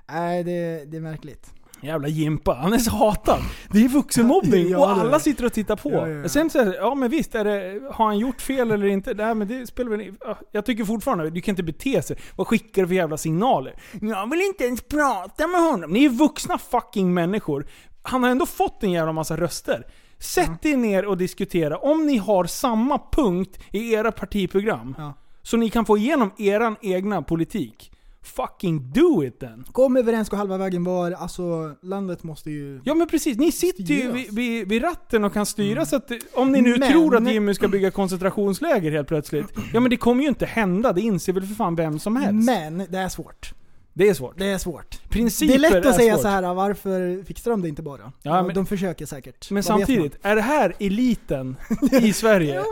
Nej, 0.09 0.45
det, 0.45 0.85
det 0.91 0.97
är 0.97 1.01
märkligt. 1.01 1.53
Jävla 1.81 2.09
Jimpa, 2.09 2.55
han 2.55 2.73
är 2.73 2.79
så 2.79 2.91
hatad. 2.91 3.39
Det 3.71 3.85
är 3.85 3.89
vuxenmobbning 3.89 4.69
Ja, 4.71 4.79
och 4.79 4.91
alla 4.91 5.21
sitter 5.21 5.45
och 5.47 5.53
tittar 5.53 5.77
på. 5.77 5.91
Ja, 5.93 6.09
ja. 6.09 6.29
Sen 6.29 6.51
så, 6.51 6.65
här, 6.65 6.75
ja 6.75 6.95
men 6.95 7.11
visst, 7.11 7.35
är 7.35 7.45
det, 7.45 7.81
har 7.93 8.05
han 8.05 8.19
gjort 8.19 8.41
fel 8.41 8.71
eller 8.71 8.87
inte? 8.87 9.15
Nej 9.15 9.35
men 9.35 9.49
det 9.49 9.67
spelar 9.67 9.91
väl 9.91 10.15
ja, 10.21 10.39
Jag 10.53 10.67
tycker 10.67 10.85
fortfarande, 10.85 11.31
du 11.31 11.41
kan 11.41 11.53
inte 11.53 11.63
bete 11.63 12.03
sig. 12.03 12.17
Vad 12.37 12.47
skickar 12.47 12.83
du 12.83 12.89
för 12.89 12.95
jävla 12.95 13.17
signaler? 13.17 13.75
Jag 14.01 14.31
vill 14.31 14.41
inte 14.41 14.65
ens 14.65 14.83
prata 14.83 15.47
med 15.47 15.61
honom. 15.61 15.91
Ni 15.91 16.05
är 16.05 16.09
vuxna 16.11 16.59
fucking 16.59 17.15
människor. 17.15 17.67
Han 18.03 18.23
har 18.23 18.31
ändå 18.31 18.47
fått 18.47 18.83
en 18.83 18.91
jävla 18.93 19.13
massa 19.13 19.37
röster. 19.37 19.87
Sätt 20.19 20.65
er 20.67 20.77
ner 20.77 21.07
och 21.07 21.17
diskutera. 21.19 21.77
Om 21.79 22.07
ni 22.07 22.17
har 22.17 22.45
samma 22.45 23.01
punkt 23.13 23.59
i 23.73 23.93
era 23.95 24.13
partiprogram, 24.13 24.95
Ja. 24.99 25.15
så 25.43 25.57
ni 25.57 25.71
kan 25.71 25.85
få 25.85 25.99
igenom 25.99 26.31
eran 26.39 26.77
egna 26.83 27.23
politik. 27.23 27.93
Fucking 28.23 28.93
do 28.93 29.25
it 29.25 29.41
then! 29.41 29.65
Kom 29.73 29.97
överens, 29.97 30.29
gå 30.29 30.37
halva 30.37 30.57
vägen 30.59 30.85
var, 30.85 31.13
alltså 31.13 31.75
landet 31.83 32.23
måste 32.23 32.51
ju... 32.51 32.81
Ja 32.85 32.95
men 32.95 33.07
precis, 33.09 33.39
ni 33.39 33.53
sitter 33.53 33.83
ju 33.95 34.13
vid, 34.13 34.35
vid, 34.35 34.69
vid 34.69 34.83
ratten 34.83 35.25
och 35.25 35.33
kan 35.33 35.47
styra 35.47 35.87
så 35.87 35.97
att 35.97 36.11
om 36.35 36.53
ni 36.53 36.61
nu 36.61 36.77
Men- 36.79 36.93
tror 36.93 37.17
att 37.17 37.33
Jimmy 37.33 37.55
ska 37.55 37.69
bygga 37.69 37.91
koncentrationsläger 37.91 38.91
helt 38.93 39.09
plötsligt. 39.09 39.47
Ja 39.73 39.81
men 39.81 39.91
det 39.91 39.97
kommer 39.97 40.23
ju 40.23 40.29
inte 40.29 40.47
hända, 40.47 40.93
det 40.93 41.01
inser 41.01 41.33
väl 41.33 41.47
för 41.47 41.55
fan 41.55 41.75
vem 41.77 41.99
som 41.99 42.17
helst. 42.17 42.47
Men 42.47 42.79
det 42.91 42.99
är 42.99 43.09
svårt. 43.09 43.53
Det 43.99 44.09
är 44.09 44.15
svårt. 44.15 44.39
Det 44.39 44.47
är 44.47 44.59
svårt. 44.59 45.09
Principer 45.09 45.53
Det 45.59 45.67
är 45.67 45.71
lätt 45.71 45.85
är 45.85 45.89
att 45.89 45.95
säga 45.97 46.13
svårt. 46.15 46.23
så 46.23 46.29
här, 46.29 46.55
varför 46.55 47.25
fixar 47.25 47.51
de 47.51 47.63
det 47.63 47.69
inte 47.69 47.83
bara? 47.83 48.13
Ja, 48.23 48.43
men- 48.43 48.55
de 48.55 48.67
försöker 48.67 49.07
säkert. 49.07 49.51
Men 49.51 49.55
Vad 49.57 49.65
samtidigt, 49.65 50.19
är 50.23 50.37
det 50.37 50.43
här 50.43 50.75
eliten 50.79 51.57
i 52.03 52.13
Sverige? 52.13 52.55
man? 52.55 52.65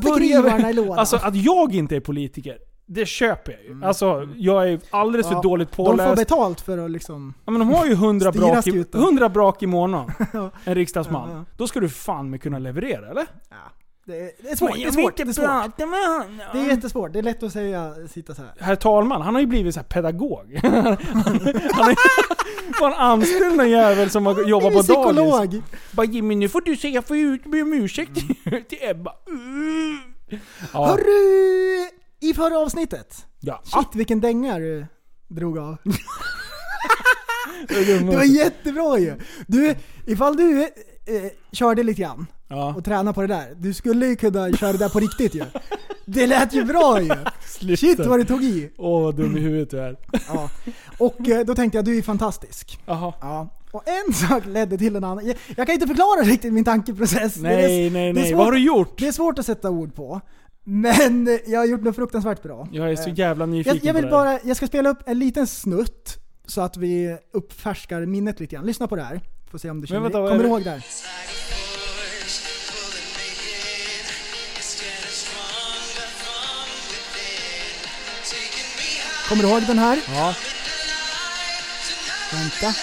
De 0.00 0.08
Jag 0.60 0.70
i 0.70 0.72
lådan. 0.72 0.98
Alltså 0.98 1.16
att 1.16 1.36
jag 1.36 1.74
inte 1.74 1.96
är 1.96 2.00
politiker, 2.00 2.58
det 2.86 3.06
köper 3.06 3.52
jag 3.52 3.62
ju. 3.64 3.84
Alltså 3.84 4.28
jag 4.36 4.68
är 4.70 4.80
alldeles 4.90 5.26
för 5.26 5.32
Mm. 5.34 5.40
Ja, 5.44 5.50
dåligt 5.50 5.68
de 5.70 5.76
får 5.76 5.84
påläst. 5.84 6.16
betalt 6.16 6.60
för 6.60 6.78
att 6.78 6.90
liksom... 6.90 7.34
Ja, 7.44 7.50
men 7.52 7.58
de 7.60 7.68
har 7.74 7.86
ju 7.86 7.92
100 7.92 8.32
Styra 8.32 8.46
brak, 8.52 8.66
i, 8.66 8.70
skutan. 8.70 9.00
100 9.02 9.28
brak 9.28 9.62
i 9.62 9.66
månaden. 9.66 10.10
En 10.64 10.74
riksdagsman. 10.74 11.30
Ja, 11.30 11.36
ja. 11.36 11.44
Då 11.56 11.66
ska 11.66 11.80
du 11.80 11.88
fan 11.88 12.30
med 12.30 12.42
kunna 12.42 12.58
leverera 12.58 13.10
eller? 13.10 13.26
Ja, 13.50 13.56
det, 14.06 14.20
är, 14.20 14.30
det 14.38 14.50
är 14.50 14.56
svårt. 14.56 14.74
Det 14.74 14.82
är 14.84 14.90
svårt. 14.90 15.16
Det 15.16 15.22
är, 15.22 15.32
svårt. 15.32 15.76
det 16.52 16.58
är 16.58 16.66
jättesvårt. 16.66 17.12
Det 17.12 17.18
är 17.18 17.22
lätt 17.22 17.42
att 17.42 17.52
säga, 17.52 17.94
sitta 18.10 18.34
så 18.34 18.42
här. 18.42 18.52
Herr 18.58 18.76
talman, 18.76 19.22
han 19.22 19.34
har 19.34 19.40
ju 19.40 19.46
blivit 19.46 19.74
så 19.74 19.82
pedagog. 19.82 20.58
han 20.62 21.90
är 21.90 21.96
fan 22.78 22.92
anställd 22.92 23.60
en 23.60 23.70
jävel 23.70 24.10
som 24.10 24.26
har 24.26 24.44
jobbat 24.44 24.72
på 24.72 24.82
dagis. 24.82 24.86
Psykolog. 24.86 25.62
Bara 25.92 26.06
Jimmy, 26.06 26.34
nu 26.34 26.48
får 26.48 26.60
du 26.60 26.76
säga 26.76 27.02
för 27.02 27.14
ut, 27.14 27.44
be 27.44 27.62
om 27.62 27.72
ursäkt 27.72 28.14
till 28.68 28.78
Ebba. 28.80 29.12
Ja. 30.72 30.86
Hörru! 30.86 31.88
I 32.20 32.34
förra 32.34 32.58
avsnittet. 32.58 33.26
ja. 33.40 33.62
Shit 33.64 33.94
vilken 33.94 34.20
dänga 34.20 34.58
du 34.58 34.86
drog 35.28 35.58
av. 35.58 35.76
Det 37.68 38.00
var 38.00 38.24
jättebra 38.24 38.98
ju! 38.98 39.20
Du, 39.46 39.74
ifall 40.06 40.36
du 40.36 40.62
eh, 40.62 40.68
körde 41.52 41.82
lite 41.82 42.00
grann 42.00 42.26
Ja. 42.48 42.74
och 42.76 42.84
tränade 42.84 43.14
på 43.14 43.20
det 43.20 43.26
där. 43.26 43.54
Du 43.56 43.74
skulle 43.74 44.06
ju 44.06 44.16
kunna 44.16 44.52
köra 44.52 44.72
det 44.72 44.78
där 44.78 44.88
på 44.88 45.00
riktigt 45.00 45.34
ju. 45.34 45.44
Det 46.04 46.26
lät 46.26 46.52
ju 46.52 46.64
bra 46.64 47.00
ju! 47.02 47.10
Shit 47.76 47.98
vad 48.06 48.18
du 48.20 48.24
tog 48.24 48.44
i! 48.44 48.70
Åh 48.76 49.02
vad 49.02 49.16
dum 49.16 49.36
i 49.36 49.40
huvudet 49.40 49.70
du 49.70 49.80
är. 49.80 49.96
Ja. 50.28 50.50
Och 50.98 51.28
eh, 51.28 51.44
då 51.44 51.54
tänkte 51.54 51.78
jag, 51.78 51.84
du 51.84 51.98
är 51.98 52.02
fantastisk. 52.02 52.78
Jaha. 52.86 53.12
Ja. 53.20 53.48
Och 53.72 53.82
en 53.88 54.12
sak 54.14 54.42
ledde 54.46 54.78
till 54.78 54.96
en 54.96 55.04
annan. 55.04 55.32
Jag, 55.56 55.66
kan 55.66 55.74
inte 55.74 55.86
förklara 55.86 56.20
riktigt 56.22 56.52
min 56.52 56.64
tankeprocess. 56.64 57.34
Det 57.34 57.48
är- 57.48 57.68
Nej, 57.68 57.90
nej, 57.90 58.12
nej. 58.12 58.24
svårt- 58.30 58.36
Vad 58.36 58.44
har 58.46 58.52
du 58.52 58.58
gjort? 58.58 58.98
Det 58.98 59.08
är 59.08 59.12
svårt 59.12 59.38
att 59.38 59.46
sätta 59.46 59.70
ord 59.70 59.94
på. 59.94 60.20
Men 60.64 61.38
jag 61.46 61.58
har 61.60 61.66
gjort 61.66 61.82
något 61.82 61.96
fruktansvärt 61.96 62.42
bra. 62.42 62.68
Jag 62.72 62.90
är 62.92 62.96
så 62.96 63.08
Eh, 63.10 63.18
jävla 63.18 63.46
nyfiken 63.46 63.80
jag, 63.82 63.88
jag 63.88 63.94
vill 64.02 64.10
bara, 64.10 64.38
jag 64.44 64.56
ska 64.56 64.66
spela 64.66 64.88
upp 64.90 64.98
en 65.06 65.18
liten 65.18 65.46
snutt 65.46 66.16
så 66.46 66.60
att 66.60 66.76
vi 66.76 67.16
uppfärskar 67.32 68.06
minnet 68.06 68.40
lite 68.40 68.54
grann. 68.54 68.66
Lyssna 68.66 68.88
på 68.88 68.96
det 68.96 69.02
här. 69.02 69.20
Får 69.50 69.58
se 69.58 69.70
om 69.70 69.80
du 69.80 69.86
känner, 69.86 70.00
vänta, 70.00 70.18
kommer 70.18 70.38
du 70.42 70.48
ihåg 70.48 70.64
det 70.64 70.70
här? 70.70 70.84
Kommer 79.28 79.42
du 79.42 79.48
ihåg 79.48 79.62
den 79.62 79.78
här? 79.78 79.98
Ja. 80.14 80.34
Vänta. 82.32 82.74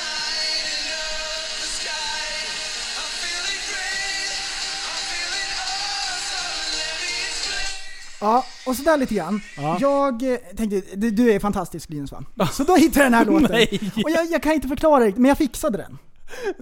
Ja, 8.22 8.46
och 8.66 8.76
sådär 8.76 8.98
lite 8.98 9.16
grann. 9.16 9.42
Ja. 9.58 9.78
Jag 9.82 10.34
eh, 10.34 10.38
tänkte, 10.58 10.82
du, 10.96 11.12
du 11.12 11.32
är 11.32 11.40
fantastisk 11.40 11.90
Linus 11.90 12.12
va? 12.12 12.48
Så 12.52 12.64
då 12.64 12.76
hittade 12.76 13.06
jag 13.06 13.12
den 13.12 13.14
här 13.14 13.26
låten. 13.42 13.52
Nej. 13.52 13.92
Och 14.04 14.12
jag, 14.12 14.32
jag 14.32 14.44
kan 14.44 14.54
inte 14.54 14.68
förklara 14.68 15.04
riktigt, 15.06 15.22
men 15.22 15.30
jag 15.30 15.38
fixade 15.38 15.78
den. 15.78 15.98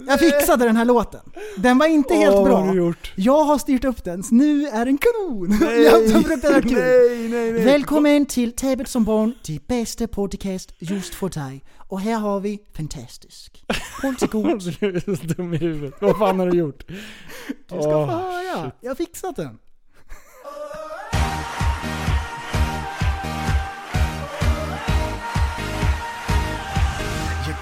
Jag 0.06 0.20
fixade 0.20 0.64
den 0.64 0.76
här 0.76 0.84
låten. 0.84 1.20
Den 1.56 1.78
var 1.78 1.86
inte 1.86 2.14
helt 2.14 2.34
Åh, 2.34 2.44
bra. 2.44 2.74
gjort? 2.74 3.12
Jag 3.16 3.44
har 3.44 3.58
styrt 3.58 3.84
upp 3.84 4.04
den, 4.04 4.22
så 4.22 4.34
nu 4.34 4.66
är 4.66 4.84
den 4.84 4.98
kanon! 4.98 5.58
kul. 6.62 6.72
Nej, 6.72 7.28
nej, 7.28 7.52
nej. 7.52 7.64
Välkommen 7.64 8.26
till 8.26 8.52
Tabet 8.52 8.88
som 8.88 9.04
barn, 9.04 9.34
det 9.46 9.66
bästa 9.66 10.08
podcast 10.08 10.72
just 10.78 11.14
för 11.14 11.28
dig. 11.28 11.64
Och 11.76 12.00
här 12.00 12.18
har 12.18 12.40
vi 12.40 12.58
Fantastisk. 12.76 13.64
Håll 14.02 14.14
till 14.14 14.28
god. 14.28 14.62
Du 14.80 14.96
är 14.96 15.16
så 15.16 15.34
dum 15.34 15.54
i 15.54 15.56
huvudet. 15.56 15.94
Vad 16.00 16.18
fan 16.18 16.38
har 16.38 16.46
du 16.46 16.58
gjort? 16.58 16.84
Du 16.88 17.54
ska 17.66 17.82
få 17.82 18.06
höra. 18.06 18.72
Jag 18.80 18.90
har 18.90 18.94
fixat 18.94 19.36
den. 19.36 19.58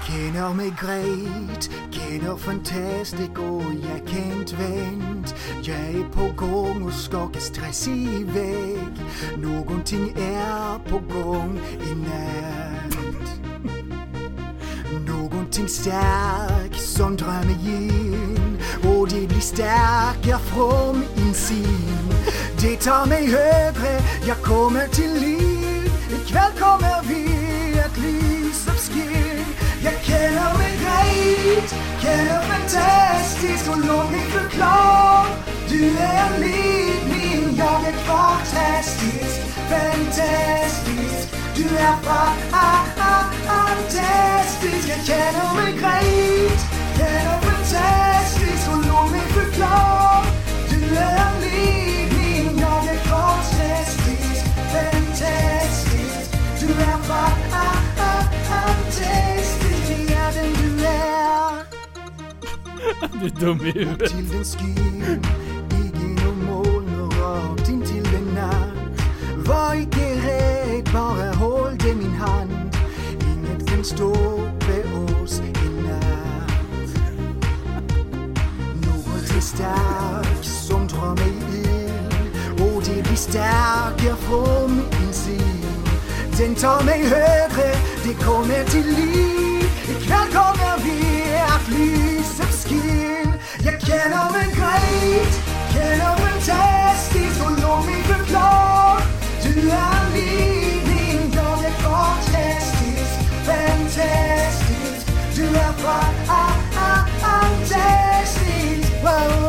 Kender 0.09 0.53
mig 0.53 0.71
gret, 2.17 2.39
fantastiskt 2.39 3.37
oh, 3.37 3.67
och 3.67 3.73
jag 3.73 4.07
kan 4.07 4.39
inte 4.39 4.55
vänta. 4.55 5.35
Jag 5.61 5.77
är 5.77 6.03
på 6.11 6.45
gång 6.45 6.83
och 6.83 6.93
skakar 6.93 7.39
stress 7.39 7.87
iväg 7.87 8.93
Någonting 9.37 10.13
är 10.17 10.89
på 10.89 10.99
gång 10.99 11.59
i 11.81 11.95
natt 11.95 12.97
Någonting 15.07 15.67
stark 15.67 16.75
som 16.75 17.17
drar 17.17 17.43
mig 17.43 17.57
in 17.65 18.59
och 18.83 19.07
det 19.07 19.27
blir 19.27 19.39
starkare 19.39 20.39
från 20.39 21.03
insidan 21.17 22.13
Det 22.61 22.75
tar 22.75 23.05
mig 23.05 23.25
högre, 23.25 24.01
jag 24.27 24.37
kommer 24.37 24.87
till 24.87 25.13
liv 25.13 25.91
Ikväll 26.11 26.51
kommer 26.59 27.03
vi 27.03 27.79
att 27.79 27.97
lysa 27.97 28.71
upp 28.71 28.77
skinn 28.77 29.28
jag 29.83 29.93
känner 30.03 30.57
mig 30.57 30.71
great, 30.81 31.75
känner 32.01 32.41
fantastisk 32.41 33.69
och 33.69 33.77
låt 33.77 34.11
mig 34.11 34.21
förklara 34.21 35.25
Du 35.69 35.97
är 35.97 36.27
en 36.27 36.39
ledning, 36.41 37.57
jag 37.57 37.85
är 37.87 37.93
fantastisk, 37.93 39.41
fantastisk. 39.69 41.29
Du 41.55 41.63
är 41.63 41.95
fantastisk, 43.61 44.89
jag 44.89 45.05
känner 45.05 45.53
mig 45.55 45.73
great, 45.73 46.59
känner 46.97 47.39
fantastisk 47.41 48.69
och 48.69 48.77
låt 48.87 49.11
mig 49.11 49.21
förklara. 49.21 50.25
Du 50.69 50.95
är 50.95 51.17
en 51.27 51.41
ledning, 51.41 51.48
Du 62.99 63.25
är 63.25 63.29
dum 63.39 63.65
i 63.65 63.71
huvudet. 63.71 64.13
Var 69.45 69.75
icke 69.75 70.15
rädd, 70.27 70.89
bara 70.93 71.31
håll 71.33 71.77
dig 71.77 71.95
min 71.95 72.11
hand. 72.11 72.51
Inget 73.21 73.69
kan 73.69 73.83
stoppa 73.83 74.75
oss 75.23 75.39
i 75.39 75.69
natt. 75.87 76.89
Något 78.85 79.35
är 79.37 79.41
starkt 79.41 80.45
som 80.45 80.87
drar 80.87 81.15
mig 81.15 81.33
in 81.53 82.65
och 82.65 82.83
det 82.83 83.03
blir 83.03 83.15
starkare 83.15 84.15
från 84.15 84.75
min 84.75 85.07
insidan. 85.07 85.83
Den 86.37 86.55
tar 86.55 86.83
mig 86.83 87.03
högre, 87.03 87.75
det 88.03 88.13
kommer 88.25 88.63
till 88.63 88.85
liv. 88.85 89.63
Ikväll 89.89 90.27
kommer 90.31 90.77
vi 90.83 90.99
att 91.35 91.69
lysa 91.69 92.18
upp 93.59 93.65
skin. 93.65 93.71
Jag 93.71 93.81
känner 93.81 94.31
mig 94.31 94.47
great, 94.55 95.33
känner 95.73 96.15
fantastisk 96.15 97.43
och 97.43 97.51
låt 97.51 97.85
mig 97.85 98.03
förklara. 98.03 99.01
Du 99.43 99.69
är 99.69 99.91
en 100.01 100.13
livning, 100.13 101.33
jag 101.35 101.65
är 101.65 101.71
fantastisk, 101.71 103.19
fantastisk. 103.45 105.07
Du 105.35 105.45
är 105.45 105.73
fantastisk. 105.73 106.39
Wow, 109.03 109.41
wow. 109.41 109.48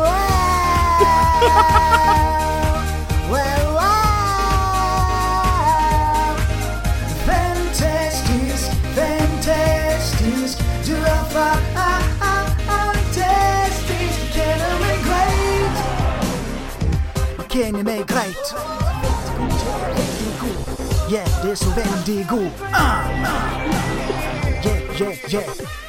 Yeah, 21.51 21.57
det 21.57 21.65
är 21.65 21.83
så 21.85 21.89
väldigt 21.89 22.27
god 22.27 22.51
ah, 22.61 23.03
ah. 23.25 23.61
Yeah, 24.63 25.01
yeah, 25.01 25.33
yeah 25.33 25.80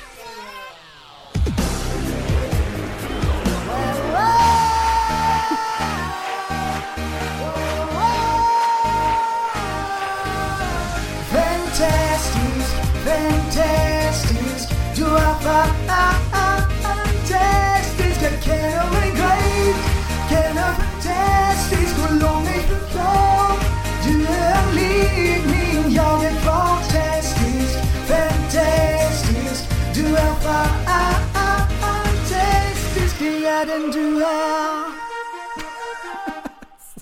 fantastisk 33.67 33.67
Det 33.67 33.73
är 33.73 33.79
den 33.79 33.91
du 33.91 34.25
är 34.25 34.85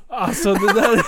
Alltså 0.09 0.55
det 0.55 0.73
där... 0.73 1.03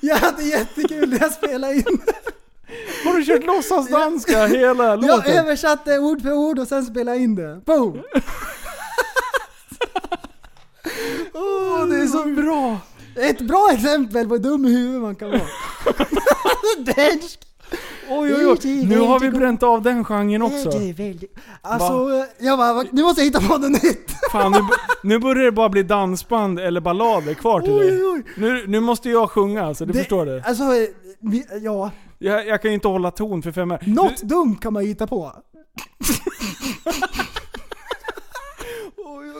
Jag 0.00 0.16
hade 0.16 0.42
jättekul 0.42 1.08
när 1.10 1.20
jag 1.20 1.32
spelade 1.32 1.74
in. 1.74 2.00
Har 3.04 3.14
du 3.14 3.24
kört 3.24 3.44
låtsasdanska 3.46 4.46
hela 4.46 4.84
Jag 4.84 5.02
låten? 5.06 5.32
översatte 5.38 5.98
ord 5.98 6.22
för 6.22 6.32
ord 6.32 6.58
och 6.58 6.68
sen 6.68 6.84
spelade 6.86 7.16
jag 7.16 7.24
in 7.24 7.34
det. 7.34 7.60
Boom! 7.66 8.02
Åh, 11.34 11.86
det 11.86 11.96
är 11.96 12.06
så 12.06 12.24
bra! 12.24 12.78
Ett 13.16 13.40
bra 13.40 13.70
exempel 13.72 14.28
på 14.28 14.34
hur 14.34 14.42
dum 14.42 14.64
i 14.64 14.68
huvudet 14.70 15.02
man 15.02 15.14
kan 15.16 15.30
vara. 15.30 15.40
Dansk. 16.96 17.40
Oj, 18.10 18.34
oj, 18.34 18.46
oj. 18.46 18.86
Nu 18.88 18.98
har 18.98 19.20
vi 19.20 19.30
bränt 19.30 19.62
av 19.62 19.82
den 19.82 20.04
genren 20.04 20.42
också. 20.42 20.70
Det. 20.70 21.18
Alltså, 21.62 22.08
jag 22.38 22.58
bara, 22.58 22.82
nu 22.92 23.02
måste 23.02 23.20
jag 23.20 23.26
hitta 23.26 23.40
på 23.40 23.58
något 23.58 23.70
nytt. 23.82 24.10
Fan, 24.32 24.52
nu, 24.52 24.58
nu 25.02 25.18
börjar 25.18 25.44
det 25.44 25.52
bara 25.52 25.68
bli 25.68 25.82
dansband 25.82 26.60
eller 26.60 26.80
ballader 26.80 27.34
kvar 27.34 27.60
till 27.60 27.72
Oj, 27.72 27.86
dig. 27.86 28.04
oj. 28.04 28.22
Nu, 28.36 28.64
nu 28.66 28.80
måste 28.80 29.10
jag 29.10 29.30
sjunga, 29.30 29.74
så 29.74 29.84
du 29.84 29.92
förstår 29.92 30.26
det. 30.26 30.42
Alltså, 30.46 30.64
vi, 31.20 31.46
ja. 31.62 31.90
Jag, 32.18 32.46
jag 32.46 32.62
kan 32.62 32.70
ju 32.70 32.74
inte 32.74 32.88
hålla 32.88 33.10
ton 33.10 33.42
för 33.42 33.52
fem 33.52 33.70
öre. 33.70 33.80
Något 33.86 34.22
dumt 34.22 34.56
kan 34.56 34.72
man 34.72 34.82
hitta 34.84 35.06
på. 35.06 35.32
Oj, 38.96 39.30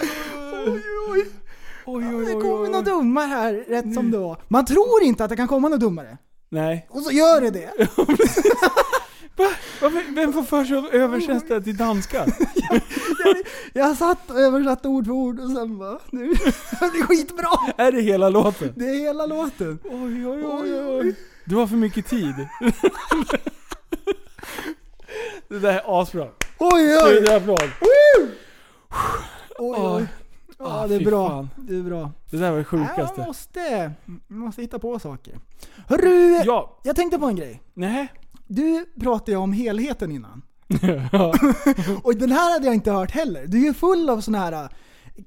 oj, 1.87 2.03
Det 2.03 2.35
oj, 2.35 2.41
kommer 2.43 2.63
oj. 2.63 2.69
några 2.69 2.83
dummar 2.83 3.27
här, 3.27 3.65
rätt 3.69 3.95
som 3.95 4.11
det 4.11 4.19
var. 4.19 4.37
Man 4.49 4.65
tror 4.65 5.03
inte 5.03 5.25
att 5.25 5.31
det 5.31 5.37
kan 5.37 5.49
komma 5.49 5.69
några 5.69 5.79
dummare. 5.81 6.19
Nej. 6.53 6.87
Och 6.91 7.03
så 7.03 7.13
gör 7.13 7.41
det 7.41 7.51
det. 7.51 7.73
Vem 10.15 10.33
får 10.33 10.43
för 10.43 10.65
sig 10.65 10.79
att 10.79 10.95
översätta 10.95 11.61
till 11.61 11.77
danska? 11.77 12.27
Jag 13.73 13.97
satt 13.97 14.31
och 14.31 14.41
översatte 14.41 14.89
ord 14.89 15.07
för 15.07 15.13
ord 15.13 15.41
och 15.41 15.51
sen 15.51 15.79
bara, 15.79 15.99
nu, 16.11 16.29
det 16.81 16.91
blir 16.93 17.07
skitbra. 17.07 17.49
Är 17.77 17.93
det 17.93 18.01
hela 18.01 18.29
låten? 18.29 18.73
Det 18.77 18.85
är 18.85 18.99
hela 18.99 19.27
låten. 19.27 19.79
Oj, 19.85 20.27
oj, 20.27 20.45
oj, 20.47 20.85
oj. 20.85 21.15
Du 21.45 21.57
har 21.57 21.67
för 21.67 21.77
mycket 21.77 22.07
tid. 22.07 22.35
Det 25.49 25.59
där 25.59 25.73
är 25.73 26.03
asbra. 26.03 26.29
Oj, 26.59 26.99
Oj. 27.05 27.21
Det 27.21 27.37
applåd. 27.37 27.71
oj, 29.59 29.77
oj. 29.79 30.07
Ja, 30.65 30.81
Ah, 30.83 30.87
det 30.87 30.95
är 30.95 31.05
bra. 31.05 31.29
fan. 31.29 31.49
Det 31.57 31.77
är 31.77 31.83
bra. 31.83 32.11
Det 32.31 32.37
där 32.37 32.51
var 32.51 32.59
det 32.59 32.65
sjukaste. 32.65 33.19
man 33.19 33.27
måste, 33.27 33.93
måste 34.29 34.63
hitta 34.63 34.79
på 34.79 34.99
saker. 34.99 35.39
Hörru, 35.89 36.43
Ja. 36.45 36.79
jag 36.83 36.97
tänkte 36.97 37.19
på 37.19 37.27
en 37.27 37.37
grej. 37.37 37.63
Nej. 37.75 38.09
Du 38.47 38.87
pratade 39.01 39.31
ju 39.33 39.37
om 39.37 39.53
helheten 39.53 40.13
innan. 40.13 40.43
Ja. 41.13 41.35
Och 42.03 42.17
den 42.17 42.33
här 42.33 42.53
hade 42.53 42.67
jag 42.67 42.75
inte 42.75 42.91
hört 42.93 43.11
heller. 43.11 43.47
Du 43.47 43.59
är 43.59 43.63
ju 43.67 43.75
full 43.75 44.11
av 44.11 44.21
såna 44.21 44.39
här 44.39 44.53
äh, 44.53 44.69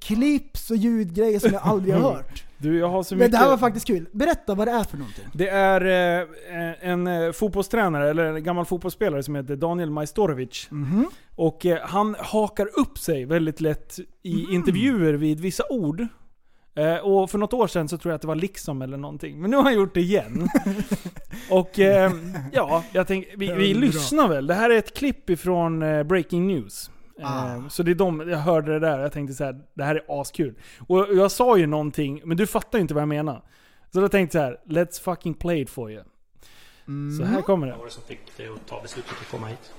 clips 0.00 0.70
och 0.70 0.76
ljudgrejer 0.76 1.38
som 1.38 1.52
jag 1.52 1.62
aldrig 1.62 1.94
har 1.94 2.00
hört. 2.14 2.44
Du, 2.58 2.78
jag 2.78 2.88
har 2.88 3.02
så 3.02 3.14
Men 3.14 3.18
mycket... 3.18 3.32
det 3.32 3.38
här 3.38 3.48
var 3.48 3.56
faktiskt 3.56 3.86
kul. 3.86 4.06
Berätta 4.12 4.54
vad 4.54 4.68
det 4.68 4.72
är 4.72 4.84
för 4.84 4.96
någonting. 4.96 5.24
Det 5.32 5.48
är 5.48 5.80
eh, 6.20 6.90
en 6.90 7.06
eh, 7.06 7.32
fotbollstränare, 7.32 8.10
eller 8.10 8.24
en 8.24 8.44
gammal 8.44 8.64
fotbollsspelare 8.64 9.22
som 9.22 9.34
heter 9.34 9.56
Daniel 9.56 9.90
Majstorovic. 9.90 10.66
Mhm. 10.70 11.06
Och 11.34 11.66
eh, 11.66 11.78
han 11.82 12.16
hakar 12.18 12.68
upp 12.80 12.98
sig 12.98 13.24
väldigt 13.24 13.60
lätt 13.60 13.98
i 14.22 14.46
intervjuer 14.54 15.14
vid 15.14 15.40
vissa 15.40 15.64
ord. 15.70 16.06
Eh, 16.76 16.96
och 16.96 17.30
för 17.30 17.38
något 17.38 17.52
år 17.52 17.66
sedan 17.66 17.88
så 17.88 17.98
tror 17.98 18.10
jag 18.10 18.14
att 18.16 18.22
det 18.22 18.28
var 18.28 18.34
liksom 18.34 18.82
eller 18.82 18.96
någonting. 18.96 19.40
Men 19.40 19.50
nu 19.50 19.56
har 19.56 19.64
han 19.64 19.74
gjort 19.74 19.94
det 19.94 20.00
igen. 20.00 20.48
och 21.50 21.78
eh, 21.78 22.12
ja, 22.52 22.84
jag 22.92 23.06
tänkte, 23.06 23.36
vi, 23.36 23.52
vi 23.52 23.74
lyssnar 23.74 24.28
väl. 24.28 24.46
Det 24.46 24.54
här 24.54 24.70
är 24.70 24.78
ett 24.78 24.96
klipp 24.96 25.30
ifrån 25.30 25.82
eh, 25.82 26.02
Breaking 26.02 26.46
News. 26.46 26.90
Ah. 27.22 27.54
Eh, 27.54 27.68
Så 27.68 27.82
det 27.82 27.90
är 27.90 27.94
de, 27.94 28.28
jag 28.28 28.38
hörde 28.38 28.72
det 28.72 28.78
där 28.78 28.98
och 28.98 29.04
jag 29.04 29.12
tänkte 29.12 29.34
så 29.34 29.44
här, 29.44 29.60
det 29.74 29.84
här 29.84 29.94
är 29.94 30.20
askul. 30.20 30.54
Och 30.86 30.98
jag 31.14 31.30
sa 31.30 31.56
ju 31.56 31.66
någonting, 31.66 32.22
men 32.24 32.36
du 32.36 32.46
fattar 32.46 32.78
ju 32.78 32.82
inte 32.82 32.94
vad 32.94 33.00
jag 33.00 33.08
menar. 33.08 33.42
Så 33.92 34.00
då 34.00 34.08
tänkte 34.08 34.38
jag 34.38 34.44
så 34.46 34.50
här, 34.72 34.84
let's 34.84 35.02
fucking 35.02 35.34
play 35.34 35.60
it 35.60 35.70
for 35.70 35.90
you. 35.92 36.02
Så 37.18 37.24
här 37.24 37.42
kommer 37.42 37.66
det. 37.66 37.72
Vad 37.72 37.78
var 37.78 37.86
det 37.86 37.92
som 37.92 38.02
fick 38.02 38.36
dig 38.36 38.48
att 38.48 38.66
ta 38.66 38.82
beslutet 38.82 39.12
att 39.20 39.30
komma 39.30 39.46
hit? 39.46 39.72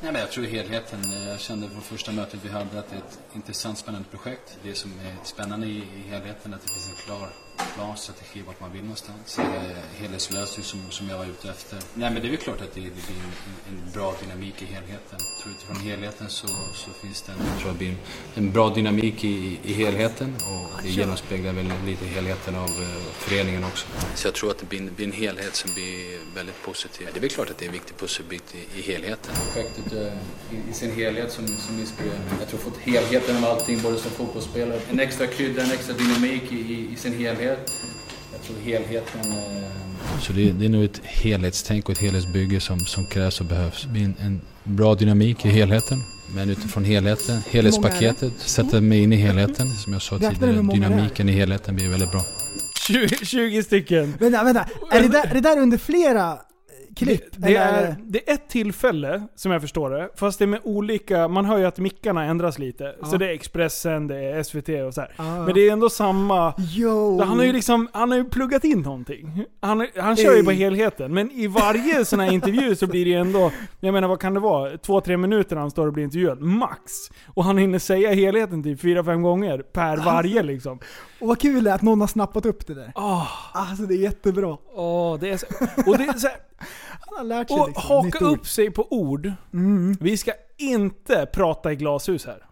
Nej, 0.00 0.12
men 0.12 0.20
jag 0.20 0.30
tror 0.30 0.44
helheten. 0.44 0.98
Jag 1.28 1.40
kände 1.40 1.68
på 1.68 1.80
första 1.80 2.12
mötet 2.12 2.40
vi 2.44 2.48
hade 2.48 2.78
att 2.78 2.90
det 2.90 2.96
är 2.96 3.00
ett 3.00 3.20
intressant, 3.34 3.78
spännande 3.78 4.08
projekt. 4.10 4.58
Det 4.62 4.74
som 4.74 4.90
är 4.90 5.24
spännande 5.24 5.66
i, 5.66 5.76
i 5.76 6.10
helheten 6.10 6.52
är 6.52 6.56
att 6.56 6.62
det 6.62 6.68
finns 6.72 6.88
en 6.88 6.94
klar 7.06 7.28
plan, 7.74 7.96
strategi, 7.96 8.42
vart 8.46 8.60
man 8.60 8.72
vill 8.72 8.82
någonstans. 8.82 9.38
Eh, 9.38 9.44
helhetslösning 10.00 10.64
som, 10.64 10.90
som 10.90 11.08
jag 11.08 11.18
var 11.18 11.24
ute 11.24 11.50
efter. 11.50 11.78
Nej 11.94 12.10
men 12.10 12.22
det 12.22 12.28
är 12.28 12.30
väl 12.30 12.40
klart 12.40 12.60
att 12.60 12.74
det, 12.74 12.80
det 12.80 12.90
blir 13.06 13.20
en, 13.26 13.32
en 13.68 13.92
bra 13.92 14.14
dynamik 14.22 14.62
i 14.62 14.64
helheten. 14.64 15.18
Jag 15.18 15.42
tror 15.42 15.52
utifrån 15.52 15.76
helheten 15.76 16.30
så, 16.30 16.46
så 16.74 16.90
finns 17.02 17.22
det 17.22 17.32
en, 17.32 17.38
jag 17.52 17.60
tror 17.60 17.72
det 17.72 17.78
blir 17.78 17.88
en, 17.88 17.98
en 18.34 18.52
bra 18.52 18.70
dynamik 18.70 19.24
i, 19.24 19.58
i 19.62 19.72
helheten 19.72 20.34
och 20.36 20.82
det 20.82 20.88
genomspeglar 20.88 21.52
väl 21.52 21.72
lite 21.86 22.06
helheten 22.06 22.54
av 22.54 22.68
eh, 22.68 23.02
föreningen 23.12 23.64
också. 23.64 23.86
Så 24.14 24.26
jag 24.26 24.34
tror 24.34 24.50
att 24.50 24.58
det 24.58 24.66
blir 24.66 24.80
en, 24.80 24.94
blir 24.94 25.06
en 25.06 25.12
helhet 25.12 25.54
som 25.54 25.74
blir 25.74 26.18
väldigt 26.34 26.62
positiv. 26.62 27.08
Det 27.12 27.18
är 27.18 27.20
väl 27.20 27.30
klart 27.30 27.50
att 27.50 27.58
det 27.58 27.64
är 27.64 27.66
en 27.66 27.72
viktig 27.72 27.96
pusselbit 27.96 28.54
i, 28.54 28.78
i 28.78 28.82
helheten. 28.82 29.34
Projektet 29.44 29.92
eh, 29.92 30.56
i, 30.56 30.70
i 30.70 30.72
sin 30.72 30.92
helhet 30.92 31.32
som, 31.32 31.46
som 31.46 31.80
inspirerar 31.80 32.18
mig. 32.18 32.34
Jag 32.40 32.48
tror 32.48 32.60
fått 32.60 32.78
helheten 32.78 33.36
av 33.36 33.44
allting, 33.44 33.82
både 33.82 33.98
som 33.98 34.10
fotbollsspelare. 34.10 34.80
En 34.90 35.00
extra 35.00 35.26
krydda, 35.26 35.62
en 35.62 35.70
extra 35.72 35.94
dynamik 35.94 36.52
i, 36.52 36.56
i, 36.56 36.92
i 36.92 36.96
sin 36.96 37.18
helhet. 37.18 37.45
Jag 38.32 38.42
tror 38.42 38.56
helheten... 38.64 39.20
Eh... 39.20 40.20
Så 40.20 40.32
det, 40.32 40.52
det 40.52 40.64
är 40.64 40.68
nog 40.68 40.84
ett 40.84 41.00
helhetstänk 41.02 41.88
och 41.88 41.92
ett 41.92 41.98
helhetsbygge 42.00 42.60
som, 42.60 42.78
som 42.78 43.06
krävs 43.06 43.40
och 43.40 43.46
behövs. 43.46 43.82
Det 43.82 43.88
blir 43.88 44.04
en, 44.04 44.14
en 44.20 44.40
bra 44.64 44.94
dynamik 44.94 45.44
i 45.44 45.48
helheten. 45.48 45.98
Men 46.34 46.50
utifrån 46.50 46.84
helheten, 46.84 47.40
helhetspaketet, 47.50 48.32
sätta 48.36 48.80
mig 48.80 49.02
in 49.02 49.12
i 49.12 49.16
helheten. 49.16 49.68
Som 49.70 49.92
jag 49.92 50.02
sa 50.02 50.18
tidigare, 50.18 50.52
dynamiken 50.52 51.28
i 51.28 51.32
helheten 51.32 51.74
blir 51.76 51.88
väldigt 51.88 52.10
bra. 52.10 52.24
20, 52.86 53.08
20 53.08 53.62
stycken. 53.62 54.14
Vänta, 54.20 54.44
vänta. 54.44 54.68
Är 54.90 55.02
det 55.02 55.08
där, 55.08 55.26
är 55.26 55.34
det 55.34 55.40
där 55.40 55.58
under 55.58 55.78
flera 55.78 56.38
klipp? 56.96 57.24
Det, 57.30 57.48
det, 57.48 57.56
är, 57.56 57.96
det 58.04 58.30
är 58.30 58.34
ett 58.34 58.48
tillfälle, 58.48 59.22
som 59.34 59.52
jag 59.52 59.60
förstår 59.60 59.90
det, 59.90 60.08
fast 60.16 60.38
det 60.38 60.44
är 60.44 60.46
med 60.46 60.60
olika... 60.64 61.28
Man 61.28 61.44
hör 61.44 61.58
ju 61.58 61.64
att 61.64 61.78
mickarna 61.78 62.24
ändras 62.24 62.58
lite. 62.58 62.94
Ja. 63.00 63.06
Så 63.06 63.16
det 63.16 63.26
är 63.26 63.30
Expressen, 63.30 64.06
det 64.06 64.16
är 64.16 64.42
SVT 64.42 64.68
och 64.86 64.94
så. 64.94 65.06
Ja. 65.16 65.44
Men 65.44 65.54
det 65.54 65.68
är 65.68 65.72
ändå 65.72 65.90
samma... 65.90 66.54
Jo. 66.58 67.20
Han 67.20 67.38
har 67.38 67.44
ju 67.44 67.52
liksom, 67.52 67.88
han 67.92 68.10
har 68.10 68.18
ju 68.18 68.24
pluggat 68.24 68.64
in 68.64 68.80
någonting. 68.80 69.44
Han, 69.60 69.86
han 69.96 70.16
kör 70.16 70.36
ju 70.36 70.44
på 70.44 70.50
Ey. 70.50 70.56
helheten. 70.56 71.14
Men 71.14 71.30
i 71.30 71.46
varje 71.46 72.04
sån 72.04 72.20
här 72.20 72.32
intervju 72.32 72.76
så 72.76 72.86
blir 72.86 73.04
det 73.04 73.10
ju 73.10 73.16
ändå, 73.16 73.52
jag 73.80 73.92
menar 73.92 74.08
vad 74.08 74.20
kan 74.20 74.34
det 74.34 74.40
vara? 74.40 74.78
Två, 74.78 75.00
tre 75.00 75.16
minuter 75.16 75.56
han 75.56 75.70
står 75.70 75.86
och 75.86 75.92
blir 75.92 76.04
intervjuad. 76.04 76.40
Max! 76.40 76.92
Och 77.34 77.44
han 77.44 77.58
hinner 77.58 77.78
säga 77.78 78.14
helheten 78.14 78.62
typ 78.62 78.80
fyra, 78.80 79.04
fem 79.04 79.22
gånger 79.22 79.58
per 79.58 79.96
varje 79.96 80.42
liksom. 80.42 80.78
Och 81.20 81.28
vad 81.28 81.40
kul 81.40 81.64
det 81.64 81.70
är 81.70 81.74
att 81.74 81.82
någon 81.82 82.00
har 82.00 82.08
snappat 82.08 82.46
upp 82.46 82.66
det 82.66 82.74
där. 82.74 82.92
Åh, 82.94 83.28
Alltså 83.52 83.82
det 83.86 83.94
är 83.94 83.98
jättebra. 83.98 84.56
åh, 84.74 85.18
det 85.18 85.30
är 85.30 85.36
så, 85.36 85.46
och 85.90 85.98
det 85.98 86.04
är 86.04 86.18
så 86.18 86.26
här, 86.28 86.36
Han 87.00 87.16
har 87.18 87.24
lärt 87.24 87.48
sig 87.48 87.60
Och 87.60 87.68
liksom, 87.68 87.88
haka 87.88 88.26
ord. 88.26 88.32
upp 88.38 88.46
sig 88.48 88.70
på 88.70 88.86
ord. 88.92 89.32
Mm. 89.52 89.96
Vi 90.00 90.16
ska 90.16 90.32
inte 90.56 91.26
prata 91.32 91.72
i 91.72 91.76
glashus 91.76 92.26
här. 92.26 92.42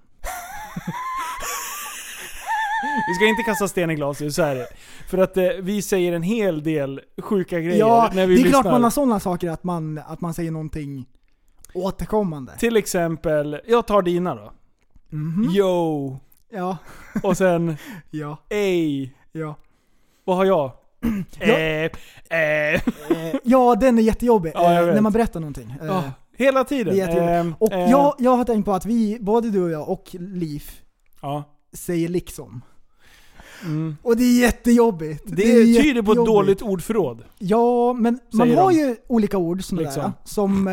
Vi 3.08 3.14
ska 3.14 3.26
inte 3.26 3.42
kasta 3.42 3.68
sten 3.68 3.90
i 3.90 3.94
glashus, 3.94 4.34
så 4.34 4.42
är 4.42 4.54
det. 4.54 4.66
För 5.08 5.18
att 5.18 5.36
eh, 5.36 5.44
vi 5.60 5.82
säger 5.82 6.12
en 6.12 6.22
hel 6.22 6.62
del 6.62 7.00
sjuka 7.22 7.60
grejer 7.60 7.78
Ja, 7.78 8.10
när 8.14 8.20
det 8.22 8.26
vi 8.26 8.34
är 8.34 8.44
lyssnar. 8.44 8.50
klart 8.62 8.72
man 8.72 8.82
har 8.82 8.90
sådana 8.90 9.20
saker 9.20 9.50
att 9.50 9.64
man, 9.64 9.98
att 10.06 10.20
man 10.20 10.34
säger 10.34 10.50
någonting 10.50 11.06
återkommande. 11.74 12.52
Till 12.58 12.76
exempel, 12.76 13.60
jag 13.66 13.86
tar 13.86 14.02
dina 14.02 14.34
då. 14.34 14.52
Mhm. 15.08 15.50
Yo. 15.54 16.16
Ja, 16.54 16.76
Och 17.22 17.36
sen, 17.36 17.76
ja, 18.10 18.36
ey. 18.48 19.10
ja. 19.32 19.54
Vad 20.24 20.36
har 20.36 20.44
jag? 20.44 20.72
Ja. 21.40 21.46
eh, 21.46 21.90
eh. 22.30 22.74
Eh, 22.74 22.80
ja, 23.44 23.74
den 23.74 23.98
är 23.98 24.02
jättejobbig. 24.02 24.52
Ja, 24.54 24.80
eh, 24.80 24.94
när 24.94 25.00
man 25.00 25.12
berättar 25.12 25.40
någonting. 25.40 25.74
Ja, 25.82 26.04
hela 26.36 26.64
tiden. 26.64 26.94
det 26.94 27.00
är 27.00 27.06
jättejobbigt. 27.06 27.30
Ehm, 27.30 27.54
Och 27.58 27.72
jag, 27.90 28.14
jag 28.18 28.36
har 28.36 28.44
tänkt 28.44 28.64
på 28.64 28.72
att 28.72 28.86
vi, 28.86 29.18
både 29.20 29.50
du 29.50 29.62
och 29.62 29.70
jag 29.70 29.88
och 29.88 30.08
Liv, 30.18 30.64
Ja. 31.22 31.44
säger 31.72 32.08
liksom. 32.08 32.62
Mm. 33.64 33.96
Och 34.02 34.16
det 34.16 34.24
är 34.24 34.40
jättejobbigt. 34.40 35.22
Det, 35.26 35.42
är 35.42 35.82
tyder 35.82 36.02
på 36.02 36.12
ett 36.12 36.26
dåligt 36.26 36.62
ordförråd. 36.62 37.22
Ja, 37.38 37.92
men 37.92 38.18
man 38.32 38.50
har 38.56 38.70
de. 38.72 38.78
ju 38.78 38.96
olika 39.06 39.38
ord 39.38 39.64
sådana 39.64 39.82
Liksom. 39.82 40.02
där, 40.02 40.12
som, 40.24 40.68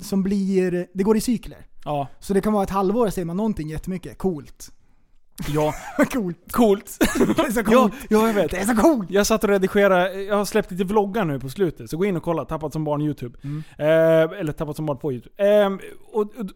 som 0.00 0.22
blir, 0.22 0.86
det 0.94 1.02
går 1.04 1.16
i 1.16 1.20
cykler. 1.20 1.66
Ja. 1.84 2.06
Så 2.20 2.34
det 2.34 2.40
kan 2.40 2.52
vara 2.52 2.62
ett 2.62 2.70
halvår 2.70 3.10
säger 3.10 3.26
man 3.26 3.36
någonting 3.36 3.68
jättemycket, 3.68 4.18
coolt. 4.18 4.70
Ja. 5.48 5.74
coolt. 6.12 6.52
Coolt. 6.52 6.96
Det 7.36 7.42
är 7.42 7.50
så 7.52 7.60
ja, 7.60 7.64
coolt. 7.64 7.94
ja, 8.08 8.26
jag 8.26 8.34
vet. 8.34 8.50
Det 8.50 8.56
är 8.56 8.64
så 8.64 8.76
coolt. 8.76 9.10
Jag 9.10 9.26
satt 9.26 9.44
och 9.44 9.50
redigerade, 9.50 10.22
jag 10.22 10.36
har 10.36 10.44
släppt 10.44 10.70
lite 10.70 10.84
vloggar 10.84 11.24
nu 11.24 11.40
på 11.40 11.48
slutet, 11.48 11.90
så 11.90 11.96
gå 11.96 12.04
in 12.04 12.16
och 12.16 12.22
kolla. 12.22 12.44
Tappat 12.44 12.72
som 12.72 12.84
barn 12.84 13.02
YouTube. 13.02 13.38
Mm. 13.44 13.62
Eh, 13.78 14.38
eller 14.40 14.52
Tappat 14.52 14.76
som 14.76 14.86
barn 14.86 14.98
på 14.98 15.12
YouTube. 15.12 15.60
Eh, 15.62 15.70
och, 16.12 16.20
och, 16.22 16.46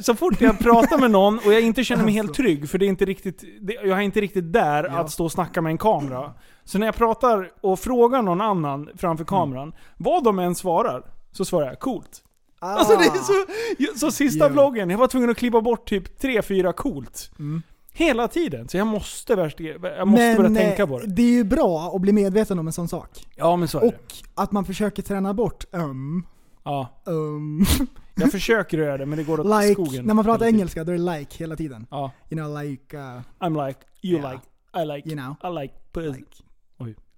så 0.00 0.14
fort 0.14 0.40
jag 0.40 0.58
pratar 0.58 0.98
med 0.98 1.10
någon 1.10 1.38
och 1.38 1.52
jag 1.52 1.60
inte 1.60 1.84
känner 1.84 2.04
mig 2.04 2.14
helt 2.14 2.34
trygg, 2.42 2.68
för 2.70 2.78
det 2.78 2.86
är 2.86 2.88
inte 2.88 3.04
riktigt, 3.04 3.44
det, 3.60 3.72
jag 3.72 3.98
är 3.98 4.02
inte 4.02 4.20
riktigt 4.20 4.52
där 4.52 4.84
Ja. 4.84 4.98
att 4.98 5.10
stå 5.10 5.24
och 5.24 5.32
snacka 5.32 5.62
med 5.62 5.70
en 5.70 5.78
kamera. 5.78 6.32
Så 6.64 6.78
när 6.78 6.86
jag 6.86 6.94
pratar 6.96 7.50
och 7.60 7.78
frågar 7.80 8.22
någon 8.22 8.40
annan 8.40 8.88
framför 8.96 9.24
kameran, 9.24 9.72
vad 9.96 10.24
de 10.24 10.38
än 10.38 10.54
svarar, 10.54 11.02
så 11.32 11.44
svarar 11.44 11.66
jag 11.66 11.78
coolt. 11.78 12.22
Ah. 12.58 12.66
Alltså 12.74 12.96
det 12.96 13.04
är 13.04 13.92
så, 13.92 13.98
så 13.98 14.10
sista 14.10 14.44
Ja. 14.44 14.48
vloggen, 14.48 14.90
jag 14.90 14.98
var 14.98 15.06
tvungen 15.06 15.30
att 15.30 15.36
klippa 15.36 15.60
bort 15.60 15.88
typ 15.88 16.22
3-4 16.22 16.72
coolt. 16.72 17.30
Mm. 17.38 17.62
Hela 17.92 18.28
tiden. 18.28 18.68
Så 18.68 18.76
jag 18.76 18.86
måste, 18.86 19.32
jag 19.32 20.08
måste 20.08 20.34
börja 20.36 20.48
eh, 20.50 20.54
tänka 20.54 20.86
på 20.86 20.98
det. 20.98 21.06
det 21.06 21.22
är 21.22 21.30
ju 21.30 21.44
bra 21.44 21.92
att 21.94 22.00
bli 22.00 22.12
medveten 22.12 22.58
om 22.58 22.66
en 22.66 22.72
sån 22.72 22.88
sak. 22.88 23.26
Ja 23.36 23.56
men 23.56 23.68
så 23.68 23.78
är 23.78 23.82
det. 23.82 23.88
Och 23.88 24.12
att 24.34 24.52
man 24.52 24.64
försöker 24.64 25.02
träna 25.02 25.34
bort 25.34 25.64
um, 25.72 26.26
Ja. 26.64 27.02
um, 27.06 27.64
Jag 28.14 28.30
försöker 28.32 28.78
göra 28.78 28.98
det 28.98 29.06
men 29.06 29.18
det 29.18 29.24
går 29.24 29.40
åt 29.40 29.46
like, 29.62 29.72
skogen. 29.72 30.04
när 30.04 30.14
man 30.14 30.24
pratar 30.24 30.46
engelska 30.46 30.84
då 30.84 30.92
är 30.92 30.96
det 30.98 31.18
like 31.18 31.36
hela 31.38 31.56
tiden. 31.56 31.86
Ja. 31.90 32.10
You 32.30 32.40
know 32.42 32.62
like, 32.62 32.96
uh, 32.96 33.20
I'm 33.40 33.66
like, 33.66 33.80
you 34.02 34.20
Yeah. 34.20 34.32
like, 34.32 34.42
I 34.82 34.84
like, 34.96 35.08
you 35.08 35.16
know, 35.18 35.52
I 35.52 35.62
like, 35.62 35.74
like. 36.16 36.26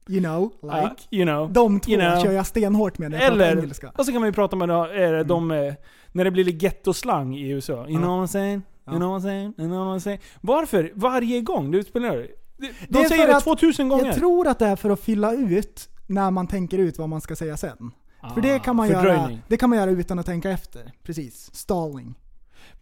You 0.08 0.20
know, 0.20 0.52
like. 0.62 0.76
Uh, 0.86 0.90
you 1.10 1.24
know. 1.24 1.52
De 1.52 1.80
två 1.80 1.92
you 1.92 2.00
know. 2.00 2.22
kör 2.22 2.32
jag 2.32 2.46
stenhårt 2.46 2.98
med 2.98 3.10
när 3.10 3.18
jag 3.18 3.28
pratar 3.30 3.44
Eller, 3.46 3.62
engelska. 3.62 3.92
och 3.96 4.06
så 4.06 4.12
kan 4.12 4.20
man 4.20 4.28
ju 4.28 4.32
prata 4.32 4.56
med 4.56 4.70
äh, 4.70 5.26
de, 5.26 5.50
eh, 5.50 5.74
när 6.12 6.24
det 6.24 6.30
blir 6.30 6.44
lite 6.44 6.64
gettoslang 6.66 7.36
i 7.36 7.48
USA. 7.50 7.72
You 7.72 7.90
Ja. 7.90 7.98
know 7.98 8.20
what 8.20 8.28
I'm 8.30 8.32
saying? 8.32 8.62
Ja. 8.84 8.92
You 8.92 8.98
know 9.00 9.12
what 9.12 9.20
I'm 9.20 9.22
saying? 9.22 9.54
You 9.58 9.68
know 9.68 9.86
what 9.86 9.96
I'm 9.96 10.00
saying? 10.00 10.20
Varför? 10.40 10.92
Varje 10.94 11.40
gång 11.40 11.70
du 11.70 11.82
spelar? 11.82 12.26
De, 12.56 12.72
Det 12.88 13.08
säger 13.08 13.26
det 13.26 13.36
att 13.36 13.44
2000 13.44 13.88
gånger. 13.88 14.04
Jag 14.06 14.14
tror 14.14 14.48
att 14.48 14.58
det 14.58 14.66
är 14.66 14.76
för 14.76 14.90
att 14.90 15.00
fylla 15.00 15.32
ut 15.32 15.88
när 16.06 16.30
man 16.30 16.46
tänker 16.46 16.78
ut 16.78 16.98
vad 16.98 17.08
man 17.08 17.20
ska 17.20 17.36
säga 17.36 17.56
sen. 17.56 17.90
För 18.34 18.40
det 18.40 18.58
kan, 18.58 18.76
man 18.76 18.88
göra, 18.88 19.20
Ah, 19.20 19.30
det 19.48 19.56
kan 19.56 19.70
man 19.70 19.78
göra 19.78 19.90
utan 19.90 20.18
att 20.18 20.26
tänka 20.26 20.50
efter. 20.50 20.92
Precis. 21.02 21.54
Stalling. 21.54 22.14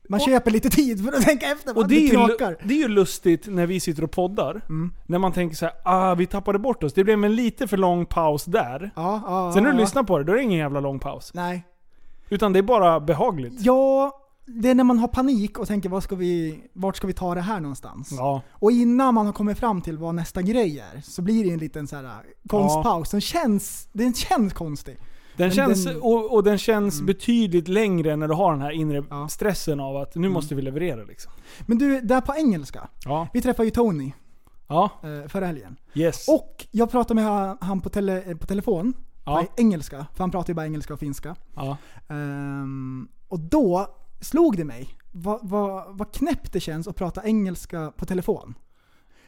Man 0.09 0.21
Och- 0.21 0.27
köper 0.27 0.51
lite 0.51 0.71
tid 0.71 1.05
för 1.05 1.13
att 1.13 1.23
tänka 1.25 1.47
efter 1.47 1.77
Och 1.77 1.89
det 1.89 1.95
det 1.95 2.09
är, 2.09 2.29
ju, 2.51 2.57
det 2.65 2.75
är 2.75 2.79
ju 2.79 2.89
lustigt 2.89 3.47
när 3.47 3.67
vi 3.67 3.81
sitter 3.81 4.05
och 4.05 4.11
poddar. 4.11 4.61
Mm. 4.69 4.93
När 5.07 5.19
man 5.19 5.33
tänker 5.33 5.57
så 5.57 5.65
här, 5.67 5.75
ah 5.85 6.15
vi 6.15 6.27
tappade 6.27 6.59
bort 6.59 6.83
oss. 6.85 6.93
Det 6.93 7.05
blev 7.05 7.25
en 7.25 7.35
lite 7.37 7.67
för 7.69 7.77
lång 7.77 8.07
paus 8.07 8.45
där. 8.45 8.91
Ja, 8.97 9.23
ja, 9.27 9.53
Sen 9.55 9.63
när 9.65 9.73
du 9.73 9.79
lyssnar 9.79 10.03
på 10.03 10.19
det, 10.19 10.25
då 10.25 10.33
är 10.33 10.37
det 10.37 10.43
ingen 10.43 10.59
jävla 10.59 10.81
lång 10.81 10.99
paus. 10.99 11.31
Nej. 11.35 11.65
Utan 12.29 12.53
det 12.53 12.59
är 12.59 12.63
bara 12.63 13.01
behagligt. 13.01 13.55
Ja, 13.59 14.19
det 14.47 14.71
är 14.71 14.75
när 14.75 14.85
man 14.85 14.99
har 14.99 15.09
panik 15.09 15.59
och 15.59 15.67
tänker 15.69 15.89
vad 15.89 16.03
ska 16.03 16.17
vi, 16.17 16.63
vart 16.73 16.97
ska 16.97 17.07
vi 17.07 17.13
ta 17.13 17.35
det 17.35 17.41
här 17.41 17.61
någonstans? 17.61 18.09
Ja. 18.13 18.43
Och 18.51 18.73
innan 18.73 19.15
man 19.15 19.27
har 19.27 19.33
kommit 19.33 19.59
fram 19.59 19.81
till 19.83 19.99
vad 19.99 20.15
nästa 20.15 20.43
grej 20.43 20.79
är 20.79 21.01
så 21.05 21.23
blir 21.23 21.45
det 21.45 21.51
en 21.51 21.59
liten 21.59 21.87
så 21.87 21.97
här 21.97 22.23
konstpaus 22.49 23.09
som 23.11 23.21
känns, 23.21 23.89
den 23.93 24.15
känns 24.15 24.53
konstig. 24.53 24.97
Den 25.37 25.47
Men 25.49 25.57
känns, 25.57 25.85
den- 25.85 26.01
och, 26.03 26.33
och 26.35 26.45
den 26.45 26.59
känns 26.59 26.95
Mm. 26.95 27.07
betydligt 27.07 27.69
längre 27.69 28.17
när 28.17 28.29
du 28.29 28.35
har 28.35 28.53
den 28.53 28.61
här 28.63 28.71
inre 28.71 29.05
Ja. 29.11 29.29
stressen 29.29 29.81
av 29.81 29.97
att 29.97 30.15
nu 30.15 30.29
måste 30.29 30.55
vi 30.55 30.63
leverera 30.63 31.05
liksom. 31.05 31.33
Men 31.67 31.79
du, 31.79 32.01
där 32.01 32.21
på 32.21 32.35
engelska. 32.35 32.89
Ja. 33.05 33.29
Vi 33.33 33.41
träffade 33.43 33.65
ju 33.67 33.71
Tony 33.71 34.13
Ja. 34.69 34.91
eh, 35.03 35.29
förra 35.29 35.47
helgen. 35.47 35.77
Yes. 35.95 36.29
Och 36.29 36.67
jag 36.71 36.91
pratade 36.91 37.21
med 37.23 37.57
han- 37.61 37.81
på, 37.81 37.89
tele, 37.89 38.23
eh, 38.23 38.37
på 38.37 38.47
telefon, 38.47 38.95
Ja. 39.25 39.43
på 39.43 39.61
engelska, 39.61 40.07
för 40.15 40.19
han 40.25 40.31
pratar 40.31 40.49
ju 40.51 40.55
bara 40.55 40.67
engelska 40.67 40.95
och 40.95 41.01
finska. 41.01 41.37
Ja. 41.57 41.77
Ehm, 42.09 43.09
och 43.29 43.41
då 43.41 43.87
slog 44.23 44.57
det 44.57 44.65
mig, 44.65 44.89
vad, 45.13 45.39
vad, 45.43 45.97
vad 45.97 46.13
knäppt 46.15 46.53
det 46.53 46.61
känns 46.61 46.89
att 46.89 46.97
prata 46.97 47.25
engelska 47.25 47.93
på 47.97 48.05
telefon. 48.07 48.55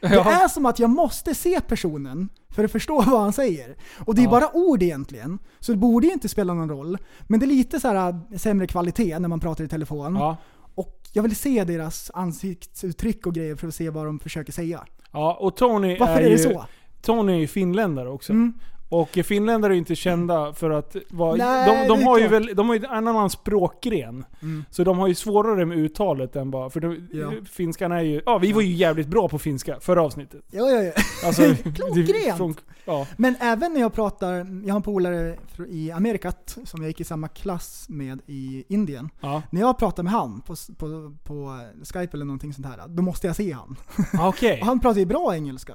Det 0.01 0.13
Ja. 0.15 0.43
är 0.43 0.47
som 0.47 0.65
att 0.65 0.79
jag 0.79 0.89
måste 0.89 1.35
se 1.35 1.61
personen 1.61 2.29
för 2.49 2.63
att 2.63 2.71
förstå 2.71 3.01
vad 3.01 3.21
han 3.21 3.33
säger. 3.33 3.75
Och 4.05 4.15
det 4.15 4.21
är 4.21 4.23
Ja. 4.23 4.29
bara 4.29 4.55
ord 4.55 4.83
egentligen, 4.83 5.39
så 5.59 5.71
det 5.71 5.77
borde 5.77 6.07
ju 6.07 6.13
inte 6.13 6.29
spela 6.29 6.53
någon 6.53 6.69
roll. 6.69 6.97
Men 7.27 7.39
det 7.39 7.45
är 7.45 7.47
lite 7.47 7.79
så 7.79 7.87
här 7.87 8.09
äh, 8.31 8.37
sämre 8.37 8.67
kvalitet 8.67 9.19
när 9.19 9.27
man 9.29 9.39
pratar 9.39 9.63
i 9.63 9.67
telefon. 9.67 10.15
Ja. 10.15 10.37
Och 10.75 11.01
jag 11.13 11.23
vill 11.23 11.35
se 11.35 11.63
deras 11.63 12.11
ansiktsuttryck 12.13 13.27
och 13.27 13.33
grejer 13.33 13.55
för 13.55 13.67
att 13.67 13.75
se 13.75 13.89
vad 13.89 14.05
de 14.05 14.19
försöker 14.19 14.53
säga. 14.53 14.83
ja, 15.11 15.37
och 15.39 15.55
Tony 15.57 15.97
Varför 15.99 16.13
är, 16.21 16.29
ju, 16.29 16.35
det 16.35 16.37
så? 16.41 16.65
Tony 17.01 17.33
är 17.33 17.37
ju 17.37 17.47
finländare 17.47 18.09
också. 18.09 18.33
Mm. 18.33 18.53
Och 19.01 19.09
finländare 19.25 19.71
är 19.71 19.75
ju 19.75 19.79
inte 19.79 19.95
kända 19.95 20.53
för 20.53 20.69
att 20.69 20.95
vara... 21.09 21.35
Nej, 21.35 21.87
de, 21.87 21.87
de 21.97 22.03
har 22.03 22.19
ju 22.19 22.27
klart. 22.27 22.41
väl, 22.41 22.55
de 22.55 22.67
har 22.67 22.75
ju 22.75 22.85
en 22.85 23.07
annan 23.07 23.29
språkgren. 23.29 24.25
Mm. 24.41 24.65
Så 24.69 24.83
de 24.83 24.97
har 24.99 25.07
ju 25.07 25.15
svårare 25.15 25.65
med 25.65 25.77
uttalet 25.77 26.35
än 26.35 26.51
bara... 26.51 26.69
För 26.69 26.79
de, 26.79 27.07
Ja. 27.11 27.31
finskan 27.51 27.91
är 27.91 28.01
ju... 28.01 28.21
Ja, 28.25 28.37
vi 28.37 28.51
var 28.51 28.61
ju 28.61 28.71
jävligt 28.73 29.07
bra 29.07 29.29
på 29.29 29.39
finska 29.39 29.79
förra 29.79 30.01
avsnittet. 30.03 30.41
Ja, 30.51 30.69
ja, 30.69 30.81
ja. 30.83 30.91
Alltså, 31.25 31.41
Klockrent. 31.75 32.39
fun- 32.39 32.57
Ja. 32.85 33.07
Men 33.17 33.35
även 33.39 33.73
när 33.73 33.79
jag 33.81 33.93
pratar, 33.93 34.31
jag 34.65 34.73
har 34.73 34.75
en 34.75 34.81
polare 34.81 35.35
i 35.69 35.91
Amerikat 35.91 36.57
som 36.65 36.81
jag 36.81 36.87
gick 36.87 37.01
i 37.01 37.03
samma 37.03 37.27
klass 37.27 37.85
med 37.89 38.19
i 38.25 38.63
Indien. 38.67 39.09
Ja. 39.21 39.41
När 39.49 39.61
jag 39.61 39.77
pratar 39.77 40.03
med 40.03 40.11
han 40.11 40.41
på, 40.41 40.55
på, 40.77 41.13
på 41.23 41.59
Skype 41.93 42.09
eller 42.17 42.25
någonting 42.25 42.53
sånt 42.53 42.67
här, 42.67 42.87
då 42.87 43.03
måste 43.03 43.27
jag 43.27 43.35
se 43.35 43.51
han. 43.51 43.75
Ah. 44.19 44.27
Och 44.61 44.65
han 44.65 44.79
pratar 44.79 44.99
ju 44.99 45.05
bra 45.05 45.35
engelska. 45.35 45.73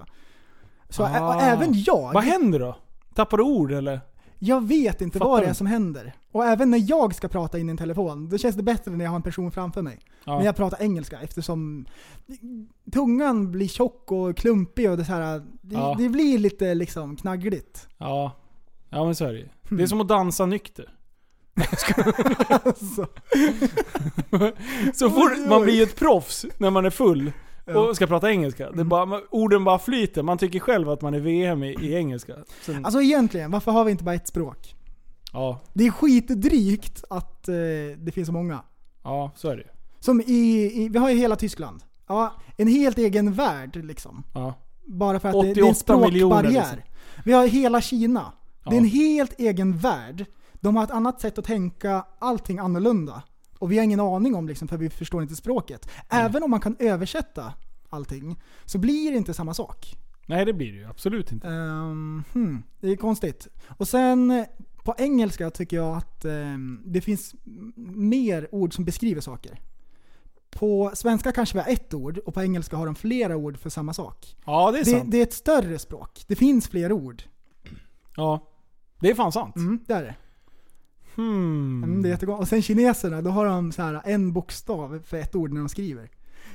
Så 0.89 1.03
Ah. 1.05 1.41
även 1.43 1.69
jag, 1.73 2.13
Vad 2.15 2.25
händer 2.25 2.59
då? 2.59 2.77
Tappar 3.15 3.37
du 3.37 3.43
ord 3.45 3.73
eller? 3.73 4.01
jag 4.43 4.67
vet 4.69 5.01
inte 5.01 5.19
Fattar 5.19 5.31
vad 5.31 5.41
det 5.41 5.47
du? 5.47 5.51
är 5.51 5.55
som 5.55 5.67
händer. 5.67 6.13
Och 6.33 6.45
även 6.45 6.71
när 6.71 6.91
jag 6.91 7.15
ska 7.15 7.29
prata 7.29 7.59
in 7.59 7.69
i 7.69 7.71
en 7.71 7.77
telefon, 7.77 8.29
då 8.29 8.39
känns 8.39 8.57
det 8.57 8.63
bättre 8.63 8.91
när 8.91 9.05
jag 9.05 9.11
har 9.11 9.17
en 9.17 9.23
person 9.23 9.53
framför 9.53 9.83
mig. 9.83 9.99
Ja. 10.25 10.37
Men 10.37 10.47
jag 10.47 10.57
pratar 10.57 10.83
engelska 10.83 11.21
eftersom 11.21 11.87
tungan 12.93 13.51
blir 13.51 13.69
tjock 13.69 14.13
och 14.13 14.37
klumpig 14.37 14.91
och 14.91 14.97
det, 14.97 15.05
så 15.05 15.13
här, 15.13 15.39
det, 15.61 15.75
Ja. 15.75 15.95
det 15.99 16.09
blir 16.09 16.39
lite 16.39 16.75
liksom 16.75 17.17
knaggligt. 17.17 17.89
Ja. 17.99 18.33
Ja 18.91 19.05
men 19.05 19.15
så 19.15 19.25
är 19.25 19.33
det 19.33 19.39
ju. 19.39 19.49
Hmm. 19.69 19.79
Det 19.79 19.83
är 19.83 19.87
som 19.87 20.01
att 20.01 20.09
dansa 20.09 20.47
nykter. 20.47 20.95
Alltså. 22.49 23.07
Så 24.95 25.11
fort, 25.11 25.33
man 25.49 25.63
blir 25.63 25.75
ju 25.75 25.83
ett 25.83 25.97
proffs 25.97 26.47
när 26.59 26.71
man 26.71 26.85
är 26.85 26.91
full. 26.91 27.33
Och 27.67 27.97
ska 27.97 28.07
prata 28.07 28.31
engelska. 28.31 28.71
Det 28.71 28.81
är 28.81 28.85
bara, 28.85 29.21
orden 29.31 29.65
bara 29.65 29.79
flyter. 29.79 30.23
Man 30.23 30.39
tycker 30.39 30.59
själv 30.61 30.91
att 30.91 31.03
man 31.03 31.15
är 31.15 31.21
VM 31.21 31.63
i, 31.65 31.69
i 31.81 31.95
engelska. 31.95 32.35
Sen, 32.63 32.85
Alltså 32.85 33.03
egentligen, 33.03 33.51
varför 33.51 33.73
har 33.73 33.85
vi 33.85 33.91
inte 33.91 34.05
bara 34.05 34.15
ett 34.15 34.29
språk? 34.29 34.75
ja, 35.33 35.61
Det 35.73 35.87
är 35.87 35.91
skitdrygt 35.91 37.05
att 37.11 37.49
eh, 37.49 37.55
det 37.99 38.13
finns 38.15 38.27
så 38.27 38.33
många. 38.33 38.63
ja, 39.03 39.31
så 39.37 39.49
är 39.49 39.57
det 39.57 39.63
ju. 39.63 39.69
Som 40.01 40.21
i, 40.21 40.71
i, 40.75 40.89
vi 40.89 40.99
har 40.99 41.11
ju 41.11 41.17
hela 41.19 41.37
Tyskland. 41.37 41.83
Ja, 42.09 42.33
en 42.57 42.69
helt 42.69 42.99
egen 42.99 43.33
värld 43.33 43.85
liksom. 43.85 44.23
Ja. 44.35 44.55
Bara 44.87 45.21
för 45.21 45.29
att 45.29 45.35
det, 45.35 45.55
det 45.55 45.61
är 45.61 45.65
en 45.65 45.71
88 45.71 45.99
miljoner, 46.01 46.37
språkbarriär. 46.37 46.77
liksom. 46.77 46.79
Vi 47.25 47.33
har 47.33 47.47
hela 47.47 47.81
Kina. 47.81 48.33
Det 48.65 48.71
är 48.71 48.75
Ja. 48.75 48.79
en 48.79 48.85
helt 48.85 49.41
egen 49.41 49.79
värld. 49.79 50.25
De 50.55 50.77
har 50.77 50.85
ett 50.85 50.91
annat 50.91 51.21
sätt 51.21 51.39
att 51.39 51.45
tänka, 51.45 52.05
allting 52.19 52.59
annorlunda. 52.59 53.23
Och 53.61 53.73
vi 53.73 53.77
har 53.77 53.85
ingen 53.85 54.01
aning 54.01 54.35
om 54.35 54.49
liksom, 54.49 54.69
för 54.69 54.77
vi 54.77 54.91
förstår 54.91 55.23
inte 55.23 55.37
språket. 55.37 55.91
Även 56.09 56.43
om 56.43 56.51
man 56.51 56.61
kan 56.61 56.77
översätta 56.79 57.53
allting, 57.89 58.41
så 58.65 58.79
blir 58.79 59.11
det 59.11 59.17
inte 59.17 59.35
samma 59.35 59.55
sak. 59.55 59.97
Nej 60.27 60.45
det 60.45 60.53
blir 60.53 60.73
det 60.73 60.79
ju 60.79 60.85
absolut 60.87 61.33
inte. 61.33 61.49
Ehm, 61.49 62.25
hmm, 62.33 62.63
det 62.81 62.89
är 62.89 62.97
konstigt. 62.97 63.49
Och 63.79 63.89
sen 63.89 64.31
eh, 64.31 64.45
på 64.85 64.95
engelska 64.99 65.51
tycker 65.51 65.77
jag 65.77 65.97
att 65.97 66.25
ehm, 66.25 66.83
det 66.85 67.01
finns 67.01 67.35
mer 67.95 68.49
ord 68.55 68.75
som 68.75 68.85
beskriver 68.85 69.21
saker. 69.21 69.61
På 70.51 70.91
svenska 70.95 71.33
kanske 71.33 71.59
vi 71.59 71.63
har 71.63 71.71
ett 71.73 71.95
ord 71.95 72.19
och 72.19 72.35
på 72.35 72.43
engelska 72.43 72.77
har 72.77 72.87
de 72.87 72.95
flera 72.95 73.37
ord 73.37 73.59
för 73.59 73.71
samma 73.71 73.95
sak. 73.95 74.37
Ja 74.47 74.71
det 74.73 74.79
är 74.79 74.85
Det, 74.85 74.91
sant. 74.91 75.11
det 75.11 75.19
är 75.19 75.23
ett 75.23 75.33
större 75.35 75.79
språk. 75.79 76.25
Det 76.27 76.37
finns 76.37 76.69
fler 76.69 76.93
ord. 76.93 77.23
Ja. 78.17 78.47
Det 79.01 79.11
är 79.11 79.15
fan 79.15 79.33
sant. 79.33 79.57
Mm, 79.57 79.81
det 79.87 79.95
är 79.95 80.03
det. 80.03 80.15
Hmm. 81.21 81.85
Mm, 81.85 82.03
det 82.03 82.09
är 82.09 82.11
jättegott. 82.11 82.41
Och 82.41 82.49
sen 82.49 82.63
kineserna, 82.63 83.23
då 83.23 83.31
har 83.31 83.47
de 83.47 83.73
så 83.73 83.83
här 83.83 84.01
en 84.05 84.33
bokstav 84.33 85.01
för 85.07 85.17
ett 85.17 85.35
ord 85.35 85.53
när 85.53 85.61
de 85.61 85.69
skriver. 85.69 86.11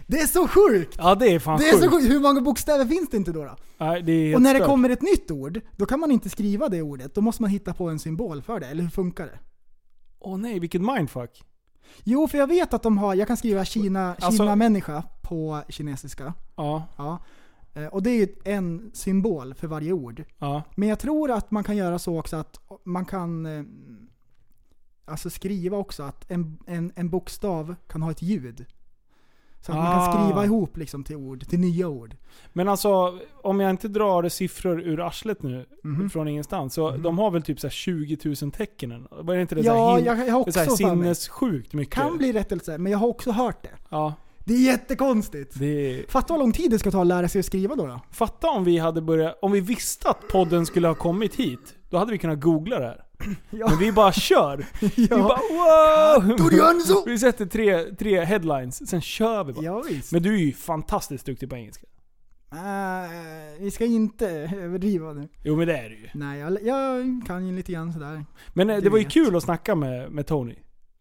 Det 0.07 0.18
är 0.20 0.28
så 0.28 0.47
sjukt! 0.47 0.95
Ja 0.97 1.16
det 1.16 1.26
är 1.36 1.39
fan 1.39 1.59
Det 1.59 1.70
är 1.70 1.74
sjukt. 1.74 1.84
så 1.84 1.89
sjukt! 1.91 2.09
Hur 2.11 2.20
många 2.20 2.41
bokstäver 2.41 2.86
finns 2.86 3.09
det 3.09 3.18
inte 3.18 3.32
då? 3.32 3.43
då? 3.45 3.55
Nej, 3.78 4.01
det 4.01 4.11
är 4.11 4.24
helt 4.26 4.36
Och 4.36 4.41
när 4.41 4.53
det 4.53 4.59
stört. 4.59 4.70
kommer 4.70 4.89
ett 4.89 5.01
nytt 5.01 5.32
ord, 5.32 5.61
då 5.78 5.86
kan 5.86 5.99
man 5.99 6.11
inte 6.11 6.30
skriva 6.30 6.70
det 6.70 6.82
ordet. 6.82 7.16
Då 7.16 7.22
måste 7.22 7.41
man 7.41 7.51
hitta 7.51 7.74
på 7.74 7.89
en 7.89 7.99
symbol 7.99 8.41
för 8.41 8.59
det. 8.59 8.68
Eller 8.68 8.84
hur 8.84 8.89
funkar 8.89 9.26
det? 9.26 9.39
Åh 10.20 10.38
nej, 10.38 10.59
vilket 10.59 10.82
mindfuck. 10.82 11.43
Jo, 12.03 12.28
för 12.28 12.38
jag 12.38 12.47
vet 12.47 12.74
att 12.74 12.84
de 12.84 12.97
har, 12.97 13.16
jag 13.16 13.28
kan 13.28 13.38
skriva 13.38 13.66
Kina, 13.66 14.16
Alltså- 14.20 14.32
Kina-människa 14.43 15.03
på 15.22 15.61
kinesiska. 15.70 16.34
Ja, 16.55 16.88
Ja. 16.97 17.20
Eh, 17.74 17.86
Och 17.88 18.03
det 18.03 18.09
är 18.09 18.16
ju 18.18 18.28
en 18.45 18.91
symbol 18.93 19.53
för 19.53 19.68
varje 19.68 19.91
ord. 19.91 20.24
ja. 20.39 20.63
Men 20.76 20.89
jag 20.89 20.99
tror 20.99 21.32
att 21.32 21.51
man 21.51 21.63
kan 21.63 21.78
göra 21.78 21.99
så 21.99 22.20
också 22.20 22.36
att 22.36 22.59
man 22.84 23.05
kan 23.05 23.45
eh, 23.45 23.63
alltså 25.06 25.30
skriva 25.30 25.78
också 25.78 26.03
att 26.03 26.32
en, 26.32 26.58
en, 26.68 26.91
en 26.95 27.10
bokstav 27.10 27.76
kan 27.88 28.01
ha 28.01 28.12
ett 28.12 28.22
ljud. 28.22 28.66
Så 29.62 29.72
att 29.72 29.78
man 29.78 29.86
kan 29.91 30.01
Ah. 30.01 30.14
skriva 30.26 30.45
ihop 30.45 30.78
liksom 30.78 31.03
till 31.03 31.16
ord, 31.16 31.47
till 31.47 31.60
nya 31.60 31.88
ord. 31.88 32.16
Men 32.53 32.68
alltså, 32.70 33.20
om 33.43 33.60
jag 33.60 33.70
inte 33.70 33.88
drar 33.88 34.30
siffror 34.30 34.82
ur 34.82 35.08
arslet 35.08 35.43
nu, 35.43 35.66
Mhm. 35.84 36.10
från 36.10 36.28
ingenstans, 36.28 36.74
så 36.74 36.91
de 36.91 37.18
har 37.20 37.32
väl 37.32 37.41
typ 37.41 37.60
så 37.60 37.68
här 37.68 37.72
20 37.72 38.18
000 38.41 38.51
tecken? 38.51 39.08
Var 39.12 39.36
det 39.36 39.41
inte 39.41 39.56
det 39.56 39.62
Ja, 39.62 39.74
så 39.74 39.91
här 39.91 40.06
jag, 40.06 40.28
jag 40.28 40.53
så 40.53 40.60
här 40.60 40.68
sinnessjukt 40.68 41.74
mycket? 41.74 41.93
Kan 41.95 42.18
bli 42.18 42.34
rättelse, 42.34 42.78
men 42.78 42.91
jag 42.91 42.99
har 42.99 43.08
också 43.08 43.32
hört 43.32 43.64
det. 43.64 43.70
Ja, 43.89 44.14
Det 44.45 44.53
är 44.53 44.60
jättekonstigt. 44.66 45.60
det. 45.60 46.06
Fatta 46.12 46.34
vad 46.34 46.39
lång 46.39 46.51
tid 46.51 46.72
det 46.72 46.80
ska 46.80 46.91
ta 46.91 47.01
att 47.01 47.08
lära 47.08 47.28
sig 47.28 47.39
att 47.39 47.45
skriva 47.45 47.76
då. 47.76 47.86
då. 47.88 48.01
Fatta 48.12 48.49
om 48.49 48.64
vi 48.64 48.78
hade 48.78 49.01
börjat, 49.01 49.39
om 49.41 49.51
vi 49.51 49.60
visste 49.60 50.10
att 50.10 50.28
podden 50.32 50.66
skulle 50.66 50.88
ha 50.88 50.95
kommit 50.95 51.36
hit, 51.36 51.76
då 51.89 51.97
hade 51.97 52.12
vi 52.12 52.18
kunnat 52.18 52.39
googla 52.41 52.80
det 52.80 52.86
här. 52.86 53.05
Ja. 53.49 53.68
Men 53.70 53.80
vi 53.80 53.91
bara 53.91 54.11
kör. 54.11 54.66
Vi 54.80 55.07
Ja. 55.09 55.18
bara 55.18 55.39
wow! 56.20 57.03
Vi 57.05 57.20
sätter 57.20 57.45
tre, 57.45 57.84
tre 57.95 58.26
headlines, 58.26 58.89
sen 58.89 59.01
kör 59.01 59.43
vi 59.43 59.53
bara. 59.53 59.66
Ja, 59.66 59.84
visst. 59.89 60.11
Men 60.11 60.24
du 60.24 60.34
är 60.36 60.39
ju 60.39 60.53
fantastiskt 60.53 61.26
duktig 61.26 61.49
på 61.49 61.55
engelska. 61.55 61.86
Äh, 62.51 63.09
vi 63.59 63.72
ska 63.72 63.86
inte 63.86 64.30
överdriva 64.57 65.13
nu. 65.13 65.28
Jo 65.43 65.55
men 65.55 65.68
det 65.68 65.78
är 65.78 65.89
du 65.89 65.95
ju. 65.97 66.07
Nej, 66.13 66.39
jag, 66.39 66.57
jag 66.63 67.22
kan 67.28 67.47
ju 67.47 67.55
lite 67.55 67.72
grann 67.72 67.93
sådär. 67.93 68.26
Men 68.53 68.70
eh, 68.70 68.76
det 68.76 68.82
Du 68.82 68.89
var 68.89 68.97
ju 68.97 69.03
vet. 69.03 69.13
kul 69.13 69.36
att 69.36 69.43
snacka 69.43 69.76
med, 69.76 70.11
med 70.11 70.28
Tony. 70.28 70.55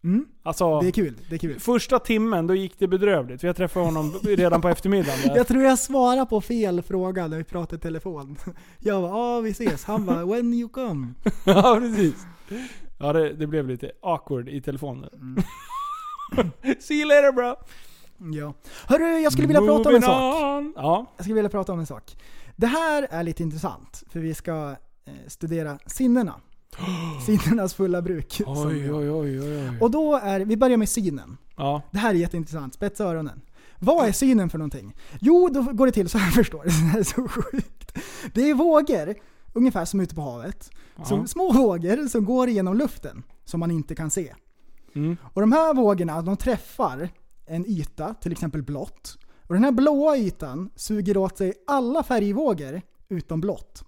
Mm, 0.05 0.27
Alltså, 0.43 0.81
det 0.81 0.87
är 0.87 0.91
kul, 0.91 1.15
det 1.29 1.35
är 1.35 1.39
kul. 1.39 1.61
första 1.61 1.99
timmen 1.99 2.47
då 2.47 2.55
gick 2.55 2.79
det 2.79 2.89
bedrövligt. 2.89 3.41
För 3.41 3.49
jag 3.49 3.57
träffade 3.57 3.87
honom 3.87 4.13
redan 4.23 4.61
på 4.61 4.69
eftermiddagen. 4.69 5.21
Där. 5.29 5.37
Jag 5.37 5.47
tror 5.47 5.63
jag 5.63 5.79
svarar 5.79 6.25
på 6.27 6.41
fel 6.41 6.83
fråga 6.83 7.27
när 7.27 7.37
vi 7.37 7.45
pratar 7.45 7.77
i 7.77 7.81
telefon. 7.81 8.37
Jag 8.79 9.03
bara 9.03 9.11
ja 9.19 9.41
vi 9.41 9.51
ses. 9.51 9.85
Han 9.85 10.07
bara 10.07 10.25
when 10.27 10.55
you 10.55 10.69
come. 10.69 11.09
ja 11.45 11.77
precis. 11.81 12.27
Ja 12.99 13.13
det, 13.13 13.33
det 13.33 13.47
blev 13.47 13.69
lite 13.69 13.93
awkward 14.03 14.49
i 14.49 14.61
telefonen. 14.61 15.11
Mm. 15.15 15.43
See 16.81 16.95
you 16.95 17.09
later 17.09 17.33
bro! 17.33 17.55
Ja. 18.33 18.55
Hörru, 18.87 19.19
jag 19.19 19.33
skulle 19.33 19.47
vilja 19.47 19.61
prata 19.61 19.89
om 19.89 19.95
en 19.95 20.01
Moving 20.01 20.03
sak. 20.03 20.43
on. 20.43 20.73
Ja. 20.77 21.13
Jag 21.17 21.25
skulle 21.25 21.35
vilja 21.35 21.51
prata 21.51 21.73
om 21.73 21.79
en 21.79 21.87
sak. 21.87 22.17
Det 22.57 22.67
här 22.67 23.07
är 23.11 23.23
lite 23.23 23.43
intressant, 23.43 24.03
för 24.11 24.21
vi 24.21 24.35
ska 24.35 24.77
eh, 25.07 25.13
studera 25.27 25.79
sinnena. 25.87 26.35
Sinnenas 27.27 27.75
fulla 27.75 28.03
bruk. 28.03 28.33
som 28.33 28.66
Oj, 28.66 28.93
oj, 28.93 29.11
oj, 29.11 29.41
oj. 29.41 29.70
Och 29.81 29.91
då 29.91 30.14
är, 30.14 30.41
vi 30.41 30.57
börjar 30.57 30.77
med 30.77 30.89
synen. 30.89 31.37
Ja. 31.57 31.83
Det 31.91 31.99
här 31.99 32.11
är 32.11 32.14
jätteintressant, 32.14 32.75
spetsa 32.75 33.05
öronen. 33.05 33.41
Vad 33.79 34.09
är 34.09 34.12
synen 34.12 34.51
för 34.51 34.59
någonting? 34.59 34.95
Jo, 35.20 35.49
då 35.53 35.62
går 35.62 35.87
det 35.87 35.93
till 35.93 36.09
så 36.09 36.18
här 36.18 36.31
förstår 36.43 36.62
du. 36.62 36.68
Det 36.68 36.75
här 36.75 36.99
är 36.99 37.03
så 37.05 37.29
sjukt. 37.29 37.99
Det 38.35 38.51
är 38.51 38.55
vågor, 38.55 39.14
ungefär 39.53 39.85
som 39.85 40.01
ute 40.01 40.14
på 40.14 40.20
havet. 40.20 40.70
Som 41.05 41.20
Ja. 41.20 41.27
små 41.27 41.53
vågor 41.53 42.09
som 42.09 42.25
går 42.25 42.49
genom 42.49 42.77
luften, 42.77 43.22
som 43.45 43.61
man 43.61 43.70
inte 43.70 43.95
kan 43.95 44.11
se. 44.11 44.35
Mm. 44.95 45.16
Och 45.33 45.41
de 45.41 45.53
här 45.53 45.75
vågorna, 45.75 46.22
de 46.22 46.37
träffar 46.37 47.09
en 47.47 47.66
yta, 47.66 48.14
till 48.14 48.33
exempel 48.33 48.62
blått. 48.62 49.18
Och 49.47 49.55
den 49.55 49.64
här 49.64 49.72
blåa 49.72 50.16
ytan 50.16 50.70
suger 50.77 51.16
åt 51.16 51.39
sig 51.39 51.53
alla 51.66 52.03
färgvågor 52.03 52.83
utom 53.09 53.41
blått. 53.41 53.85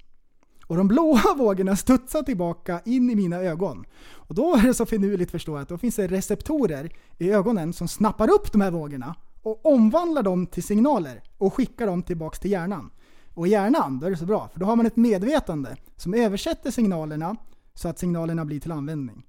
Och 0.66 0.76
de 0.76 0.88
blåa 0.88 1.34
vågorna 1.36 1.76
studsar 1.76 2.22
tillbaka 2.22 2.80
in 2.84 3.10
i 3.10 3.14
mina 3.14 3.36
ögon. 3.36 3.84
Och 4.12 4.34
då 4.34 4.54
är 4.54 4.62
det 4.62 4.74
så 4.74 4.86
finurligt 4.86 5.30
förstår 5.30 5.56
jag 5.56 5.62
att 5.62 5.68
då 5.68 5.78
finns 5.78 5.96
det 5.96 6.06
receptorer 6.06 6.92
i 7.18 7.30
ögonen 7.30 7.72
som 7.72 7.88
snappar 7.88 8.30
upp 8.30 8.52
de 8.52 8.60
här 8.60 8.70
vågorna 8.70 9.14
och 9.42 9.66
omvandlar 9.66 10.22
dem 10.22 10.46
till 10.46 10.62
signaler 10.62 11.22
och 11.38 11.54
skickar 11.54 11.86
dem 11.86 12.02
tillbaks 12.02 12.38
till 12.38 12.50
hjärnan. 12.50 12.90
Och 13.34 13.46
i 13.46 13.50
hjärnan, 13.50 13.98
då 13.98 14.06
är 14.06 14.10
det 14.10 14.16
så 14.16 14.26
bra, 14.26 14.48
för 14.52 14.60
då 14.60 14.66
har 14.66 14.76
man 14.76 14.86
ett 14.86 14.96
medvetande 14.96 15.76
som 15.96 16.14
översätter 16.14 16.70
signalerna 16.70 17.36
så 17.74 17.88
att 17.88 17.98
signalerna 17.98 18.44
blir 18.44 18.60
till 18.60 18.72
användning. 18.72 19.22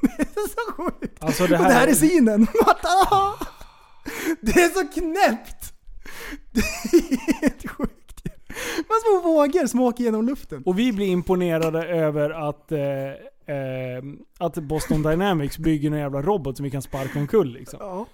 det 0.00 0.22
är 0.22 0.48
så 0.48 0.72
sjukt! 0.72 1.24
Alltså 1.24 1.46
det 1.46 1.54
Och 1.54 1.60
här, 1.60 1.68
det 1.68 1.74
här 1.74 1.88
är 1.88 1.94
synen. 1.94 2.46
Det 4.40 4.60
är 4.60 4.68
så 4.68 5.00
knäppt! 5.00 5.72
Det 6.52 6.60
är 6.60 7.40
helt 7.40 7.70
sjukt. 7.70 8.05
Man 8.88 8.98
små 9.22 9.30
vågor 9.32 9.66
som 9.66 9.80
åker 9.80 10.04
genom 10.04 10.26
luften. 10.26 10.62
Och 10.66 10.78
vi 10.78 10.92
blir 10.92 11.06
imponerade 11.06 11.86
över 11.88 12.30
att, 12.48 12.72
eh, 12.72 12.78
eh, 12.80 14.02
att 14.38 14.54
Boston 14.54 15.02
Dynamics 15.02 15.58
bygger 15.58 15.90
en 15.90 15.98
jävla 15.98 16.22
robot 16.22 16.56
som 16.56 16.64
vi 16.64 16.70
kan 16.70 16.82
sparka 16.82 17.18
omkull 17.18 17.52
liksom. 17.52 17.78
Ja. 17.82 18.06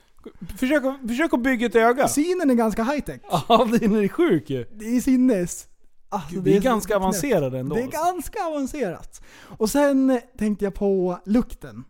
Försök, 0.58 0.84
att- 0.84 1.08
försök 1.08 1.34
att 1.34 1.40
bygga 1.42 1.66
ett 1.66 1.74
öga. 1.76 2.08
Synen 2.08 2.50
är 2.50 2.54
ganska 2.54 2.84
high 2.84 3.00
tech. 3.04 3.20
Ja, 3.48 3.68
den 3.80 3.94
är 3.96 4.08
sjuk 4.08 4.50
ju. 4.50 4.64
Det 4.74 4.96
är 4.96 5.00
sinnes. 5.00 5.66
Alltså, 6.08 6.40
Vi 6.40 6.56
är 6.56 6.60
så 6.60 6.64
ganska 6.64 6.88
knäppt. 6.88 7.02
avancerade 7.02 7.58
ändå. 7.58 7.74
Det 7.74 7.82
är 7.82 7.86
ganska 7.88 8.44
avancerat. 8.46 9.22
Och 9.58 9.70
sen 9.70 10.20
tänkte 10.38 10.64
jag 10.64 10.74
på 10.74 11.18
lukten. 11.24 11.84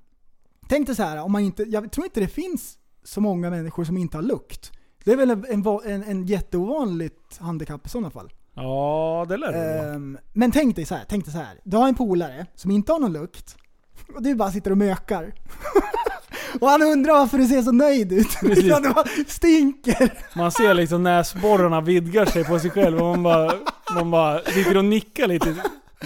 Tänk 0.69 0.87
dig 0.87 0.97
så 0.97 1.03
här, 1.03 1.23
om 1.23 1.33
man 1.33 1.43
inte, 1.43 1.63
jag 1.63 1.93
tror 1.93 2.05
inte 2.07 2.21
det 2.21 2.29
finns 2.29 2.79
så 3.05 3.21
många 3.21 3.51
människor 3.51 3.85
som 3.85 3.97
inte 3.97 4.17
har 4.17 4.23
lukt. 4.23 4.73
Det 5.05 5.13
är 5.13 5.17
väl 5.17 5.31
en, 5.31 5.45
en, 5.49 5.67
en, 5.85 6.03
en 6.03 6.27
jätteovanligt 6.27 7.39
handikapp 7.39 7.87
i 7.87 7.89
sådana 7.89 8.11
fall. 8.11 8.33
Ja, 8.55 9.27
det 9.29 9.37
lär 9.37 9.53
det. 9.53 9.59
Ehm, 9.59 10.19
men 10.33 10.53
tänk 10.53 10.77
dig 10.77 10.85
så 10.85 10.95
här, 10.95 11.05
tänk 11.09 11.25
dig 11.25 11.35
så 11.35 11.41
här. 11.41 11.61
Du 11.65 11.77
har 11.77 11.89
en 11.89 11.95
polare 11.95 12.47
som 12.55 12.71
inte 12.71 12.93
har 12.93 12.99
någon 12.99 13.13
lukt 13.13 13.57
och 14.15 14.23
du 14.23 14.35
bara 14.35 14.53
sitter 14.53 14.71
och 14.71 14.79
mökar. 14.79 15.33
och 16.61 16.69
han 16.69 16.83
undrar 16.83 17.13
varför 17.13 17.39
du 17.39 17.47
ser 17.47 17.63
så 17.63 17.73
nöjd 17.73 18.13
ut. 18.13 18.29
Precis. 18.41 18.65
Du 18.65 18.93
bara 18.95 19.05
stinker. 19.27 20.13
Man 20.37 20.53
ser 20.53 20.75
liksom 20.75 21.03
näsborrarna 21.03 21.81
vidgar 21.81 22.27
sig 22.27 22.45
på 22.45 22.59
sig 22.59 22.71
själv 22.71 22.99
och 22.99 23.19
man 23.19 23.23
bara, 23.23 23.53
man 23.95 24.11
bara 24.11 24.41
sitter 24.45 24.77
och 24.77 24.85
nickar 24.85 25.27
lite 25.27 25.55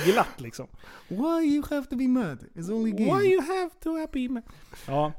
glatt 0.04 0.40
liksom. 0.40 0.66
Why 1.08 1.54
you 1.54 1.64
have 1.70 1.86
to 1.86 1.96
be 1.96 2.08
mad? 2.08 2.38
It's 2.54 2.72
only 2.72 2.90
game. 2.90 3.18
Why 3.18 3.32
you 3.32 3.42
have 3.42 3.70
to 3.82 4.00
happy 4.00 4.28
man? 4.28 4.42
Ja. 4.86 5.12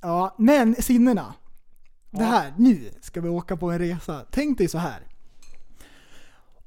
Ja, 0.00 0.34
men 0.38 0.74
sinnena. 0.74 1.34
Det 2.10 2.24
här, 2.24 2.52
nu 2.56 2.90
ska 3.00 3.20
vi 3.20 3.28
åka 3.28 3.56
på 3.56 3.70
en 3.70 3.78
resa. 3.78 4.24
Tänk 4.30 4.58
dig 4.58 4.68
så 4.68 4.78
här. 4.78 5.09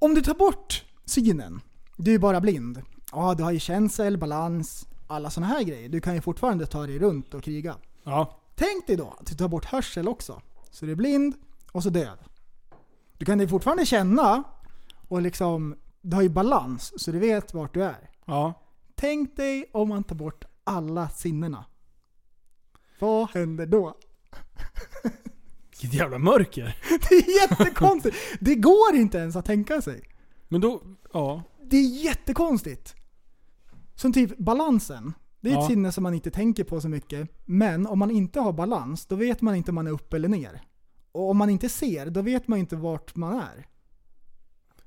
Om 0.04 0.16
du 0.16 0.22
tar 0.22 0.34
bort 0.34 0.86
synen. 1.06 1.62
Du 1.98 2.14
är 2.14 2.20
bara 2.20 2.42
blind. 2.42 2.82
Ja, 3.12 3.34
du 3.34 3.44
har 3.44 3.52
ju 3.52 3.60
känsel, 3.60 4.18
balans, 4.18 4.88
alla 5.08 5.30
såna 5.30 5.48
här 5.48 5.64
grejer. 5.64 5.90
Du 5.90 6.02
kan 6.02 6.16
ju 6.16 6.22
fortfarande 6.22 6.66
ta 6.66 6.88
dig 6.88 7.00
runt 7.00 7.34
och 7.34 7.44
kriga. 7.44 7.76
Ja. 8.04 8.40
Tänk 8.56 8.88
dig 8.88 8.96
då 8.96 9.16
att 9.20 9.26
du 9.26 9.36
tar 9.36 9.48
bort 9.48 9.66
hörsel 9.66 10.08
också. 10.08 10.42
Så 10.72 10.86
du 10.86 10.92
är 10.92 10.96
blind 10.96 11.36
och 11.72 11.84
så 11.84 11.90
döv. 11.90 12.18
Du 13.18 13.26
kan 13.26 13.40
ju 13.40 13.48
fortfarande 13.48 13.86
känna 13.86 14.44
och 15.08 15.22
liksom, 15.22 15.76
du 16.02 16.16
har 16.16 16.24
ju 16.24 16.30
balans 16.30 17.04
så 17.04 17.12
du 17.12 17.20
vet 17.20 17.54
vart 17.54 17.74
du 17.74 17.84
är. 17.84 18.10
Ja. 18.26 18.54
Tänk 18.96 19.36
dig 19.36 19.70
om 19.74 19.90
man 19.90 20.04
tar 20.04 20.16
bort 20.16 20.46
alla 20.64 21.10
sinnena. 21.10 21.66
Vad 23.00 23.30
händer 23.30 23.66
då? 23.66 23.98
Vilket 25.84 26.00
jävla 26.00 26.18
mörker. 26.20 26.78
Det 27.10 27.16
är 27.16 27.42
jättekonstigt. 27.42 28.16
Det 28.40 28.56
går 28.56 28.96
inte 28.96 29.18
ens 29.18 29.36
att 29.36 29.46
tänka 29.46 29.82
sig. 29.82 30.02
Men 30.48 30.62
då, 30.62 30.82
ja. 31.14 31.44
Det 31.64 31.78
är 31.78 32.04
jättekonstigt. 32.04 32.96
Som 33.96 34.14
typ 34.14 34.38
balansen. 34.38 35.14
Det 35.42 35.50
är 35.50 35.54
ett 35.54 35.60
Ja. 35.62 35.68
sinne 35.68 35.92
som 35.92 36.04
man 36.04 36.14
inte 36.14 36.32
tänker 36.32 36.64
på 36.64 36.82
så 36.82 36.90
mycket. 36.90 37.30
Men 37.46 37.88
om 37.88 38.00
man 38.00 38.12
inte 38.12 38.40
har 38.40 38.54
balans, 38.54 39.06
då 39.06 39.16
vet 39.16 39.42
man 39.42 39.56
inte 39.56 39.72
om 39.72 39.76
man 39.76 39.88
är 39.88 39.92
upp 39.92 40.14
eller 40.14 40.30
ner. 40.30 40.62
Och 41.12 41.30
om 41.30 41.38
man 41.38 41.50
inte 41.50 41.70
ser, 41.70 42.06
då 42.10 42.22
vet 42.22 42.48
man 42.48 42.60
inte 42.60 42.76
vart 42.76 43.16
man 43.16 43.34
är. 43.40 43.68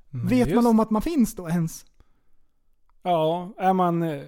vet 0.09 0.47
just- 0.47 0.55
man 0.55 0.65
om 0.67 0.79
att 0.79 0.89
man 0.89 1.01
finns 1.01 1.35
då 1.35 1.49
ens? 1.49 1.85
Ja, 3.03 3.53
är 3.57 3.73
man... 3.73 4.03
eh, 4.03 4.23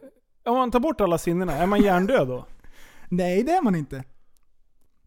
Om 0.46 0.56
man 0.58 0.72
tar 0.72 0.80
bort 0.80 1.02
alla 1.02 1.18
sinnena, 1.18 1.54
är 1.54 1.66
man 1.68 1.82
hjärndöd 1.82 2.28
då? 2.28 2.46
Nej, 3.10 3.44
det 3.44 3.52
är 3.52 3.62
man 3.62 3.76
inte. 3.76 4.04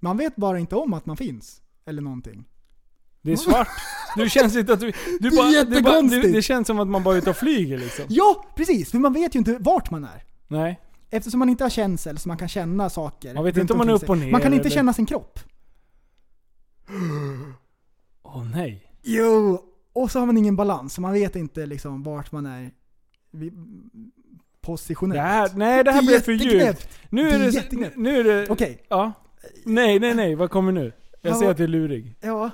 Man 0.02 0.16
vet 0.16 0.36
bara 0.36 0.58
inte 0.58 0.76
om 0.76 0.94
att 0.94 1.06
man 1.06 1.16
finns. 1.16 1.62
Eller 1.86 2.02
någonting. 2.02 2.44
Det 3.22 3.32
är 3.32 3.36
svart. 3.36 3.68
Du 4.16 4.30
känns 4.30 4.56
inte 4.56 4.72
att 4.72 4.80
du... 4.80 4.86
du 4.86 4.92
Det 5.20 5.26
är 5.28 5.36
bara, 5.64 5.64
du 5.76 5.82
bara, 5.82 6.02
du, 6.02 6.32
det 6.32 6.42
känns 6.42 6.66
som 6.66 6.78
att 6.80 6.88
man 6.88 7.02
bara 7.02 7.14
är 7.14 7.18
ute 7.18 7.30
och 7.30 7.36
flyger 7.36 7.78
liksom. 7.78 8.04
Ja, 8.08 8.44
precis! 8.56 8.90
För 8.90 8.98
man 8.98 9.12
vet 9.12 9.34
ju 9.34 9.38
inte 9.38 9.56
vart 9.60 9.90
man 9.90 10.04
är. 10.04 10.24
Nej. 10.48 10.80
Eftersom 11.10 11.38
man 11.38 11.48
inte 11.48 11.64
har 11.64 11.70
känsel 11.70 12.18
så 12.18 12.28
man 12.28 12.36
kan 12.38 12.48
känna 12.48 12.90
saker. 12.90 13.34
Man 13.34 13.44
vet 13.44 13.56
inte 13.56 13.72
om 13.72 13.78
man 13.78 13.88
är 13.88 13.92
upp 13.92 14.10
och 14.10 14.18
ner 14.18 14.30
Man 14.32 14.40
kan 14.40 14.52
inte 14.54 14.66
eller- 14.68 14.74
känna 14.76 14.92
sin 14.92 15.06
kropp. 15.06 15.38
Åh 18.22 18.44
nej. 18.54 18.92
Jo! 19.02 19.62
Och 19.92 20.10
så 20.10 20.18
har 20.18 20.26
man 20.26 20.36
ingen 20.36 20.56
balans, 20.56 20.94
så 20.94 21.00
man 21.00 21.12
vet 21.12 21.36
inte 21.36 21.66
liksom 21.66 22.02
vart 22.02 22.32
man 22.32 22.46
är 22.46 22.70
positionellt. 24.60 25.16
Det 25.16 25.22
här, 25.22 25.50
nej, 25.54 25.84
det 25.84 25.90
här 25.92 25.98
är 26.02 26.06
blev 26.06 26.20
för 26.20 26.32
djupt. 26.32 26.88
Nu 27.10 27.22
Det 27.24 27.30
är 27.30 27.34
är 27.34 27.38
det... 27.38 27.50
jätteknäppt. 27.50 27.96
Nu 27.96 28.20
är 28.20 28.24
det... 28.24 28.46
Okej. 28.50 28.82
Ja. 28.88 29.12
Nej, 29.64 29.98
nej, 29.98 30.14
nej. 30.14 30.34
Vad 30.34 30.50
kommer 30.50 30.72
nu? 30.72 30.92
Jag 31.20 31.30
Ja. 31.34 31.38
ser 31.38 31.50
att 31.50 31.56
du 31.56 31.64
är 31.64 31.68
lurig. 31.68 32.16
Ja. 32.20 32.50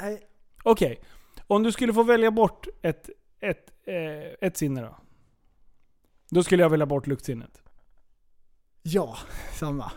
Nej. 0.00 0.20
Okej. 0.62 1.00
Om 1.46 1.62
du 1.62 1.72
skulle 1.72 1.92
få 1.92 2.02
välja 2.02 2.30
bort 2.30 2.66
ett, 2.82 3.10
ett, 3.40 3.70
eh, 3.86 4.48
ett 4.48 4.56
sinne 4.56 4.80
då? 4.80 4.96
Då 6.30 6.42
skulle 6.42 6.62
jag 6.62 6.70
välja 6.70 6.86
bort 6.86 7.06
luktsinnet. 7.06 7.62
Ja, 8.82 9.16
samma. 9.52 9.92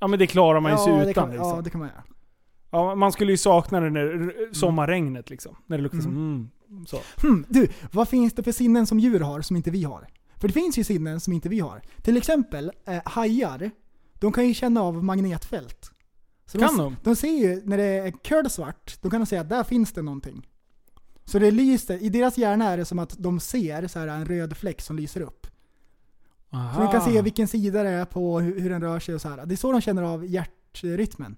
Ja 0.00 0.06
men 0.06 0.18
det 0.18 0.26
klarar 0.26 0.60
man 0.60 0.72
ju 0.72 0.78
sig 0.78 0.92
ja, 0.92 0.96
utan 0.96 1.06
det 1.06 1.14
kan, 1.14 1.30
liksom. 1.30 1.48
Ja, 1.48 1.62
det 1.62 1.70
kan 1.70 1.78
man 1.80 1.88
göra. 1.88 2.02
Ja, 2.70 2.94
man 2.94 3.12
skulle 3.12 3.30
ju 3.32 3.36
sakna 3.36 3.80
det 3.80 3.90
när 3.90 4.34
sommarregnet 4.54 5.30
liksom. 5.30 5.56
När 5.66 5.76
det 5.76 5.82
luktar 5.82 5.98
som 6.00 6.12
mm, 6.12 6.86
så. 6.86 6.98
Hmm, 7.22 7.44
du, 7.48 7.68
vad 7.92 8.08
finns 8.08 8.32
det 8.34 8.42
för 8.42 8.52
sinnen 8.52 8.86
som 8.86 8.98
djur 9.00 9.20
har 9.20 9.40
som 9.40 9.56
inte 9.56 9.70
vi 9.70 9.84
har? 9.84 10.08
För 10.36 10.48
det 10.48 10.54
finns 10.54 10.78
ju 10.78 10.84
sinnen 10.84 11.20
som 11.20 11.32
inte 11.32 11.48
vi 11.48 11.60
har. 11.60 11.82
Till 12.02 12.16
exempel 12.16 12.72
eh, 12.86 13.02
hajar, 13.04 13.70
de 14.22 14.32
kan 14.32 14.48
ju 14.48 14.54
känna 14.54 14.82
av 14.82 15.04
magnetfält. 15.04 15.90
Så 16.46 16.58
Kan 16.58 16.76
de? 16.76 16.96
De 17.02 17.16
ser 17.16 17.38
ju, 17.38 17.62
när 17.64 17.76
det 17.76 17.84
är 17.84 18.10
kolsvart, 18.10 18.98
då 19.00 19.10
kan 19.10 19.20
de 19.20 19.26
säga 19.26 19.40
att 19.40 19.48
där 19.48 19.64
finns 19.64 19.92
det 19.92 20.02
någonting. 20.02 20.48
Så 21.24 21.38
det 21.38 21.50
lyser, 21.50 22.02
i 22.02 22.08
deras 22.08 22.38
hjärna 22.38 22.64
är 22.64 22.76
det 22.76 22.84
som 22.84 22.98
att 22.98 23.14
de 23.18 23.40
ser 23.40 23.86
så 23.88 23.98
här 23.98 24.06
en 24.06 24.26
röd 24.26 24.56
fläck 24.56 24.80
som 24.80 24.96
lyser 24.96 25.20
upp. 25.20 25.46
Så 26.50 26.80
de 26.80 26.92
kan 26.92 27.00
se 27.00 27.22
vilken 27.22 27.48
sida 27.48 27.82
det 27.82 27.88
är 27.88 28.04
på, 28.04 28.40
hur, 28.40 28.60
hur 28.60 28.70
den 28.70 28.82
rör 28.82 29.00
sig 29.00 29.14
och 29.14 29.20
så 29.20 29.28
här. 29.28 29.46
Det 29.46 29.54
är 29.54 29.56
så 29.56 29.72
de 29.72 29.80
känner 29.80 30.02
av 30.02 30.26
hjärtrytmen. 30.26 31.36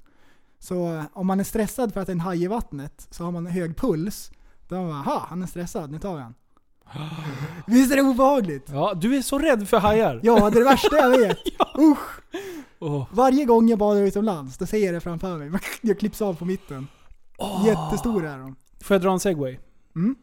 Så 0.58 0.94
eh, 0.94 1.04
om 1.12 1.26
man 1.26 1.40
är 1.40 1.44
stressad 1.44 1.92
för 1.92 2.00
att 2.00 2.06
det 2.06 2.10
är 2.10 2.14
en 2.14 2.20
haj 2.20 2.42
i 2.42 2.46
vattnet, 2.46 3.08
så 3.10 3.24
har 3.24 3.32
man 3.32 3.46
hög 3.46 3.76
puls. 3.76 4.30
Då 4.68 4.76
har 4.76 4.82
man 4.82 4.92
aha, 4.92 5.26
han 5.28 5.42
är 5.42 5.46
stressad, 5.46 5.90
nu 5.90 5.98
tar 5.98 6.16
vi 6.16 6.22
han. 6.22 6.34
Visst 7.66 7.92
är 7.92 7.96
det 7.96 8.02
obehagligt? 8.02 8.68
Ja, 8.72 8.94
du 8.96 9.16
är 9.16 9.22
så 9.22 9.38
rädd 9.38 9.68
för 9.68 9.78
hajar. 9.78 10.20
Ja, 10.22 10.50
det 10.50 10.56
är 10.58 10.64
det 10.64 10.70
värsta 10.70 10.96
jag 10.96 11.10
vet. 11.10 11.38
Usch! 11.78 12.20
Åh. 12.78 13.06
Varje 13.12 13.44
gång 13.44 13.68
jag 13.68 13.78
badar 13.78 14.00
utomlands, 14.02 14.58
då 14.58 14.66
ser 14.66 14.78
jag 14.78 14.94
det 14.94 15.00
framför 15.00 15.38
mig. 15.38 15.60
Jag 15.80 15.98
klipps 15.98 16.22
av 16.22 16.34
på 16.34 16.44
mitten. 16.44 16.86
Jättestora 17.66 18.30
är 18.30 18.38
de. 18.38 18.56
Får 18.80 18.94
jag 18.94 19.02
dra 19.02 19.12
en 19.12 19.20
segway? 19.20 19.58
Mm. 19.96 20.16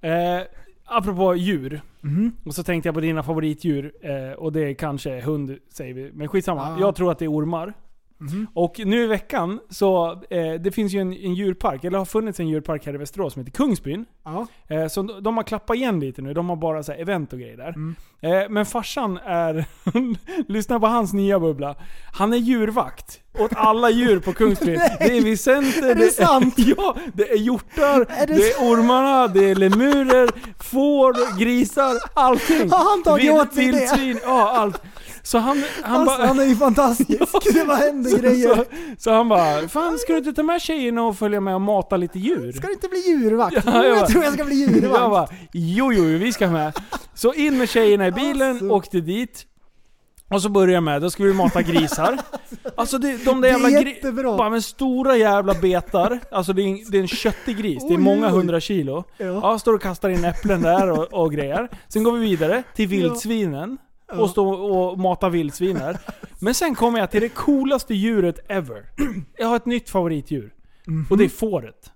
Eh, 0.00 0.46
apropå 0.84 1.34
djur. 1.36 1.82
Mhm. 2.00 2.32
Och 2.46 2.54
så 2.54 2.62
tänkte 2.62 2.88
jag 2.88 2.94
på 2.94 3.00
dina 3.00 3.22
favoritdjur. 3.22 3.92
Eh, 4.02 4.32
och 4.32 4.52
det 4.52 4.60
är 4.60 4.74
kanske 4.74 5.20
hund, 5.20 5.58
säger 5.72 5.94
vi. 5.94 6.10
Men 6.14 6.28
skitsamma. 6.28 6.68
Ja. 6.68 6.80
Jag 6.80 6.94
tror 6.94 7.10
att 7.12 7.18
det 7.18 7.24
är 7.24 7.32
ormar. 7.32 7.74
Mhm. 8.20 8.46
Och 8.54 8.80
nu 8.84 9.04
i 9.04 9.06
veckan 9.06 9.60
så, 9.70 10.22
eh, 10.30 10.52
det 10.60 10.72
finns 10.72 10.92
ju 10.92 11.00
en, 11.00 11.12
en 11.12 11.34
djurpark, 11.34 11.84
eller 11.84 11.98
har 11.98 12.04
funnits 12.04 12.40
en 12.40 12.48
djurpark 12.48 12.86
här 12.86 12.94
i 12.94 12.96
Västerås 12.96 13.32
som 13.32 13.40
heter 13.42 13.56
Kungsbyn. 13.56 14.04
Ja. 14.24 14.46
Eh, 14.68 14.88
så 14.88 15.02
de, 15.02 15.22
de 15.22 15.36
har 15.36 15.44
klappat 15.44 15.76
igen 15.76 16.00
lite 16.00 16.22
nu, 16.22 16.34
de 16.34 16.48
har 16.48 16.56
bara 16.56 16.82
så 16.82 16.92
event 16.92 17.32
och 17.32 17.38
grejer 17.38 17.56
där. 17.56 17.68
Mm. 17.68 17.94
Eh, 18.20 18.48
men 18.48 18.66
farsan 18.66 19.18
är, 19.24 19.64
lyssna 20.52 20.80
på 20.80 20.86
hans 20.86 21.12
nya 21.12 21.40
bubbla. 21.40 21.76
Han 22.12 22.32
är 22.32 22.36
djurvakt 22.36 23.20
åt 23.38 23.52
alla 23.56 23.90
djur 23.90 24.20
på 24.20 24.32
Kungsbyn. 24.32 24.80
Det 24.98 25.18
är 25.18 25.22
vicenter, 25.22 25.90
Är 25.90 25.94
det 25.94 26.10
sant? 26.10 26.54
ja, 26.76 26.96
det 27.12 27.30
är 27.30 27.36
hjortar, 27.36 28.06
Är 28.08 28.26
det 28.26 28.34
det, 28.34 28.50
är 28.50 28.58
ormarna, 28.58 29.26
det 29.28 29.50
är 29.50 29.54
lemurer, 29.54 30.30
får, 30.62 31.38
grisar, 31.38 31.94
allting. 32.14 32.70
Har 32.70 32.90
han 32.90 33.02
tagit 33.02 33.32
åt 33.32 33.54
sig 33.54 33.72
det? 33.72 34.20
ja 34.24 34.50
allt. 34.50 34.82
Så 35.28 35.38
han, 35.38 35.62
han 35.82 36.00
Alltså, 36.00 36.18
bara... 36.18 36.26
han 36.28 36.38
är 36.40 36.44
ju 36.44 36.56
fantastisk. 36.56 37.32
Det 37.54 37.64
bara 37.66 37.76
händer 37.76 38.10
Så, 38.10 38.16
grejer. 38.16 38.54
så, 38.54 38.64
så 38.98 39.10
han 39.12 39.28
bara, 39.28 39.68
fan 39.68 39.98
ska 39.98 40.12
du 40.12 40.18
inte 40.18 40.32
ta 40.32 40.42
med 40.42 40.60
tjejerna 40.60 41.02
och 41.02 41.18
följa 41.18 41.40
med 41.40 41.54
och 41.54 41.60
mata 41.60 41.96
lite 41.96 42.18
djur? 42.18 42.52
Ska 42.52 42.66
du 42.66 42.72
inte 42.72 42.88
bli 42.88 42.98
djurvakt? 43.08 43.56
Ja, 43.66 43.72
jag 43.74 43.86
jag 43.86 43.96
bara- 43.98 44.06
tror 44.06 44.24
jag 44.24 44.32
ska 44.32 44.44
bli 44.44 44.54
djurvakt. 44.74 45.00
Jag 45.00 45.10
bara, 45.10 45.28
jo 45.52 45.92
jo, 45.92 46.04
vi 46.04 46.32
ska 46.32 46.48
med. 46.50 46.72
Så 47.14 47.34
in 47.34 47.58
med 47.58 47.68
tjejerna 47.68 48.06
i 48.06 48.12
bilen, 48.12 48.50
Alltså. 48.50 48.68
åkte 48.68 49.00
dit. 49.00 49.44
Och 50.30 50.42
så 50.42 50.48
börjar 50.48 50.74
jag 50.74 50.82
med, 50.82 51.02
då 51.02 51.10
ska 51.10 51.24
vi 51.24 51.32
mata 51.32 51.62
grisar. 51.62 52.18
Alltså 52.76 52.98
det, 52.98 53.24
de 53.24 53.40
där 53.40 53.48
jävla 53.48 53.68
gri- 53.68 53.88
jättebra. 53.94 54.36
bara 54.36 54.50
med 54.50 54.64
stora 54.64 55.16
jävla 55.16 55.54
betar. 55.54 56.18
Alltså 56.32 56.52
det 56.52 56.62
är, 56.62 56.66
en, 56.66 56.78
det 56.90 56.96
är 56.98 57.02
en 57.02 57.08
köttig 57.08 57.56
gris, 57.58 57.84
det 57.88 57.94
är 57.94 57.98
många 57.98 58.28
hundra 58.28 58.60
kilo. 58.60 59.04
Ja. 59.18 59.24
Ja, 59.26 59.58
står 59.58 59.74
och 59.74 59.82
kastar 59.82 60.08
in 60.08 60.24
äpplen 60.24 60.62
där 60.62 60.90
och, 60.90 61.22
och 61.24 61.32
grejer. 61.32 61.68
Sen 61.88 62.02
går 62.02 62.12
vi 62.12 62.20
vidare 62.20 62.62
till 62.74 62.88
vildsvinen. 62.88 63.78
Och 64.12 64.30
står 64.30 64.60
och 64.60 64.98
matar 64.98 65.30
vildsvin 65.30 65.76
där. 65.76 65.98
Men 66.40 66.54
sen 66.54 66.74
kommer 66.74 66.98
jag 66.98 67.10
till 67.10 67.20
det 67.20 67.28
coolaste 67.28 67.94
djuret 67.94 68.38
ever. 68.50 68.84
Jag 69.38 69.46
har 69.46 69.56
ett 69.56 69.66
nytt 69.66 69.90
favoritdjur. 69.90 70.54
Och 71.10 71.18
det 71.18 71.24
är 71.24 71.28
fåret. 71.28 71.92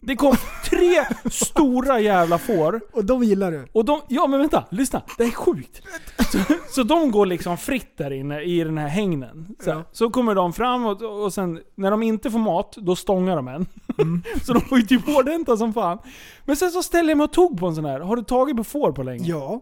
Det 0.00 0.16
kom 0.16 0.34
tre 0.70 1.04
stora 1.30 2.00
jävla 2.00 2.38
får. 2.38 2.80
Och 2.92 3.04
de 3.04 3.24
gillar 3.24 3.50
du? 3.52 3.66
Och 3.72 3.84
de, 3.84 4.00
ja 4.08 4.26
men 4.26 4.40
vänta, 4.40 4.64
lyssna. 4.70 5.02
Det 5.18 5.24
är 5.24 5.30
sjukt. 5.30 5.82
Så, 6.32 6.38
så 6.70 6.82
de 6.82 7.10
går 7.10 7.26
liksom 7.26 7.56
fritt 7.56 7.96
där 7.98 8.10
inne 8.10 8.40
i 8.42 8.64
den 8.64 8.78
här 8.78 8.88
hängnen. 8.88 9.56
Så, 9.64 9.70
Ja. 9.70 9.82
så 9.92 10.10
kommer 10.10 10.34
de 10.34 10.52
fram 10.52 10.86
och, 10.86 11.22
och 11.24 11.32
sen, 11.32 11.60
när 11.74 11.90
de 11.90 12.02
inte 12.02 12.30
får 12.30 12.38
mat, 12.38 12.76
då 12.76 12.96
stångar 12.96 13.36
de 13.36 13.48
en. 13.48 13.66
så 14.44 14.52
de 14.52 14.60
får 14.60 14.78
ju 14.78 14.84
typ 14.86 15.06
hårdhänta 15.06 15.56
som 15.56 15.72
fan. 15.74 15.98
Men 16.44 16.56
sen 16.56 16.70
så 16.70 16.82
ställer 16.82 17.10
jag 17.10 17.16
mig 17.18 17.24
och 17.24 17.32
tog 17.32 17.60
på 17.60 17.66
en 17.66 17.74
sån 17.74 17.84
här. 17.84 18.00
Har 18.00 18.16
du 18.16 18.22
tagit 18.22 18.56
på 18.56 18.64
får 18.64 18.92
på 18.92 19.02
länge? 19.02 19.24
Ja. 19.28 19.60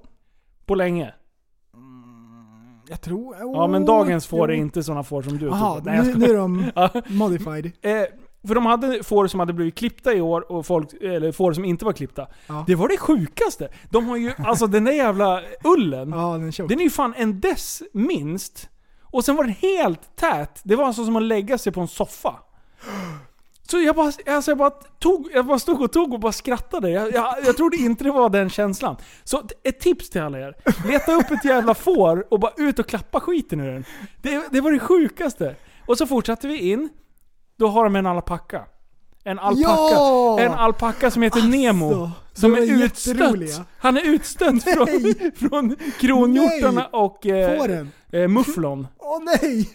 På 0.67 0.75
länge? 0.75 1.15
Jag 2.89 3.01
tror... 3.01 3.37
Ja 3.41 3.67
men 3.67 3.85
dagens 3.85 4.27
får 4.27 4.51
är 4.51 4.55
inte 4.55 4.83
såna 4.83 5.03
får 5.03 5.23
som 5.23 5.39
du 5.39 5.49
på. 5.51 5.81
Nej, 5.85 6.03
nu, 6.03 6.15
nu 6.15 6.27
är 6.27 6.35
de 6.35 6.71
modified. 7.07 7.73
Eh, 7.83 8.03
för 8.47 8.55
de 8.55 8.67
hade 8.67 9.03
får 9.03 9.27
som 9.27 9.41
hade 9.41 9.53
blivit 9.53 9.75
klippta 9.75 10.15
i 10.15 10.21
år 10.21 10.53
och 10.53 10.67
folk, 10.67 10.93
eller 10.93 11.33
får 11.33 11.53
som 11.53 11.65
inte 11.65 11.85
var 11.85 11.93
klippta. 11.93 12.27
Ja. 12.47 12.65
Det 12.67 12.75
var 12.75 12.89
det 12.89 12.99
sjukaste. 12.99 13.69
De 13.91 14.07
har 14.09 14.17
ju, 14.17 14.33
alltså 14.39 14.67
den 14.67 14.85
där 14.85 14.93
jävla 14.93 15.43
ullen. 15.65 16.11
Ja, 16.11 16.33
den 16.33 16.49
är. 16.49 16.69
Den 16.69 16.79
är 16.81 16.85
ju 16.85 16.91
fan 16.91 17.15
en 17.17 17.41
dess 17.41 17.83
minst. 17.93 18.69
Och 19.03 19.25
sen 19.25 19.37
var 19.37 19.45
den 19.45 19.53
helt 19.53 20.17
tät. 20.17 20.61
Det 20.65 20.77
var 20.77 20.85
alltså 20.85 21.05
som 21.05 21.17
att 21.17 21.23
lägga 21.23 21.59
sig 21.59 21.73
på 21.73 21.81
en 21.81 21.89
soffa. 21.89 22.35
Så 23.71 23.81
jag 23.81 23.97
bara, 23.97 24.13
alltså 24.27 24.51
jag 24.51 24.59
bara, 24.59 24.71
tog, 24.71 25.29
jag 25.35 25.47
bara 25.47 25.59
stod 25.59 25.83
och 25.83 25.93
tog 25.93 26.13
och 26.15 26.21
bara 26.21 26.33
skrattade. 26.33 26.91
Jag, 26.91 27.13
jag, 27.13 27.35
jag 27.45 27.57
trodde 27.57 27.77
inte 27.77 28.05
det 28.05 28.11
var 28.11 28.31
den 28.31 28.51
känslan. 28.51 28.97
Så 29.25 29.43
ett 29.63 29.81
tips 29.81 30.11
till 30.11 30.21
alla 30.21 30.39
er. 30.39 30.57
Leta 30.87 31.13
upp 31.13 31.31
ett 31.31 31.45
jävla 31.45 31.75
får 31.75 32.33
och 32.33 32.41
bara 32.41 32.53
ut 32.57 32.79
och 32.79 32.87
klappa 32.87 33.21
skiten 33.21 33.61
ur 33.61 33.73
den. 33.73 33.85
Det, 34.23 34.43
det 34.53 34.61
var 34.61 34.73
det 34.73 34.79
sjukaste. 34.79 35.57
Och 35.87 35.99
så 35.99 36.07
fortsatte 36.07 36.49
vi 36.49 36.71
in. 36.71 36.89
Då 37.59 37.69
har 37.69 37.85
de 37.85 37.97
en 37.97 38.07
alpacka. 38.07 38.65
En 39.25 39.39
alpacka. 39.39 39.71
Ja! 39.71 40.41
En 40.41 40.53
alpacka 40.53 41.11
som 41.11 41.23
heter 41.23 41.43
Nemo. 41.43 41.87
Alltså, 42.05 42.11
Som 42.33 42.53
de 42.53 42.59
är 42.59 42.85
utstött. 42.85 43.67
Han 43.79 43.97
är 43.97 44.07
utstött 44.07 44.63
från, 44.63 44.89
från 45.37 45.77
kronhjortarna 46.01 46.87
och 46.87 47.27
eh, 47.27 47.87
eh, 48.13 48.29
mufflon. 48.29 48.87
Åh 48.99 49.19
nej! 49.25 49.71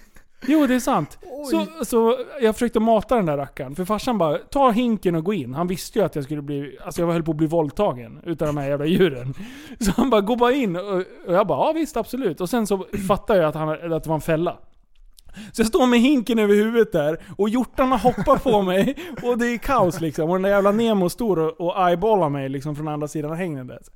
Jo, 0.48 0.68
det 0.68 0.76
är 0.76 0.80
sant. 0.80 1.20
Så, 1.52 1.86
så 1.86 2.18
jag 2.42 2.56
försökte 2.56 2.80
mata 2.80 3.16
den 3.16 3.26
där 3.26 3.38
rackaren. 3.38 3.76
För 3.76 3.86
farsan 3.86 4.18
bara, 4.18 4.38
ta 4.38 4.72
hinken 4.72 5.16
och 5.16 5.24
gå 5.24 5.34
in. 5.34 5.54
Han 5.54 5.68
visste 5.68 6.00
ju 6.00 6.06
att 6.06 6.16
jag 6.16 6.24
skulle 6.24 6.42
bli, 6.42 6.78
alltså 6.86 7.02
jag 7.02 7.12
höll 7.12 7.24
på 7.24 7.32
att 7.32 7.38
bli 7.38 7.48
våldtagen 7.48 8.20
utav 8.24 8.48
de 8.48 8.58
här 8.58 8.70
jävla 8.70 8.86
djuren. 8.86 9.34
Så 9.80 9.92
han 9.92 10.10
bara, 10.10 10.22
gå 10.22 10.36
bara 10.36 10.54
in. 10.54 10.76
Och, 10.76 11.04
och 11.28 11.34
jag 11.34 11.48
bara, 11.48 11.68
ja 11.68 11.74
visst 11.74 11.98
absolut. 11.98 12.42
Och 12.42 12.50
sen 12.50 12.68
så 12.68 12.86
fattade 13.08 13.40
jag 13.40 13.50
att, 13.50 13.56
han, 13.56 13.70
att 13.70 14.04
det 14.04 14.10
var 14.10 14.16
en 14.16 14.22
fälla. 14.22 14.58
Så 15.52 15.62
jag 15.62 15.68
står 15.68 15.88
med 15.88 16.00
hinken 16.00 16.40
över 16.40 16.56
huvudet 16.56 16.92
där 16.92 17.18
och 17.38 17.50
hjortarna 17.50 17.98
hoppar 17.98 18.38
på 18.38 18.62
mig 18.72 18.96
och 19.24 19.38
det 19.38 19.48
är 19.48 19.58
kaos 19.58 20.02
liksom. 20.02 20.30
Och 20.30 20.36
den 20.36 20.42
där 20.42 20.50
jävla 20.50 20.72
Nemo 20.72 21.10
står 21.10 21.40
och, 21.40 21.62
och 21.62 21.88
eyeballar 21.88 22.30
mig 22.30 22.50
liksom 22.50 22.76
från 22.76 22.88
andra 22.88 23.08
sidan 23.08 23.32
av 23.32 23.38
hängnet. 23.38 23.90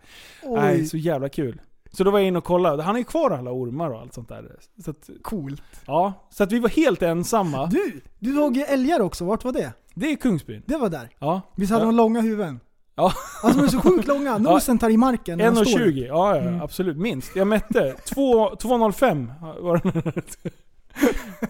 Nej, 0.43 0.85
så 0.85 0.97
jävla 0.97 1.29
kul. 1.29 1.61
Så 1.97 2.03
då 2.03 2.11
var 2.11 2.19
jag 2.19 2.27
inne 2.27 2.37
och 2.37 2.43
kollade. 2.43 2.83
Han 2.83 2.95
är 2.95 2.99
ju 2.99 3.05
kvar 3.05 3.31
alla 3.31 3.51
ormar 3.51 3.89
och 3.89 3.99
allt 4.01 4.13
sånt 4.13 4.29
där. 4.29 4.55
Så 4.83 4.91
att, 4.91 5.09
Coolt. 5.21 5.63
ja, 5.85 6.13
så 6.29 6.43
att 6.43 6.51
vi 6.51 6.59
var 6.59 6.69
helt 6.69 7.01
ensamma. 7.01 7.65
Du, 7.65 8.01
du 8.19 8.35
såg 8.35 8.57
ju 8.57 8.63
älgar 8.63 8.99
också. 8.99 9.25
Vart 9.25 9.43
var 9.43 9.51
det? 9.51 9.73
Det 9.93 10.11
är 10.11 10.15
Kungsbyn. 10.15 10.63
Det 10.65 10.77
var 10.77 10.89
där. 10.89 11.09
Ja. 11.19 11.41
Visst 11.55 11.71
hade 11.71 11.83
ja. 11.83 11.85
de 11.87 11.95
långa 11.95 12.21
huvuden? 12.21 12.59
Ja. 12.95 13.11
Alltså 13.43 13.59
de 13.59 13.65
är 13.65 13.69
så 13.69 13.79
sjukt 13.81 14.07
långa. 14.07 14.37
Nosen 14.37 14.77
tar 14.79 14.89
i 14.89 14.97
marken 14.97 15.37
när 15.37 15.51
de 15.51 15.65
står. 15.65 15.79
1,20. 15.79 16.05
Ja, 16.07 16.37
ja, 16.37 16.63
absolut. 16.63 16.97
Minst. 16.97 17.35
Jag 17.35 17.47
mätte. 17.47 17.95
Två- 18.05 18.49
2,05 18.55 19.61
var 19.61 19.81
den. 19.83 20.13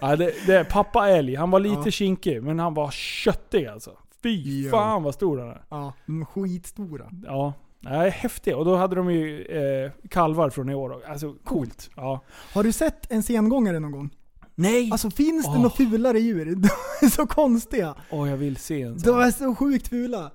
ja, 0.00 0.16
det, 0.16 0.32
det 0.46 0.54
är 0.54 0.64
pappa 0.64 1.08
älg. 1.08 1.34
Han 1.34 1.50
var 1.50 1.60
lite 1.60 1.80
Ja. 1.84 1.90
kinkig, 1.90 2.42
men 2.42 2.58
han 2.58 2.74
var 2.74 2.90
köttig 2.90 3.66
alltså. 3.66 3.90
Fy 4.22 4.70
fan 4.70 5.02
vad 5.02 5.14
stor 5.14 5.38
han 5.38 5.48
är. 5.48 5.62
Ja, 5.68 5.92
de 6.06 6.20
är 6.20 6.24
skitstora. 6.24 7.04
Ja. 7.24 7.52
Nej, 7.80 8.10
häftig. 8.10 8.56
Och 8.56 8.64
då 8.64 8.76
hade 8.76 8.96
de 8.96 9.10
ju 9.12 9.42
eh, 9.42 10.08
kalvar 10.08 10.50
från 10.50 10.70
i 10.70 10.74
år. 10.74 11.02
Alltså 11.08 11.34
coolt. 11.44 11.90
Ja. 11.96 12.20
Har 12.52 12.64
du 12.64 12.72
sett 12.72 13.12
en 13.12 13.22
sengångare 13.22 13.80
någon 13.80 13.92
gång? 13.92 14.10
Nej! 14.54 14.92
Alltså 14.92 15.10
finns 15.10 15.44
det 15.44 15.50
Åh. 15.50 15.56
några 15.56 15.70
fulare 15.70 16.20
djur? 16.20 16.44
De 16.56 16.68
är 17.06 17.08
så 17.08 17.26
konstiga. 17.26 17.94
Åh, 18.10 18.30
jag 18.30 18.36
vill 18.36 18.56
se 18.56 18.82
en 18.82 19.00
sån. 19.00 19.12
De 19.12 19.20
är 19.20 19.30
så 19.30 19.54
sjukt 19.54 19.88
fula. 19.88 20.30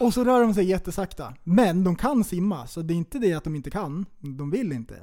Och 0.00 0.14
så 0.14 0.24
rör 0.24 0.40
de 0.40 0.54
sig 0.54 0.64
jättesakta. 0.64 1.34
Men 1.44 1.84
de 1.84 1.96
kan 1.96 2.24
simma, 2.24 2.66
så 2.66 2.82
det 2.82 2.94
är 2.94 2.96
inte 2.96 3.18
det 3.18 3.32
att 3.34 3.44
de 3.44 3.56
inte 3.56 3.70
kan. 3.70 4.06
De 4.18 4.50
vill 4.50 4.72
inte. 4.72 4.94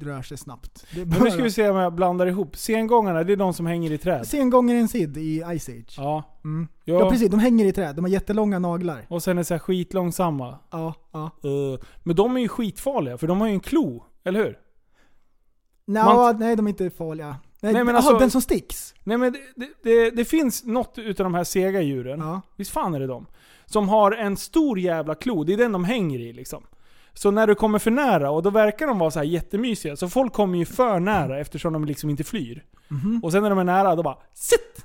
Rör 0.00 0.22
sig 0.22 0.36
snabbt. 0.38 0.86
Det 0.94 1.00
är 1.00 1.06
Men 1.06 1.22
nu 1.22 1.30
ska 1.30 1.42
vi 1.42 1.50
se 1.50 1.68
om 1.68 1.76
jag 1.76 1.94
blandar 1.94 2.26
ihop. 2.26 2.56
Sengångarna, 2.56 3.24
det 3.24 3.32
är 3.32 3.36
de 3.36 3.54
som 3.54 3.66
hänger 3.66 3.92
i 3.92 3.98
träd. 3.98 4.26
Sengångaren 4.26 4.88
Sid 4.88 5.16
i 5.16 5.42
Ice 5.58 5.68
Age. 5.68 5.94
Ja. 5.96 6.40
Mm. 6.44 6.68
Ja. 6.84 6.94
Ja. 6.94 7.10
precis, 7.10 7.30
de 7.30 7.40
hänger 7.40 7.64
i 7.64 7.72
träd. 7.72 7.96
De 7.96 8.04
har 8.04 8.10
jättelånga 8.10 8.58
naglar. 8.58 9.06
Och 9.08 9.22
sen 9.22 9.38
är 9.38 9.42
så 9.42 9.54
här 9.54 9.58
skitlångsamma. 9.58 10.58
Ja, 10.70 10.94
ja. 11.12 11.30
Uh, 11.44 11.78
men 12.02 12.16
de 12.16 12.36
är 12.36 12.40
ju 12.40 12.48
skitfarliga, 12.48 13.18
för 13.18 13.26
de 13.26 13.40
har 13.40 13.48
ju 13.48 13.54
en 13.54 13.60
klo. 13.60 14.04
Eller 14.24 14.44
hur? 14.44 14.58
Nå, 15.86 16.04
Man- 16.04 16.38
nej, 16.38 16.56
de 16.56 16.66
är 16.66 16.70
inte 16.70 16.90
farliga. 16.90 17.36
Nej, 17.60 17.72
Nej, 17.72 17.84
men 17.84 17.96
aha, 17.96 17.96
alltså- 17.96 18.18
den 18.18 18.30
som 18.30 18.40
sticks. 18.42 18.94
Nej 19.04 19.18
men 19.18 19.32
det, 19.32 19.38
det, 19.56 19.68
det, 19.82 20.10
det 20.10 20.24
finns 20.24 20.64
något 20.64 20.98
utav 20.98 21.24
de 21.24 21.34
här 21.34 21.44
sega 21.44 21.82
djuren, 21.82 22.20
Ja. 22.20 22.40
visst 22.56 22.70
fan 22.70 22.94
är 22.94 23.00
det 23.00 23.06
de? 23.06 23.26
Som 23.66 23.88
har 23.88 24.12
en 24.12 24.36
stor 24.36 24.78
jävla 24.78 25.14
klo, 25.14 25.44
det 25.44 25.52
är 25.52 25.56
den 25.56 25.72
de 25.72 25.84
hänger 25.84 26.18
i 26.18 26.32
liksom. 26.32 26.62
Så 27.14 27.30
när 27.30 27.46
du 27.46 27.54
kommer 27.54 27.78
för 27.78 27.90
nära, 27.90 28.30
och 28.30 28.42
då 28.42 28.50
verkar 28.50 28.86
de 28.86 28.98
vara 28.98 29.10
så 29.10 29.18
här 29.18 29.26
jättemysiga, 29.26 29.96
så 29.96 30.08
folk 30.08 30.32
kommer 30.32 30.58
ju 30.58 30.64
för 30.64 31.00
nära 31.00 31.40
eftersom 31.40 31.72
de 31.72 31.84
liksom 31.84 32.10
inte 32.10 32.24
flyr. 32.24 32.64
Mhm. 32.88 33.20
Och 33.24 33.32
sen 33.32 33.42
när 33.42 33.50
de 33.50 33.58
är 33.58 33.64
nära, 33.64 33.96
då 33.96 34.02
bara 34.02 34.16
SITT! 34.34 34.84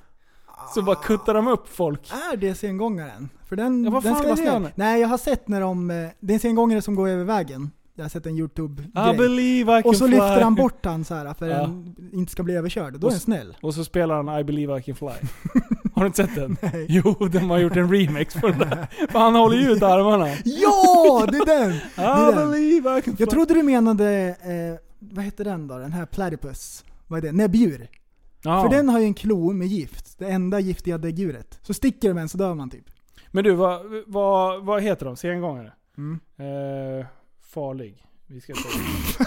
Så 0.74 0.82
bara 0.82 0.96
kuttar 0.96 1.34
de 1.34 1.48
upp 1.48 1.68
folk. 1.68 2.10
Är 2.32 2.36
det 2.36 2.54
sengångaren? 2.54 3.28
För 3.48 3.56
den, 3.56 3.84
Ja, 3.84 3.90
vad 3.90 4.02
den 4.02 4.12
fan 4.14 4.18
ska 4.22 4.28
vara 4.28 4.36
det, 4.36 4.42
snäll. 4.60 4.68
Nej, 4.74 5.00
jag 5.00 5.08
har 5.08 5.18
sett 5.18 5.48
när 5.48 5.60
de... 5.60 5.90
eh, 5.90 6.08
Det 6.20 6.32
är 6.32 6.34
en 6.34 6.40
sengångare 6.40 6.82
som 6.82 6.94
går 6.94 7.08
över 7.08 7.24
vägen. 7.24 7.70
Jag 7.94 8.04
har 8.04 8.08
sett 8.08 8.26
en 8.26 8.34
I 8.36 8.38
YouTube-grej. 8.38 9.16
believe 9.18 9.78
I 9.78 9.82
can 9.82 9.88
Och 9.90 9.96
så 9.96 10.04
fly. 10.06 10.10
lyfter 10.16 10.40
han 10.40 10.54
bort 10.54 10.84
han 10.84 11.04
så 11.04 11.14
här 11.14 11.34
för 11.34 11.48
Ja. 11.48 11.56
den 11.58 11.96
inte 12.12 12.32
ska 12.32 12.42
bli 12.42 12.54
överkörd. 12.54 12.92
Då 12.92 12.98
är 12.98 13.04
Och 13.04 13.10
den 13.10 13.16
s- 13.16 13.22
snäll. 13.22 13.56
Och 13.62 13.74
så 13.74 13.84
spelar 13.84 14.22
han 14.22 14.40
I 14.40 14.44
believe 14.44 14.78
I 14.78 14.82
can 14.82 14.94
fly. 14.94 15.08
Har 16.00 16.04
du 16.04 16.06
inte 16.06 16.26
sett 16.26 16.34
den? 16.34 16.56
Nej. 16.62 16.86
Jo, 16.88 17.28
de 17.32 17.50
har 17.50 17.58
gjort 17.58 17.76
en 17.76 17.92
remix 17.94 18.34
på 18.34 18.48
den 18.48 18.58
där. 18.58 18.86
För 19.10 19.18
han 19.18 19.34
håller 19.34 19.56
ju 19.56 19.70
ut 19.72 19.82
armarna. 19.82 20.28
Ja, 20.44 21.26
det 21.30 21.36
är 21.38 21.46
den! 21.46 21.70
Det 21.96 22.02
är 22.02 22.32
den. 22.36 22.50
believe 22.50 22.98
I. 22.98 23.02
Jag 23.18 23.30
trodde 23.30 23.54
du 23.54 23.62
menade, 23.62 24.28
eh, 24.28 24.86
vad 24.98 25.24
heter 25.24 25.44
den 25.44 25.68
då? 25.68 25.78
Den 25.78 25.92
här 25.92 26.06
platypus. 26.06 26.84
Vad 27.06 27.18
är 27.18 27.22
det? 27.22 27.32
Näbbdjur. 27.32 27.88
Ja. 28.42 28.62
För 28.62 28.68
den 28.76 28.88
har 28.88 28.98
ju 28.98 29.04
en 29.04 29.14
klo 29.14 29.52
med 29.52 29.68
gift. 29.68 30.18
Det 30.18 30.26
enda 30.26 30.60
giftiga 30.60 30.98
däggdjuret. 30.98 31.58
Så 31.62 31.74
sticker 31.74 32.08
de 32.08 32.18
en 32.18 32.28
så 32.28 32.38
dör 32.38 32.54
man 32.54 32.70
typ. 32.70 32.84
Men 33.30 33.44
du, 33.44 33.52
vad, 33.54 33.80
vad, 34.06 34.64
vad 34.64 34.82
heter 34.82 35.06
de? 35.06 35.16
Sengångare? 35.16 35.72
Mm. 35.98 36.20
Eh, 37.00 37.06
farlig. 37.54 38.06
Vi 38.26 38.40
ska 38.40 38.54
se. 38.54 38.68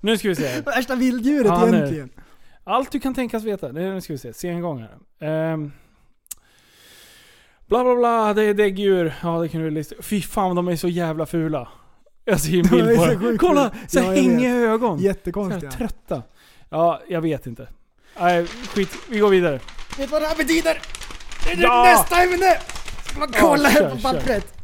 nu 0.00 0.18
ska 0.18 0.28
vi 0.28 0.34
se. 0.34 0.60
Värsta 0.60 0.94
vilddjuret 0.94 1.46
Ja, 1.46 1.66
är- 1.68 1.74
egentligen. 1.74 2.10
Allt 2.64 2.90
du 2.92 3.00
kan 3.00 3.14
tänkas 3.14 3.44
veta. 3.44 3.68
Nu 3.68 4.00
ska 4.00 4.12
vi 4.12 4.18
se. 4.18 4.32
Sengångare. 4.32 4.98
Ehm. 5.20 5.72
bla 7.66 7.84
bla 7.84 7.94
bla, 7.96 8.34
det 8.34 8.42
är 8.42 8.54
däggdjur. 8.54 9.14
Ja, 9.22 9.38
det 9.40 9.48
kan 9.48 9.60
du 9.60 9.70
lista. 9.70 9.94
Fy 10.02 10.22
fan, 10.22 10.56
de 10.56 10.68
är 10.68 10.76
så 10.76 10.88
jävla 10.88 11.26
fula. 11.26 11.68
Jag 12.24 12.40
ser 12.40 12.50
ju 12.50 12.60
en 12.60 12.66
bild 12.70 12.96
på 12.98 13.06
dem. 13.06 13.38
Kolla! 13.38 13.70
Så 13.88 13.98
Ja, 13.98 14.02
hängiga 14.12 14.54
ögon. 14.54 14.98
Så 14.98 15.02
här 15.02 15.08
Jättekonstiga. 15.14 15.70
trötta. 15.70 16.22
Ja, 16.68 17.00
jag 17.08 17.20
vet 17.20 17.46
inte. 17.46 17.68
Nej, 18.20 18.46
skit. 18.46 18.90
Vi 19.10 19.18
går 19.18 19.28
vidare. 19.30 19.52
Vet 19.56 19.96
du 19.98 20.06
vad 20.06 20.22
det 20.22 20.26
här 20.26 20.36
betyder? 20.36 20.78
Det 21.46 21.52
är 21.52 21.62
Ja! 21.62 21.84
nästa 21.84 22.22
ämne! 22.22 22.58
Ska 23.04 23.18
man 23.18 23.28
kolla 23.32 23.62
Ja, 23.62 23.68
här 23.80 23.90
på 23.90 23.96
pappret. 24.02 24.54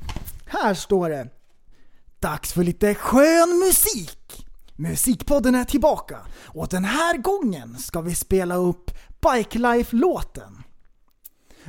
Här 0.47 0.75
står 0.75 1.11
det. 1.11 1.29
Dags 2.21 2.53
för 2.53 2.63
lite 2.65 2.95
skön 2.95 3.59
musik. 3.67 4.19
Musikpodden 4.81 5.55
är 5.55 5.65
tillbaka 5.65 6.19
och 6.47 6.69
den 6.71 6.85
här 6.85 7.19
gången 7.19 7.79
ska 7.79 8.01
vi 8.01 8.15
spela 8.15 8.55
upp 8.55 8.91
Bike 9.21 9.59
Life-låten. 9.59 10.63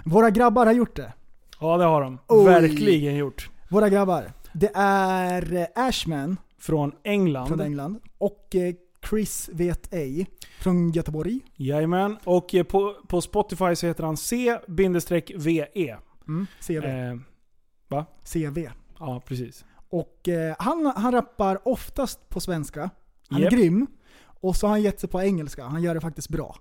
Våra 0.05 0.29
grabbar 0.29 0.65
har 0.65 0.73
gjort 0.73 0.95
det. 0.95 1.13
Ja, 1.59 1.77
det 1.77 1.83
har 1.83 2.01
de. 2.01 2.19
Oj. 2.27 2.45
Verkligen 2.45 3.15
gjort. 3.15 3.49
Våra 3.69 3.89
grabbar. 3.89 4.33
Det 4.53 4.71
är 4.75 5.53
eh, 5.53 5.65
Ashman 5.75 6.37
Från 6.57 6.91
England. 7.03 7.47
från 7.47 7.61
England 7.61 7.99
och 8.17 8.55
eh, 8.55 8.75
Chris 9.09 9.49
vet 9.53 9.93
ej 9.93 10.27
från 10.59 10.91
Göteborg. 10.91 11.39
Jajamän. 11.55 12.17
Och 12.23 12.55
eh, 12.55 12.63
på, 12.63 12.95
på 13.07 13.21
Spotify 13.21 13.75
så 13.75 13.87
heter 13.87 14.03
han 14.03 14.17
C-VE. 14.17 15.97
Mm, 16.27 16.47
CV. 16.67 16.85
Eh, 16.85 17.15
va? 17.87 18.05
CV. 18.33 18.69
Ja, 18.99 19.21
precis. 19.25 19.65
Och 19.89 20.27
eh, 20.27 20.55
han, 20.59 20.93
han 20.95 21.11
rappar 21.11 21.67
oftast 21.67 22.29
på 22.29 22.39
svenska. 22.39 22.89
Han 23.31 23.41
Japp. 23.41 23.53
är 23.53 23.57
grym. 23.57 23.87
Och 24.23 24.55
så 24.55 24.67
har 24.67 24.71
han 24.71 24.81
gett 24.81 24.99
sig 24.99 25.09
på 25.09 25.21
engelska. 25.21 25.63
Han 25.63 25.83
gör 25.83 25.95
det 25.95 26.01
faktiskt 26.01 26.29
bra. 26.29 26.55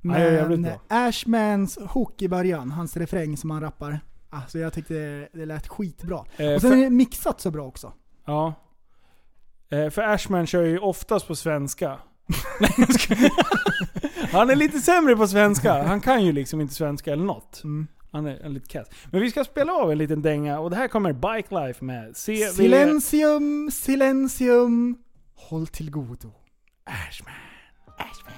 Men 0.00 0.62
bra. 0.62 0.80
Ashmans 0.88 1.78
hook 1.88 2.22
i 2.22 2.28
början, 2.28 2.70
hans 2.70 2.96
refräng 2.96 3.36
som 3.36 3.50
han 3.50 3.60
rappar. 3.60 4.00
Alltså 4.30 4.58
jag 4.58 4.72
tyckte 4.72 4.94
det, 4.94 5.28
det 5.32 5.46
lät 5.46 5.68
skitbra. 5.68 6.24
Eh, 6.36 6.54
Och 6.54 6.60
sen 6.60 6.70
för- 6.70 6.78
är 6.78 6.82
det 6.82 6.90
mixat 6.90 7.40
så 7.40 7.50
bra 7.50 7.66
också. 7.66 7.92
Ja. 8.24 8.54
Eh, 9.70 9.90
för 9.90 10.02
Ashman 10.02 10.46
kör 10.46 10.62
ju 10.62 10.78
oftast 10.78 11.26
på 11.26 11.36
svenska. 11.36 11.98
Han 14.32 14.50
är 14.50 14.56
lite 14.56 14.78
sämre 14.78 15.16
på 15.16 15.26
svenska. 15.28 15.82
Han 15.82 16.00
kan 16.00 16.24
ju 16.24 16.32
liksom 16.32 16.60
inte 16.60 16.74
svenska 16.74 17.12
eller 17.12 17.24
något. 17.24 17.64
Mm. 17.64 17.86
Han 18.12 18.26
är 18.26 18.40
en 18.44 18.54
lite 18.54 18.68
kass. 18.68 18.88
Men 19.10 19.20
vi 19.20 19.30
ska 19.30 19.44
spela 19.44 19.72
av 19.72 19.92
en 19.92 19.98
liten 19.98 20.22
dänga 20.22 20.58
och 20.58 20.70
det 20.70 20.76
här 20.76 20.88
kommer 20.88 21.12
Bike 21.12 21.54
Life 21.66 21.84
med 21.84 22.04
CV... 22.06 22.56
Silensium, 22.56 23.70
silensium. 23.72 24.96
Håll 25.48 25.66
till 25.66 25.90
godo. 25.90 26.32
Ashman. 26.84 27.34
Ashman. 27.98 28.34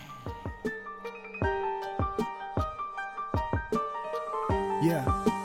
Yeah. 4.83 5.44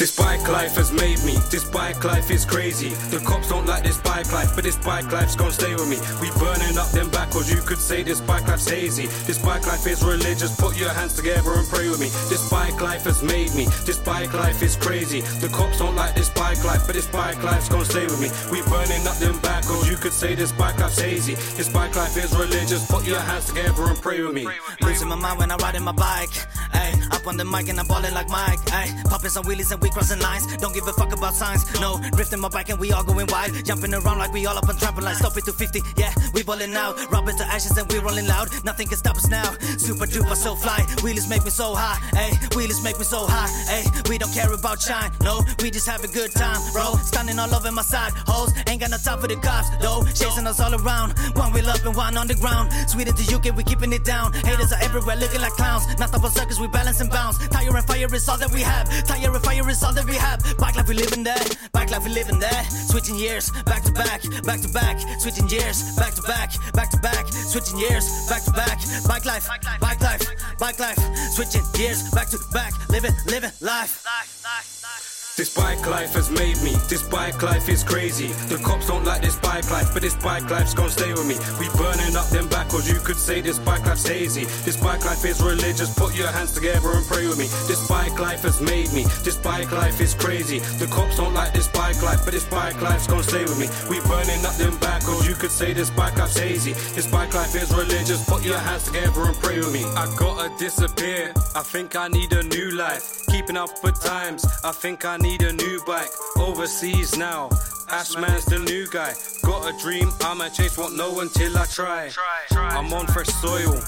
This 0.00 0.16
bike 0.16 0.48
life 0.48 0.76
has 0.76 0.90
made 0.92 1.22
me. 1.24 1.36
This 1.50 1.62
bike 1.62 2.02
life 2.04 2.30
is 2.30 2.46
crazy. 2.46 2.88
The 3.12 3.20
cops 3.20 3.50
don't 3.50 3.66
like 3.66 3.82
this 3.84 3.98
bike 3.98 4.32
life, 4.32 4.54
but 4.54 4.64
this 4.64 4.78
bike 4.78 5.12
life's 5.12 5.36
gonna 5.36 5.52
stay 5.52 5.74
with 5.74 5.90
me. 5.92 5.98
We 6.22 6.32
burning 6.40 6.78
up 6.78 6.88
them 6.88 7.10
backwards. 7.10 7.52
You 7.52 7.60
could 7.60 7.76
say 7.76 8.02
this 8.02 8.18
bike 8.18 8.48
life's 8.48 8.66
hazy. 8.66 9.08
This 9.28 9.36
bike 9.36 9.66
life 9.66 9.86
is 9.86 10.02
religious. 10.02 10.56
Put 10.56 10.78
your 10.80 10.88
hands 10.88 11.16
together 11.16 11.52
and 11.52 11.68
pray 11.68 11.90
with 11.90 12.00
me. 12.00 12.08
This 12.32 12.48
bike 12.48 12.80
life 12.80 13.04
has 13.04 13.22
made 13.22 13.52
me. 13.54 13.66
This 13.84 13.98
bike 13.98 14.32
life 14.32 14.62
is 14.62 14.74
crazy. 14.74 15.20
The 15.20 15.48
cops 15.48 15.80
don't 15.80 15.96
like 15.96 16.14
this 16.14 16.30
bike 16.30 16.64
life, 16.64 16.86
but 16.86 16.96
this 16.96 17.06
bike 17.06 17.42
life's 17.44 17.68
gonna 17.68 17.84
stay 17.84 18.06
with 18.06 18.22
me. 18.24 18.32
We 18.50 18.64
burning 18.72 19.06
up 19.06 19.18
them 19.20 19.38
backwards. 19.40 19.86
You 19.86 19.96
could 19.96 20.14
say 20.14 20.34
this 20.34 20.50
bike 20.50 20.78
life's 20.78 20.98
hazy. 20.98 21.34
This 21.60 21.68
bike 21.68 21.94
life 21.94 22.16
is 22.16 22.32
religious. 22.32 22.86
Put 22.86 23.06
your 23.06 23.20
hands 23.20 23.52
together 23.52 23.84
and 23.84 24.00
pray 24.00 24.22
with 24.22 24.32
me. 24.32 24.48
Losing 24.80 25.08
my 25.08 25.16
mind 25.16 25.38
when 25.40 25.50
I 25.50 25.56
ride 25.56 25.74
in 25.74 25.82
my 25.82 25.92
bike. 25.92 26.32
Ay, 26.72 26.94
up 27.12 27.26
on 27.26 27.36
the 27.36 27.44
mic 27.44 27.68
and 27.68 27.78
I'm 27.78 27.86
balling 27.86 28.14
like 28.14 28.30
Mike. 28.30 28.60
Ay, 28.72 28.88
popping 29.04 29.28
some 29.28 29.44
wheelies 29.44 29.70
and 29.72 29.82
we 29.82 29.89
crossing 29.90 30.20
lines. 30.20 30.46
Don't 30.58 30.74
give 30.74 30.86
a 30.86 30.92
fuck 30.92 31.12
about 31.12 31.34
signs. 31.34 31.64
No, 31.80 32.00
drifting 32.12 32.40
my 32.40 32.48
bike 32.48 32.68
and 32.68 32.78
we 32.78 32.92
all 32.92 33.04
going 33.04 33.26
wide. 33.28 33.64
Jumping 33.64 33.94
around 33.94 34.18
like 34.18 34.32
we 34.32 34.46
all 34.46 34.56
up 34.56 34.68
on 34.68 34.76
trampoline. 34.76 35.14
Stop 35.14 35.36
it 35.36 35.44
to 35.44 35.52
50, 35.52 35.82
yeah, 35.96 36.12
we 36.34 36.42
ballin' 36.42 36.76
out. 36.76 36.96
Rub 37.10 37.28
it 37.28 37.36
to 37.38 37.44
ashes 37.44 37.76
and 37.76 37.90
we 37.92 37.98
rolling 37.98 38.26
loud. 38.26 38.48
Nothing 38.64 38.88
can 38.88 38.96
stop 38.96 39.16
us 39.16 39.28
now. 39.28 39.50
Super 39.78 40.06
duper 40.06 40.36
so 40.36 40.54
fly. 40.54 40.80
Wheelies 41.02 41.28
make 41.28 41.44
me 41.44 41.50
so 41.50 41.74
high. 41.74 41.98
Hey, 42.16 42.30
wheelies 42.56 42.82
make 42.82 42.98
me 42.98 43.04
so 43.04 43.26
high. 43.26 43.48
Hey, 43.70 43.84
we 44.08 44.18
don't 44.18 44.32
care 44.32 44.52
about 44.52 44.80
shine. 44.80 45.10
No, 45.22 45.42
we 45.62 45.70
just 45.70 45.86
have 45.86 46.02
a 46.04 46.08
good 46.08 46.32
time, 46.32 46.60
bro. 46.72 46.94
Standing 47.02 47.38
all 47.38 47.52
over 47.54 47.70
my 47.72 47.82
side. 47.82 48.12
Hoes 48.26 48.52
ain't 48.68 48.80
got 48.80 48.90
no 48.90 48.98
time 48.98 49.18
for 49.18 49.28
the 49.28 49.36
cops, 49.36 49.68
though. 49.82 50.02
Chasing 50.04 50.46
us 50.46 50.60
all 50.60 50.74
around. 50.74 51.18
One 51.36 51.52
wheel 51.52 51.68
up 51.68 51.84
and 51.84 51.94
one 51.94 52.16
on 52.16 52.26
the 52.26 52.34
ground. 52.34 52.72
Sweden 52.88 53.14
to 53.14 53.22
the 53.22 53.34
UK, 53.34 53.56
we 53.56 53.64
keeping 53.64 53.92
it 53.92 54.04
down. 54.04 54.32
Haters 54.32 54.72
are 54.72 54.82
everywhere 54.82 55.16
looking 55.16 55.40
like 55.40 55.52
clowns. 55.52 55.86
Not 55.98 56.08
stop 56.08 56.24
on 56.24 56.30
circus, 56.30 56.58
we 56.58 56.68
balance 56.68 57.00
and 57.00 57.10
bounce. 57.10 57.38
Tire 57.48 57.76
and 57.76 57.86
fire 57.86 58.14
is 58.14 58.28
all 58.28 58.38
that 58.38 58.52
we 58.52 58.62
have. 58.62 58.88
Tire 59.06 59.34
and 59.34 59.44
fire 59.44 59.68
is 59.68 59.79
all 59.82 59.92
that 59.92 60.04
we 60.04 60.14
have. 60.14 60.40
Bike 60.58 60.76
life 60.76 60.88
we 60.88 60.94
living 60.94 61.22
there. 61.24 61.44
Bike 61.72 61.90
life 61.90 62.04
we 62.04 62.10
living 62.10 62.38
there. 62.38 62.64
Switching 62.64 63.16
years, 63.16 63.50
back 63.64 63.82
to 63.84 63.92
back, 63.92 64.22
back 64.44 64.60
to 64.60 64.68
back. 64.68 64.98
Switching 65.20 65.48
years, 65.48 65.96
back 65.96 66.14
to 66.14 66.22
back, 66.22 66.52
back 66.72 66.90
to 66.90 66.98
back. 66.98 67.26
Switching 67.32 67.78
years, 67.78 68.28
back 68.28 68.44
to 68.44 68.52
back. 68.52 68.78
Bike 69.06 69.24
life, 69.24 69.48
bike 69.80 70.00
life, 70.00 70.26
bike 70.58 70.78
life. 70.78 70.98
Switching 71.34 71.64
years, 71.78 72.10
back 72.10 72.28
to 72.30 72.38
back. 72.52 72.72
Living, 72.88 73.12
living 73.26 73.52
life. 73.60 75.09
This 75.40 75.56
bike 75.56 75.86
life 75.86 76.12
has 76.16 76.28
made 76.28 76.60
me. 76.60 76.76
This 76.90 77.02
bike 77.02 77.40
life 77.40 77.70
is 77.70 77.82
crazy. 77.82 78.26
The 78.52 78.60
cops 78.62 78.88
don't 78.88 79.06
like 79.06 79.22
this 79.22 79.36
bike 79.36 79.70
life, 79.70 79.88
but 79.94 80.02
this 80.02 80.14
bike 80.16 80.50
life's 80.50 80.74
gonna 80.74 80.90
stay 80.90 81.12
with 81.12 81.24
me. 81.24 81.36
We 81.58 81.72
burning 81.80 82.14
up 82.14 82.28
them 82.28 82.46
backwards. 82.48 82.92
You 82.92 83.00
could 83.00 83.16
say 83.16 83.40
this 83.40 83.58
bike 83.58 83.86
life's 83.86 84.06
hazy. 84.06 84.44
This 84.68 84.76
bike 84.76 85.02
life 85.02 85.24
is 85.24 85.40
religious. 85.40 85.94
Put 85.94 86.14
your 86.14 86.28
hands 86.28 86.52
together 86.52 86.92
and 86.92 87.06
pray 87.06 87.26
with 87.26 87.38
me. 87.38 87.46
This 87.64 87.88
bike 87.88 88.20
life 88.20 88.42
has 88.42 88.60
made 88.60 88.92
me. 88.92 89.04
This 89.24 89.36
bike 89.36 89.72
life 89.72 89.98
is 90.02 90.12
crazy. 90.12 90.58
The 90.76 90.86
cops 90.88 91.16
don't 91.16 91.32
like 91.32 91.54
this 91.54 91.68
bike 91.68 92.02
life, 92.02 92.20
but 92.22 92.34
this 92.34 92.44
bike 92.44 92.78
life's 92.82 93.06
gonna 93.06 93.22
stay 93.22 93.44
with 93.44 93.58
me. 93.58 93.68
We 93.88 93.96
burning 94.04 94.44
up 94.44 94.56
them 94.56 94.76
backwards. 94.76 95.26
You 95.26 95.36
could 95.36 95.52
say 95.52 95.72
this 95.72 95.88
bike 95.88 96.18
life's 96.18 96.36
hazy. 96.36 96.74
This 96.92 97.06
bike 97.06 97.32
life 97.32 97.54
is 97.54 97.72
religious. 97.72 98.22
Put 98.28 98.44
your 98.44 98.58
hands 98.58 98.84
together 98.84 99.24
and 99.24 99.36
pray 99.36 99.56
with 99.56 99.72
me. 99.72 99.84
I 99.96 100.04
gotta 100.18 100.52
disappear. 100.58 101.32
I 101.56 101.62
think 101.62 101.96
I 101.96 102.08
need 102.08 102.30
a 102.34 102.42
new 102.42 102.72
life. 102.72 103.24
Keeping 103.30 103.56
up 103.56 103.70
with 103.82 103.98
times. 104.04 104.44
I 104.62 104.72
think 104.72 105.06
I 105.06 105.16
need 105.16 105.29
a 105.38 105.52
new 105.52 105.80
bike. 105.86 106.10
Overseas 106.36 107.16
now. 107.16 107.48
Ashman's 107.88 108.44
the 108.44 108.58
new 108.58 108.86
guy. 108.88 109.14
Got 109.42 109.72
a 109.72 109.78
dream, 109.78 110.10
I'ma 110.20 110.48
chase, 110.48 110.76
won't 110.76 110.96
know 110.96 111.20
until 111.20 111.56
I 111.56 111.66
try. 111.66 112.10
I'm 112.52 112.92
on 112.92 113.06
fresh 113.08 113.28
soil, 113.28 113.80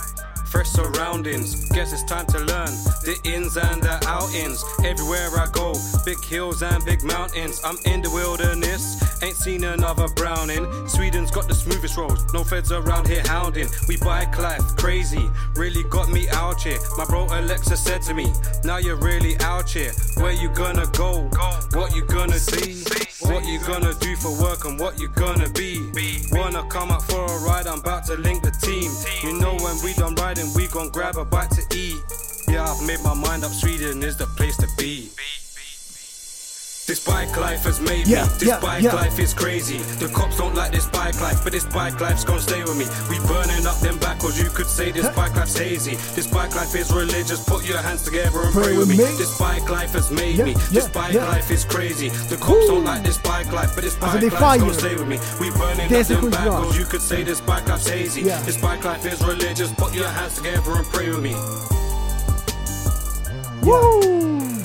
fresh 0.53 0.69
surroundings. 0.69 1.67
Guess 1.71 1.95
it's 1.95 2.05
time 2.05 2.27
to 2.27 2.39
learn 2.39 2.73
the 3.09 3.19
ins 3.25 3.57
and 3.57 3.83
the 3.83 3.99
outings. 4.07 4.63
Everywhere 4.85 5.31
I 5.35 5.49
go, 5.51 5.73
big 6.05 6.23
hills 6.23 6.63
and 6.63 6.85
big 6.85 7.03
mountains. 7.03 7.63
I'm 7.65 7.79
in 7.87 8.03
the 8.03 8.11
wilderness, 8.11 9.01
ain't 9.23 9.37
seen 9.37 9.65
another 9.65 10.09
browning. 10.09 10.67
Sweden's 10.87 11.31
got 11.31 11.49
the 11.49 11.55
smoothest 11.55 11.97
roads, 11.97 12.33
no 12.35 12.45
feds 12.45 12.71
around 12.71 13.09
here 13.09 13.23
hounding. 13.25 13.69
We 13.89 13.97
bike 13.97 14.39
life, 14.39 14.77
crazy, 14.77 15.31
really 15.57 15.85
got 15.85 16.11
me 16.11 16.29
out 16.29 16.61
here. 16.63 16.79
My 16.99 17.07
bro 17.07 17.25
Alexa 17.25 17.77
said 17.79 18.03
to 18.03 18.15
me, 18.15 18.31
Now 18.63 18.77
you're 18.77 19.01
really 19.01 19.39
out 19.41 19.71
here. 19.71 19.93
Where 20.19 20.33
you 20.33 20.51
gonna 20.51 20.87
go? 20.93 21.31
What 21.73 21.97
you 21.97 22.05
gonna 22.05 22.39
see? 22.39 22.85
What 23.25 23.47
you 23.47 23.61
gonna 23.61 23.95
do 24.01 24.17
for 24.17 24.33
work 24.43 24.65
and 24.65 24.79
what 24.79 24.99
you 24.99 25.09
gonna 25.09 25.49
be? 25.51 25.81
Wanna 26.33 26.67
come 26.69 26.91
up 26.91 27.03
for 27.03 27.25
a 27.25 27.39
ride? 27.41 27.67
I'm 27.67 27.79
about 27.79 28.05
to 28.07 28.17
link 28.17 28.43
the 28.43 28.51
team. 28.51 28.91
You 29.23 29.39
know 29.41 29.55
when 29.63 29.77
we 29.85 29.95
done 29.95 30.15
riding, 30.17 30.42
we 30.55 30.67
gon' 30.69 30.91
grab 30.91 31.17
a 31.17 31.25
bite 31.25 31.51
to 31.51 31.63
eat. 31.77 32.03
Yeah, 32.49 32.65
I've 32.65 32.87
made 32.87 33.01
my 33.03 33.15
mind 33.15 33.45
up. 33.45 33.53
Sweden 33.53 34.03
is 34.03 34.17
the 34.17 34.27
place 34.27 34.57
to 34.57 34.69
be. 34.79 35.11
This 36.93 37.01
bike 37.01 37.35
life 37.39 37.65
has 37.65 37.81
made 37.81 38.07
Yeah, 38.07 38.25
me. 38.25 38.29
This 38.39 38.49
yeah, 38.49 38.61
bike 38.61 38.83
yeah. 38.83 38.93
life 38.93 39.19
is 39.19 39.33
crazy. 39.33 39.79
The 39.97 40.09
cops 40.09 40.37
don't 40.37 40.55
like 40.55 40.73
this 40.73 40.85
bike 40.85 41.19
life, 41.23 41.43
but 41.43 41.55
this 41.55 41.65
bike 41.65 41.99
life's 42.03 42.23
gonna 42.23 42.39
stay 42.43 42.61
with 42.61 42.77
me. 42.77 42.85
We 43.09 43.17
burning 43.27 43.65
up 43.65 43.81
them 43.81 43.97
backwards. 43.99 44.39
You 44.39 44.51
could 44.51 44.67
say 44.67 44.93
this 44.93 45.09
bike 45.17 45.35
life's 45.35 45.57
hazy. 45.57 45.95
This 46.13 46.27
bike 46.27 46.55
life 46.55 46.75
is 46.75 46.93
religious. 46.93 47.43
Put 47.45 47.65
your 47.67 47.79
hands 47.79 48.03
together 48.03 48.43
and 48.43 48.53
pray, 48.53 48.77
with 48.77 48.91
me. 48.91 48.97
This 48.97 49.39
bike 49.39 49.71
life 49.71 49.95
has 49.95 50.11
made 50.11 50.37
Yeah, 50.37 50.45
me. 50.45 50.53
This 50.53 50.85
yeah, 50.85 50.93
bike 50.93 51.15
yeah. 51.15 51.25
life 51.29 51.51
is 51.51 51.65
crazy. 51.65 52.11
The 52.29 52.37
cops 52.37 52.67
don't 52.67 52.85
like 52.85 53.03
this 53.03 53.17
bike 53.17 53.51
life, 53.53 53.75
but 53.75 53.85
this 53.85 53.95
bike 53.95 54.21
life's 54.21 54.37
gonna 54.37 54.61
fire. 54.61 54.73
stay 54.75 54.95
with 54.95 55.09
me. 55.09 55.19
We 55.41 55.49
burning 55.57 55.91
är 55.91 56.01
up 56.03 56.07
them 56.09 56.29
backwards. 56.31 56.77
You 56.77 56.85
could 56.85 57.01
say 57.01 57.25
this 57.25 57.41
bike 57.41 57.67
life's 57.67 57.89
hazy. 57.89 58.21
Yeah. 58.21 58.43
This 58.43 58.61
bike 58.61 58.85
life 58.85 59.07
is 59.07 59.25
religious. 59.25 59.73
Put 59.73 59.95
your 59.95 60.09
hands 60.09 60.35
together 60.37 60.73
and 60.77 60.87
pray 60.93 61.09
with 61.09 61.23
me. 61.23 61.35
Woo! 63.63 64.62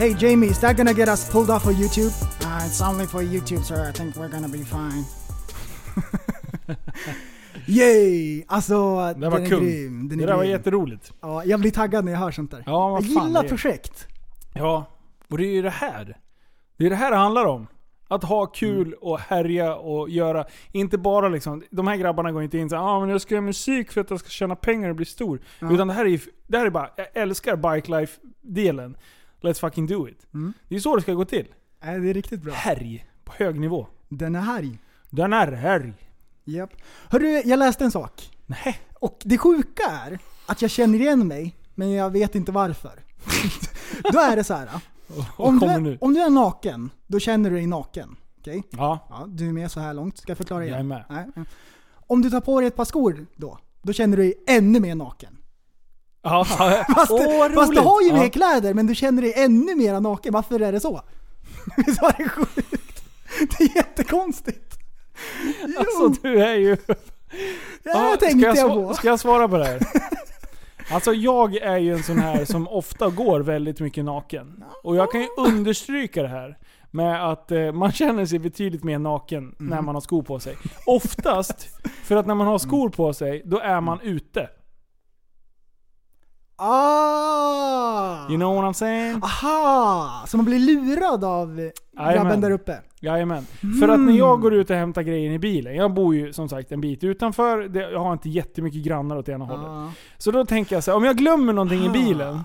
Hey 0.00 0.14
Jamie, 0.14 0.46
is 0.46 0.58
that 0.60 0.76
gonna 0.76 0.92
get 0.92 1.08
us 1.08 1.30
pulled 1.30 1.50
off 1.50 1.66
of 1.66 1.72
YouTube? 1.74 2.12
Uh, 2.44 2.66
it's 2.66 2.80
only 2.90 3.06
for 3.06 3.22
YouTube, 3.22 3.62
sir. 3.64 3.88
I 3.88 3.92
think 3.92 4.16
we're 4.16 4.28
gonna 4.28 4.48
be 4.48 4.64
fine. 4.64 5.04
Yay! 7.66 8.44
Alltså, 8.48 8.96
Det 9.14 9.20
den 9.20 9.30
var 9.30 9.38
är 9.40 9.46
kul. 9.46 9.60
grym. 9.60 10.08
Den 10.08 10.18
är 10.20 10.22
Det 10.26 10.32
där 10.32 10.36
var 10.36 10.42
grym. 10.44 10.52
jätteroligt. 10.52 11.12
Ja, 11.20 11.44
jag 11.44 11.60
blir 11.60 11.70
taggad 11.70 12.04
när 12.04 12.12
jag 12.12 12.18
hör 12.18 12.30
sånt 12.30 12.50
där. 12.50 12.62
Ja, 12.66 12.90
jag 12.92 13.02
gillar 13.02 13.42
det 13.42 13.46
är. 13.46 13.48
projekt. 13.48 14.06
Ja, 14.54 14.84
och 15.28 15.38
det 15.38 15.44
är 15.46 15.52
ju 15.52 15.62
det 15.62 15.70
här. 15.70 16.16
Det 16.76 16.86
är 16.86 16.90
det 16.90 16.96
här 16.96 17.10
det 17.10 17.16
handlar 17.16 17.44
om. 17.44 17.66
Att 18.08 18.24
ha 18.24 18.46
kul 18.46 18.86
Mm. 18.86 18.98
och 19.00 19.18
härja 19.20 19.74
och 19.74 20.08
göra, 20.10 20.44
inte 20.72 20.98
bara 20.98 21.28
liksom, 21.28 21.62
de 21.70 21.86
här 21.86 21.96
grabbarna 21.96 22.32
går 22.32 22.42
inte 22.42 22.58
in 22.58 22.70
såhär 22.70 22.82
ah, 22.82 23.00
men 23.00 23.08
jag 23.08 23.20
ska 23.20 23.34
göra 23.34 23.42
musik 23.44 23.92
för 23.92 24.00
att 24.00 24.10
jag 24.10 24.20
ska 24.20 24.28
tjäna 24.28 24.56
pengar 24.56 24.88
och 24.90 24.96
bli 24.96 25.04
stor. 25.04 25.40
Ja. 25.58 25.72
Utan 25.72 25.88
det 25.88 25.94
här 25.94 26.06
är 26.06 26.20
det 26.46 26.58
här 26.58 26.66
är 26.66 26.70
bara, 26.70 26.90
jag 26.96 27.06
älskar 27.14 27.56
bike 27.74 27.90
life-delen. 27.90 28.96
Let's 29.40 29.60
fucking 29.60 29.86
do 29.86 30.08
it. 30.08 30.26
Mm. 30.34 30.52
Det 30.68 30.76
är 30.76 30.80
så 30.80 30.96
det 30.96 31.02
ska 31.02 31.12
gå 31.12 31.24
till. 31.24 31.46
Nej, 31.84 32.00
det 32.00 32.10
är 32.10 32.14
riktigt 32.14 32.42
bra. 32.42 32.54
Härj. 32.54 33.06
På 33.24 33.32
hög 33.36 33.60
nivå. 33.60 33.86
Den 34.08 34.36
är 34.36 34.40
härj. 34.40 34.78
Den 35.10 35.32
är 35.32 35.52
härj. 35.52 35.92
Japp. 36.44 36.70
Hörru, 37.08 37.42
jag 37.44 37.58
läste 37.58 37.84
en 37.84 37.90
sak. 37.90 38.30
Nej. 38.46 38.80
Och 38.94 39.22
det 39.24 39.38
sjuka 39.38 39.82
är 39.82 40.18
att 40.46 40.62
jag 40.62 40.70
känner 40.70 40.98
igen 40.98 41.28
mig, 41.28 41.56
men 41.74 41.90
jag 41.90 42.10
vet 42.10 42.34
inte 42.34 42.52
varför. 42.52 43.04
Då 44.12 44.18
är 44.18 44.36
det 44.36 44.44
så 44.44 44.54
här. 44.54 44.68
Om 45.36 45.58
du, 45.58 45.66
är, 45.66 45.98
om 46.00 46.14
du 46.14 46.20
är 46.20 46.30
naken, 46.30 46.90
då 47.06 47.18
känner 47.18 47.50
du 47.50 47.56
dig 47.56 47.66
naken. 47.66 48.16
Okej? 48.38 48.62
Ja. 48.70 49.06
Ja, 49.10 49.26
du 49.28 49.48
är 49.48 49.52
med 49.52 49.70
så 49.70 49.80
här 49.80 49.94
långt. 49.94 50.18
Ska 50.18 50.30
jag 50.30 50.38
förklara 50.38 50.64
igen? 50.64 50.72
Jag 50.72 50.80
är 50.80 50.84
med. 50.84 51.04
Nej. 51.36 51.46
Om 52.06 52.22
du 52.22 52.30
tar 52.30 52.40
på 52.40 52.60
dig 52.60 52.66
ett 52.68 52.76
par 52.76 52.84
skor 52.84 53.26
då, 53.36 53.58
då 53.82 53.92
känner 53.92 54.16
du 54.16 54.22
dig 54.22 54.34
ännu 54.46 54.80
mer 54.80 54.94
naken. 54.94 55.36
Ja, 56.22 56.44
Fast, 56.94 57.10
Åh, 57.10 57.48
fast 57.54 57.72
du 57.72 57.80
har 57.80 58.02
ju 58.02 58.12
mer 58.12 58.22
Ja. 58.24 58.30
kläder, 58.30 58.74
men 58.74 58.86
du 58.86 58.94
känner 58.94 59.22
dig 59.22 59.32
ännu 59.36 59.74
mer 59.74 60.00
naken. 60.00 60.32
Varför 60.32 60.60
är 60.60 60.72
det 60.72 60.80
så? 60.80 61.00
Visst 61.86 62.02
var 62.02 62.14
det 62.18 62.28
sjukt? 62.28 63.02
Det 63.58 63.64
är 63.64 63.76
jättekonstigt. 63.76 64.66
Jo. 65.66 65.78
Alltså 65.78 66.22
du 66.22 66.42
är 66.44 66.54
ju... 66.54 66.76
Ja, 67.82 68.16
tänkte 68.20 68.38
ska 68.52 68.60
jag, 68.60 68.70
jag 68.70 68.88
på. 68.88 68.94
Ska 68.94 69.08
jag 69.08 69.20
svara 69.20 69.48
på 69.48 69.56
det 69.58 69.64
här? 69.64 69.80
Alltså 70.90 71.12
jag 71.12 71.56
är 71.56 71.76
ju 71.78 71.92
en 71.92 72.02
sån 72.02 72.18
här 72.18 72.44
som 72.44 72.68
ofta 72.68 73.08
går 73.10 73.40
väldigt 73.40 73.80
mycket 73.80 74.04
naken. 74.04 74.64
Och 74.82 74.96
jag 74.96 75.12
kan 75.12 75.20
ju 75.20 75.28
understryka 75.38 76.22
det 76.22 76.28
här 76.28 76.58
med 76.90 77.30
att 77.30 77.50
eh, 77.52 77.72
man 77.72 77.92
känner 77.92 78.26
sig 78.26 78.38
betydligt 78.38 78.84
mer 78.84 78.98
naken 78.98 79.54
när 79.58 79.72
Mm. 79.72 79.84
man 79.84 79.94
har 79.94 80.00
skor 80.02 80.22
på 80.22 80.40
sig. 80.40 80.56
Oftast, 80.86 81.68
för 82.04 82.16
att 82.16 82.26
när 82.26 82.34
man 82.34 82.46
har 82.46 82.58
skor 82.58 82.88
på 82.88 83.12
sig, 83.12 83.42
då 83.44 83.58
är 83.58 83.80
man 83.80 84.00
ute. 84.02 84.48
Ah! 86.60 88.28
You 88.28 88.36
know 88.38 88.54
what 88.54 88.64
I'm 88.64 88.72
saying? 88.72 89.20
Aha! 89.22 90.24
Så 90.26 90.36
man 90.36 90.46
blir 90.46 90.58
lurad 90.58 91.24
av 91.24 91.70
grabben 92.14 92.40
där 92.40 92.50
uppe? 92.50 92.78
Jajamän. 93.00 93.46
För 93.80 93.88
att 93.88 94.00
när 94.00 94.12
jag 94.12 94.28
Mm. 94.28 94.40
går 94.40 94.54
ut 94.54 94.70
och 94.70 94.76
hämtar 94.76 95.02
grejer 95.02 95.30
i 95.30 95.38
bilen, 95.38 95.74
jag 95.74 95.94
bor 95.94 96.14
ju 96.14 96.32
som 96.32 96.48
sagt 96.48 96.72
en 96.72 96.80
bit 96.80 97.04
utanför, 97.04 97.58
det, 97.68 97.90
jag 97.90 98.00
har 98.00 98.12
inte 98.12 98.28
jättemycket 98.28 98.82
grannar 98.82 99.16
åt 99.16 99.28
ena 99.28 99.44
hållet. 99.44 99.66
Ah. 99.66 99.90
Så 100.18 100.30
då 100.30 100.44
tänker 100.46 100.76
jag 100.76 100.84
så 100.84 100.90
här, 100.90 100.96
om 100.98 101.04
jag 101.04 101.16
glömmer 101.16 101.52
någonting 101.52 101.82
i 101.84 101.88
Ah. 101.88 101.92
bilen. 101.92 102.40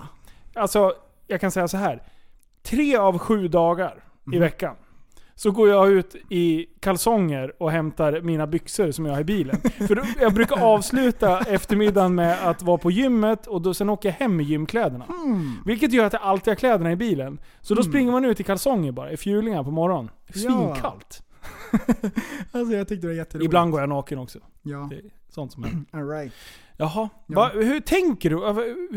Alltså, 0.54 0.92
jag 1.26 1.40
kan 1.40 1.50
säga 1.50 1.68
så 1.68 1.76
här. 1.76 2.02
Tre 2.62 2.96
av 2.96 3.18
sju 3.18 3.48
dagar 3.48 4.02
Mm. 4.26 4.36
i 4.36 4.38
veckan 4.38 4.74
så 5.38 5.50
går 5.50 5.68
jag 5.68 5.88
ut 5.88 6.16
i 6.30 6.66
kalsonger 6.80 7.62
och 7.62 7.70
hämtar 7.70 8.20
mina 8.20 8.46
byxor 8.46 8.90
som 8.90 9.06
jag 9.06 9.12
har 9.12 9.20
i 9.20 9.24
bilen. 9.24 9.56
För 9.60 9.94
då, 9.94 10.02
jag 10.20 10.34
brukar 10.34 10.62
avsluta 10.62 11.40
eftermiddagen 11.40 12.14
med 12.14 12.48
att 12.48 12.62
vara 12.62 12.78
på 12.78 12.90
gymmet 12.90 13.46
och 13.46 13.62
då 13.62 13.74
sen 13.74 13.88
åker 13.90 14.08
jag 14.08 14.14
hem 14.14 14.36
med 14.36 14.46
gymkläderna. 14.46 15.04
Mm. 15.24 15.52
Vilket 15.66 15.92
gör 15.92 16.04
att 16.04 16.12
jag 16.12 16.22
alltid 16.22 16.50
har 16.50 16.56
kläderna 16.56 16.92
i 16.92 16.96
bilen. 16.96 17.38
Så 17.60 17.74
då 17.74 17.82
springer 17.82 18.12
man 18.12 18.24
ut 18.24 18.40
i 18.40 18.44
kalsonger 18.44 18.92
bara, 18.92 19.12
i 19.12 19.16
fjulingar 19.16 19.64
på 19.64 19.70
morgonen. 19.70 20.10
Ja. 20.26 20.40
Svinkallt. 20.40 21.22
Alltså 22.52 22.74
jag 22.76 22.88
tyckte 22.88 23.06
det 23.06 23.12
var 23.12 23.14
jätteroligt. 23.18 23.44
Ibland 23.46 23.70
går 23.70 23.80
jag 23.80 23.88
naken 23.88 24.18
också. 24.18 24.38
Ja. 24.62 24.90
Sånt 25.28 25.52
som 25.52 25.64
händer. 25.64 25.84
All 25.90 26.08
right. 26.08 26.32
Jaha, 26.76 27.08
Ja. 27.26 27.34
Va, 27.34 27.50
hur 27.54 27.80
tänker 27.80 28.30
du? 28.30 28.36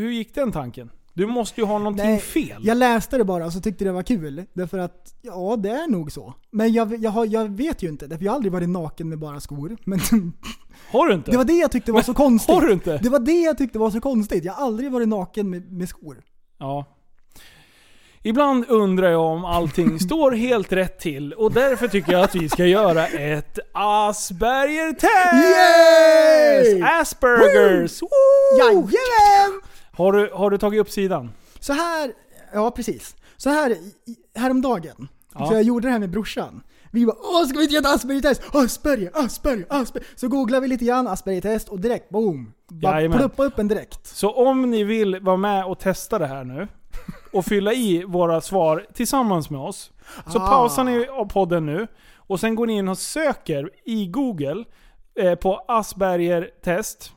Hur 0.02 0.10
gick 0.10 0.36
den 0.36 0.52
tanken? 0.52 0.90
Du 1.20 1.28
måste 1.28 1.62
ju 1.62 1.68
ha 1.68 1.78
någonting 1.78 2.06
Nej, 2.06 2.20
fel. 2.20 2.62
Jag 2.62 2.78
läste 2.78 3.18
det 3.18 3.24
bara 3.24 3.46
och 3.46 3.54
så 3.54 3.62
tyckte 3.62 3.84
det 3.86 3.92
var 3.92 4.04
kul. 4.04 4.46
Därför 4.54 4.78
att, 4.78 5.14
ja 5.22 5.56
det 5.56 5.70
är 5.70 5.88
nog 5.88 6.12
så. 6.12 6.34
Men 6.52 6.74
jag, 6.74 6.96
jag, 7.04 7.12
har, 7.12 7.26
jag 7.26 7.50
vet 7.50 7.84
ju 7.84 7.90
inte, 7.90 8.08
därför 8.08 8.26
jag 8.26 8.32
har 8.32 8.36
aldrig 8.36 8.52
varit 8.54 8.70
naken 8.70 9.10
med 9.10 9.20
bara 9.20 9.40
skor. 9.40 9.78
Men 9.86 10.00
Har 10.92 11.08
du 11.08 11.14
inte? 11.14 11.32
det 11.32 11.38
var 11.38 11.44
det 11.44 11.54
jag 11.54 11.72
tyckte 11.72 11.92
var 11.92 11.98
Men 12.00 12.04
så 12.04 12.14
konstigt. 12.14 12.56
har 12.56 12.62
du 12.62 12.74
inte? 12.74 12.98
Det 12.98 13.10
var 13.10 13.20
det 13.20 13.42
jag 13.42 13.58
tyckte 13.58 13.80
var 13.80 13.92
så 13.92 14.02
konstigt. 14.02 14.44
Jag 14.44 14.54
har 14.54 14.66
aldrig 14.66 14.92
varit 14.92 15.08
naken 15.08 15.50
med, 15.50 15.72
med 15.72 15.90
skor. 15.90 16.22
Ja. 16.60 16.86
Ibland 18.24 18.66
undrar 18.68 19.10
jag 19.10 19.22
om 19.22 19.46
allting 19.46 20.00
står 20.10 20.32
helt 20.32 20.72
rätt 20.74 21.00
till 21.00 21.34
och 21.34 21.52
därför 21.54 21.88
tycker 21.88 22.12
jag 22.12 22.22
att 22.22 22.36
vi 22.36 22.50
ska 22.50 22.66
göra 22.66 23.08
ett 23.08 23.60
Asperger-test! 23.74 25.34
Yay! 26.74 26.82
Aspergers! 26.82 28.02
Woo! 28.02 28.08
Jajamän! 28.60 29.62
Har 30.00 30.12
du, 30.12 30.30
har 30.34 30.50
du 30.50 30.58
tagit 30.58 30.82
upp 30.82 30.90
sidan? 30.90 31.32
Så 31.60 31.74
här, 31.74 32.14
ja 32.54 32.72
precis. 32.72 33.16
Så 33.38 33.50
här 33.50 33.76
häromdagen, 34.36 35.08
Ja. 35.36 35.46
så 35.48 35.54
jag 35.54 35.64
gjorde 35.64 35.88
det 35.88 35.92
här 35.92 36.00
med 36.00 36.10
brorsan. 36.10 36.62
Vi 36.92 37.06
bara 37.06 37.16
åh 37.20 37.46
ska 37.48 37.58
vi 37.58 37.64
inte 37.64 37.76
göra 37.76 37.86
ett 37.86 37.96
Asperger-test? 37.96 38.42
Asperger, 38.56 39.12
Asperger, 39.14 39.66
Asperger. 39.70 40.08
Så 40.16 40.28
googlade 40.28 40.62
vi 40.62 40.68
lite 40.68 40.86
grann 40.86 41.08
Asperger-test 41.08 41.70
och 41.70 41.80
direkt 41.80 42.10
boom. 42.10 42.54
Bara 42.70 43.10
pluppa 43.18 43.44
upp 43.44 43.60
en 43.60 43.68
direkt. 43.68 44.08
Så 44.08 44.32
om 44.32 44.72
ni 44.72 44.84
vill 44.84 45.20
vara 45.20 45.38
med 45.38 45.66
och 45.66 45.80
testa 45.80 46.20
det 46.20 46.28
här 46.28 46.44
nu 46.44 46.68
och 47.34 47.46
fylla 47.46 47.74
i 47.74 48.04
våra 48.08 48.42
svar 48.42 48.86
tillsammans 48.94 49.50
med 49.50 49.62
oss. 49.62 49.92
Så 50.28 50.40
Ah. 50.40 50.48
pausar 50.48 50.84
ni 50.84 51.08
av 51.08 51.26
podden 51.26 51.66
nu 51.66 51.88
och 52.16 52.40
sen 52.40 52.56
går 52.56 52.68
ni 52.68 52.74
in 52.78 52.88
och 52.88 52.98
söker 52.98 53.70
i 53.86 54.08
Google 54.08 54.64
eh, 55.16 55.36
på 55.36 55.64
Asperger 55.68 56.50
test. 56.64 57.12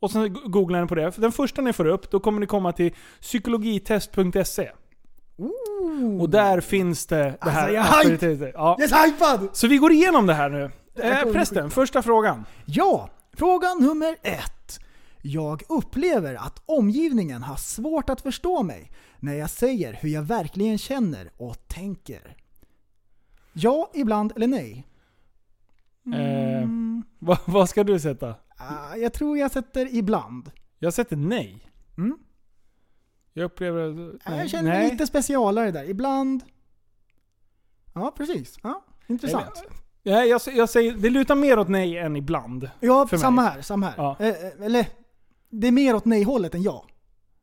Och 0.00 0.10
sen 0.10 0.36
googlar 0.44 0.80
ni 0.82 0.86
på 0.88 0.94
det. 0.94 1.12
För 1.12 1.20
Den 1.20 1.32
första 1.32 1.62
ni 1.62 1.72
får 1.72 1.86
upp, 1.86 2.10
då 2.10 2.20
kommer 2.20 2.40
ni 2.40 2.46
komma 2.46 2.72
till 2.72 2.94
psykologitest.se. 3.20 4.70
Och 6.20 6.30
där 6.30 6.60
finns 6.60 7.06
det 7.06 7.16
det 7.16 7.50
här 7.50 7.76
Alltså, 7.76 8.22
jag 8.22 8.22
är. 8.22 8.52
Ja. 8.54 8.76
Yes, 8.80 8.92
hypad! 8.92 9.48
Så 9.52 9.66
vi 9.68 9.76
går 9.76 9.92
igenom 9.92 10.26
det 10.26 10.34
här 10.34 10.48
nu. 10.48 10.70
Här 11.02 11.26
Eh, 11.26 11.32
prästen, 11.32 11.70
första 11.70 12.02
frågan. 12.02 12.44
Ja, 12.64 13.10
fråga 13.32 13.74
nummer 13.74 14.16
ett. 14.22 14.80
Jag 15.22 15.62
upplever 15.68 16.34
att 16.34 16.62
omgivningen 16.66 17.42
har 17.42 17.56
svårt 17.56 18.10
att 18.10 18.20
förstå 18.20 18.62
mig 18.62 18.90
när 19.20 19.34
jag 19.34 19.50
säger 19.50 19.98
hur 20.00 20.08
jag 20.08 20.22
verkligen 20.22 20.78
känner 20.78 21.30
och 21.36 21.68
tänker. 21.68 22.36
Ja, 23.52 23.90
ibland 23.94 24.32
eller 24.36 24.46
nej? 24.46 24.86
Eh, 26.06 26.68
vad, 27.18 27.38
vad 27.44 27.68
ska 27.68 27.84
du 27.84 28.00
sätta? 28.00 28.34
Ah, 28.56 28.96
jag 28.96 29.12
tror 29.12 29.38
jag 29.38 29.50
sätter 29.50 29.94
ibland. 29.94 30.50
Jag 30.78 30.94
sätter 30.94 31.16
nej. 31.16 31.70
Mm. 31.98 32.18
Jag 33.32 33.44
upplever... 33.44 33.92
Nej. 34.28 34.38
Jag 34.38 34.50
känner 34.50 34.70
mig 34.70 34.90
lite 34.90 35.06
specialare 35.06 35.70
där. 35.70 35.90
Ibland... 35.90 36.42
Ja, 37.94 38.12
precis. 38.16 38.58
Ja, 38.62 38.84
intressant. 39.06 39.62
Nej, 40.02 40.28
jag, 40.28 40.40
jag 40.54 40.68
säger, 40.68 40.92
det 40.92 41.10
lutar 41.10 41.34
mer 41.34 41.58
åt 41.58 41.68
nej 41.68 41.98
än 41.98 42.16
ibland. 42.16 42.70
Ja, 42.80 43.08
samma 43.20 43.42
här. 43.42 43.60
Samma 43.62 43.86
här. 43.86 43.94
Ja. 43.96 44.16
Eh, 44.20 44.28
eh, 44.28 44.64
eller, 44.66 44.86
det 45.50 45.66
är 45.68 45.72
mer 45.72 45.94
åt 45.94 46.04
nej-hållet 46.04 46.54
än 46.54 46.62
ja. 46.62 46.84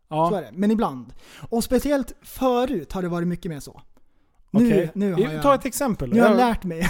Ja. 0.07 0.29
Så 0.29 0.35
är 0.35 0.41
det. 0.41 0.51
Men 0.53 0.71
ibland. 0.71 1.13
Och 1.49 1.63
speciellt 1.63 2.13
förut 2.21 2.91
har 2.93 3.01
det 3.01 3.07
varit 3.07 3.27
mycket 3.27 3.49
mer 3.51 3.59
så. 3.59 3.81
Nu, 4.51 4.67
Okej. 4.67 4.91
nu 4.95 5.13
har 5.13 5.19
jag, 5.19 5.43
Ta 5.43 5.55
ett 5.55 5.65
exempel. 5.65 6.13
Nu 6.13 6.21
har 6.21 6.27
Jag- 6.29 6.37
lärt 6.37 6.63
mig. 6.63 6.87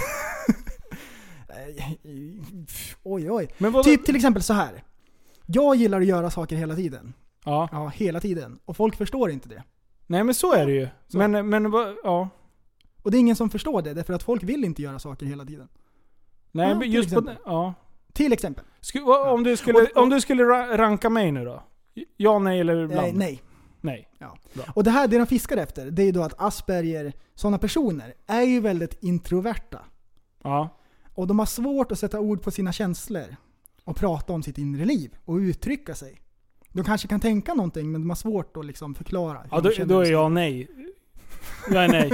oj, 3.02 3.30
oj. 3.30 3.48
Men 3.58 3.72
vadå- 3.72 3.84
Typ 3.84 4.04
till 4.04 4.16
exempel 4.16 4.42
så 4.42 4.52
här. 4.54 4.84
Jag 5.46 5.76
gillar 5.76 6.00
att 6.00 6.06
göra 6.06 6.30
saker 6.30 6.56
hela 6.56 6.74
tiden. 6.76 7.12
Ja. 7.44 7.68
Ja, 7.72 7.88
hela 7.88 8.20
tiden. 8.20 8.58
Och 8.64 8.76
folk 8.76 8.96
förstår 8.96 9.30
inte 9.30 9.48
det. 9.48 9.62
Nej 10.06 10.24
men 10.24 10.34
så 10.34 10.52
är 10.52 10.66
det 10.66 10.72
ju. 10.72 10.88
Men, 11.12 11.48
men 11.48 11.70
vad- 11.70 11.94
ja. 12.04 12.28
Och 13.02 13.10
det 13.10 13.16
är 13.16 13.18
ingen 13.18 13.36
som 13.36 13.50
förstår 13.50 13.82
det, 13.82 13.94
därför 13.94 14.14
att 14.14 14.22
folk 14.22 14.42
vill 14.42 14.64
inte 14.64 14.82
göra 14.82 14.98
saker 14.98 15.26
hela 15.26 15.44
tiden. 15.44 15.68
Nej 16.52 16.68
Ja, 16.68 16.74
men 16.74 16.80
till 16.82 16.94
just 16.94 17.14
på... 17.14 17.30
Ja. 17.44 17.74
Till 18.12 18.32
exempel. 18.32 18.64
Sku, 18.80 19.00
vad- 19.00 19.28
om, 19.32 19.42
du 19.42 19.56
skulle, 19.56 19.86
om 19.94 20.10
du 20.10 20.20
skulle 20.20 20.42
ra- 20.44 20.76
ranka 20.76 21.10
mig 21.10 21.32
nu 21.32 21.44
då? 21.44 21.62
Ja, 22.16 22.38
nej 22.38 22.60
eller? 22.60 22.82
Eh, 23.06 23.12
nej. 23.14 23.42
Nej. 23.80 24.08
Ja. 24.18 24.36
Bra. 24.54 24.64
Och 24.74 24.84
det 24.84 24.90
här, 24.90 25.08
det 25.08 25.18
de 25.18 25.26
fiskar 25.26 25.56
efter, 25.56 25.90
det 25.90 26.02
är 26.02 26.06
ju 26.06 26.12
då 26.12 26.22
att 26.22 26.40
Asperger, 26.40 27.12
sådana 27.34 27.58
personer, 27.58 28.14
är 28.26 28.42
ju 28.42 28.60
väldigt 28.60 29.02
introverta. 29.02 29.78
Ja. 30.42 30.68
Och 31.16 31.26
de 31.26 31.38
har 31.38 31.46
svårt 31.46 31.92
att 31.92 31.98
sätta 31.98 32.20
ord 32.20 32.42
på 32.42 32.50
sina 32.50 32.72
känslor. 32.72 33.36
Och 33.84 33.96
prata 33.96 34.32
om 34.32 34.42
sitt 34.42 34.58
inre 34.58 34.84
liv 34.84 35.16
och 35.24 35.36
uttrycka 35.36 35.94
sig. 35.94 36.20
De 36.72 36.84
kanske 36.84 37.08
kan 37.08 37.20
tänka 37.20 37.54
någonting 37.54 37.92
men 37.92 38.00
de 38.00 38.10
har 38.10 38.16
svårt 38.16 38.56
att 38.56 38.66
liksom 38.66 38.94
förklara. 38.94 39.46
Ja, 39.50 39.60
då, 39.60 39.70
då 39.84 40.00
är 40.00 40.10
jag 40.10 40.32
nej. 40.32 40.68
Jag 41.70 41.84
är 41.84 41.88
nej. 41.88 42.12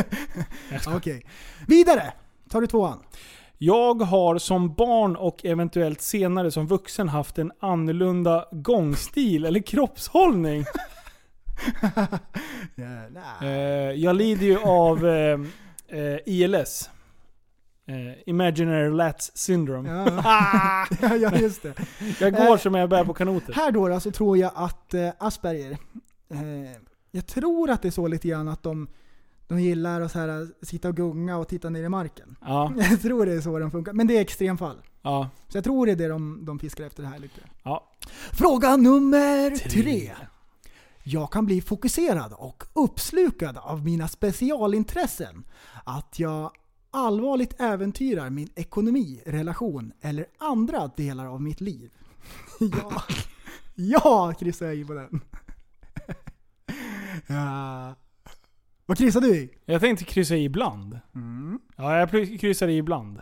Okej. 0.96 1.26
Vidare! 1.66 2.12
Tar 2.48 2.61
du 2.61 2.66
tvåan? 2.66 2.98
Jag 3.59 4.03
har 4.03 4.38
som 4.38 4.74
barn 4.74 5.16
och 5.16 5.44
eventuellt 5.44 6.00
senare 6.00 6.50
som 6.50 6.66
vuxen 6.66 7.09
haft 7.09 7.38
en 7.38 7.53
annorlunda 7.61 8.48
gångstil 8.53 9.44
eller 9.44 9.61
kroppshållning. 9.61 10.64
Eh, 13.42 13.48
jag 13.94 14.16
lider 14.16 14.46
ju 14.46 14.59
av 14.59 15.07
eh, 15.07 15.40
eh, 15.88 16.18
ILS. 16.26 16.90
Eh, 17.86 18.12
Imaginary 18.26 18.90
Lats 18.90 19.30
Syndrome. 19.34 19.88
Ja. 19.88 20.06
ja, 21.00 21.16
ja, 21.16 21.36
just 21.38 21.62
det. 21.62 21.74
Jag 22.20 22.32
går 22.32 22.52
Eh, 22.52 22.56
som 22.56 22.74
jag 22.74 22.88
bär 22.90 23.04
på 23.04 23.14
kanoter. 23.14 23.52
Här 23.52 23.70
då, 23.70 23.88
då 23.88 24.00
så 24.00 24.10
tror 24.10 24.38
jag 24.38 24.52
att 24.54 24.94
eh, 24.94 25.08
Asperger, 25.18 25.70
eh, 26.30 26.38
jag 27.10 27.26
tror 27.26 27.70
att 27.70 27.82
det 27.82 27.88
är 27.88 27.92
så 27.92 28.06
lite 28.08 28.28
grann 28.28 28.48
att 28.48 28.62
de, 28.62 28.88
de 29.48 29.60
gillar 29.60 30.00
att 30.00 30.12
så 30.12 30.18
här, 30.18 30.48
sitta 30.64 30.88
och 30.88 30.96
gunga 30.96 31.36
och 31.36 31.48
titta 31.48 31.70
ner 31.70 31.84
i 31.84 31.88
marken. 31.88 32.36
Ja. 32.40 32.72
Jag 32.90 33.02
tror 33.02 33.26
det 33.26 33.32
är 33.32 33.40
så 33.40 33.58
de 33.58 33.70
funkar. 33.70 33.92
Men 33.92 34.06
det 34.06 34.16
är 34.16 34.20
extremfall. 34.20 34.76
Ja. 35.02 35.28
Så 35.48 35.56
jag 35.56 35.64
tror 35.64 35.86
det 35.86 35.92
är 35.92 35.96
det 35.96 36.08
de, 36.08 36.44
de 36.44 36.58
fiskar 36.58 36.84
efter 36.84 37.02
här 37.02 37.18
lite. 37.18 37.40
Ja. 37.62 37.90
Fråga 38.32 38.76
nummer 38.76 39.50
tre. 39.50 40.12
Jag 41.04 41.32
kan 41.32 41.46
bli 41.46 41.60
fokuserad 41.60 42.32
och 42.32 42.64
uppslukad 42.72 43.58
av 43.58 43.84
mina 43.84 44.08
specialintressen. 44.08 45.44
Att 45.84 46.18
jag 46.18 46.50
allvarligt 46.93 47.61
äventyrar 47.61 48.30
min 48.30 48.49
ekonomi, 48.55 49.22
relation 49.26 49.93
eller 50.01 50.26
andra 50.38 50.90
delar 50.97 51.26
av 51.26 51.43
mitt 51.43 51.61
liv. 51.61 51.90
ja, 52.61 53.03
ja 53.74 54.34
kryssar 54.38 54.66
jag 54.66 54.76
i 54.76 54.84
på 54.84 54.95
den. 54.95 55.20
ja. 57.26 57.95
Vad 58.86 58.99
kryssar 58.99 59.20
du 59.20 59.36
i? 59.36 59.51
Jag 59.64 59.80
tänkte 59.80 60.05
kryssa 60.05 60.36
i 60.36 60.45
ibland. 60.45 60.99
Ja, 61.76 61.99
jag 61.99 62.11
kryssar 62.40 62.68
i 62.68 62.76
ibland. 62.76 63.20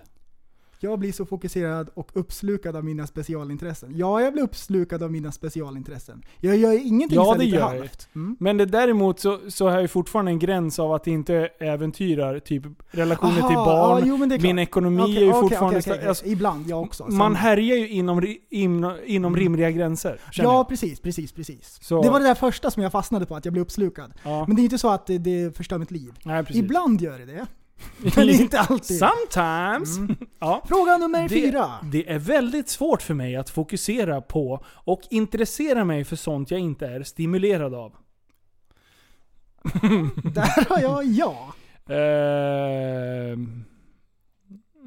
Jag 0.83 0.99
blir 0.99 1.13
så 1.13 1.27
fokuserad 1.27 1.91
och 1.95 2.11
uppslukad 2.15 2.77
av 2.77 2.85
mina 2.85 3.07
specialintressen. 3.07 3.93
Ja, 3.97 4.21
jag 4.21 4.33
blir 4.33 4.43
uppslukad 4.43 5.03
av 5.03 5.13
mina 5.13 5.33
specialintressen. 5.33 6.23
Jag 6.41 6.57
gör 6.57 6.87
ingenting 6.87 7.17
Ja, 7.17 7.25
så 7.25 7.35
det 7.35 7.45
gör 7.45 7.61
halvt. 7.61 8.09
Mm. 8.15 8.37
Men 8.41 8.57
det, 8.57 8.67
däremot 8.67 9.21
så, 9.21 9.39
så 9.49 9.65
har 9.65 9.73
jag 9.73 9.83
ju 9.83 9.89
fortfarande 9.89 10.31
en 10.31 10.39
gräns 10.39 10.79
av 10.79 10.93
att 10.93 11.05
det 11.05 11.11
inte 11.11 11.49
äventyrar 11.61 12.39
typ 12.39 12.63
relationer 12.91 13.35
till 13.49 13.57
Aha, 13.57 13.65
barn. 13.65 14.09
ja, 14.09 14.17
jo. 14.37 14.39
Min 14.43 14.59
ekonomi 14.59 15.03
Okej, 15.03 15.17
är 15.17 15.21
ju 15.21 15.29
okej, 15.31 15.41
fortfarande... 15.41 15.79
okej, 15.79 15.93
sta- 15.99 16.09
alltså, 16.09 16.27
Ibland, 16.27 16.69
jag 16.71 16.81
också. 16.83 17.03
man 17.03 17.13
Samma. 17.13 17.35
härjar 17.35 17.77
ju 17.77 17.89
inom, 17.89 18.37
inom, 18.51 18.97
inom 19.07 19.37
rimliga 19.37 19.71
gränser. 19.71 20.21
Ja, 20.33 20.43
jag. 20.43 20.69
precis, 20.69 21.01
precis, 21.01 21.33
precis. 21.33 21.79
Så- 21.83 22.03
Det 22.03 22.11
var 22.11 22.21
det 22.21 22.27
där 22.27 22.35
första 22.35 22.71
som 22.71 22.83
jag 22.83 22.93
fastnade 22.93 23.27
på, 23.27 23.37
att 23.37 23.45
jag 23.45 23.53
blev 23.53 23.63
uppslukad. 23.63 24.13
Ja. 24.23 24.45
Men 24.47 24.57
det 24.57 24.63
är 24.63 24.65
inte 24.65 24.79
så 24.79 24.89
att 24.91 25.07
det, 25.07 25.19
det 25.19 25.57
förstör 25.57 25.79
mitt 25.79 25.91
liv. 25.91 26.13
Nej. 26.25 26.45
Ibland 26.51 27.01
gör 27.01 27.19
det 27.19 27.27
det. 27.27 27.47
Men 28.17 28.29
inte 28.29 28.61
alltid. 28.69 28.99
Sometimes. 28.99 29.99
Ja. 30.39 30.65
Fråga 30.69 30.97
nummer 30.97 31.23
Det, 31.23 31.29
fyra. 31.29 31.71
det 31.83 32.11
är 32.11 32.19
väldigt 32.19 32.69
svårt 32.69 33.03
för 33.03 33.15
mig 33.15 33.37
att 33.37 33.51
fokusera 33.51 34.21
på 34.21 34.65
och 34.67 35.01
intressera 35.11 35.85
mig 35.85 36.05
för 36.05 36.17
sånt 36.17 36.51
jag 36.51 36.61
inte 36.61 36.87
är 36.87 37.03
stimulerad 37.03 37.75
av. 37.75 37.97
Där 40.35 40.69
har 40.69 40.81
jag 40.81 41.05
ja. 41.05 41.55
Ehm, 41.95 43.65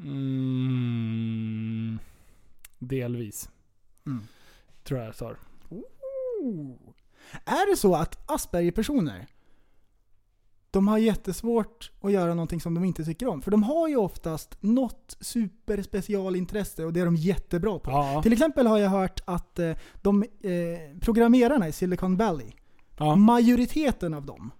mm, 0.02 1.98
delvis. 2.78 3.48
Mm. 4.06 4.22
Tror 4.84 5.00
jag 5.00 5.08
jag 5.08 5.16
tar. 5.16 5.36
Är 7.44 7.70
det 7.70 7.76
så 7.76 7.94
att 7.94 8.30
Asperger-personer, 8.30 9.26
de 10.74 10.88
har 10.88 10.98
jättesvårt 10.98 11.90
att 12.00 12.12
göra 12.12 12.34
någonting 12.34 12.60
som 12.60 12.74
de 12.74 12.84
inte 12.84 13.04
tycker 13.04 13.28
om? 13.28 13.42
För 13.42 13.50
de 13.50 13.62
har 13.62 13.88
ju 13.88 13.96
oftast 13.96 14.56
något 14.62 15.16
superspecialintresse 15.20 16.84
och 16.84 16.92
det 16.92 17.00
är 17.00 17.04
de 17.04 17.16
jättebra 17.16 17.78
på. 17.78 17.90
Ja. 17.90 18.22
Till 18.22 18.32
exempel 18.32 18.66
har 18.66 18.78
jag 18.78 18.90
hört 18.90 19.20
att 19.24 19.58
eh, 19.58 19.72
de 20.02 20.22
eh, 20.22 20.98
programmerarna 21.00 21.68
i 21.68 21.72
Silicon 21.72 22.16
Valley, 22.16 22.52
Ja. 22.98 23.16
majoriteten 23.16 24.14
av 24.14 24.26
dem 24.26 24.50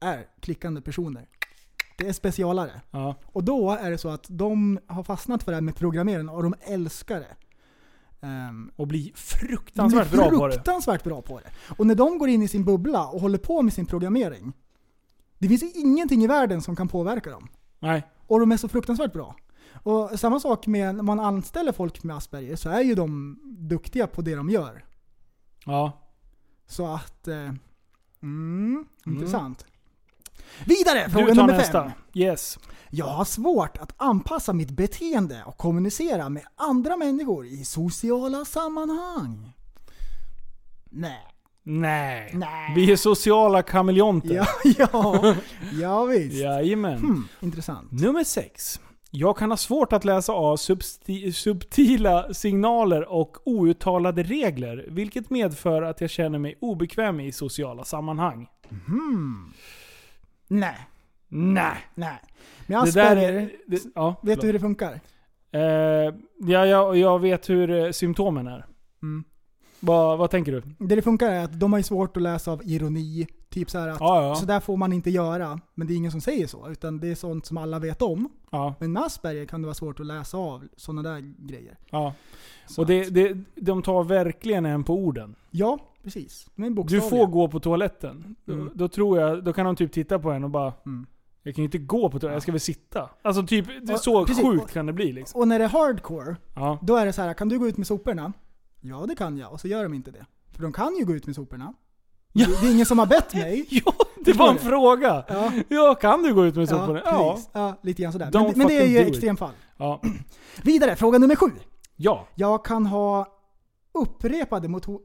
är 0.00 0.26
klickande 0.40 0.80
personer. 0.80 1.26
Det 1.98 2.08
är 2.08 2.12
specialare. 2.12 2.80
Ja. 2.90 3.14
Och 3.26 3.44
då 3.44 3.70
är 3.70 3.90
det 3.90 3.98
så 3.98 4.08
att 4.08 4.26
de 4.28 4.78
har 4.86 5.02
fastnat 5.02 5.42
för 5.42 5.52
det 5.52 5.56
här 5.56 5.62
med 5.62 5.76
programmering 5.76 6.28
och 6.28 6.42
de 6.42 6.54
älskar 6.60 7.20
det. 7.20 7.36
Ehm, 8.26 8.70
Och 8.76 8.86
blir 8.86 9.10
fruktansvärt 9.14 10.10
blir 10.10 10.18
bra 10.20 10.30
på 10.30 10.46
det. 10.46 10.52
fruktansvärt 10.54 11.04
bra 11.04 11.22
på 11.22 11.38
det. 11.40 11.50
Och 11.78 11.86
när 11.86 11.94
de 11.94 12.18
går 12.18 12.28
in 12.28 12.42
i 12.42 12.48
sin 12.48 12.64
bubbla 12.64 13.06
och 13.08 13.20
håller 13.20 13.38
på 13.38 13.62
med 13.62 13.72
sin 13.72 13.86
programmering, 13.86 14.52
det 15.40 15.48
finns 15.48 15.62
ingenting 15.62 16.24
i 16.24 16.26
världen 16.26 16.62
som 16.62 16.76
kan 16.76 16.88
påverka 16.88 17.30
dem. 17.30 17.48
Nej. 17.78 18.06
Och 18.26 18.40
de 18.40 18.52
är 18.52 18.56
så 18.56 18.68
fruktansvärt 18.68 19.12
bra. 19.12 19.36
Och 19.82 20.20
samma 20.20 20.40
sak 20.40 20.66
med 20.66 20.94
när 20.94 21.02
man 21.02 21.20
anställer 21.20 21.72
folk 21.72 22.02
med 22.02 22.16
Asperger 22.16 22.56
så 22.56 22.68
är 22.68 22.80
ju 22.80 22.94
de 22.94 23.38
duktiga 23.44 24.06
på 24.06 24.22
det 24.22 24.34
de 24.34 24.50
gör. 24.50 24.84
Ja. 25.66 25.92
Så 26.66 26.94
att... 26.94 27.28
Eh, 27.28 27.54
mm, 28.22 28.86
intressant. 29.06 29.66
Vidare, 30.64 31.10
fråga 31.10 31.34
nummer 31.34 31.52
nästa. 31.52 31.82
fem. 31.82 31.92
Yes. 32.14 32.58
Jag 32.90 33.06
har 33.06 33.24
svårt 33.24 33.78
att 33.78 33.92
anpassa 33.96 34.52
mitt 34.52 34.70
beteende 34.70 35.42
och 35.46 35.56
kommunicera 35.56 36.28
med 36.28 36.42
andra 36.56 36.96
människor 36.96 37.46
i 37.46 37.64
sociala 37.64 38.44
sammanhang. 38.44 39.52
Nej. 40.90 41.29
Nej. 41.62 42.30
Nej. 42.34 42.72
Vi 42.74 42.92
är 42.92 42.96
sociala 42.96 43.62
kameleonter. 43.62 44.34
Ja, 44.34 44.46
ja, 44.92 45.34
ja 45.80 46.04
visst. 46.04 46.36
Jajamän. 46.42 46.98
Hmm, 46.98 47.28
intressant. 47.40 47.92
Nummer 47.92 48.24
sex. 48.24 48.80
Jag 49.10 49.36
kan 49.36 49.50
ha 49.50 49.56
svårt 49.56 49.92
att 49.92 50.04
läsa 50.04 50.32
av 50.32 50.56
subtila 51.32 52.34
signaler 52.34 53.12
och 53.12 53.36
outtalade 53.44 54.22
regler, 54.22 54.86
vilket 54.88 55.30
medför 55.30 55.82
att 55.82 56.00
jag 56.00 56.10
känner 56.10 56.38
mig 56.38 56.58
obekväm 56.60 57.20
i 57.20 57.32
sociala 57.32 57.84
sammanhang. 57.84 58.48
Hmm. 58.86 59.52
Nej. 60.48 60.76
Nej. 61.28 61.76
Nej. 61.94 62.20
Men 62.66 62.84
Det 62.84 62.90
där 62.90 63.02
Asperger, 63.02 63.32
är... 63.32 63.50
Det, 63.66 63.82
ja, 63.94 64.20
vet 64.22 64.40
du 64.40 64.46
hur 64.46 64.52
det 64.52 64.60
funkar? 64.60 65.00
Eh, 65.52 65.60
ja, 65.60 66.66
ja, 66.66 66.94
jag 66.94 67.18
vet 67.18 67.50
hur 67.50 67.70
eh, 67.70 67.90
symptomen 67.90 68.46
är. 68.46 68.66
Mm. 69.02 69.24
Vad, 69.80 70.18
vad 70.18 70.30
tänker 70.30 70.52
du? 70.52 70.62
Det 70.78 70.94
det 70.96 71.02
funkar 71.02 71.30
är 71.30 71.44
att 71.44 71.60
de 71.60 71.72
har 71.72 71.78
ju 71.78 71.82
svårt 71.82 72.16
att 72.16 72.22
läsa 72.22 72.52
av 72.52 72.62
ironi. 72.64 73.26
Typ 73.48 73.70
så 73.70 73.78
här 73.78 73.88
att 73.88 74.00
Ja, 74.00 74.22
ja. 74.22 74.34
så 74.34 74.46
där 74.46 74.60
får 74.60 74.76
man 74.76 74.92
inte 74.92 75.10
göra. 75.10 75.60
Men 75.74 75.86
det 75.86 75.94
är 75.94 75.96
ingen 75.96 76.10
som 76.10 76.20
säger 76.20 76.46
så. 76.46 76.68
Utan 76.70 77.00
det 77.00 77.08
är 77.08 77.14
sånt 77.14 77.46
som 77.46 77.56
alla 77.56 77.78
vet 77.78 78.02
om. 78.02 78.28
Ja. 78.50 78.74
Men 78.78 78.92
med 78.92 79.02
Asperger 79.02 79.44
kan 79.46 79.62
det 79.62 79.66
vara 79.66 79.74
svårt 79.74 80.00
att 80.00 80.06
läsa 80.06 80.36
av 80.38 80.68
sådana 80.76 81.02
där 81.02 81.34
grejer. 81.38 81.78
Ja. 81.90 82.14
Och 82.78 82.86
det, 82.86 83.10
det, 83.10 83.38
de 83.54 83.82
tar 83.82 84.04
verkligen 84.04 84.66
en 84.66 84.84
på 84.84 84.94
orden. 84.94 85.34
Ja, 85.50 85.78
precis. 86.02 86.46
Men 86.54 86.74
Du 86.74 87.00
får 87.00 87.26
gå 87.26 87.48
på 87.48 87.60
toaletten. 87.60 88.36
Mm. 88.48 88.64
Då, 88.64 88.70
då 88.74 88.88
tror 88.88 89.18
jag, 89.18 89.44
då 89.44 89.52
kan 89.52 89.66
de 89.66 89.76
typ 89.76 89.92
titta 89.92 90.18
på 90.18 90.30
en 90.30 90.44
och 90.44 90.50
bara 90.50 90.72
Mm. 90.86 91.06
Jag 91.42 91.54
kan 91.54 91.62
ju 91.62 91.66
inte 91.66 91.78
gå 91.78 92.10
på 92.10 92.18
toaletten, 92.18 92.32
jag 92.32 92.42
ska 92.42 92.52
väl 92.52 92.60
sitta. 92.60 93.10
Alltså 93.22 93.46
typ, 93.46 93.66
det 93.82 93.92
är 93.92 93.96
så 93.96 94.26
precis. 94.26 94.44
sjukt 94.44 94.72
kan 94.72 94.86
det 94.86 94.92
bli 94.92 95.12
liksom. 95.12 95.40
Och 95.40 95.48
när 95.48 95.58
det 95.58 95.64
är 95.64 95.68
hardcore, 95.68 96.36
Ja. 96.56 96.78
då 96.82 96.96
är 96.96 97.06
det 97.06 97.12
så 97.12 97.22
här, 97.22 97.34
kan 97.34 97.48
du 97.48 97.58
gå 97.58 97.68
ut 97.68 97.76
med 97.76 97.86
soporna? 97.86 98.32
Ja, 98.80 99.04
det 99.08 99.14
kan 99.14 99.38
jag. 99.38 99.52
Och 99.52 99.60
så 99.60 99.68
gör 99.68 99.82
de 99.82 99.94
inte 99.94 100.10
det. 100.10 100.26
För 100.52 100.62
de 100.62 100.72
kan 100.72 100.96
ju 100.96 101.04
gå 101.04 101.14
ut 101.14 101.26
med 101.26 101.34
soporna. 101.34 101.74
Det, 102.32 102.44
det 102.60 102.66
är 102.66 102.72
ingen 102.72 102.86
som 102.86 102.98
har 102.98 103.06
bett 103.06 103.34
mig. 103.34 103.66
ja, 103.84 103.92
det 104.24 104.32
var 104.32 104.50
en 104.50 104.58
fråga. 104.58 105.24
Ja. 105.28 105.52
Ja, 105.68 105.94
kan 105.94 106.22
du 106.22 106.34
gå 106.34 106.46
ut 106.46 106.54
med 106.54 106.62
Ja, 106.62 106.66
soporna? 106.66 107.02
Ja. 107.04 107.38
ja, 107.52 107.80
lite 107.82 108.02
grann 108.02 108.12
sådär. 108.12 108.30
Don't 108.30 108.46
Men, 108.46 108.58
men 108.58 108.66
det 108.66 108.76
är 108.76 108.86
ju 108.86 108.98
extremfall. 108.98 109.52
Ja. 109.76 110.02
Vidare, 110.62 110.96
fråga 110.96 111.18
nummer 111.18 111.36
sju. 111.36 111.50
Ja. 111.96 112.28
Jag 112.34 112.64
kan 112.64 112.86
ha 112.86 113.26
upprepade 113.92 114.68
motor 114.68 115.00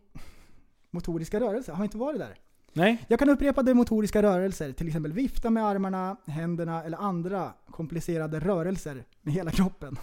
motoriska 0.91 1.39
rörelser. 1.39 1.73
Har 1.73 1.83
inte 1.83 1.97
varit 1.97 2.19
där? 2.19 2.35
Nej. 2.73 3.05
Jag 3.07 3.19
kan 3.19 3.29
upprepade 3.29 3.73
motoriska 3.73 4.23
rörelser, 4.23 4.71
till 4.71 4.87
exempel 4.87 5.13
vifta 5.13 5.49
med 5.49 5.65
armarna, 5.65 6.17
händerna 6.27 6.83
eller 6.83 6.97
andra 6.97 7.53
komplicerade 7.71 8.39
rörelser 8.39 9.05
med 9.21 9.33
hela 9.33 9.51
kroppen. 9.51 9.97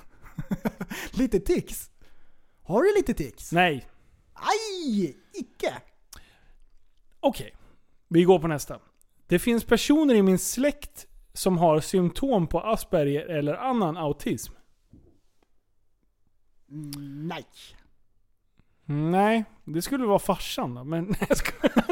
lite 1.12 1.40
tics. 1.40 1.91
Har 2.62 2.82
du 2.82 2.94
lite 2.96 3.14
tics? 3.14 3.52
Nej. 3.52 3.86
Aj! 4.34 5.16
Icke! 5.34 5.74
Okej. 7.20 7.54
Vi 8.08 8.24
går 8.24 8.38
på 8.38 8.48
nästa. 8.48 8.78
Det 9.26 9.38
finns 9.38 9.64
personer 9.64 10.14
i 10.14 10.22
min 10.22 10.38
släkt 10.38 11.06
som 11.32 11.58
har 11.58 11.80
symptom 11.80 12.46
på 12.46 12.60
Asperger 12.60 13.20
eller 13.20 13.54
annan 13.54 13.96
autism. 13.96 14.52
Mm, 16.70 17.28
nej. 17.28 17.46
Nej, 18.84 19.44
det 19.64 19.82
skulle 19.82 20.06
vara 20.06 20.18
farsan 20.18 20.74
då, 20.74 20.84
men 20.84 21.14
jag 21.28 21.36
skojar. 21.36 21.84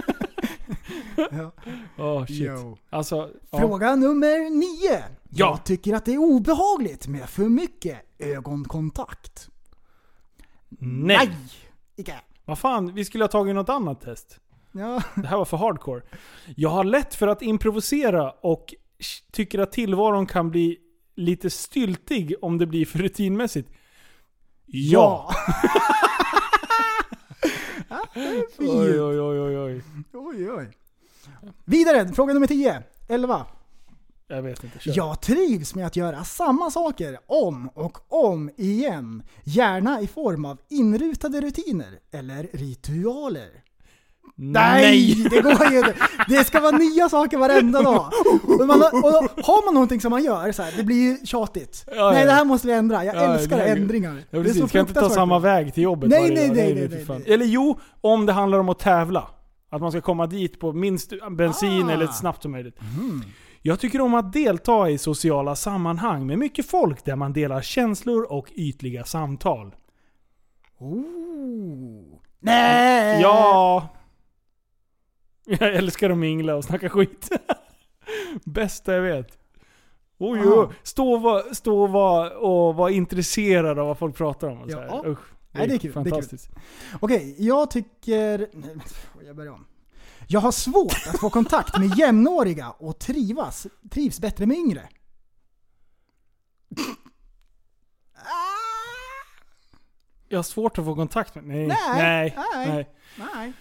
Ja. 1.17 1.53
Åh 1.99 2.27
shit. 2.27 2.51
Alltså, 2.91 3.31
ja. 3.51 3.59
Fråga 3.59 3.97
nummer 3.97 4.51
nio. 4.51 4.99
Ja. 4.99 5.05
Jag 5.31 5.65
tycker 5.65 5.95
att 5.95 6.05
det 6.05 6.15
är 6.15 6.19
obehagligt 6.19 7.09
med 7.09 7.29
för 7.29 7.49
mycket 7.49 7.99
ögonkontakt. 8.19 9.50
Nej. 10.79 11.37
Icke. 11.97 12.21
Vad 12.45 12.59
fan, 12.59 12.95
vi 12.95 13.05
skulle 13.05 13.25
ha 13.25 13.29
tagit 13.29 13.55
något 13.55 13.69
annat 13.69 14.01
test. 14.01 14.41
Ja. 14.73 15.03
Det 15.15 15.27
här 15.27 15.37
var 15.37 15.45
för 15.45 15.57
hardcore. 15.57 16.03
Jag 16.57 16.71
har 16.71 16.85
lätt 16.85 17.15
för 17.15 17.29
att 17.29 17.43
improvisera 17.43 18.31
och 18.31 18.75
tycker 19.33 19.59
att 19.59 19.73
tillvaron 19.73 20.27
kan 20.27 20.51
bli 20.51 20.79
lite 21.17 21.51
styltig 21.51 22.35
om 22.43 22.59
det 22.59 22.67
blir 22.67 22.87
för 22.87 22.99
rutinmässigt. 22.99 23.71
Ja! 24.67 25.31
Fint. 28.15 28.71
oj, 28.71 29.01
oj, 29.03 29.21
oj, 29.21 29.41
oj, 29.41 29.59
oj. 29.59 29.83
Oj, 30.13 30.51
oj. 30.51 30.71
Vidare, 31.65 32.09
fråga 32.09 32.35
nummer 32.35 32.47
10. 32.47 32.83
11. 33.09 33.47
Jag 34.31 34.43
vet 34.43 34.65
inte. 34.65 34.78
Kör. 34.78 34.93
Jag 34.97 35.20
trivs 35.20 35.74
med 35.74 35.86
att 35.86 35.97
göra 35.97 36.24
samma 36.24 36.70
saker 36.70 37.19
om 37.27 37.69
och 37.74 37.98
om 38.27 38.51
igen. 38.57 39.23
Gärna 39.44 40.01
i 40.01 40.07
form 40.07 40.44
av 40.44 40.59
inrutade 40.69 41.40
rutiner 41.40 41.98
eller 42.12 42.48
ritualer. 42.52 43.48
Nej! 44.43 45.15
Det 45.31 45.40
går 45.40 45.70
ju 45.73 45.78
inte. 45.78 45.94
Det 46.28 46.44
ska 46.44 46.61
vara 46.61 46.77
nya 46.77 47.09
saker 47.09 47.39
varenda 47.39 47.82
dag. 47.82 48.11
Och, 48.61 48.66
man, 48.66 48.81
har- 48.81 48.94
och 49.05 49.44
har 49.44 49.65
man 49.65 49.74
någonting 49.74 50.01
som 50.01 50.11
man 50.11 50.24
gör 50.24 50.52
så 50.52 50.62
här, 50.62 50.73
det 50.77 50.82
blir 50.82 50.97
ju 50.97 51.27
tjatigt. 51.27 51.85
Ja, 51.97 52.11
nej, 52.11 52.24
det 52.24 52.32
här 52.32 52.44
måste 52.44 52.66
vi 52.66 52.73
ändra. 52.74 53.05
Jag 53.05 53.16
Ja, 53.16 53.20
älskar 53.35 53.57
det 53.57 53.65
ändringar. 53.65 54.15
Ja, 54.15 54.23
det 54.31 54.36
är 54.39 54.43
precis. 54.43 54.61
så 54.61 54.69
Ska 54.69 54.81
inte 54.81 54.94
ta 54.94 55.11
samma 55.11 55.39
väg 55.39 55.74
till 55.74 55.82
jobbet 55.82 56.11
Nej, 56.11 56.20
varje 56.20 56.35
nej, 56.35 56.48
dag. 56.48 56.57
nej, 56.57 56.89
nej, 56.90 57.05
fan. 57.05 57.23
nej. 57.27 57.35
Eller 57.35 57.47
jo, 57.47 57.78
om 58.01 58.27
det 58.27 58.32
handlar 58.32 58.59
om 58.59 58.69
att 58.69 58.78
tävla. 58.78 59.28
Att 59.70 59.81
man 59.81 59.90
ska 59.93 60.01
komma 60.01 60.27
dit 60.27 60.61
på 60.61 60.73
minst 60.73 61.12
bensin 61.31 61.89
Ah. 61.89 61.93
eller 61.93 62.07
snabbt 62.07 62.43
som 62.43 62.52
möjligt. 62.52 62.77
Jag 63.62 63.81
tycker 63.81 64.01
om 64.01 64.15
att 64.15 64.32
delta 64.32 64.91
i 64.91 64.99
sociala 64.99 65.57
sammanhang 65.57 66.27
med 66.27 66.39
mycket 66.39 66.66
folk 66.66 67.05
där 67.05 67.16
man 67.16 67.32
delar 67.32 67.62
känslor 67.62 68.32
och 68.32 68.51
ytliga 68.55 69.05
samtal. 69.05 69.74
Oh. 70.78 72.20
Nej! 72.39 73.20
Ja! 73.20 73.89
Jag 75.45 75.74
älskar 75.74 76.11
att 76.11 76.19
mingla 76.19 76.55
och 76.55 76.65
snacka 76.65 76.89
skit. 76.89 77.28
Bästa 78.45 78.95
jag 78.95 79.03
vet. 79.03 79.39
Oj, 80.19 80.41
oj. 80.45 80.69
Stå 80.82 81.12
och 81.12 81.23
vara 81.23 81.55
stå 81.55 81.82
och 81.82 81.91
var, 81.91 82.37
och 82.37 82.74
var 82.74 82.89
intresserad 82.89 83.78
av 83.78 83.87
vad 83.87 83.99
folk 83.99 84.16
pratar 84.16 84.49
om. 84.49 84.59
Och 84.62 84.70
så 84.70 84.78
här. 84.78 84.87
Ja. 84.87 85.03
Usch, 85.07 85.19
Nej, 85.51 85.69
det 85.69 85.74
är 85.74 85.78
kul, 85.78 85.93
det 85.93 86.01
är 86.01 86.03
kul. 86.03 86.11
Fantastiskt. 86.12 86.51
Okej, 87.01 87.37
jag 87.39 87.70
tycker... 87.70 88.49
Jag 89.27 89.37
börjar 89.37 89.53
om. 89.53 89.66
Jag 90.32 90.40
har 90.40 90.52
svårt 90.52 91.07
att 91.07 91.20
få 91.20 91.31
kontakt 91.31 91.78
med 91.78 91.98
jämnåriga 91.98 92.70
och 92.70 92.98
trivas, 92.98 93.66
trivs 93.90 94.20
bättre 94.20 94.47
med 94.47 94.57
yngre. 94.57 94.89
Jag 100.28 100.39
har 100.39 100.43
svårt 100.43 100.78
att 100.78 100.85
få 100.85 100.94
kontakt 100.94 101.35
med... 101.35 101.44
Nej. 101.44 101.69
Nej, 101.69 102.36
Nej. 102.55 102.69
nej. 102.69 102.89
nej. 103.35 103.52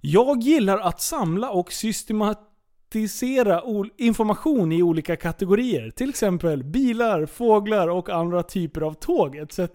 Jag 0.00 0.40
gillar 0.40 0.78
att 0.78 1.00
samla 1.00 1.50
och 1.50 1.72
systematisera 1.72 3.62
information 3.96 4.72
i 4.72 4.82
olika 4.82 5.16
kategorier. 5.16 5.90
Till 5.90 6.08
exempel 6.08 6.64
bilar, 6.64 7.26
fåglar 7.26 7.88
och 7.88 8.10
andra 8.10 8.42
typer 8.42 8.80
av 8.80 8.94
tåg 8.94 9.36
etc. 9.36 9.58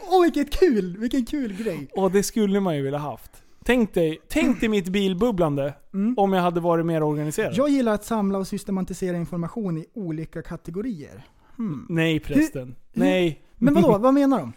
Åh 0.00 0.22
vilket 0.22 0.52
kul! 0.52 0.96
Vilken 0.98 1.26
kul 1.26 1.52
grej. 1.52 1.88
Och 1.92 2.10
det 2.10 2.22
skulle 2.22 2.60
man 2.60 2.76
ju 2.76 2.82
vilja 2.82 2.98
haft. 2.98 3.43
Tänk 3.66 3.94
dig, 3.94 4.20
tänk 4.28 4.60
dig 4.60 4.68
mitt 4.68 4.88
bilbubblande 4.88 5.74
om 6.16 6.32
jag 6.32 6.42
hade 6.42 6.60
varit 6.60 6.86
mer 6.86 7.02
organiserad. 7.02 7.46
Mm. 7.46 7.56
Jag 7.56 7.68
gillar 7.68 7.94
att 7.94 8.04
samla 8.04 8.38
och 8.38 8.46
systematisera 8.46 9.16
information 9.16 9.78
i 9.78 9.86
olika 9.94 10.42
kategorier. 10.42 11.26
Hmm. 11.56 11.86
Nej 11.88 12.20
prästen. 12.20 12.76
Nej. 12.92 13.42
Men 13.56 13.74
vadå, 13.74 13.98
vad 13.98 14.14
menar 14.14 14.38
de? 14.38 14.52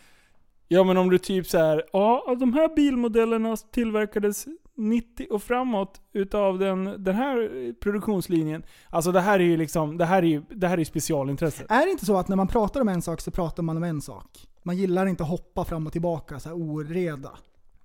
Ja 0.68 0.84
men 0.84 0.98
om 0.98 1.10
du 1.10 1.18
typ 1.18 1.48
så 1.48 1.58
här, 1.58 1.84
ja 1.94 2.36
de 2.40 2.54
här 2.54 2.76
bilmodellerna 2.76 3.58
tillverkades 3.58 4.46
90 4.76 5.28
och 5.30 5.44
framåt 5.44 6.02
utav 6.14 6.60
den, 6.60 7.04
den 7.04 7.16
här 7.16 7.74
produktionslinjen. 7.80 8.64
Alltså 8.90 9.12
det 9.12 9.22
här 9.22 9.40
är 9.40 9.44
ju 9.44 9.58
liksom, 9.58 9.98
det 9.98 10.06
här 10.06 10.24
är 10.24 10.28
ju, 10.28 10.44
det 10.50 10.68
här 10.68 10.74
är 10.74 10.80
ju 10.80 10.86
specialintresse. 10.86 11.66
Är 11.70 11.86
det 11.86 11.92
inte 11.92 12.06
så 12.06 12.18
att 12.18 12.28
när 12.28 12.36
man 12.36 12.48
pratar 12.48 12.82
om 12.82 12.90
en 12.90 13.02
sak 13.02 13.22
så 13.22 13.32
pratar 13.32 13.64
man 13.64 13.78
om 13.78 13.84
en 13.84 14.02
sak? 14.02 14.48
Man 14.64 14.78
gillar 14.78 15.06
inte 15.06 15.24
att 15.24 15.30
hoppa 15.30 15.66
fram 15.66 15.88
och 15.88 15.92
tillbaka, 15.92 16.40
så 16.40 16.50
här 16.50 16.56
oreda. 16.56 17.32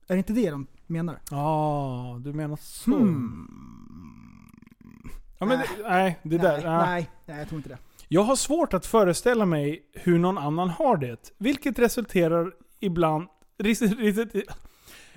Är 0.09 0.15
det 0.15 0.19
inte 0.19 0.33
det 0.33 0.51
de 0.51 0.67
menar? 0.93 1.19
Ja, 1.31 2.21
du 2.25 2.33
menar 2.33 2.57
så. 2.57 2.91
Hmm. 2.91 3.49
Ja, 5.39 5.47
men 5.47 5.59
det, 5.59 5.67
nej, 5.89 6.19
det 6.23 6.39
där. 6.39 6.53
nej, 6.53 6.63
ja. 6.65 6.85
nej, 6.87 7.11
nej, 7.27 7.39
jag 7.39 7.49
tror 7.49 7.59
inte 7.59 7.69
det. 7.69 7.79
Jag 8.09 8.23
har 8.23 8.37
svårt 8.37 8.75
att 8.75 8.87
föreställa 8.87 9.47
mig 9.47 9.83
hur 9.93 10.19
någon 10.19 10.39
annan 10.39 10.71
har 10.71 10.97
det. 10.97 11.33
Vilket 11.39 11.79
resulterar 11.79 12.53
ibland... 12.81 13.29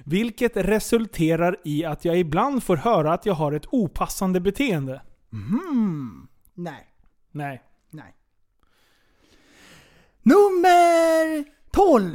Vilket 0.04 0.58
resulterar 0.58 1.58
i 1.64 1.86
att 1.86 2.06
jag 2.06 2.20
ibland 2.20 2.64
får 2.64 2.78
höra 2.78 3.14
att 3.14 3.26
jag 3.26 3.34
har 3.34 3.52
ett 3.52 3.66
opassande 3.72 4.40
beteende. 4.40 5.02
Mhm. 5.30 6.28
Nej, 6.54 6.88
Nej. 7.32 7.62
nej. 7.90 8.16
Nummer 10.22 11.46
12! 11.72 12.14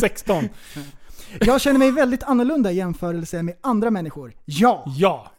16. 0.00 0.44
Jag 1.40 1.60
känner 1.60 1.78
mig 1.78 1.90
väldigt 1.90 2.22
annorlunda 2.22 2.72
i 2.72 2.76
jämförelse 2.76 3.42
med 3.42 3.56
andra 3.60 3.90
människor. 3.90 4.34
Ja! 4.44 4.84
Ja. 4.86 5.32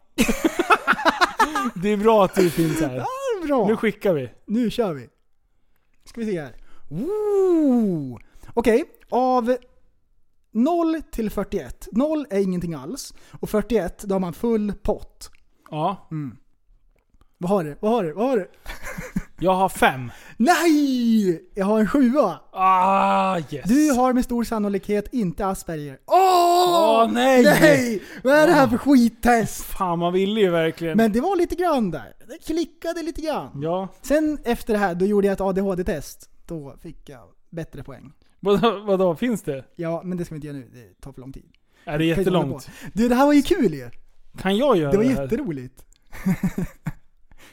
Det 1.75 1.89
är 1.89 1.97
bra 1.97 2.25
att 2.25 2.35
du 2.35 2.49
finns 2.49 2.81
här. 2.81 2.95
Ja, 2.95 3.05
bra. 3.47 3.67
Nu 3.67 3.77
skickar 3.77 4.13
vi. 4.13 4.29
Nu 4.45 4.69
kör 4.69 4.93
vi. 4.93 5.09
Ska 6.05 6.21
vi 6.21 6.31
se 6.31 6.41
här. 6.41 6.55
Ooh. 6.89 8.19
Okej, 8.53 8.85
av 9.09 9.57
0 10.51 11.01
till 11.11 11.29
41. 11.29 11.87
0 11.91 12.25
är 12.29 12.39
ingenting 12.39 12.73
alls. 12.73 13.13
Och 13.39 13.49
41, 13.49 14.03
då 14.03 14.15
har 14.15 14.19
man 14.19 14.33
full 14.33 14.73
pott. 14.73 15.31
Ja. 15.71 16.07
Mm. 16.11 16.37
Vad 17.37 17.49
har 17.49 17.63
du? 17.63 17.77
Vad 17.79 17.91
har 17.91 18.03
du? 18.03 18.13
Vad 18.13 18.29
har 18.29 18.37
du? 18.37 18.51
Jag 19.39 19.55
har 19.55 19.69
fem. 19.69 20.11
Nej! 20.37 21.43
Jag 21.55 21.65
har 21.65 21.79
en 21.79 21.87
sjua. 21.87 22.39
Ah, 22.51 23.39
yes. 23.49 23.69
Du 23.69 23.91
har 23.91 24.13
med 24.13 24.23
stor 24.23 24.43
sannolikhet 24.43 25.13
inte 25.13 25.45
Asperger. 25.47 25.97
Åh! 26.05 27.03
Åh, 27.03 27.11
nej! 27.11 27.43
Nej! 27.43 28.03
Vad 28.23 28.33
är 28.33 28.47
det 28.47 28.53
här 28.53 28.67
för 28.67 28.77
skittest? 28.77 29.63
Fan, 29.63 29.99
man 29.99 30.13
ville 30.13 30.41
ju 30.41 30.49
verkligen. 30.49 30.97
Men 30.97 31.11
det 31.11 31.21
var 31.21 31.35
lite 31.35 31.55
grann 31.55 31.91
där. 31.91 32.13
Det 32.27 32.45
klickade 32.45 33.03
lite 33.03 33.21
grann. 33.21 33.61
Ja. 33.61 33.87
Sen 34.01 34.37
efter 34.43 34.73
det 34.73 34.79
här, 34.79 34.95
då 34.95 35.05
gjorde 35.05 35.27
jag 35.27 35.33
ett 35.33 35.41
ADHD-test. 35.41 36.29
Då 36.47 36.75
fick 36.81 37.09
jag 37.09 37.23
bättre 37.49 37.83
poäng. 37.83 38.13
Vadå, 38.39 38.79
vadå, 38.79 39.15
finns 39.15 39.41
det? 39.41 39.63
Ja, 39.75 40.01
men 40.05 40.17
det 40.17 40.25
ska 40.25 40.35
vi 40.35 40.37
inte 40.37 40.47
göra 40.47 40.57
nu. 40.57 40.69
Det 40.73 41.01
tar 41.01 41.11
för 41.11 41.21
lång 41.21 41.33
tid. 41.33 41.45
Är 41.85 41.97
det 41.97 42.05
jättelångt? 42.05 42.69
Du, 42.93 43.09
det 43.09 43.15
här 43.15 43.25
var 43.25 43.33
ju 43.33 43.41
kul 43.41 43.73
ju. 43.73 43.89
Kan 44.37 44.57
jag 44.57 44.77
göra 44.77 44.91
Det 44.91 44.97
det, 44.97 45.13
var 45.13 45.21
jätteroligt. 45.21 45.85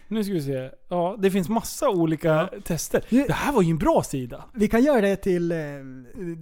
Nu 0.08 0.24
ska 0.24 0.32
vi 0.32 0.42
se. 0.42 0.70
Ja, 0.88 1.16
det 1.18 1.30
finns 1.30 1.48
massa 1.48 1.90
olika 1.90 2.50
tester. 2.64 3.04
Det 3.10 3.32
här 3.32 3.52
var 3.52 3.62
ju 3.62 3.70
en 3.70 3.78
bra 3.78 4.02
sida. 4.02 4.44
Vi 4.54 4.68
kan 4.68 4.82
göra 4.84 5.00
det 5.00 5.16
till, 5.16 5.52
eh, 5.52 5.58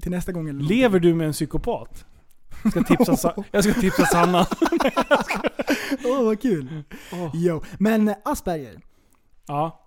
till 0.03 0.11
nästa 0.11 0.33
gång. 0.33 0.49
Eller 0.49 0.61
Lever 0.65 0.99
du 0.99 1.15
med 1.15 1.27
en 1.27 1.33
psykopat? 1.33 2.05
Jag 2.63 2.73
ska 2.73 2.83
tipsa, 2.83 3.17
Sa- 3.17 3.45
jag 3.51 3.65
ska 3.65 3.81
tipsa 3.81 4.07
Sanna. 4.07 4.47
Åh, 6.05 6.25
vad 6.25 6.41
kul. 6.43 6.83
Jo. 7.35 7.63
Men 7.79 8.09
eh, 8.09 8.15
Asperger. 8.25 8.81
Ja. 9.47 9.79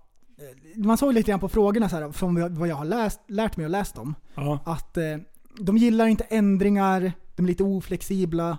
Man 0.76 0.98
såg 0.98 1.14
lite 1.14 1.32
grann 1.32 1.40
på 1.40 1.50
frågorna 1.50 1.90
så 1.90 1.96
här, 1.96 2.12
från 2.12 2.42
vad- 2.42 2.52
vad 2.58 2.68
jag 2.68 2.76
har 2.76 2.86
läst, 2.86 3.20
lärt 3.28 3.58
mig 3.58 3.66
och 3.66 3.70
läst 3.70 3.98
om. 3.98 4.16
Ja. 4.36 4.60
Att 4.66 4.98
eh, 4.98 5.04
de 5.60 5.78
gillar 5.78 6.08
inte 6.08 6.24
ändringar, 6.24 7.12
de 7.36 7.44
är 7.46 7.48
lite 7.48 7.64
oflexibla. 7.64 8.58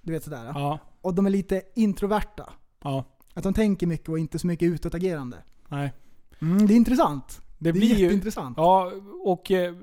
Du 0.00 0.12
vet 0.12 0.24
sådär. 0.24 0.44
Ja. 0.54 0.78
Och 1.02 1.14
de 1.14 1.26
är 1.26 1.30
lite 1.30 1.62
introverta. 1.74 2.52
Ja. 2.84 3.04
Att 3.34 3.42
de 3.42 3.54
tänker 3.54 3.86
mycket 3.86 4.08
och 4.08 4.18
inte 4.18 4.38
så 4.38 4.46
mycket 4.46 4.66
utåtagerande. 4.66 5.36
Nej. 5.68 5.92
Mm, 6.40 6.66
det 6.66 6.74
är 6.74 6.76
intressant. 6.76 7.40
Det, 7.58 7.64
Det 7.64 7.68
är 7.68 7.72
blir 7.72 7.94
ju... 7.94 8.02
jätteintressant. 8.02 8.54
Ja, 8.56 8.92
och... 9.24 9.50
eh, 9.50 9.74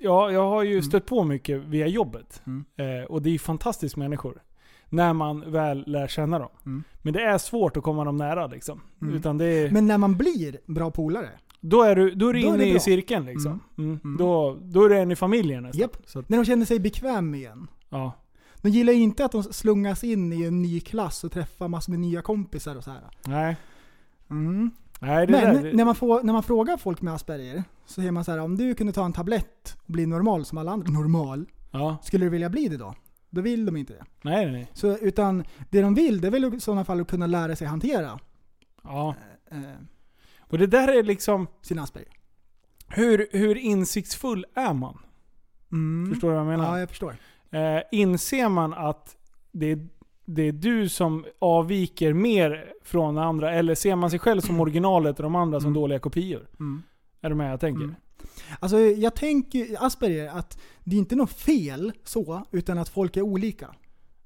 Ja, 0.00 0.30
jag 0.30 0.48
har 0.50 0.62
ju 0.62 0.82
stött 0.82 1.06
på 1.06 1.24
mycket 1.24 1.62
via 1.62 1.86
jobbet. 1.86 2.42
Mm. 2.46 2.64
Eh, 2.76 3.04
och 3.06 3.22
det 3.22 3.28
är 3.28 3.32
ju 3.32 3.38
fantastiskt 3.38 3.96
människor. 3.96 4.42
När 4.88 5.12
man 5.12 5.52
väl 5.52 5.84
lär 5.86 6.06
känna 6.08 6.38
dem. 6.38 6.48
Mm. 6.66 6.84
Men 7.02 7.12
det 7.12 7.22
är 7.22 7.38
svårt 7.38 7.76
att 7.76 7.82
komma 7.82 8.04
dem 8.04 8.16
nära 8.16 8.46
liksom. 8.46 8.80
Mm. 9.02 9.14
Utan 9.14 9.38
det 9.38 9.44
är, 9.44 9.70
Men 9.70 9.86
när 9.86 9.98
man 9.98 10.16
blir 10.16 10.58
bra 10.66 10.90
polare. 10.90 11.30
då 11.60 11.82
är 11.82 11.96
du, 11.96 12.10
då 12.10 12.28
är 12.28 12.32
du 12.32 12.40
då 12.40 12.48
är 12.48 12.54
inne 12.54 12.64
det 12.64 12.70
i 12.70 12.80
cirkeln 12.80 13.26
liksom. 13.26 13.60
Mm. 13.78 14.00
Mm. 14.04 14.16
Då, 14.16 14.58
då 14.62 14.84
är 14.84 14.88
du 14.88 14.98
en 14.98 15.10
i 15.10 15.16
familjen 15.16 15.62
nästan. 15.62 15.88
Så 16.06 16.18
att, 16.18 16.28
När 16.28 16.36
de 16.38 16.44
känner 16.44 16.64
sig 16.66 16.78
bekväm 16.80 17.30
med 17.30 17.50
en. 17.50 17.66
ja. 17.88 18.12
De 18.66 18.70
gillar 18.70 18.92
ju 18.92 18.98
inte 18.98 19.24
att 19.24 19.32
de 19.32 19.42
slungas 19.42 20.04
in 20.04 20.32
i 20.32 20.42
en 20.42 20.62
ny 20.62 20.80
klass 20.80 21.24
och 21.24 21.32
träffar 21.32 21.68
massor 21.68 21.90
med 21.92 22.00
nya 22.00 22.22
kompisar 22.22 22.76
och 22.76 22.84
så 22.84 22.90
här. 22.90 23.00
Nej. 23.26 23.56
Mm. 24.30 24.70
Nej, 25.00 25.26
det 25.26 25.32
Men 25.32 25.62
där, 25.62 25.72
när, 25.72 25.84
man 25.84 25.94
får, 25.94 26.22
när 26.22 26.32
man 26.32 26.42
frågar 26.42 26.76
folk 26.76 27.02
med 27.02 27.14
Asperger 27.14 27.64
så 27.86 27.92
säger 27.92 28.10
man 28.12 28.24
så 28.24 28.30
här: 28.32 28.38
om 28.38 28.56
du 28.56 28.74
kunde 28.74 28.92
ta 28.92 29.04
en 29.04 29.12
tablett 29.12 29.76
och 29.86 29.92
bli 29.92 30.06
normal 30.06 30.44
som 30.44 30.58
alla 30.58 30.72
andra, 30.72 30.90
normal, 30.92 31.46
Ja. 31.70 31.96
skulle 32.02 32.26
du 32.26 32.30
vilja 32.30 32.48
bli 32.50 32.68
det 32.68 32.76
då? 32.76 32.94
Då 33.30 33.40
vill 33.40 33.66
de 33.66 33.76
inte 33.76 33.92
det. 33.92 34.04
Nej, 34.22 34.52
nej. 34.52 34.70
Så, 34.74 34.98
utan 34.98 35.44
det 35.70 35.80
de 35.82 35.94
vill, 35.94 36.20
det 36.20 36.26
är 36.26 36.30
väl 36.30 36.54
i 36.54 36.60
sådana 36.60 36.84
fall 36.84 37.00
att 37.00 37.08
kunna 37.08 37.26
lära 37.26 37.56
sig 37.56 37.66
hantera 37.66 38.18
Ja. 38.82 39.14
eh, 39.50 39.58
Och 40.40 40.58
det 40.58 40.66
där 40.66 40.88
är 40.98 41.02
liksom... 41.02 41.46
sin 41.62 41.78
Asperger. 41.78 42.12
Hur, 42.88 43.28
hur 43.32 43.56
insiktsfull 43.56 44.46
är 44.54 44.74
man? 44.74 44.98
Mm. 45.72 46.10
Förstår 46.12 46.28
du 46.28 46.34
vad 46.34 46.40
jag 46.46 46.50
menar? 46.50 46.64
Ja, 46.64 46.78
jag 46.80 46.88
förstår. 46.88 47.16
Eh, 47.50 47.82
inser 47.92 48.48
man 48.48 48.74
att 48.74 49.16
det 49.52 49.66
är, 49.72 49.88
det 50.24 50.42
är 50.42 50.52
du 50.52 50.88
som 50.88 51.24
avviker 51.38 52.12
mer 52.12 52.72
från 52.82 53.18
andra? 53.18 53.54
Eller 53.54 53.74
ser 53.74 53.96
man 53.96 54.10
sig 54.10 54.18
själv 54.18 54.40
som 54.40 54.60
originalet 54.60 55.16
och 55.18 55.22
de 55.22 55.34
andra 55.36 55.60
som 55.60 55.72
dåliga 55.74 55.98
kopior? 55.98 56.48
Mm. 56.60 56.82
Är 57.20 57.28
du 57.28 57.34
med 57.34 57.52
jag 57.52 57.60
tänker? 57.60 57.82
Mm. 57.82 57.94
Alltså 58.60 58.78
jag 58.78 59.14
tänker, 59.14 59.86
Asperger, 59.86 60.28
att 60.28 60.58
det 60.84 60.96
är 60.96 60.98
inte 60.98 61.16
något 61.16 61.32
fel 61.32 61.92
så, 62.04 62.42
utan 62.50 62.78
att 62.78 62.88
folk 62.88 63.16
är 63.16 63.22
olika. 63.22 63.74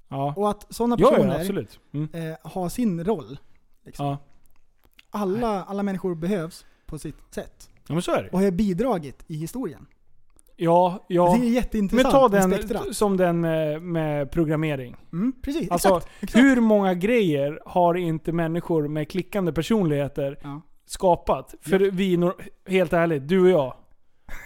Ja. 0.07 0.33
Och 0.37 0.49
att 0.49 0.73
sådana 0.73 0.95
Ja, 0.99 1.09
personer 1.09 1.33
ja, 1.33 1.39
absolut. 1.39 1.79
Mm. 1.91 2.09
eh, 2.13 2.37
har 2.43 2.69
sin 2.69 3.03
roll. 3.03 3.37
Liksom. 3.85 4.05
Ja. 4.05 4.17
Alla, 5.09 5.63
alla 5.63 5.83
människor 5.83 6.15
behövs 6.15 6.65
på 6.85 6.99
sitt 6.99 7.15
sätt. 7.33 7.69
ja, 7.87 7.93
men 7.93 8.01
så 8.01 8.11
är 8.11 8.23
det. 8.23 8.29
Och 8.29 8.39
har 8.41 8.51
bidragit 8.51 9.23
i 9.27 9.35
historien. 9.35 9.87
Ja, 10.63 11.05
ja. 11.07 11.37
Det 11.39 11.47
är 11.47 11.49
jätteintressant 11.49 12.03
Men 12.03 12.11
ta 12.11 12.27
den 12.29 12.93
som 12.93 13.17
den 13.17 13.41
med, 13.41 13.81
med 13.81 14.31
programmering. 14.31 14.95
Mm, 15.13 15.33
precis, 15.43 15.71
Alltså, 15.71 15.87
exakt, 15.87 16.07
exakt. 16.21 16.43
hur 16.43 16.61
många 16.61 16.93
grejer 16.93 17.59
har 17.65 17.95
inte 17.95 18.31
människor 18.31 18.87
med 18.87 19.09
klickande 19.09 19.51
personligheter 19.53 20.37
Ja. 20.43 20.61
skapat? 20.87 21.55
För 21.61 21.79
vi, 21.79 22.17
nor- 22.17 22.33
helt 22.67 22.93
ärligt, 22.93 23.27
du 23.27 23.41
och 23.41 23.49
jag. 23.49 23.73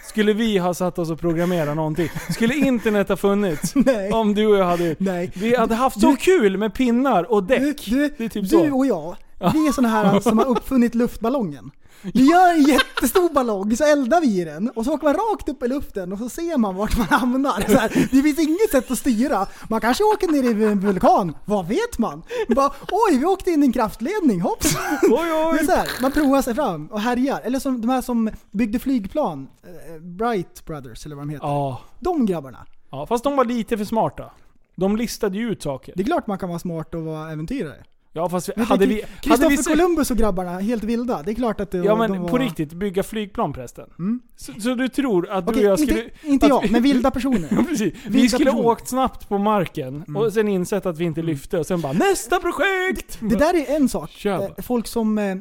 Skulle 0.08 0.32
vi 0.32 0.58
ha 0.58 0.74
satt 0.74 0.98
oss 0.98 1.10
och 1.10 1.20
programmerat 1.20 1.76
någonting? 1.76 2.08
Skulle 2.30 2.54
internet 2.54 3.08
ha 3.08 3.16
funnits? 3.16 3.74
Nej. 3.74 4.12
Om 4.12 4.34
du 4.34 4.46
och 4.46 4.56
jag 4.56 4.64
hade... 4.64 4.96
Nej. 4.98 5.30
Vi 5.34 5.56
hade 5.56 5.74
haft 5.74 6.00
så 6.00 6.10
Du- 6.10 6.16
kul 6.16 6.56
med 6.58 6.74
pinnar 6.74 7.32
och 7.32 7.42
däck. 7.44 7.84
Du, 7.86 8.14
det 8.18 8.24
är 8.24 8.28
typ 8.28 8.50
du 8.50 8.70
och 8.72 8.86
jag, 8.86 9.16
vi 9.38 9.66
är 9.68 9.72
såna 9.72 9.88
här 9.88 10.20
som 10.28 10.38
har 10.38 10.46
uppfunnit 10.46 10.94
luftballongen. 10.94 11.70
Vi 12.14 12.30
gör 12.30 12.54
en 12.54 12.62
jättestor 12.62 13.34
ballong, 13.34 13.76
så 13.76 13.84
eldar 13.84 14.20
vi 14.20 14.40
i 14.40 14.44
den 14.44 14.68
och 14.70 14.84
så 14.84 14.92
åker 14.94 15.04
man 15.04 15.14
rakt 15.14 15.48
upp 15.48 15.62
i 15.62 15.68
luften 15.68 16.12
och 16.12 16.18
så 16.18 16.28
ser 16.28 16.56
man 16.58 16.74
vart 16.76 16.96
man 16.98 17.06
hamnar. 17.06 17.60
Så 17.68 17.78
här, 17.78 18.08
det 18.10 18.22
finns 18.22 18.38
inget 18.38 18.70
sätt 18.70 18.90
att 18.90 18.98
styra. 18.98 19.46
Man 19.68 19.80
kanske 19.80 20.04
åker 20.04 20.28
ner 20.28 20.60
i 20.60 20.64
en 20.64 20.80
vulkan, 20.80 21.36
vad 21.44 21.66
vet 21.68 21.98
man? 21.98 22.22
Bara, 22.48 22.72
Oj, 22.90 23.18
vi 23.18 23.24
åkte 23.24 23.50
in 23.50 23.62
i 23.62 23.66
en 23.66 23.72
kraftledning, 23.72 24.40
hopps! 24.40 24.76
Oj, 25.02 25.10
oj. 25.12 25.52
Det 25.52 25.60
är 25.60 25.64
så 25.64 25.72
här, 25.72 25.88
man 26.02 26.12
provar 26.12 26.42
sig 26.42 26.54
fram 26.54 26.86
och 26.86 27.00
härjar. 27.00 27.40
Eller 27.44 27.58
som 27.58 27.80
de 27.80 27.88
här 27.90 28.02
som 28.02 28.30
byggde 28.50 28.78
flygplan, 28.78 29.48
eh, 29.62 30.02
Bright 30.02 30.64
Brothers 30.64 31.06
eller 31.06 31.16
vad 31.16 31.22
de 31.26 31.30
heter. 31.30 31.46
Ja. 31.46 31.80
De 32.00 32.26
grabbarna. 32.26 32.66
ja. 32.90 33.06
Fast 33.06 33.24
de 33.24 33.36
var 33.36 33.44
lite 33.44 33.78
för 33.78 33.84
smarta. 33.84 34.30
De 34.76 34.96
listade 34.96 35.38
ju 35.38 35.50
ut 35.50 35.62
saker. 35.62 35.92
Det 35.96 36.02
är 36.02 36.04
klart 36.04 36.26
man 36.26 36.38
kan 36.38 36.48
vara 36.48 36.58
smart 36.58 36.94
och 36.94 37.02
vara 37.02 37.30
äventyrare. 37.32 37.84
Ja 38.16 38.28
fast 38.28 38.50
vi, 38.56 38.62
hade 38.62 38.86
vi... 38.86 38.94
Vi 38.94 39.02
Kristoffer 39.20 39.70
Columbus 39.70 40.10
och 40.10 40.16
grabbarna, 40.16 40.58
helt 40.58 40.84
vilda. 40.84 41.22
Det 41.22 41.30
är 41.30 41.34
klart 41.34 41.60
att 41.60 41.70
det, 41.70 41.78
Ja 41.78 41.96
men 41.96 42.12
de 42.12 42.18
var... 42.22 42.28
på 42.28 42.38
riktigt, 42.38 42.72
bygga 42.72 43.02
flygplan 43.02 43.52
prästen. 43.52 43.90
Mm. 43.98 44.20
Så, 44.36 44.52
så 44.60 44.74
du 44.74 44.88
tror 44.88 45.30
att 45.30 45.46
du 45.46 45.52
Okej, 45.52 45.64
och 45.66 45.70
jag 45.72 45.80
skulle... 45.80 46.02
inte, 46.04 46.14
inte 46.26 46.46
jag, 46.46 46.62
vi- 46.62 46.70
men 46.70 46.82
vilda 46.82 47.10
personer. 47.16 47.48
Ja, 47.50 47.62
precis. 47.68 47.94
Vi 48.04 48.10
Vilda 48.10 48.28
skulle 48.28 48.50
personer. 48.50 48.68
åkt 48.68 48.88
snabbt 48.88 49.28
på 49.28 49.38
marken 49.38 50.16
och 50.16 50.32
sen 50.32 50.48
insett 50.48 50.86
att 50.86 50.98
vi 50.98 51.04
inte 51.04 51.22
lyfte 51.22 51.58
och 51.58 51.66
sen 51.66 51.80
bara 51.80 51.92
NÄSTA 51.92 52.40
PROJEKT! 52.40 53.18
Det 53.20 53.36
där 53.36 53.54
är 53.54 53.76
en 53.76 53.88
sak. 53.88 54.20
Bara. 54.24 54.44
Eh, 54.44 54.50
Folk 54.62 54.86
som, 54.86 55.18
eh, 55.18 55.36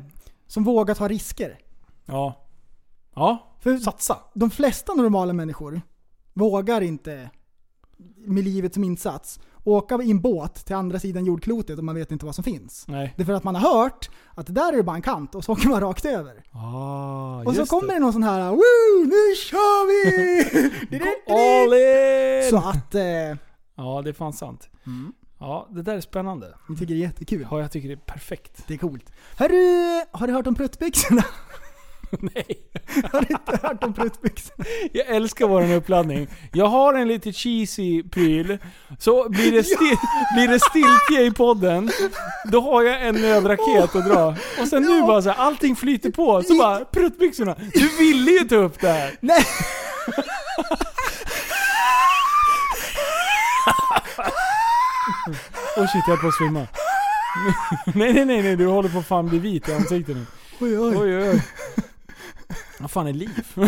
som 0.47 0.63
vågar 0.63 0.95
ta 0.95 1.07
risker. 1.07 1.57
Ja. 2.05 2.45
Ja. 3.15 3.57
För 3.59 3.77
Satsa. 3.77 4.17
de 4.33 4.51
flesta 4.51 4.93
normala 4.93 5.33
människor 5.33 5.81
vågar 6.33 6.81
inte 6.81 7.29
med 8.17 8.43
livet 8.43 8.73
som 8.73 8.83
insats 8.83 9.39
åka 9.65 10.03
i 10.03 10.11
en 10.11 10.21
båt 10.21 10.65
till 10.65 10.75
andra 10.75 10.99
sidan 10.99 11.25
jordklotet 11.25 11.77
och 11.77 11.83
man 11.83 11.95
vet 11.95 12.11
inte 12.11 12.25
vad 12.25 12.35
som 12.35 12.43
finns. 12.43 12.85
Nej. 12.87 13.13
Det 13.15 13.23
är 13.23 13.25
för 13.25 13.33
att 13.33 13.43
man 13.43 13.55
har 13.55 13.83
hört 13.83 14.09
att 14.35 14.55
där 14.55 14.73
är 14.73 14.77
det 14.77 14.83
bara 14.83 14.95
en 14.95 15.01
kant 15.01 15.35
och 15.35 15.43
så 15.43 15.51
åker 15.51 15.67
man 15.67 15.81
rakt 15.81 16.05
över. 16.05 16.43
Ah, 16.51 17.43
och 17.45 17.55
så 17.55 17.65
kommer 17.65 17.93
det. 17.93 17.99
någon 17.99 18.13
sån 18.13 18.23
här 18.23 18.49
Woo! 18.49 19.05
Nu 19.05 19.35
kör 19.35 19.87
vi! 19.87 21.01
All 21.27 21.73
in! 21.73 22.49
så 22.49 22.69
att 22.69 22.95
eh, 22.95 23.37
Ja, 23.77 24.01
det 24.03 24.09
är 24.09 24.13
fan 24.13 24.33
sant. 24.33 24.69
Mm. 24.85 25.13
Ja, 25.39 25.67
det 25.71 25.81
där 25.81 25.95
är 25.95 26.01
spännande. 26.01 26.53
jag 26.67 26.77
tycker 26.79 26.93
det 26.93 26.99
är 26.99 27.05
jättekul. 27.07 27.47
Ja, 27.51 27.61
jag 27.61 27.71
tycker 27.71 27.87
det 27.87 27.93
är 27.93 28.13
perfekt. 28.13 28.63
Det 28.67 28.73
är 28.73 28.77
coolt. 28.77 29.11
Hörru, 29.37 30.01
har 30.11 30.27
du 30.27 30.33
hört 30.33 30.47
om 30.47 30.55
pruttbyxorna? 30.55 31.23
Nej. 32.35 32.45
Har 33.11 33.21
du 33.21 33.27
inte 33.29 33.67
hört 33.67 33.83
om 33.83 33.93
pruttbyxorna? 33.93 34.65
Jag 34.93 35.07
älskar 35.07 35.47
våran 35.47 35.71
uppladdning. 35.71 36.27
Jag 36.53 36.65
har 36.67 36.93
en 36.93 37.07
lite 37.07 37.33
cheesy 37.33 38.03
pryl. 38.03 38.57
Så 38.99 39.29
blir 39.29 39.51
det, 39.51 39.61
sti- 39.61 39.97
blir 40.35 40.47
det 40.47 40.59
stiltje 40.59 41.25
i 41.25 41.31
podden, 41.31 41.91
då 42.51 42.61
har 42.61 42.83
jag 42.83 43.07
en 43.07 43.15
nödraket 43.15 43.95
att 43.95 44.05
dra. 44.05 44.35
Och 44.61 44.67
sen 44.67 44.83
nu 44.83 45.01
bara 45.01 45.21
så 45.21 45.29
här, 45.29 45.37
allting 45.37 45.75
flyter 45.75 46.11
på. 46.11 46.43
Så 46.43 46.57
bara, 46.57 46.85
pruttbyxorna. 46.85 47.55
Du 47.73 47.97
ville 47.97 48.31
ju 48.31 48.39
ta 48.39 48.55
upp 48.55 48.79
det 48.81 48.89
här. 48.91 49.11
Nej! 49.21 49.45
Oh 55.77 55.87
shit, 55.87 56.03
jag 56.07 56.15
höll 56.15 56.17
på 56.21 56.27
att 56.27 56.33
svimma. 56.35 56.67
nej, 57.85 58.13
nej, 58.13 58.25
nej, 58.25 58.41
nej, 58.41 58.55
du 58.55 58.67
håller 58.67 58.89
på 58.89 58.99
att 58.99 59.07
fan 59.07 59.27
bli 59.29 59.39
vit 59.39 59.69
i 59.69 59.73
ansiktet 59.73 60.15
nu. 60.15 60.25
Oj. 60.59 60.79
Oj, 60.79 60.97
oj, 60.97 61.29
oj. 61.29 61.41
Vad 62.79 62.91
fan 62.91 63.07
är 63.07 63.13
liv? 63.13 63.47
Vad 63.55 63.67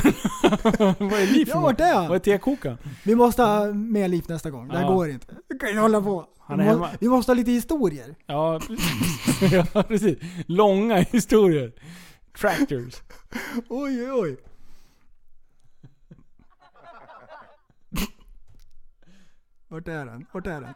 är 1.14 1.34
liv 1.34 1.46
för 1.46 1.54
Ja, 1.54 1.60
vart 1.60 1.80
är 1.80 1.94
han? 1.94 2.08
Vad 2.08 2.16
är 2.16 2.20
tekokaren? 2.20 2.78
Vi 3.06 3.16
måste 3.16 3.44
ha 3.44 3.74
med 3.74 4.10
Liv 4.12 4.26
nästa 4.28 4.50
gång. 4.52 4.68
Det 4.68 4.78
här 4.78 4.82
Ja. 4.86 4.92
går 4.94 5.10
inte. 5.10 5.36
Vi 5.50 5.60
kan 5.60 5.70
inte 5.70 5.82
hålla 5.82 6.02
på. 6.02 6.28
Han 6.40 6.60
är 6.60 6.64
vi, 6.64 6.70
må, 6.70 6.86
hemma. 6.86 6.98
vi 7.00 7.08
måste 7.10 7.32
ha 7.32 7.36
lite 7.36 7.52
historier. 7.52 8.16
Ja, 8.26 8.60
ja, 9.74 9.84
precis. 9.84 10.18
Långa 10.48 10.96
historier. 10.98 11.72
Tractors. 12.40 13.02
Oj, 13.70 14.04
oj, 14.04 14.12
oj. 14.12 14.38
Vart 19.68 19.88
är 19.88 20.06
den? 20.06 20.26
Vart 20.34 20.48
är 20.48 20.62
den? 20.62 20.74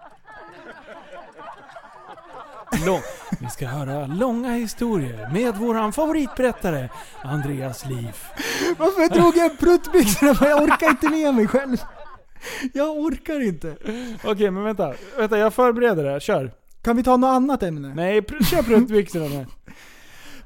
Lång. 2.86 3.02
Vi 3.40 3.50
ska 3.50 3.68
höra 3.68 4.06
långa 4.08 4.54
historier 4.54 5.30
med 5.34 5.56
våran 5.58 5.94
favoritberättare 5.94 6.90
Andreas 7.24 7.86
Liv. 7.86 8.16
Varför 8.78 9.16
drog 9.16 9.38
jag 9.38 9.60
pruttbyxorna? 9.60 10.36
Jag 10.50 10.62
orkar 10.64 10.90
inte 10.90 11.10
med 11.10 11.36
mig 11.36 11.48
själv. 11.48 11.78
Jag 12.74 12.90
orkar 12.98 13.40
inte. 13.48 13.76
Okej, 14.24 14.52
men 14.52 14.64
vänta. 14.64 14.94
Vänta, 15.18 15.38
jag 15.38 15.54
förbereder 15.54 16.04
det 16.04 16.10
här. 16.12 16.20
Kör. 16.20 16.52
Kan 16.82 16.98
vi 16.98 17.04
ta 17.04 17.18
något 17.18 17.28
annat 17.28 17.64
ämne? 17.64 17.94
Nej, 17.96 18.22
pr- 18.22 18.44
kör 18.44 18.64
pruttbyxorna 18.64 19.26
nu. 19.26 19.46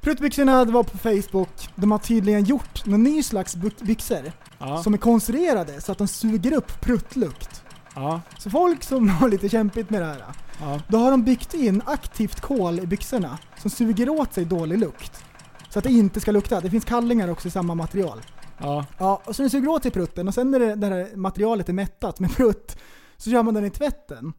Pruttbyxorna 0.00 0.64
det 0.64 0.72
var 0.72 0.82
på 0.82 0.98
Facebook. 0.98 1.68
De 1.74 1.90
har 1.92 1.98
tydligen 1.98 2.44
gjort 2.44 2.86
någon 2.86 3.02
ny 3.02 3.22
slags 3.22 3.56
bu- 3.56 3.84
byxor. 3.84 4.32
Ja. 4.58 4.82
Som 4.82 4.94
är 4.94 4.98
konstruerade 4.98 5.80
så 5.80 5.92
att 5.92 5.98
de 5.98 6.08
suger 6.08 6.52
upp 6.52 6.80
pruttlukt. 6.80 7.62
Ja. 7.96 8.20
Så 8.38 8.50
folk 8.50 8.84
som 8.84 9.08
har 9.20 9.28
lite 9.28 9.48
kämpigt 9.48 9.90
med 9.90 10.02
det 10.02 10.06
här. 10.06 10.24
Ja. 10.60 10.80
Då 10.88 10.98
har 10.98 11.10
de 11.10 11.24
byggt 11.24 11.54
in 11.54 11.82
aktivt 11.86 12.40
kol 12.40 12.78
i 12.78 12.86
byxorna 12.86 13.38
som 13.58 13.70
suger 13.70 14.08
åt 14.08 14.34
sig 14.34 14.44
dålig 14.44 14.78
lukt. 14.78 15.24
Så 15.70 15.78
att 15.78 15.84
det 15.84 15.92
inte 15.92 16.20
ska 16.20 16.30
lukta. 16.30 16.60
Det 16.60 16.70
finns 16.70 16.84
kallingar 16.84 17.28
också 17.28 17.48
i 17.48 17.50
samma 17.50 17.74
material. 17.74 18.20
Ja. 18.58 18.86
Ja, 18.98 19.22
och 19.24 19.36
så 19.36 19.42
den 19.42 19.50
suger 19.50 19.68
åt 19.68 19.82
sig 19.82 19.90
prutten 19.90 20.28
och 20.28 20.34
sen 20.34 20.50
när 20.50 20.58
det, 20.58 20.74
det 20.74 20.86
här 20.86 21.16
materialet 21.16 21.68
är 21.68 21.72
mättat 21.72 22.20
med 22.20 22.36
prutt 22.36 22.76
så 23.16 23.30
kör 23.30 23.42
man 23.42 23.54
den 23.54 23.64
i 23.64 23.70
tvätten. 23.70 24.32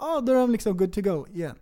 Ja, 0.00 0.20
då 0.20 0.32
är 0.32 0.36
de 0.36 0.50
liksom 0.50 0.76
good 0.76 0.92
to 0.92 1.00
go 1.00 1.26
igen. 1.30 1.56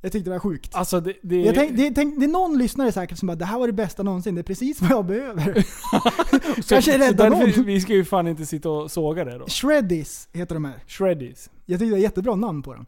Jag 0.00 0.12
tyckte 0.12 0.30
det 0.30 0.34
var 0.34 0.40
sjukt. 0.40 0.74
Alltså 0.74 1.00
det... 1.00 1.14
det... 1.22 1.42
Jag 1.42 1.54
tänk, 1.54 1.76
det, 1.76 1.90
tänk, 1.90 2.18
det 2.18 2.24
är 2.24 2.28
någon 2.28 2.58
lyssnare 2.58 2.92
säkert 2.92 3.18
som 3.18 3.26
bara 3.26 3.36
det 3.36 3.44
här 3.44 3.58
var 3.58 3.66
det 3.66 3.72
bästa 3.72 4.02
någonsin, 4.02 4.34
det 4.34 4.40
är 4.40 4.42
precis 4.42 4.80
vad 4.80 4.90
jag 4.90 5.06
behöver. 5.06 5.62
så, 6.62 6.68
Kanske 6.68 6.98
rädda 6.98 7.28
någon. 7.28 7.64
Vi 7.64 7.80
ska 7.80 7.92
ju 7.92 8.04
fan 8.04 8.28
inte 8.28 8.46
sitta 8.46 8.70
och 8.70 8.90
såga 8.90 9.24
det 9.24 9.38
då. 9.38 9.46
Shreddies 9.46 10.28
heter 10.32 10.54
de 10.54 10.64
här. 10.64 10.84
Shreddies. 10.86 11.50
Jag 11.66 11.78
tyckte 11.78 11.84
det 11.84 11.90
var 11.90 11.98
jättebra 11.98 12.36
namn 12.36 12.62
på 12.62 12.74
dem. 12.74 12.86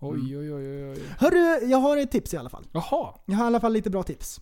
Oj, 0.00 0.38
oj, 0.38 0.54
oj, 0.54 0.84
oj, 0.84 0.90
oj. 0.90 0.98
Hörru, 1.18 1.66
jag 1.70 1.78
har 1.78 1.96
ett 1.96 2.10
tips 2.10 2.34
i 2.34 2.36
alla 2.36 2.50
fall. 2.50 2.66
Jaha. 2.72 3.14
Jag 3.24 3.36
har 3.36 3.44
i 3.44 3.46
alla 3.46 3.60
fall 3.60 3.72
lite 3.72 3.90
bra 3.90 4.02
tips. 4.02 4.40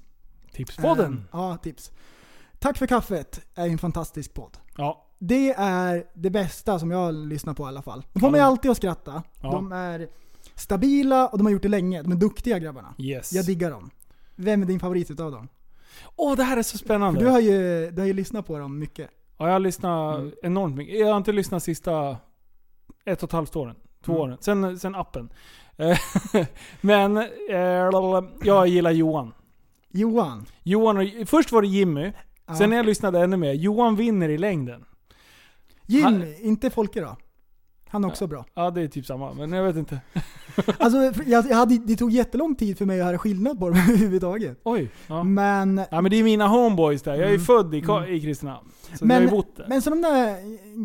Tipspodden. 0.52 1.12
Ehm, 1.12 1.22
ja, 1.32 1.56
tips. 1.56 1.92
Tack 2.58 2.78
för 2.78 2.86
kaffet 2.86 3.40
är 3.54 3.66
en 3.66 3.78
fantastisk 3.78 4.34
podd. 4.34 4.58
Ja. 4.76 5.06
Det 5.18 5.50
är 5.58 6.04
det 6.14 6.30
bästa 6.30 6.78
som 6.78 6.90
jag 6.90 7.14
lyssnar 7.14 7.54
på 7.54 7.64
i 7.64 7.66
alla 7.66 7.82
fall. 7.82 8.06
De 8.12 8.20
får 8.20 8.28
Ja, 8.28 8.32
mig 8.32 8.40
alltid 8.40 8.70
att 8.70 8.76
skratta. 8.76 9.22
Ja. 9.42 9.50
De 9.50 9.72
är 9.72 10.08
stabila 10.54 11.28
och 11.28 11.38
de 11.38 11.44
har 11.46 11.52
gjort 11.52 11.62
det 11.62 11.68
länge. 11.68 12.02
De 12.02 12.12
är 12.12 12.16
duktiga 12.16 12.58
grabbarna. 12.58 12.94
Yes. 12.98 13.32
Jag 13.32 13.46
diggar 13.46 13.70
dem. 13.70 13.90
Vem 14.36 14.62
är 14.62 14.66
din 14.66 14.80
favorit 14.80 15.10
utav 15.10 15.32
dem? 15.32 15.48
Åh, 16.16 16.36
det 16.36 16.42
här 16.42 16.56
är 16.56 16.62
så 16.62 16.78
spännande. 16.78 17.20
För 17.20 17.26
du 17.26 17.32
har 17.32 17.40
ju, 17.40 17.90
du 17.90 18.00
har 18.00 18.06
ju 18.06 18.12
lyssnat 18.12 18.46
på 18.46 18.58
dem 18.58 18.78
mycket. 18.78 19.10
Ja, 19.38 19.46
jag 19.46 19.52
har 19.52 19.60
lyssnat 19.60 20.18
Mm. 20.18 20.32
enormt 20.42 20.76
mycket. 20.76 20.98
Jag 21.00 21.06
har 21.08 21.16
inte 21.16 21.32
lyssnat 21.32 21.62
sista 21.62 22.16
ett 23.04 23.22
och 23.22 23.28
ett 23.28 23.32
halvt 23.32 23.56
åren. 23.56 23.76
Två 24.04 24.12
Mm. 24.12 24.22
åren. 24.22 24.38
Sen, 24.40 24.78
sen 24.78 24.94
appen. 24.94 25.32
Men 26.80 27.16
eh, 27.50 27.90
jag 28.44 28.66
gillar 28.66 28.90
Johan. 28.90 29.32
Johan. 29.88 30.46
Johan 30.62 30.96
och, 30.96 31.28
först 31.28 31.52
var 31.52 31.62
det 31.62 31.68
Jimmy. 31.68 32.12
Ja. 32.46 32.54
Sen 32.54 32.70
när 32.70 32.76
jag 32.76 32.86
lyssnade 32.86 33.20
ännu 33.20 33.36
mer. 33.36 33.52
Johan 33.52 33.96
vinner 33.96 34.28
i 34.28 34.38
längden. 34.38 34.84
Jim, 35.86 36.04
Han- 36.04 36.34
inte 36.40 36.70
Folke 36.70 37.00
då? 37.00 37.16
Han 37.90 38.04
är 38.04 38.08
också 38.08 38.26
bra. 38.26 38.44
Ja, 38.54 38.70
det 38.70 38.82
är 38.82 38.88
typ 38.88 39.06
samma. 39.06 39.32
Men 39.34 39.52
jag 39.52 39.64
vet 39.64 39.76
inte. 39.76 40.00
Alltså, 40.78 41.22
jag, 41.26 41.46
jag 41.50 41.56
hade, 41.56 41.78
det 41.78 41.96
tog 41.96 42.10
jättelång 42.10 42.54
tid 42.54 42.78
för 42.78 42.84
mig 42.86 43.00
att 43.00 43.06
höra 43.06 43.18
skillnad 43.18 43.58
på 43.58 43.68
dem 43.70 43.78
överhuvudtaget. 43.88 44.60
Oj. 44.64 44.90
Ja. 45.06 45.22
Men, 45.22 45.80
ja, 45.90 46.00
men 46.00 46.10
det 46.10 46.16
är 46.16 46.22
mina 46.24 46.46
homeboys 46.48 47.02
där. 47.02 47.10
Jag 47.14 47.20
är 47.22 47.26
ju 47.26 47.34
Mm. 47.34 47.44
född 47.44 47.74
i, 47.74 47.78
Mm. 47.80 48.04
i 48.14 48.20
Kristinehamn. 48.20 48.68
Så 48.94 49.04
jag 49.06 49.14
har 49.14 49.20
ju 49.20 49.26
men, 49.26 49.30
bott 49.36 49.56
där. 49.56 49.66
men 49.68 49.82
så 49.82 49.90
de 49.90 50.02
där 50.02 50.36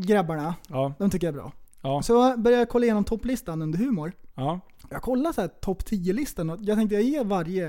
grabbarna, 0.07 0.55
Ja. 0.67 0.93
de 0.99 1.09
tycker 1.09 1.27
jag 1.27 1.35
är 1.35 1.37
bra. 1.39 1.51
Ja. 1.81 2.01
Så 2.01 2.37
började 2.37 2.61
jag 2.61 2.69
kolla 2.69 2.85
igenom 2.85 3.03
topplistan 3.03 3.61
under 3.61 3.79
humor. 3.79 4.11
Ja. 4.35 4.59
Jag 4.89 5.01
kollade 5.01 5.33
så 5.35 5.41
här 5.41 5.47
topp 5.47 5.83
10-listan 5.83 6.49
och 6.49 6.57
jag 6.61 6.77
tänkte 6.77 6.95
jag 6.95 7.03
ger 7.03 7.23
varje, 7.23 7.65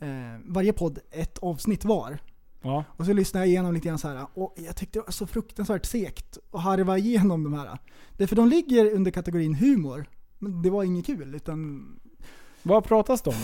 eh, 0.00 0.08
varje 0.46 0.72
podd 0.72 0.98
ett 1.10 1.38
avsnitt 1.38 1.84
var. 1.84 2.18
Ja. 2.62 2.84
Och 2.96 3.06
så 3.06 3.12
lyssnade 3.12 3.46
jag 3.46 3.50
igenom 3.50 3.74
lite 3.74 3.88
grann 3.88 3.98
så 3.98 4.08
här 4.08 4.26
och 4.34 4.54
jag 4.56 4.76
tyckte 4.76 4.98
det 4.98 5.02
var 5.04 5.12
så 5.12 5.26
fruktansvärt 5.26 5.86
segt 5.86 6.38
att 6.52 6.60
harva 6.60 6.98
igenom 6.98 7.44
de 7.44 7.54
här. 7.54 7.78
Därför 8.18 8.36
de 8.36 8.48
ligger 8.48 8.90
under 8.94 9.10
kategorin 9.10 9.54
humor. 9.54 10.06
Men 10.38 10.62
det 10.62 10.70
var 10.70 10.84
inget 10.84 11.06
kul 11.06 11.34
utan 11.34 11.86
Vad 12.62 12.84
pratas 12.84 13.22
det 13.22 13.30
om? 13.30 13.36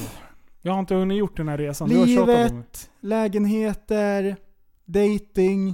Jag 0.62 0.72
har 0.72 0.80
inte 0.80 0.94
hunnit 0.94 1.18
gjort 1.18 1.36
den 1.36 1.48
här 1.48 1.58
resan. 1.58 1.88
Livet, 1.88 2.90
lägenheter, 3.00 4.36
dating. 4.84 5.68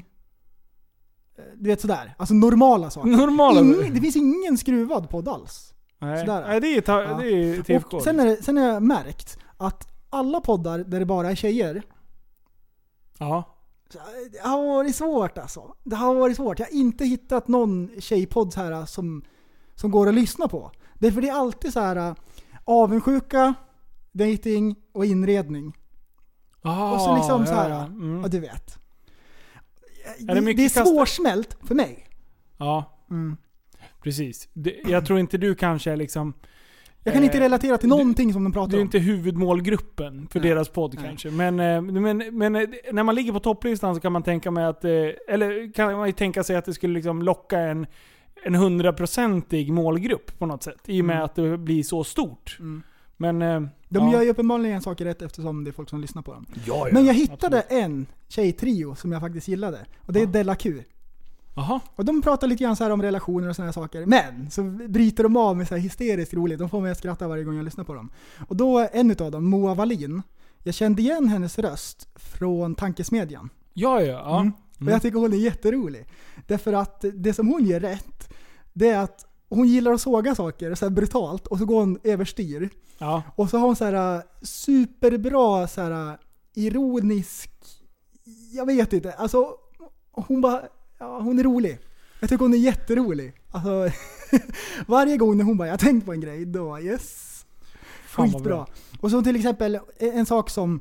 eh, 1.38 1.44
Du 1.56 1.70
vet 1.70 1.80
sådär. 1.80 2.14
Alltså 2.18 2.34
normala 2.34 2.90
saker. 2.90 3.08
Normala? 3.10 3.60
Ing, 3.60 3.94
det 3.94 4.00
finns 4.00 4.16
ingen 4.16 4.58
skruvad 4.58 5.10
podd 5.10 5.28
alls. 5.28 5.74
Nej, 5.98 6.20
Sådär. 6.26 6.44
Nej 6.48 6.60
det 6.60 6.66
är, 6.76 6.80
ta, 6.80 7.02
Ja. 7.02 7.14
det 7.18 7.26
är 7.30 7.62
TFK. 7.62 7.96
Och 7.96 8.02
sen, 8.02 8.20
är 8.20 8.36
sen 8.36 8.56
har 8.56 8.64
jag 8.68 8.82
märkt 8.82 9.38
att 9.56 9.88
alla 10.10 10.40
poddar 10.40 10.78
där 10.78 11.00
det 11.00 11.06
bara 11.06 11.30
är 11.30 11.34
tjejer, 11.34 11.82
Ja. 13.18 13.44
det 14.32 14.38
har 14.48 14.66
varit 14.66 14.96
svårt 14.96 15.38
alltså. 15.38 15.74
Det 15.84 15.96
har 15.96 16.14
varit 16.14 16.36
svårt. 16.36 16.58
Jag 16.58 16.66
har 16.66 16.72
inte 16.72 17.04
hittat 17.04 17.48
någon 17.48 17.90
tjejpodd 18.00 18.54
här 18.56 18.86
som, 18.86 19.22
som 19.74 19.90
går 19.90 20.08
att 20.08 20.14
lyssna 20.14 20.48
på. 20.48 20.70
Därför 20.94 21.20
det 21.20 21.28
är 21.28 21.34
alltid 21.34 21.72
så 21.72 21.80
här 21.80 21.96
äh, 21.96 22.14
avundsjuka, 22.64 23.54
dating 24.12 24.76
och 24.92 25.04
inredning. 25.06 25.76
Ah, 26.62 26.92
och 26.94 27.00
så 27.00 27.16
liksom 27.16 27.46
så 27.46 27.52
här, 27.52 27.70
ja, 27.70 27.76
ja. 27.76 27.84
Mm. 27.84 28.20
ja 28.22 28.28
du 28.28 28.40
vet. 28.40 28.78
Är 30.04 30.18
Det, 30.18 30.26
det 30.26 30.34
det, 30.34 30.40
mycket 30.40 30.76
är 30.76 30.84
svårsmält 30.84 31.56
för 31.62 31.74
mig. 31.74 32.06
Ja, 32.56 32.90
Mm. 33.10 33.36
precis. 34.02 34.48
Det, 34.52 34.80
jag 34.84 35.06
tror 35.06 35.18
inte 35.18 35.38
du 35.38 35.54
kanske 35.54 35.92
är 35.92 35.96
liksom... 35.96 36.34
Jag 37.04 37.14
kan 37.14 37.24
inte 37.24 37.36
eh, 37.38 37.40
relatera 37.40 37.78
till 37.78 37.88
någonting 37.88 38.32
som 38.32 38.44
de 38.44 38.52
pratar 38.52 38.70
Du 38.70 38.76
är 38.76 38.80
om. 38.80 38.84
inte 38.86 38.98
huvudmålgruppen 38.98 40.28
för 40.30 40.40
Nej. 40.40 40.48
deras 40.48 40.68
podd 40.68 40.94
Nej. 40.94 41.04
kanske. 41.04 41.30
Men, 41.30 41.60
eh, 41.60 41.80
men, 41.82 42.36
men 42.38 42.56
eh, 42.56 42.62
när 42.92 43.02
man 43.02 43.14
ligger 43.14 43.32
på 43.32 43.40
topplistan 43.40 43.94
så 43.94 44.00
kan 44.00 44.12
man 44.12 44.22
tänka 44.22 44.50
mig 44.50 44.64
att... 44.64 44.84
eh, 44.84 44.90
Eller 45.28 45.72
kan 45.72 45.96
man 45.96 46.06
ju 46.08 46.12
tänka 46.12 46.44
sig 46.44 46.56
att 46.56 46.64
det 46.64 46.74
skulle 46.74 46.94
liksom 46.94 47.22
locka 47.22 47.58
en 47.58 47.86
en 48.46 48.54
hundraprocentig 48.54 49.72
målgrupp 49.72 50.38
på 50.38 50.46
något 50.46 50.62
sätt. 50.62 50.80
I 50.86 51.00
och 51.00 51.04
med 51.04 51.14
Mm. 51.16 51.24
att 51.24 51.34
det 51.34 51.58
blir 51.58 51.82
så 51.82 52.04
stort. 52.04 52.56
Mm. 52.60 52.82
Men... 53.16 53.38
De 53.38 54.04
ja. 54.06 54.12
gör 54.12 54.22
ju 54.22 54.30
uppenbarligen 54.30 54.80
saker 54.82 55.04
rätt 55.04 55.22
eftersom 55.22 55.64
det 55.64 55.70
är 55.70 55.72
folk 55.72 55.90
som 55.90 56.00
lyssnar 56.00 56.22
på 56.22 56.32
dem. 56.32 56.46
Ja, 56.54 56.62
ja, 56.66 56.88
Men 56.92 57.04
jag 57.06 57.14
hittade 57.14 57.58
absolut. 57.58 57.84
en 57.84 58.06
tjejtrio 58.28 58.94
som 58.94 59.12
jag 59.12 59.20
faktiskt 59.20 59.48
gillade. 59.48 59.78
Och 60.00 60.12
det 60.12 60.18
är 60.20 60.24
Ja. 60.24 60.30
Della 60.30 60.54
Q. 60.54 60.82
Jaha. 61.54 61.80
Och 61.96 62.04
de 62.04 62.22
pratar 62.22 62.46
lite 62.46 62.64
grann 62.64 62.76
så 62.76 62.84
här 62.84 62.90
om 62.90 63.02
relationer 63.02 63.48
och 63.48 63.56
sådana 63.56 63.72
saker. 63.72 64.06
Men 64.06 64.50
så 64.50 64.62
bryter 64.62 65.22
de 65.22 65.36
av 65.36 65.56
med 65.56 65.68
så 65.68 65.74
här 65.74 65.82
hysteriskt 65.82 66.34
roligt. 66.34 66.58
De 66.58 66.68
får 66.68 66.80
mig 66.80 66.92
att 66.92 66.98
skratta 66.98 67.28
varje 67.28 67.44
gång 67.44 67.56
jag 67.56 67.64
lyssnar 67.64 67.84
på 67.84 67.94
dem. 67.94 68.10
Och 68.48 68.56
då 68.56 68.88
en 68.92 69.10
utav 69.10 69.30
dem, 69.30 69.44
Moa 69.44 69.74
Wallin. 69.74 70.22
Jag 70.62 70.74
kände 70.74 71.02
igen 71.02 71.28
hennes 71.28 71.58
röst 71.58 72.08
från 72.14 72.74
Tankesmedjan. 72.74 73.50
Ja, 73.72 74.00
ja. 74.02 74.06
ja. 74.06 74.40
Mm. 74.40 74.52
Och 74.80 74.92
jag 74.92 75.02
tycker 75.02 75.18
hon 75.18 75.32
är 75.32 75.36
jätterolig. 75.36 76.06
Därför 76.46 76.72
att 76.72 77.04
det 77.14 77.34
som 77.34 77.48
hon 77.48 77.64
gör 77.64 77.80
rätt, 77.80 78.32
det 78.72 78.88
är 78.88 78.98
att 78.98 79.26
hon 79.48 79.68
gillar 79.68 79.92
att 79.92 80.00
såga 80.00 80.34
saker 80.34 80.74
så 80.74 80.90
brutalt 80.90 81.46
och 81.46 81.58
så 81.58 81.64
går 81.64 81.80
hon 81.80 81.98
överstyr. 82.02 82.70
Ja. 82.98 83.22
Och 83.36 83.50
så 83.50 83.58
har 83.58 83.66
hon 83.66 83.76
så 83.76 83.84
här 83.84 84.16
äh, 84.16 84.22
superbra 84.42 85.66
så 85.66 85.80
här 85.80 86.10
äh, 86.10 86.18
ironisk, 86.54 87.50
jag 88.52 88.66
vet 88.66 88.92
inte, 88.92 89.12
alltså 89.12 89.54
hon 90.12 90.40
bara, 90.40 90.62
ja, 90.98 91.20
hon 91.20 91.38
är 91.38 91.42
rolig. 91.42 91.78
Jag 92.20 92.30
tycker 92.30 92.44
hon 92.44 92.54
är 92.54 92.58
jätterolig. 92.58 93.32
Alltså, 93.50 93.88
varje 94.86 95.16
gång 95.16 95.36
när 95.36 95.44
hon 95.44 95.56
bara 95.56 95.68
'Jag 95.68 95.72
har 95.72 95.78
tänkt 95.78 96.04
på 96.06 96.12
en 96.12 96.20
grej' 96.20 96.44
då 96.44 96.80
yes. 96.80 97.30
Skitbra. 98.10 98.40
bra. 98.40 98.66
Och 99.00 99.10
så 99.10 99.22
till 99.22 99.36
exempel 99.36 99.78
en 99.98 100.26
sak 100.26 100.50
som 100.50 100.80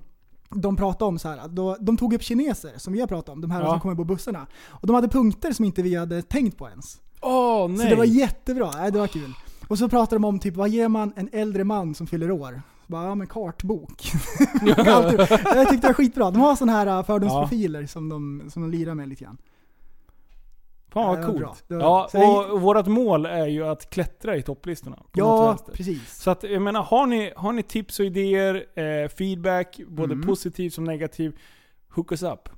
de 0.50 0.76
pratade 0.76 1.06
om 1.10 1.20
så 1.20 1.30
här, 1.30 1.48
då, 1.48 1.78
de 1.80 1.98
tog 1.98 2.14
upp 2.14 2.22
kineser 2.24 2.72
som 2.78 2.94
vi 2.94 3.00
har 3.00 3.08
pratat 3.08 3.30
om, 3.30 3.42
de 3.42 3.52
här 3.52 3.62
Ja. 3.62 3.70
som 3.70 3.80
kommer 3.80 3.96
på 3.96 4.04
bussarna. 4.04 4.48
Och 4.68 4.88
de 4.88 4.94
hade 4.94 5.08
punkter 5.08 5.52
som 5.54 5.66
inte 5.66 5.82
vi 5.82 5.96
hade 5.96 6.22
tänkt 6.22 6.58
på 6.58 6.70
ens. 6.70 7.02
Åh, 7.22 7.68
nej. 7.70 7.78
Så 7.78 7.86
det 7.86 7.96
var 7.96 8.06
jättebra, 8.06 8.72
nej, 8.76 8.92
det 8.92 9.00
var 9.00 9.08
kul. 9.08 9.34
Och 9.68 9.78
så 9.78 9.90
pratade 9.90 10.16
de 10.16 10.26
om 10.26 10.40
typ, 10.40 10.56
vad 10.56 10.70
ger 10.70 10.88
man 10.88 11.14
en 11.16 11.30
äldre 11.32 11.64
man 11.64 11.96
som 11.96 12.08
fyller 12.08 12.32
år? 12.32 12.62
Bara, 12.88 13.06
ja 13.06 13.16
men 13.16 13.28
kartbok. 13.28 14.12
Jag 14.66 15.70
tyckte 15.70 15.88
det 15.88 15.88
var 15.88 15.94
skitbra. 15.94 16.32
De 16.32 16.40
har 16.42 16.56
sådana 16.56 16.72
här 16.78 16.88
äh, 16.88 17.04
fördomsprofiler 17.06 17.86
som, 17.86 18.10
de, 18.10 18.42
som 18.50 18.62
de 18.62 18.72
lirar 18.72 18.96
med 18.96 19.10
lite 19.10 19.24
grann. 19.24 19.38
Fan 20.94 21.08
vad 21.08 21.26
coolt. 21.26 21.64
Ja, 21.68 22.10
och 22.52 22.62
vårt 22.62 22.86
mål 22.88 23.26
är 23.26 23.48
ju 23.48 23.66
att 23.68 23.90
klättra 23.90 24.36
i 24.36 24.42
topplistorna. 24.42 25.00
Ja, 25.14 25.58
precis. 25.74 26.14
Så 26.22 26.32
att 26.32 26.44
jag 26.44 26.62
menar, 26.62 26.82
har 26.84 27.06
ni, 27.08 27.34
har 27.36 27.52
ni 27.54 27.64
tips 27.64 28.00
och 28.00 28.06
idéer, 28.06 28.66
eh, 28.80 29.10
feedback, 29.10 29.80
både 29.88 30.14
Mm. 30.14 30.28
positiv 30.28 30.70
som 30.70 30.84
negativ, 30.84 31.38
hook 31.96 32.12
us 32.12 32.24
up. 32.24 32.50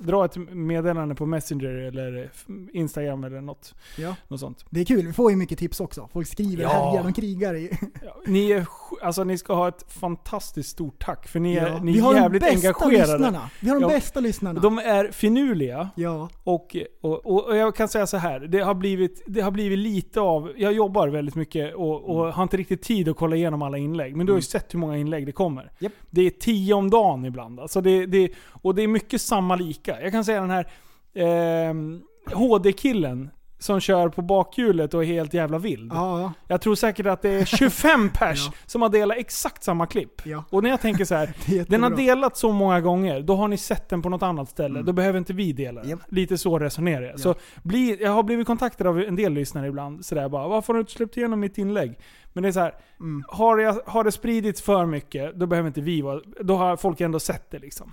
Dra 0.00 0.24
ett 0.24 0.36
meddelande 0.36 1.14
på 1.14 1.26
Messenger 1.26 1.68
eller 1.68 2.30
Instagram 2.72 3.24
eller 3.24 3.40
något. 3.40 3.74
Ja. 3.98 4.16
något 4.28 4.40
sånt. 4.40 4.64
Det 4.70 4.80
är 4.80 4.84
kul, 4.84 5.06
vi 5.06 5.12
får 5.12 5.30
ju 5.30 5.36
mycket 5.36 5.58
tips 5.58 5.80
också. 5.80 6.08
Folk 6.12 6.28
skriver 6.28 6.62
Ja. 6.62 6.68
härjar, 6.68 7.02
de 7.04 7.12
krigar 7.12 7.54
i... 7.54 7.70
Ni, 8.26 8.50
är, 8.52 8.66
alltså, 9.02 9.24
ni 9.24 9.38
ska 9.38 9.54
ha 9.54 9.68
ett 9.68 9.92
fantastiskt 9.92 10.70
stort 10.70 11.04
tack 11.04 11.28
för 11.28 11.40
ni 11.40 11.54
är, 11.54 11.66
Ja. 11.68 11.78
ni 11.82 11.98
är 11.98 12.14
jävligt 12.14 12.42
engagerade. 12.42 13.12
lyssnarna. 13.12 13.50
Vi 13.60 13.68
har 13.70 13.80
de 13.80 13.88
bästa 13.88 14.20
lyssnarna. 14.20 14.60
De 14.60 14.78
är 14.78 15.10
finurliga. 15.12 15.90
Ja. 15.96 16.28
Och, 16.44 16.76
och, 17.00 17.26
och, 17.26 17.46
och 17.48 17.56
jag 17.56 17.76
kan 17.76 17.88
säga 17.88 18.06
så 18.06 18.16
här. 18.16 18.40
Det 18.40 18.58
har, 18.60 18.74
blivit, 18.74 19.22
det 19.26 19.40
har 19.40 19.50
blivit 19.50 19.78
lite 19.78 20.20
av... 20.20 20.52
Jag 20.56 20.72
jobbar 20.72 21.08
väldigt 21.08 21.34
mycket 21.34 21.74
och, 21.74 22.04
och 22.04 22.22
Mm. 22.22 22.32
har 22.34 22.42
inte 22.42 22.56
riktigt 22.56 22.82
tid 22.82 23.08
att 23.08 23.16
kolla 23.16 23.36
igenom 23.36 23.62
alla 23.62 23.78
inlägg. 23.78 24.16
Men 24.16 24.26
du 24.26 24.32
har 24.32 24.38
ju 24.38 24.42
sett 24.42 24.74
hur 24.74 24.78
många 24.78 24.96
inlägg 24.96 25.26
det 25.26 25.32
kommer. 25.32 25.72
Det 26.10 26.22
är 26.26 26.30
tio 26.30 26.74
om 26.74 26.90
dagen 26.90 27.24
ibland. 27.24 27.60
Alltså 27.60 27.80
det, 27.80 28.06
det, 28.06 28.30
och 28.62 28.74
det 28.74 28.82
är 28.82 28.88
mycket 28.88 29.20
samma 29.22 29.56
lika. 29.72 30.02
Jag 30.02 30.12
kan 30.12 30.24
säga 30.24 30.40
den 30.40 30.50
här 30.50 30.66
ehm, 31.14 32.02
HD-killen 32.32 33.30
som 33.58 33.80
kör 33.80 34.08
på 34.08 34.22
bakhjulet 34.22 34.94
och 34.94 35.02
är 35.02 35.06
helt 35.06 35.34
jävla 35.34 35.58
vild. 35.58 35.92
Ja, 35.94 36.32
Jag 36.48 36.60
tror 36.60 36.74
säkert 36.74 37.06
att 37.06 37.22
det 37.22 37.28
är 37.30 37.44
25 37.44 38.08
pers 38.14 38.50
som 38.66 38.82
har 38.82 38.88
delat 38.88 39.16
exakt 39.18 39.64
samma 39.64 39.86
klipp. 39.86 40.26
Ja. 40.26 40.44
Och 40.50 40.62
när 40.62 40.70
jag 40.70 40.80
tänker 40.80 41.04
så 41.04 41.14
här, 41.14 41.32
den 41.68 41.82
har 41.82 41.90
delats 41.90 42.40
så 42.40 42.52
många 42.52 42.80
gånger, 42.80 43.20
då 43.20 43.36
har 43.36 43.48
ni 43.48 43.56
sett 43.56 43.88
den 43.88 44.02
på 44.02 44.08
något 44.08 44.22
annat 44.22 44.48
ställe. 44.50 44.74
Mm. 44.74 44.84
Då 44.84 44.92
behöver 44.92 45.18
inte 45.18 45.32
vi 45.32 45.52
dela 45.52 45.82
den. 45.82 46.00
Lite 46.08 46.38
så 46.38 46.58
resonerar 46.58 47.02
jag. 47.02 47.20
Så 47.20 47.34
bli, 47.62 48.02
jag 48.02 48.10
har 48.10 48.22
blivit 48.22 48.46
kontaktad 48.46 48.86
av 48.86 49.00
en 49.00 49.16
del 49.16 49.32
lyssnare 49.32 49.66
ibland, 49.66 50.04
sådär 50.04 50.28
bara 50.28 50.48
'Varför 50.48 50.72
har 50.72 50.78
du 50.78 50.80
inte 50.80 50.92
släppt 50.92 51.16
igenom 51.16 51.40
mitt 51.40 51.58
inlägg?' 51.58 51.98
Men 52.32 52.42
det 52.42 52.48
är 52.48 52.52
så 52.52 52.60
här, 52.60 52.74
Mm. 53.00 53.24
har, 53.28 53.58
jag, 53.58 53.76
har 53.86 54.04
det 54.04 54.12
spridits 54.12 54.62
för 54.62 54.86
mycket, 54.86 55.34
då 55.34 55.46
behöver 55.46 55.66
inte 55.66 55.80
vi 55.80 56.02
vara... 56.02 56.20
Då 56.40 56.56
har 56.56 56.76
folk 56.76 57.00
ändå 57.00 57.20
sett 57.20 57.50
det 57.50 57.58
liksom. 57.58 57.90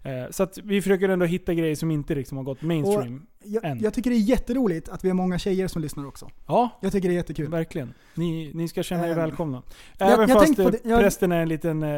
så 0.31 0.43
att 0.43 0.57
vi 0.63 0.81
försöker 0.81 1.09
ändå 1.09 1.25
hitta 1.25 1.53
grejer 1.53 1.75
som 1.75 1.91
inte 1.91 2.15
liksom 2.15 2.37
har 2.37 2.43
gått 2.43 2.61
mainstream 2.61 3.25
jag, 3.43 3.65
än. 3.65 3.79
jag 3.79 3.93
tycker 3.93 4.09
det 4.09 4.15
är 4.15 4.19
jätteroligt 4.19 4.89
att 4.89 5.03
vi 5.05 5.09
har 5.09 5.15
många 5.15 5.37
tjejer 5.39 5.67
som 5.67 5.81
lyssnar 5.81 6.07
också. 6.07 6.29
Ja. 6.47 6.69
Jag 6.81 6.91
tycker 6.91 7.07
det 7.09 7.13
är 7.13 7.17
jättekul. 7.17 7.49
Verkligen. 7.51 7.93
Ni, 8.15 8.51
ni 8.53 8.67
ska 8.67 8.83
känna 8.83 9.07
er 9.07 9.11
Ehm, 9.11 9.17
välkomna. 9.17 9.61
jag- 9.97 10.11
Även 10.13 10.29
jag 10.29 10.39
fast 10.39 10.55
på 10.55 10.61
eh, 10.61 10.67
det- 10.71 10.79
jag- 10.83 10.99
prästen 10.99 11.31
är 11.31 11.41
en 11.41 11.49
liten 11.49 11.83
eh, 11.83 11.89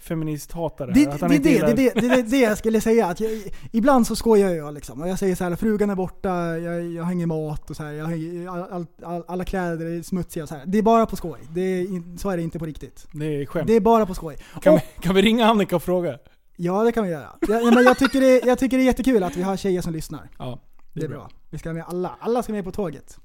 feministhatare. 0.00 0.92
Det, 0.94 1.06
att 1.06 1.20
han 1.20 1.30
det, 1.30 1.38
det, 1.38 1.60
det, 1.60 1.72
det, 1.76 1.92
det, 2.00 2.08
det, 2.08 2.22
det 2.22 2.36
jag 2.40 2.58
skulle 2.58 2.80
säga. 2.80 3.06
Att 3.06 3.20
jag, 3.20 3.30
ibland 3.72 4.06
så 4.06 4.16
skojar 4.16 4.50
jag 4.50 4.74
liksom. 4.74 5.02
Och 5.02 5.08
jag 5.08 5.18
säger 5.18 5.34
så 5.34 5.44
här, 5.44 5.56
frugan 5.56 5.90
är 5.90 5.94
borta, 5.94 6.58
jag, 6.58 6.84
jag 6.92 7.02
har 7.04 7.12
ingen 7.12 7.28
mat 7.28 7.70
och 7.70 7.76
så 7.76 7.82
här, 7.82 7.92
jag 7.92 8.04
har, 8.04 8.46
all, 8.72 8.86
all, 9.02 9.24
alla 9.28 9.44
kläder 9.44 9.86
är 9.86 10.02
smutsiga 10.02 10.42
och 10.42 10.48
så 10.48 10.54
här. 10.54 10.62
Det 10.66 10.78
är 10.78 10.82
bara 10.82 11.06
på 11.06 11.16
skoj. 11.16 11.38
Det 11.54 11.60
är, 11.60 12.18
så 12.18 12.30
är 12.30 12.36
det 12.36 12.42
inte 12.42 12.58
på 12.58 12.66
riktigt. 12.66 13.06
Det 13.12 13.26
är 13.26 13.46
skämt. 13.46 13.66
Det 13.66 13.72
är 13.76 13.80
bara 13.80 14.06
på 14.06 14.14
skoj. 14.14 14.36
Kan, 14.62 14.74
Och- 14.74 14.80
vi, 14.96 15.02
kan 15.02 15.14
vi 15.14 15.22
ringa 15.22 15.46
Annika 15.46 15.76
och 15.76 15.82
fråga? 15.82 16.18
Ja, 16.56 16.82
det 16.84 16.92
kan 16.92 17.04
vi 17.04 17.10
göra. 17.10 17.36
Jag, 17.48 17.74
men 17.74 17.84
jag, 17.84 17.98
tycker 17.98 18.20
det, 18.20 18.40
jag 18.46 18.58
tycker 18.58 18.76
det 18.76 18.82
är 18.82 18.86
jättekul 18.86 19.22
att 19.22 19.36
vi 19.36 19.42
har 19.42 19.56
tjejer 19.56 19.82
som 19.82 19.92
lyssnar. 19.92 20.28
Ja, 20.38 20.58
det 20.92 21.04
är 21.04 21.08
bra. 21.08 21.30
Vi 21.50 21.58
ska 21.58 21.72
med 21.72 21.84
alla. 21.86 22.16
Alla 22.20 22.42
ska 22.42 22.52
med 22.52 22.64
på 22.64 22.72
tåget. 22.72 23.18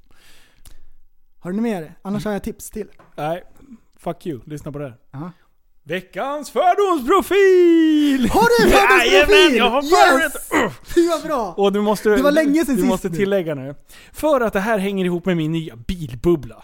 Har 1.39 1.51
du 1.51 1.57
något 1.57 1.63
mer? 1.63 1.93
Annars 2.01 2.25
har 2.25 2.31
jag 2.31 2.43
tips 2.43 2.69
till. 2.69 2.87
Nej, 3.15 3.43
fuck 3.99 4.25
you. 4.25 4.39
Lyssna 4.45 4.71
på 4.71 4.79
det 4.79 4.85
här. 4.85 4.97
Aha. 5.13 5.31
Veckans 5.83 6.51
fördomsprofil! 6.51 8.29
Har 8.29 8.41
du 8.41 8.65
en 8.65 8.71
fördomsprofil? 8.71 9.13
Jajamän, 9.13 9.57
jag 9.57 9.69
har 9.69 9.83
Yes! 9.83 10.33
Det 10.95 11.07
var 11.07 11.27
bra! 11.27 11.53
Och 11.57 11.73
du 11.73 11.81
måste, 11.81 12.09
Det 12.09 12.21
var 12.21 12.31
länge 12.31 12.65
sedan 12.65 12.75
du 12.75 12.81
sist 12.81 12.89
måste 12.89 13.09
tillägga 13.09 13.55
nu. 13.55 13.75
För 14.11 14.41
att 14.41 14.53
det 14.53 14.59
här 14.59 14.77
hänger 14.77 15.05
ihop 15.05 15.25
med 15.25 15.37
min 15.37 15.51
nya 15.51 15.75
bilbubbla. 15.75 16.63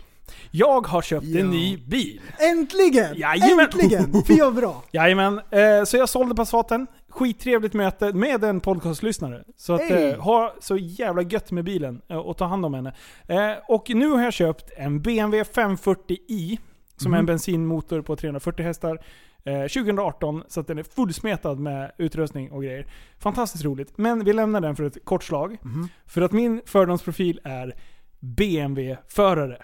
Jag 0.56 0.88
har 0.88 1.02
köpt 1.02 1.26
Ja. 1.26 1.40
en 1.40 1.50
ny 1.50 1.78
bil. 1.78 2.22
Äntligen! 2.52 3.16
Jajamän. 3.16 3.60
Äntligen! 3.66 4.24
Fy 4.28 4.40
vad 4.40 4.56
bra! 4.56 4.84
Jajamän, 4.92 5.42
eh, 5.52 5.84
så 5.86 5.98
jag 5.98 6.10
sålde 6.10 6.36
Passaten. 6.36 6.88
Skittrevligt 7.10 7.74
möte 7.74 8.14
med 8.14 8.44
en 8.44 8.60
podcastlyssnare. 8.60 9.44
Så 9.58 9.74
att, 9.74 9.82
Hey. 9.82 10.04
eh, 10.10 10.20
ha 10.20 10.56
så 10.62 10.78
jävla 10.78 11.22
gött 11.22 11.52
med 11.52 11.64
bilen 11.64 12.02
eh, 12.10 12.18
och 12.18 12.38
ta 12.38 12.46
hand 12.46 12.66
om 12.66 12.74
henne. 12.74 12.94
Eh, 13.28 13.52
och 13.68 13.90
nu 13.90 14.10
har 14.10 14.24
jag 14.24 14.34
köpt 14.34 14.72
en 14.78 15.02
BMW 15.02 15.44
540i. 15.44 16.58
Som 16.98 17.14
är 17.14 17.18
en 17.18 17.22
Mhm. 17.24 17.26
bensinmotor 17.26 18.02
på 18.02 18.16
340 18.16 18.64
hästar. 18.66 19.00
Eh, 19.46 19.68
2018, 19.68 20.44
så 20.48 20.60
att 20.60 20.68
den 20.68 20.78
är 20.78 20.84
fullsmetad 20.84 21.60
med 21.60 21.92
utrustning 21.98 22.52
och 22.52 22.64
grejer. 22.64 22.88
Fantastiskt 23.20 23.64
roligt. 23.66 23.98
Men 23.98 24.24
vi 24.24 24.34
lämnar 24.34 24.62
den 24.62 24.76
för 24.76 24.84
ett 24.84 25.06
kort 25.06 25.24
slag. 25.24 25.58
Mhm. 25.62 25.88
För 26.08 26.22
att 26.22 26.32
min 26.32 26.62
fördomsprofil 26.66 27.40
är 27.44 27.76
BMW-förare. 28.24 29.58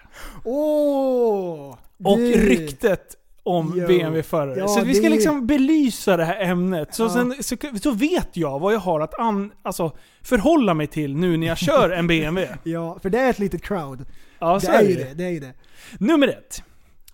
Åh! 0.44 1.76
Och 2.04 2.18
det- 2.18 2.32
ryktet 2.46 3.16
om. 3.42 3.70
BMW-förare. 3.70 4.58
Ja, 4.58 4.68
så 4.68 4.84
vi 4.84 4.94
ska 4.94 5.02
det- 5.02 5.08
liksom 5.14 5.46
belysa 5.46 6.16
det 6.16 6.24
här 6.24 6.40
ämnet. 6.40 6.94
Så, 6.94 7.02
Ja. 7.02 7.08
sen, 7.10 7.34
så, 7.42 7.56
så 7.82 7.90
vet 7.90 8.28
jag 8.36 8.58
vad 8.58 8.74
jag 8.74 8.78
har 8.80 9.00
att 9.00 9.14
an, 9.20 9.52
alltså, 9.62 9.92
förhålla 10.22 10.74
mig 10.74 10.86
till 10.86 11.16
nu 11.16 11.36
när 11.36 11.46
jag 11.46 11.58
kör 11.58 11.90
en 11.90 12.06
BMW. 12.06 12.56
Ja, 12.70 12.98
för 13.02 13.10
det 13.10 13.18
är 13.18 13.30
ett 13.30 13.38
litet 13.38 13.62
crowd. 13.62 14.04
Ja, 14.38 14.58
det 14.62 14.66
är 14.68 14.82
är 14.82 14.88
det. 14.88 14.94
det. 14.94 15.14
Det 15.14 15.24
är 15.36 15.40
det. 15.40 15.52
Nummer 15.98 16.28
ett. 16.28 16.62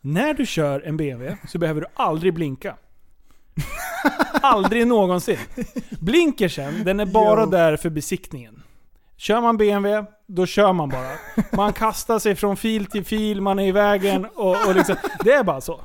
När 0.00 0.34
du 0.34 0.46
kör 0.46 0.80
en 0.80 0.96
BMW 0.96 1.36
så 1.48 1.58
behöver 1.58 1.80
du 1.80 1.86
aldrig 1.94 2.34
blinka. 2.34 2.76
aldrig 4.42 4.86
någonsin. 4.86 5.38
Blinkersen, 6.00 6.84
den 6.84 7.00
är 7.00 7.06
bara 7.06 7.42
Jo. 7.44 7.50
där 7.50 7.76
för 7.76 7.90
besiktningen. 7.90 8.62
Kör 9.16 9.40
man 9.40 9.56
BMW, 9.56 10.06
då 10.26 10.46
kör 10.46 10.72
man 10.72 10.88
bara. 10.88 11.10
Man 11.52 11.72
kastar 11.72 12.18
sig 12.18 12.34
från 12.34 12.56
fil 12.56 12.86
till 12.86 13.04
fil, 13.04 13.40
man 13.40 13.58
är 13.58 13.66
i 13.66 13.72
vägen 13.72 14.24
och, 14.34 14.66
och 14.68 14.74
liksom, 14.74 14.96
Det 15.24 15.32
är 15.32 15.44
bara 15.44 15.60
så. 15.60 15.80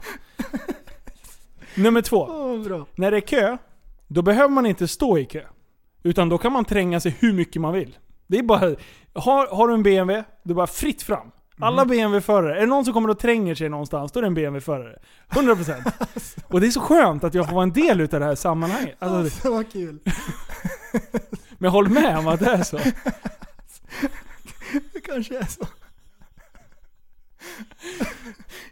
Nummer 1.76 2.02
två. 2.02 2.26
Bra. 2.58 2.86
När 2.96 3.12
det 3.12 3.18
är 3.18 3.22
kö, 3.22 3.58
då 4.08 4.22
behöver 4.22 4.50
man 4.50 4.66
inte 4.66 4.88
stå 4.88 5.18
i 5.18 5.26
kö. 5.26 5.44
Utan 6.04 6.30
då 6.30 6.38
kan 6.38 6.52
man 6.52 6.66
tränga 6.66 7.00
sig 7.00 7.16
hur 7.20 7.34
mycket 7.34 7.62
man 7.62 7.74
vill. 7.74 7.98
Det 8.28 8.38
är 8.40 8.44
bara... 8.44 8.76
Har, 9.14 9.48
har 9.48 9.68
du 9.68 9.74
en 9.74 9.84
BMW, 9.84 10.24
det 10.44 10.52
är 10.52 10.56
bara 10.56 10.68
fritt 10.68 11.04
fram. 11.04 11.32
Alla 11.60 11.86
BMW-förare, 11.86 12.56
är 12.58 12.60
det 12.60 12.66
någon 12.66 12.86
som 12.86 12.94
kommer 12.94 13.10
och 13.10 13.20
tränger 13.20 13.56
sig 13.56 13.70
någonstans, 13.70 14.12
då 14.12 14.20
är 14.20 14.22
det 14.22 14.28
en 14.28 14.34
BMW-förare. 14.34 15.00
100%. 15.30 15.92
Och 16.48 16.62
det 16.62 16.68
är 16.68 16.72
så 16.72 16.80
skönt 16.80 17.24
att 17.24 17.34
jag 17.34 17.46
får 17.48 17.54
vara 17.56 17.64
en 17.64 17.74
del 17.74 18.02
utav 18.02 18.20
det 18.20 18.26
här 18.26 18.36
sammanhanget. 18.36 18.96
Alltså, 19.00 19.18
Alltså, 19.18 19.52
vad 19.52 19.72
kul. 19.72 20.00
men 21.62 21.68
jag 21.68 21.72
håller 21.72 21.90
med 21.90 22.18
om 22.18 22.28
att 22.28 22.40
det 22.40 22.46
är 22.52 22.64
så. 22.64 22.78
Det 24.94 25.02
kanske 25.02 25.38
är 25.38 25.46
så. 25.46 25.68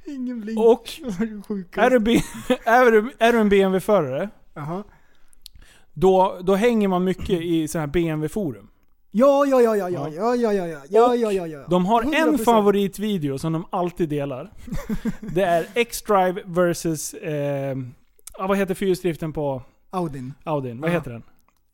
Ingen 0.06 0.42
blink. 0.42 0.60
Och 0.60 0.90
är 1.78 1.90
du, 1.90 1.96
är 2.66 2.92
du, 2.92 3.12
är 3.20 3.34
du 3.34 3.40
en 3.40 3.50
BMW-förare, 3.50 4.30
Jaha. 4.54 4.84
då, 5.94 6.40
då 6.44 6.56
hänger 6.56 6.88
man 6.88 7.04
mycket 7.04 7.42
i 7.42 7.68
sådana 7.68 7.86
här 7.86 7.92
BMW-forum. 7.94 8.68
Ja, 9.12 9.46
ja, 9.46 9.62
ja, 9.62 9.76
ja, 9.78 9.90
ja, 9.90 10.10
ja, 10.10 10.36
ja, 10.36 10.54
ja, 10.54 10.68
ja, 10.68 10.82
ja, 10.90 11.16
ja, 11.16 11.32
ja, 11.32 11.48
ja. 11.48 11.66
De 11.70 11.86
har 11.86 12.02
en 12.02 12.14
100%. 12.14 12.38
favoritvideo 12.44 13.38
som 13.38 13.54
de 13.54 13.66
alltid 13.70 14.10
delar. 14.10 14.52
Det 15.20 15.44
är 15.44 15.66
X-Drive 15.74 16.42
versus... 16.46 17.14
Eh, 17.14 17.78
vad 18.40 18.58
heter 18.58 18.74
fyrhjulsdriften 18.76 19.34
på 19.34 19.62
Audin. 19.90 20.34
Audin? 20.44 20.82
Vad 20.82 20.90
Ja. 20.90 20.94
heter 20.94 21.12
den? 21.12 21.24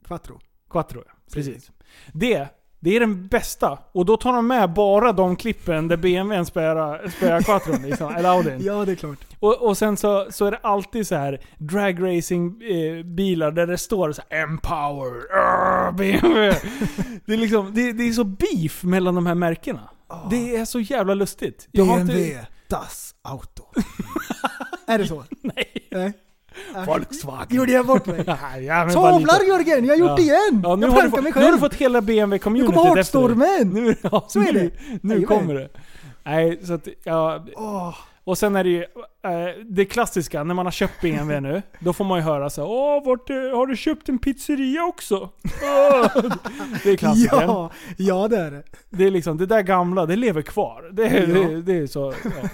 Quattro. 0.07 0.39
Quattro. 0.75 1.03
Precis. 1.33 1.71
Det, 2.13 2.47
det 2.79 2.95
är 2.95 2.99
den 2.99 3.27
bästa. 3.27 3.79
Och 3.91 4.05
då 4.05 4.17
tar 4.17 4.33
de 4.33 4.47
med 4.47 4.73
bara 4.73 5.11
de 5.11 5.35
klippen 5.35 5.87
där 5.87 5.97
BMWn 5.97 6.45
spöar, 6.45 7.41
Quattron, 7.41 7.81
liksom, 7.81 8.15
eller 8.15 8.29
Audin. 8.29 8.59
Ja, 8.61 8.85
det 8.85 8.91
är 8.91 8.95
klart. 8.95 9.17
Och, 9.39 9.61
och 9.67 9.77
sen 9.77 9.97
så, 9.97 10.27
så 10.31 10.45
är 10.45 10.51
det 10.51 10.57
alltid 10.57 11.07
så 11.07 11.15
här 11.15 11.41
dragracing 11.57 12.61
eh, 12.63 13.03
bilar 13.05 13.51
där 13.51 13.67
det 13.67 13.77
står 13.77 14.11
så 14.11 14.21
här 14.29 14.43
Empower, 14.43 15.35
arr, 15.37 15.91
BMW. 15.91 16.55
det, 17.25 17.33
är 17.33 17.37
liksom, 17.37 17.73
det, 17.73 17.91
det 17.93 18.03
är 18.07 18.11
så 18.11 18.23
beef 18.23 18.83
mellan 18.83 19.15
de 19.15 19.25
här 19.25 19.35
märkena. 19.35 19.89
Det 20.29 20.55
är 20.55 20.65
så 20.65 20.79
jävla 20.79 21.13
lustigt. 21.13 21.67
Jag 21.71 21.87
BMW, 21.87 22.27
inte- 22.27 22.47
Das 22.67 23.15
Auto. 23.21 23.63
är 24.87 24.97
det 24.97 25.07
så? 25.07 25.23
Nej. 25.41 25.87
Nej. 25.91 26.13
Volkswagen. 26.87 27.57
Gjorde 27.57 27.71
jag 27.71 27.85
bort 27.85 28.05
mig? 28.05 28.23
ja, 28.67 28.89
Tavlar. 28.89 29.47
Jörgen, 29.47 29.85
jag 29.85 29.93
har 29.93 29.99
gjort 29.99 30.15
det 30.17 30.21
igen! 30.21 30.61
Ja, 30.63 30.75
nu, 30.75 30.85
jag 30.87 30.93
har 30.93 31.09
fått, 31.09 31.23
mig 31.23 31.31
nu 31.35 31.39
har 31.41 31.45
du 31.45 31.47
själv. 31.51 31.59
fått 31.59 31.73
hela 31.73 32.01
BMW-communityt 32.01 32.67
Nu 32.69 32.75
kommer 32.75 32.97
efter 32.99 33.19
dig. 33.19 33.27
hatstormen! 33.27 33.69
Nu, 33.85 33.95
ja, 34.01 34.25
Så 34.29 34.39
är 34.39 34.53
nu, 34.53 34.59
det. 34.59 34.71
Nu 35.01 35.13
Jajamän. 35.13 35.25
kommer 35.39 35.53
det. 35.53 35.69
Nej, 36.23 36.59
så 36.63 36.73
att, 36.73 36.87
ja, 37.03 37.45
Och 38.23 38.37
sen 38.37 38.55
är 38.55 38.63
det 38.63 38.69
ju 38.69 38.81
eh, 38.81 39.63
det 39.65 39.85
klassiska, 39.85 40.43
när 40.43 40.53
man 40.53 40.65
har 40.65 40.71
köpt 40.71 41.01
BMW 41.01 41.39
nu, 41.49 41.61
då 41.79 41.93
får 41.93 42.05
man 42.05 42.17
ju 42.19 42.23
höra 42.23 42.49
så 42.49 42.61
här, 42.61 42.69
Åh, 42.69 43.05
vart, 43.05 43.29
eh, 43.29 43.35
har 43.35 43.67
du 43.67 43.75
köpt 43.75 44.09
en 44.09 44.19
pizzeria 44.19 44.83
också? 44.83 45.29
Det 46.83 46.89
är 46.91 46.95
klassikern. 46.97 47.41
Ja, 47.41 47.69
ja 47.97 48.27
det 48.27 48.37
är 48.37 48.51
det. 48.51 48.63
Det 48.89 49.03
är 49.03 49.11
liksom, 49.11 49.37
det 49.37 49.45
där 49.45 49.61
gamla, 49.61 50.05
det 50.05 50.15
lever 50.15 50.41
kvar. 50.41 50.89
Det, 50.91 51.03
är- 51.05 51.27
Ja. 51.27 51.47
det, 51.49 51.61
det 51.61 51.73
är 51.77 51.87
så... 51.87 52.13
Ja. 52.23 52.49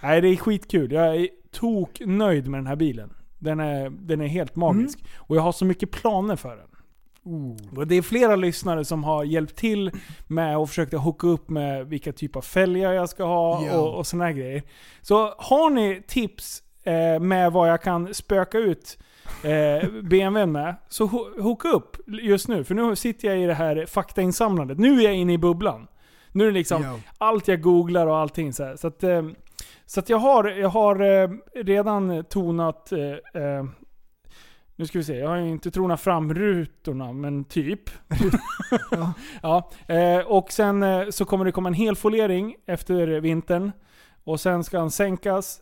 Nej, 0.00 0.20
det 0.20 0.28
är 0.28 0.36
skitkul. 0.36 0.92
Jag 0.92 1.16
är 1.16 1.28
tok 1.52 2.00
nöjd 2.06 2.48
med 2.48 2.58
den 2.58 2.66
här 2.66 2.76
bilen. 2.76 3.10
Den 3.44 3.60
är, 3.60 3.90
den 3.90 4.20
är 4.20 4.26
helt 4.26 4.56
magisk. 4.56 4.98
Mm. 5.00 5.10
Och 5.18 5.36
jag 5.36 5.42
har 5.42 5.52
så 5.52 5.64
mycket 5.64 5.90
planer 5.90 6.36
för 6.36 6.56
den. 6.56 6.66
Och 7.76 7.86
det 7.86 7.94
är 7.94 8.02
flera 8.02 8.36
lyssnare 8.36 8.84
som 8.84 9.04
har 9.04 9.24
hjälpt 9.24 9.56
till 9.56 9.90
med 10.26 10.58
och 10.58 10.68
försökt 10.68 10.92
hooka 10.94 11.26
upp 11.26 11.48
med 11.50 11.86
vilka 11.86 12.12
typ 12.12 12.36
av 12.36 12.42
fälgar 12.42 12.92
jag 12.92 13.08
ska 13.08 13.24
ha 13.24 13.66
Ja. 13.66 13.78
och, 13.80 13.94
och 13.98 14.06
såna 14.06 14.24
här 14.24 14.32
grejer. 14.32 14.62
Så 15.02 15.34
har 15.38 15.70
ni 15.70 16.02
tips 16.06 16.62
eh, 16.84 17.20
med 17.20 17.52
vad 17.52 17.70
jag 17.70 17.82
kan 17.82 18.14
spöka 18.14 18.58
ut 18.58 18.98
eh, 19.42 19.88
BMWn 20.02 20.52
med. 20.52 20.74
Så 20.88 21.06
ho- 21.06 21.40
hooka 21.42 21.68
upp 21.68 21.96
just 22.06 22.48
nu, 22.48 22.64
för 22.64 22.74
nu 22.74 22.96
sitter 22.96 23.28
jag 23.28 23.38
i 23.38 23.46
det 23.46 23.54
här 23.54 23.86
faktainsamlandet. 23.86 24.78
Nu 24.78 24.98
är 25.00 25.04
jag 25.04 25.14
inne 25.14 25.32
i 25.32 25.38
bubblan. 25.38 25.86
Nu 26.32 26.44
är 26.44 26.48
det 26.48 26.52
liksom 26.58 26.82
Jo. 26.86 27.00
allt 27.18 27.48
jag 27.48 27.60
googlar 27.60 28.06
och 28.06 28.16
allting 28.16 28.52
så 28.52 28.64
här. 28.64 28.76
Så 28.76 28.86
att, 28.86 29.02
eh, 29.04 29.22
så 29.86 30.02
jag 30.06 30.18
har, 30.18 30.44
jag 30.44 30.68
har 30.68 31.00
eh, 31.00 31.30
redan 31.54 32.24
tonat 32.24 32.92
eh, 32.92 33.42
eh, 33.42 33.64
nu 34.76 34.86
ska 34.86 34.98
vi 34.98 35.04
se, 35.04 35.16
jag 35.16 35.28
har 35.28 35.36
ju 35.36 35.48
inte 35.48 35.70
tronat 35.70 36.00
fram 36.00 36.34
rutorna, 36.34 37.12
men 37.12 37.44
typ. 37.44 37.90
ja. 39.42 39.70
eh, 39.88 40.18
och 40.18 40.52
sen 40.52 40.82
eh, 40.82 41.08
så 41.10 41.24
kommer 41.24 41.44
det 41.44 41.52
komma 41.52 41.68
en 41.68 41.74
helfoliering 41.74 42.56
efter 42.66 43.06
vintern. 43.06 43.72
Och 44.24 44.40
sen 44.40 44.64
ska 44.64 44.78
den 44.78 44.90
sänkas. 44.90 45.60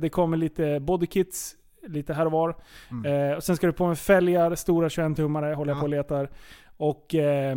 Det 0.00 0.08
kommer 0.08 0.36
lite 0.36 0.80
bodykits 0.80 1.56
lite 1.88 2.14
här 2.14 2.26
och 2.26 2.32
var. 2.32 2.56
Eh, 3.04 3.36
och 3.36 3.42
sen 3.44 3.56
ska 3.56 3.66
det 3.66 3.72
på 3.72 3.86
med 3.86 3.98
fälgar, 3.98 4.54
stora 4.54 4.88
21-tummare 4.88 5.54
håller 5.54 5.72
jag 5.72 5.80
på 5.80 5.84
och 5.84 5.90
letar. 5.90 6.30
Och 6.76 7.14
eh, 7.14 7.56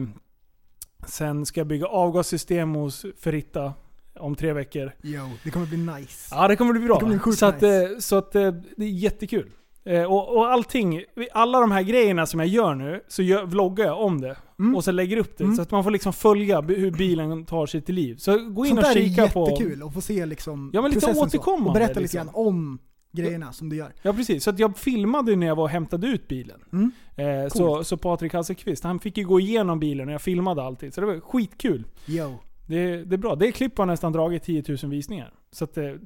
sen 1.06 1.46
ska 1.46 1.60
jag 1.60 1.68
bygga 1.68 1.88
avgassystem 1.88 2.76
hos 2.76 3.06
Ferritta 3.20 3.74
om 4.22 4.35
tre 4.35 4.53
veckor. 4.53 4.91
Jo, 5.02 5.30
det 5.43 5.49
kommer 5.49 5.65
bli 5.65 5.77
nice. 5.77 6.27
Ja, 6.35 6.48
det 6.48 6.56
kommer 6.56 6.73
bli 6.73 6.81
bra. 6.81 6.93
Det 6.95 6.99
kommer 6.99 7.18
bli 7.23 7.34
så 7.35 7.45
att, 7.45 7.61
nice. 7.61 7.84
eh, 7.93 7.98
så 7.99 8.15
att 8.15 8.35
eh, 8.35 8.52
det 8.77 8.85
är 8.85 8.89
jättekul. 8.89 9.49
Eh, 9.85 10.03
Och, 10.03 10.38
och 10.38 10.52
allting, 10.52 11.03
alla 11.34 11.60
de 11.60 11.72
här 11.72 11.81
grejerna 11.81 12.26
som 12.26 12.39
jag 12.39 12.49
gör 12.49 12.76
nu, 12.76 13.03
så 13.07 13.22
gör, 13.23 13.45
vloggar 13.45 13.85
jag 13.85 14.02
om 14.02 14.22
det. 14.22 14.35
Och 14.76 14.84
så 14.84 14.91
lägger 14.91 15.18
upp 15.18 15.38
det. 15.38 15.43
Mm. 15.43 15.56
Så 15.56 15.61
att 15.61 15.72
man 15.72 15.84
får 15.84 15.91
liksom 15.91 16.14
följa 16.14 16.61
hur 16.61 16.91
bilen 16.91 17.45
tar 17.45 17.65
sig 17.65 17.81
till 17.81 17.95
liv. 17.95 18.15
Så 18.18 18.38
gå 18.38 18.65
in 18.65 18.76
Sånt 18.76 18.88
och 18.88 18.93
kika 18.93 19.23
är 19.23 19.27
på... 19.30 19.49
jättekul 19.49 19.84
att 19.84 19.93
få 19.93 20.02
se 20.02 20.26
liksom 20.26 20.72
Ja, 20.73 20.81
men 20.81 20.91
lite 20.91 21.11
återkommande, 21.11 21.68
Och 21.69 21.73
berätta 21.73 21.89
lite 21.89 21.99
liksom. 21.99 22.18
grann 22.18 22.35
om 22.35 22.80
grejerna 23.14 23.53
som 23.53 23.69
du 23.69 23.76
gör. 23.76 23.93
Ja 24.02 24.14
precis, 24.14 24.43
så 24.43 24.49
att 24.49 24.60
jag 24.60 24.77
filmade 24.77 25.35
när 25.35 25.48
jag 25.48 25.56
var 25.56 25.64
och 25.64 25.69
hämtade 25.69 26.07
ut 26.07 26.27
bilen. 26.27 26.60
Mm. 26.73 26.91
Eh, 27.15 27.49
så, 27.49 27.84
så 27.84 27.98
Patrik 27.98 28.34
Hasselqvist, 28.34 28.84
han 28.84 28.99
fick 28.99 29.18
ju 29.18 29.26
gå 29.26 29.39
igenom 29.39 29.80
bilen 29.80 30.07
och 30.07 30.14
jag 30.14 30.22
filmade 30.22 30.64
alltid. 30.64 30.93
Så 30.93 31.02
det 31.02 31.07
var 31.07 31.19
skitkul. 31.19 31.84
Yo. 32.07 32.39
Det, 32.66 33.04
det 33.04 33.16
är 33.16 33.18
bra. 33.18 33.36
Det 33.36 33.52
klipp 33.52 33.78
har 33.78 33.86
nästan 33.86 34.12
dragit 34.12 34.44
10 34.44 34.64
000 34.68 34.92
visningar. 34.92 35.34
Så 35.52 35.64
att 35.64 35.74
det, 35.74 35.98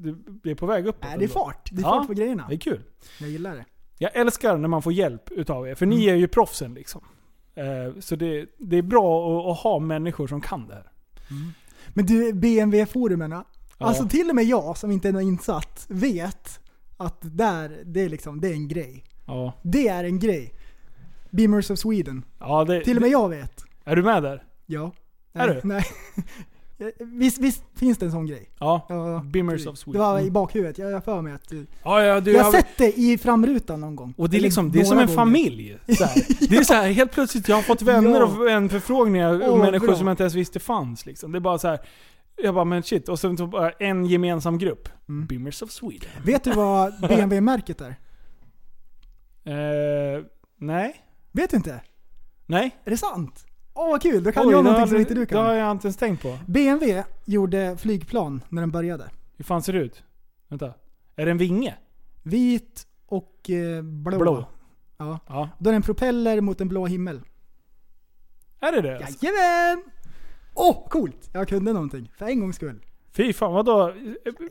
det, 0.43 0.51
är 0.51 0.55
på 0.55 0.65
väg 0.65 0.87
uppåt. 0.87 1.03
Nej, 1.09 1.17
det 1.19 1.25
är 1.25 1.29
fart. 1.29 1.69
Det 1.71 1.81
är 1.81 1.83
fart 1.83 2.07
på 2.07 2.13
grejerna. 2.13 2.45
Det 2.49 2.55
är 2.55 2.59
kul. 2.59 2.81
Jag 3.19 3.29
gillar 3.29 3.55
det. 3.55 3.65
Jag 3.97 4.15
älskar 4.15 4.57
när 4.57 4.67
man 4.67 4.81
får 4.81 4.93
hjälp 4.93 5.31
utav 5.31 5.67
er, 5.67 5.75
för 5.75 5.85
Mm. 5.85 5.97
ni 5.97 6.05
är 6.05 6.15
ju 6.15 6.27
proffsen 6.27 6.73
liksom. 6.73 7.01
Eh, 7.55 7.99
så 7.99 8.15
det, 8.15 8.45
det 8.57 8.77
är 8.77 8.81
bra 8.81 9.39
att, 9.39 9.51
att 9.51 9.63
ha 9.63 9.79
människor 9.79 10.27
som 10.27 10.41
kan 10.41 10.67
det 10.67 10.73
här. 10.73 10.91
Men 11.93 12.05
du, 12.05 12.33
BMW-forumen. 12.33 13.31
Ja. 13.31 13.45
Alltså 13.77 14.07
till 14.07 14.29
och 14.29 14.35
med 14.35 14.45
jag 14.45 14.77
som 14.77 14.91
inte 14.91 15.09
är 15.09 15.21
insatt 15.21 15.85
vet 15.89 16.59
att 16.97 17.17
där, 17.21 17.81
det 17.85 18.01
är 18.01 18.09
liksom, 18.09 18.41
det 18.41 18.47
är 18.47 18.53
en 18.53 18.67
grej. 18.67 19.03
Ja. 19.27 19.53
Det 19.61 19.87
är 19.87 20.03
en 20.03 20.19
grej. 20.19 20.53
Beamers 21.29 21.69
of 21.71 21.79
Sweden. 21.79 22.25
Ja, 22.39 22.63
det, 22.63 22.83
Till 22.83 22.97
och 22.97 23.01
med 23.01 23.11
jag 23.11 23.29
vet. 23.29 23.63
Är 23.83 23.95
du 23.95 24.03
med 24.03 24.23
där? 24.23 24.43
Ja. 24.65 24.91
Är 25.35 25.47
du? 25.47 25.61
Nej. 25.63 25.83
Visst, 26.99 27.37
visst 27.37 27.63
finns 27.75 27.97
det 27.97 28.05
en 28.05 28.11
sån 28.11 28.25
grej? 28.25 28.49
Ja. 28.59 28.85
Ja, 28.89 29.21
Beamers 29.25 29.67
of 29.67 29.77
Sweden. 29.77 30.01
Det 30.01 30.07
var 30.07 30.17
i 30.17 30.21
Mm. 30.21 30.33
bakhuvudet. 30.33 30.77
Jag 30.77 30.91
har 30.91 31.01
för 31.01 31.21
mig 31.21 31.33
att. 31.33 31.51
Ja, 31.83 32.03
ja, 32.03 32.19
du, 32.19 32.31
jag 32.31 32.43
har 32.43 32.51
sett 32.51 32.67
det 32.77 32.99
i 32.99 33.17
framrutan 33.17 33.81
någon 33.81 33.95
gång. 33.95 34.13
Och 34.17 34.29
det 34.29 34.37
är, 34.37 34.41
liksom, 34.41 34.71
det 34.71 34.79
är 34.79 34.83
som 34.83 34.97
en 34.99 35.05
gånger. 35.05 35.15
familj. 35.17 35.77
Det 35.85 36.57
är 36.57 36.63
så 36.63 36.73
här, 36.73 36.91
helt 36.91 37.11
plötsligt, 37.11 37.47
jag 37.49 37.55
har 37.55 37.63
fått 37.63 37.81
vänner 37.81 38.19
Ja. 38.19 38.25
och 38.25 38.49
en 38.49 38.69
förfrågningar 38.69 39.49
och 39.49 39.57
människor 39.59 39.87
bra. 39.87 39.95
som 39.95 40.07
jag 40.07 40.13
inte 40.13 40.23
ens 40.23 40.33
visste 40.33 40.59
fanns. 40.59 41.05
Liksom. 41.05 41.31
Det 41.31 41.37
är 41.37 41.39
bara 41.39 41.57
så 41.57 41.67
här. 41.67 41.79
Jag 42.37 42.53
bara, 42.55 42.65
men 42.65 42.83
shit. 42.83 43.09
Och 43.09 43.19
sen 43.19 43.35
bara 43.49 43.71
en 43.71 44.05
gemensam 44.05 44.57
grupp. 44.57 44.89
Mm. 45.09 45.27
Beamers 45.27 45.61
of 45.61 45.71
Sweden. 45.71 46.09
Vet 46.23 46.43
du 46.43 46.51
vad 46.51 46.99
BMW-märket 47.07 47.81
är? 47.81 47.95
Eh, 49.45 50.23
nej. 50.59 50.95
Vet 51.31 51.49
du 51.51 51.57
inte? 51.57 51.81
Nej. 52.45 52.75
Är 52.85 52.89
det 52.91 52.97
sant? 52.97 53.45
Åh 53.77 53.89
vad 53.89 54.01
kul, 54.01 54.23
då 54.23 54.31
kan 54.31 54.47
Oj, 54.47 54.51
jag 54.53 54.63
någonting 54.63 54.87
som 54.87 54.97
inte 54.97 55.13
du 55.13 55.25
Det 55.25 55.35
har 55.35 55.45
kan. 55.45 55.57
jag 55.57 55.71
inte 55.71 55.87
ens 55.87 55.97
tänkt 55.97 56.21
på. 56.21 56.37
BMW 56.45 57.03
gjorde 57.25 57.77
flygplan 57.77 58.41
när 58.49 58.61
den 58.61 58.71
började. 58.71 59.09
Hur 59.37 59.45
fan 59.45 59.61
ser 59.63 59.73
det 59.73 59.79
ut? 59.79 60.03
Vänta. 60.47 60.73
Är 61.15 61.25
det 61.25 61.31
en 61.31 61.37
vinge? 61.37 61.75
Vit 62.23 62.87
och 63.05 63.49
eh, 63.49 63.81
blå. 63.81 64.17
Blå. 64.19 64.45
Ja. 64.97 65.19
Ja. 65.27 65.49
Då 65.59 65.69
är 65.69 65.71
det 65.71 65.75
en 65.75 65.81
propeller 65.81 66.41
mot 66.41 66.61
en 66.61 66.67
blå 66.67 66.85
himmel. 66.85 67.21
Är 68.59 68.71
det 68.71 68.81
det? 68.81 68.89
Jajamän! 69.21 69.83
Åh, 70.53 70.71
oh, 70.71 70.87
coolt! 70.89 71.29
Jag 71.33 71.47
kunde 71.47 71.73
någonting. 71.73 72.11
För 72.17 72.25
en 72.25 72.39
gångs 72.39 72.55
skull. 72.55 72.79
Fy 73.11 73.33
fan, 73.33 73.53
vadå? 73.53 73.93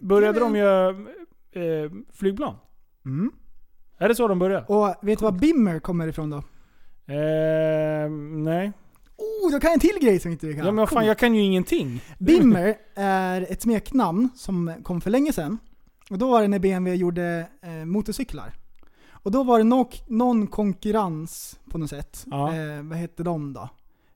Började 0.01 0.41
de 0.41 0.57
göra 0.57 0.89
eh, 1.53 1.91
flygplan? 2.13 2.55
Mm. 3.05 3.33
Är 3.99 4.09
det 4.09 4.15
så 4.15 4.29
de 4.29 4.39
började? 4.39 4.67
Och 4.67 4.95
vet 5.03 5.19
du 5.19 5.25
var 5.25 5.33
Bimmer 5.33 5.79
kommer 5.81 6.09
ifrån 6.09 6.31
då? 6.31 6.37
Eh, 7.15 8.11
nej. 8.45 8.73
Oh, 9.25 9.53
då 9.53 9.61
kan 9.61 9.69
jag 9.69 9.75
en 9.75 9.81
till 9.81 9.99
grej 10.01 10.21
som 10.21 10.33
inte 10.33 10.47
du 10.47 10.53
kan. 10.55 10.59
Ja 10.65 10.73
men 10.73 10.77
vad 10.77 10.91
fan, 10.91 11.07
jag 11.07 11.19
kan 11.19 11.35
ju 11.35 11.41
ingenting. 11.43 12.01
Bimmer 12.19 12.77
är 12.95 13.47
ett 13.53 13.63
smeknamn 13.63 14.29
som 14.35 14.75
kom 14.83 15.01
för 15.01 15.11
länge 15.11 15.33
sedan. 15.33 15.59
Och 16.11 16.19
då 16.19 16.31
var 16.31 16.43
det 16.43 16.49
när 16.49 16.59
BMW 16.59 16.95
gjorde 17.01 17.49
eh, 17.63 17.85
motorcyklar. 17.85 18.53
Och 19.11 19.31
då 19.31 19.43
var 19.43 19.59
det 19.59 19.65
no 19.65 19.91
någon 20.09 20.47
konkurrens 20.47 21.59
på 21.71 21.79
något 21.79 21.91
sätt. 21.91 22.25
Ja. 22.31 22.55
Eh, 22.55 22.83
vad 22.83 22.99
hette 22.99 23.23
de 23.23 23.53
då? 23.53 23.69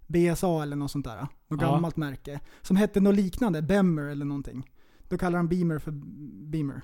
BSA 0.07 0.63
eller 0.63 0.77
något 0.77 0.91
sånt 0.91 1.05
där. 1.07 1.27
Något 1.49 1.63
Ja. 1.63 1.71
gammalt 1.73 1.97
märke. 1.97 2.41
Som 2.63 2.77
hette 2.77 3.01
något 3.01 3.15
liknande, 3.15 3.63
Bemmer 3.63 4.03
eller 4.03 4.25
någonting. 4.25 4.71
Då 5.09 5.19
kallar 5.19 5.39
de 5.39 5.49
Beamer 5.49 5.79
för 5.79 5.91
Beamer. 6.51 6.83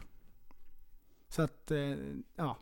Så 1.28 1.42
att, 1.42 1.70
eh, 1.70 1.78
ja. 2.36 2.56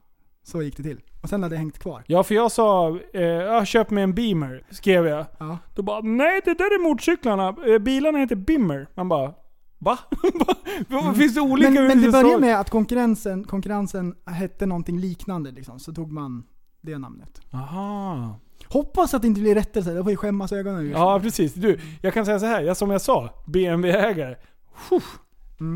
Så 0.44 0.62
gick 0.62 0.77
det 0.77 0.82
till. 0.82 1.01
Och 1.23 1.28
sen 1.28 1.43
hade 1.43 1.55
det 1.55 1.59
hängt 1.59 1.78
kvar. 1.78 2.02
Ja 2.06 2.23
för 2.23 2.35
jag 2.35 2.52
sa, 2.52 2.98
eh, 3.14 3.23
jag 3.23 3.66
köp 3.66 3.90
mig 3.90 4.05
en 4.05 4.14
Beamer, 4.14 4.64
skrev 4.70 5.06
jag. 5.06 5.27
Ja. 5.39 5.59
Då 5.74 5.82
bara, 5.82 6.01
nej 6.01 6.40
det 6.44 6.55
där 6.55 6.64
är 6.64 6.82
motorcyklarna. 6.82 7.56
Eh, 7.66 7.78
bilarna 7.78 8.19
heter 8.19 8.36
Bimmer. 8.36 8.86
Man 8.94 9.09
bara, 9.09 9.32
va? 9.78 9.98
Vad 10.89 11.16
Finns 11.16 11.35
det 11.35 11.40
olika 11.40 11.69
Mm. 11.69 11.86
men, 11.86 11.98
men 11.98 12.06
det 12.06 12.12
började 12.12 12.40
med 12.40 12.60
att 12.60 12.70
konkurrensen, 12.70 13.44
konkurrensen 13.44 14.14
hette 14.27 14.66
någonting 14.66 14.98
liknande 14.98 15.51
liksom. 15.51 15.78
Så 15.78 15.93
tog 15.93 16.12
man 16.12 16.44
det 16.81 16.98
namnet. 16.98 17.40
Aha. 17.52 18.39
Hoppas 18.69 19.14
att 19.14 19.23
det 19.23 19.28
inte 19.28 19.40
blir 19.40 19.55
rättelse, 19.55 19.94
då 19.94 20.02
får 20.02 20.12
jag 20.12 20.19
skämmas 20.19 20.52
ögonen 20.52 20.81
ur. 20.81 20.90
Ja 20.93 21.20
precis. 21.20 21.55
Du, 21.55 21.81
jag 22.02 22.14
kan 22.14 22.27
säga 22.27 22.39
så 22.39 22.47
här. 22.47 22.62
Jag, 22.62 22.77
som 22.77 22.90
jag 22.90 23.01
sa, 23.01 23.31
BMW-ägare. 23.47 24.36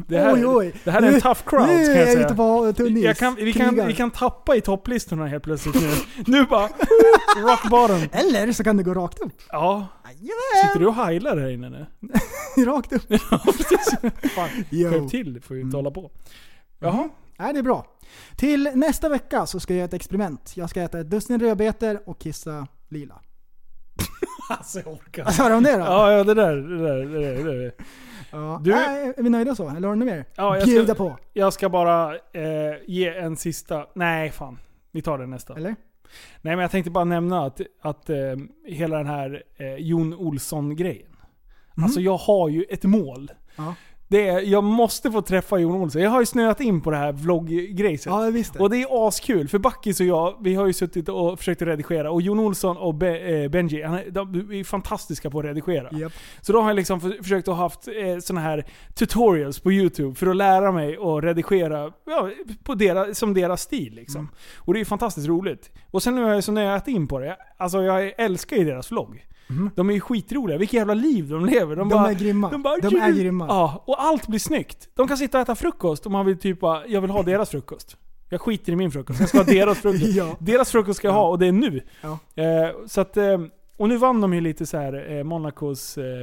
Det 0.09 0.19
här, 0.19 0.35
oj, 0.35 0.47
oj. 0.47 0.75
det 0.85 0.91
här 0.91 1.03
är 1.03 1.07
en 1.07 1.13
Nu- 1.13 1.21
tough 1.21 1.41
crowd 1.47 1.69
nu 1.69 1.87
kan 1.87 1.95
är 1.97 1.99
jag 2.07 2.13
säga. 2.13 2.35
på 2.35 2.73
is. 2.89 3.05
jag 3.05 3.17
kan, 3.17 3.35
vi, 3.35 3.53
kan, 3.53 3.69
Krigar. 3.71 3.87
vi 3.87 3.95
kan 3.95 4.11
tappa 4.11 4.57
i 4.57 4.61
topplistorna 4.61 5.27
helt 5.27 5.45
plötsligt 5.45 5.75
nu. 5.75 5.91
Nu 6.27 6.45
bara, 6.45 6.69
rock 7.37 7.71
bottom. 7.71 8.03
Eller 8.13 8.53
så 8.53 8.65
kan 8.65 8.77
det 8.77 8.83
gå 8.83 8.95
rakt 8.95 9.19
upp. 9.19 9.33
Ja. 9.51 9.87
Sitter 10.67 10.81
du 10.81 10.87
och 10.87 10.95
heilar 10.95 11.37
här 11.37 11.49
inne 11.51 11.69
nu? 11.71 11.87
rakt 12.65 12.93
upp. 12.93 13.03
Fan, 14.35 14.49
Jo. 14.71 14.91
skärp 14.91 15.11
till, 15.11 15.43
får 15.43 15.57
ju 15.57 15.63
inte 15.63 15.77
hålla 15.77 15.91
på. 15.91 16.11
Jaha. 16.79 16.93
Mm. 16.99 17.11
Nej, 17.39 17.53
det 17.53 17.59
är 17.59 17.63
bra. 17.63 17.87
Till 18.37 18.71
nästa 18.75 19.09
vecka 19.09 19.47
så 19.47 19.61
ska 19.61 19.73
jag 19.75 19.79
göra 19.79 19.85
ett 19.89 19.95
experiment. 19.95 20.53
Jag 20.55 20.71
ska 20.71 20.83
äta 20.83 21.01
ett 21.01 21.11
dussin 21.11 21.41
rödbetor 21.41 22.01
och 22.07 22.19
kissa 22.21 22.67
lila. 22.89 23.21
Alltså 24.51 24.79
jag 24.79 24.89
orkar 24.89 25.25
Vad 25.25 25.35
sa 25.35 25.49
du 25.49 25.55
om 25.55 25.63
det 25.63 25.73
då? 25.73 25.79
Ja, 25.85 26.13
ja 26.13 26.25
det 26.25 26.35
där, 26.35 26.57
det 26.57 26.79
där, 26.79 26.97
det 26.97 27.21
där. 27.35 27.45
Det 27.45 27.59
där. 27.63 27.73
Ja. 28.31 28.61
Du- 28.65 28.71
Nej, 28.71 29.13
är 29.17 29.23
vi 29.23 29.31
nöjda 29.31 29.55
så? 29.55 29.69
Eller 29.69 29.89
har 29.89 29.95
du 29.95 29.99
något 29.99 30.07
mer? 30.09 30.25
Ja, 30.37 30.57
jag 30.57 30.65
Bjuda 30.69 30.95
ska, 30.95 31.05
på. 31.05 31.19
Jag 31.33 31.53
ska 31.53 31.69
bara 31.69 32.15
eh, 32.15 32.75
ge 32.87 33.09
en 33.09 33.37
sista... 33.37 33.87
Nej, 33.95 34.31
fan. 34.31 34.59
Vi 34.91 35.03
tar 35.03 35.19
den 35.19 35.31
nästa. 35.31 35.55
Eller? 35.57 35.69
Nej, 36.43 36.57
men 36.57 36.59
jag 36.59 36.71
tänkte 36.71 36.91
bara 36.91 37.05
nämna 37.05 37.45
att, 37.47 37.61
att 37.81 38.11
eh, 38.11 38.17
hela 38.67 38.97
den 38.99 39.07
här 39.07 39.43
eh, 39.57 39.75
Jon 39.77 40.15
Olsson-grejen. 40.15 41.17
Alltså 41.83 42.01
jag 42.01 42.17
har 42.17 42.49
ju 42.49 42.63
ett 42.71 42.85
mål. 42.85 43.31
Ja. 43.57 43.75
Det 44.09 44.29
är, 44.29 44.41
jag 44.41 44.65
måste 44.65 45.11
få 45.11 45.23
träffa 45.23 45.59
Jon 45.59 45.75
Olsson. 45.75 46.03
Jag 46.03 46.11
har 46.11 46.21
ju 46.21 46.27
snöat 46.27 46.61
in 46.61 46.81
på 46.81 46.91
det 46.91 46.97
här 46.97 47.13
vlogggrejset. 47.13 48.07
Ja, 48.07 48.25
jag 48.25 48.33
visste. 48.33 48.59
Och 48.59 48.71
det 48.71 48.77
är 48.83 49.09
askul, 49.09 49.49
för 49.49 49.59
Backis 49.59 50.01
och 50.01 50.07
jag, 50.07 50.37
vi 50.41 50.55
har 50.55 50.67
ju 50.67 50.73
suttit 50.73 51.09
och 51.09 51.39
försökt 51.39 51.63
redigera. 51.63 52.11
Och 52.11 52.23
Jon 52.23 52.39
Olsson 52.41 52.77
och 52.77 52.95
Be, 52.95 53.19
eh, 53.19 53.49
Benji, 53.51 53.83
han, 53.83 53.95
är- 53.99 54.11
de 54.11 54.53
är 54.53 54.65
fantastiska 54.65 55.31
på 55.31 55.39
att 55.39 55.45
redigera. 55.45 55.89
Japp. 55.99 56.13
Så 56.41 56.53
då 56.53 56.61
har 56.61 56.69
jag 56.69 56.77
liksom 56.77 57.01
för, 57.01 57.23
försökt 57.23 57.49
att 57.49 57.55
ha 57.57 57.63
haft 57.63 57.89
eh, 57.89 58.19
såna 58.21 58.41
här 58.41 58.65
tutorials 58.95 59.59
på 59.61 59.73
YouTube 59.73 60.15
för 60.15 60.27
att 60.27 60.37
lära 60.37 60.73
mig 60.73 60.97
att 60.97 61.25
redigera 61.25 61.93
ja, 62.07 62.31
på 62.65 62.75
deras, 62.75 63.19
som 63.19 63.35
deras 63.35 63.63
stil. 63.63 63.95
Liksom. 63.95 64.21
Mm. 64.21 64.33
Och 64.59 64.73
det 64.73 64.77
är 64.77 64.81
ju 64.81 64.85
fantastiskt 64.85 65.29
roligt. 65.29 65.71
Och 65.91 66.03
sen 66.03 66.15
nu 66.15 66.23
har 66.23 66.35
jag 66.35 66.45
så 66.45 66.53
nöjat 66.53 66.89
in 66.89 67.09
på 67.09 67.19
det. 67.19 67.37
Alltså 67.57 67.83
jag 67.83 68.13
älskar 68.19 68.57
ju 68.57 68.65
deras 68.65 68.91
vlogg. 68.93 69.27
De 69.75 69.91
är 69.91 69.95
ju 69.95 70.01
skitroliga. 70.01 70.59
Vilket 70.59 70.75
jävla 70.75 70.95
liv 70.95 71.29
de 71.29 71.47
lever. 71.47 71.77
De 71.77 71.89
bara, 71.89 72.11
är 72.11 72.15
grymma. 72.15 72.51
De, 72.51 72.63
bara, 72.63 72.77
De 72.79 72.97
är 72.97 73.13
grymma. 73.13 73.47
Ja, 73.49 73.83
och 73.87 74.03
allt 74.03 74.27
blir 74.29 74.39
snyggt. 74.39 74.89
De 74.95 75.09
kan 75.09 75.17
sitta 75.17 75.39
och 75.39 75.43
äta 75.43 75.55
frukost 75.55 76.07
och 76.07 76.13
man 76.13 76.27
vill 76.27 76.39
typ 76.39 76.61
bara, 76.61 76.87
jag 76.87 77.01
vill 77.01 77.11
ha 77.11 77.23
deras 77.23 77.51
frukost. 77.51 77.97
Jag 78.29 78.41
skiter 78.41 78.73
i 78.73 78.77
min 78.77 78.91
frukost. 78.91 79.21
Jag 79.21 79.29
ska 79.29 79.39
ha 79.39 79.45
deras 79.53 79.79
frukost. 79.79 80.05
Ja. 80.15 80.37
Deras 80.39 80.71
frukost 80.71 80.97
ska 80.99 81.09
jag 81.09 81.13
ha 81.15 81.29
och 81.29 81.39
det 81.39 81.47
är 81.47 81.53
nu. 81.53 81.83
Ja. 82.01 82.19
Eh, 82.43 82.71
så 82.87 83.01
att, 83.01 83.17
eh, 83.17 83.39
och 83.77 83.89
nu 83.89 83.97
vann 83.97 84.21
de 84.21 84.35
ju 84.35 84.41
lite 84.41 84.67
så 84.67 84.77
här 84.77 85.17
eh, 85.17 85.25
Monacos 85.25 85.99
eh, 85.99 86.23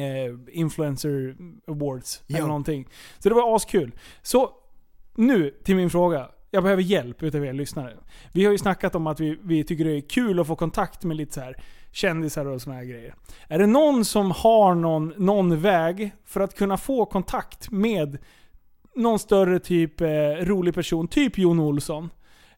eh, 0.00 0.34
Influencer 0.52 1.36
Awards 1.68 2.22
eller 2.28 2.38
Ja. 2.38 2.46
någonting. 2.46 2.88
Så 3.18 3.28
det 3.28 3.34
var 3.34 3.56
askul. 3.56 3.92
Så 4.22 4.50
nu 5.14 5.50
till 5.64 5.76
min 5.76 5.90
fråga. 5.90 6.28
Jag 6.50 6.62
behöver 6.62 6.82
hjälp 6.82 7.22
utav 7.22 7.44
er 7.44 7.52
lyssnare. 7.52 7.96
Vi 8.32 8.44
har 8.44 8.52
ju 8.52 8.58
snackat 8.58 8.94
om 8.94 9.06
att 9.06 9.20
vi, 9.20 9.38
vi 9.42 9.64
tycker 9.64 9.84
det 9.84 9.96
är 9.96 10.00
kul 10.00 10.40
att 10.40 10.46
få 10.46 10.56
kontakt 10.56 11.04
med 11.04 11.16
lite 11.16 11.34
så 11.34 11.40
här 11.40 11.56
kändisar 11.94 12.46
och 12.46 12.62
såna 12.62 12.76
här 12.76 12.84
grejer. 12.84 13.14
Är 13.48 13.58
det 13.58 13.66
någon 13.66 14.04
som 14.04 14.30
har 14.30 14.74
någon, 14.74 15.12
någon 15.16 15.60
väg 15.60 16.12
för 16.24 16.40
att 16.40 16.56
kunna 16.56 16.76
få 16.76 17.06
kontakt 17.06 17.70
med 17.70 18.18
någon 18.94 19.18
större 19.18 19.58
typ 19.58 20.00
eh, 20.00 20.06
rolig 20.40 20.74
person, 20.74 21.08
typ 21.08 21.38
Jon 21.38 21.60
Olsson. 21.60 22.10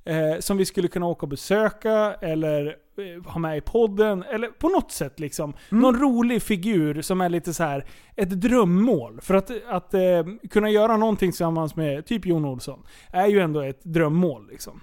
Eh, 0.04 0.38
som 0.40 0.56
vi 0.56 0.64
skulle 0.64 0.88
kunna 0.88 1.06
åka 1.06 1.22
och 1.22 1.28
besöka 1.28 2.14
eller 2.20 2.76
ha 3.26 3.38
med 3.40 3.56
i 3.58 3.60
podden. 3.60 4.22
Eller 4.22 4.48
på 4.48 4.68
något 4.68 4.92
sätt 4.92 5.20
liksom. 5.20 5.52
Någon 5.68 6.00
rolig 6.00 6.42
figur 6.42 7.02
som 7.02 7.20
är 7.20 7.28
lite 7.28 7.54
så 7.54 7.64
här 7.64 7.84
ett 8.16 8.30
drömmål. 8.30 9.20
För 9.22 9.34
att, 9.34 9.50
att 9.68 9.94
eh, 9.94 10.00
kunna 10.50 10.70
göra 10.70 10.96
någonting 10.96 11.30
tillsammans 11.30 11.76
med 11.76 12.06
typ 12.06 12.26
Jon 12.26 12.44
Olsson 12.44 12.78
är 13.10 13.26
ju 13.26 13.40
ändå 13.40 13.60
ett 13.60 13.80
drömmål. 13.84 14.48
Liksom. 14.50 14.80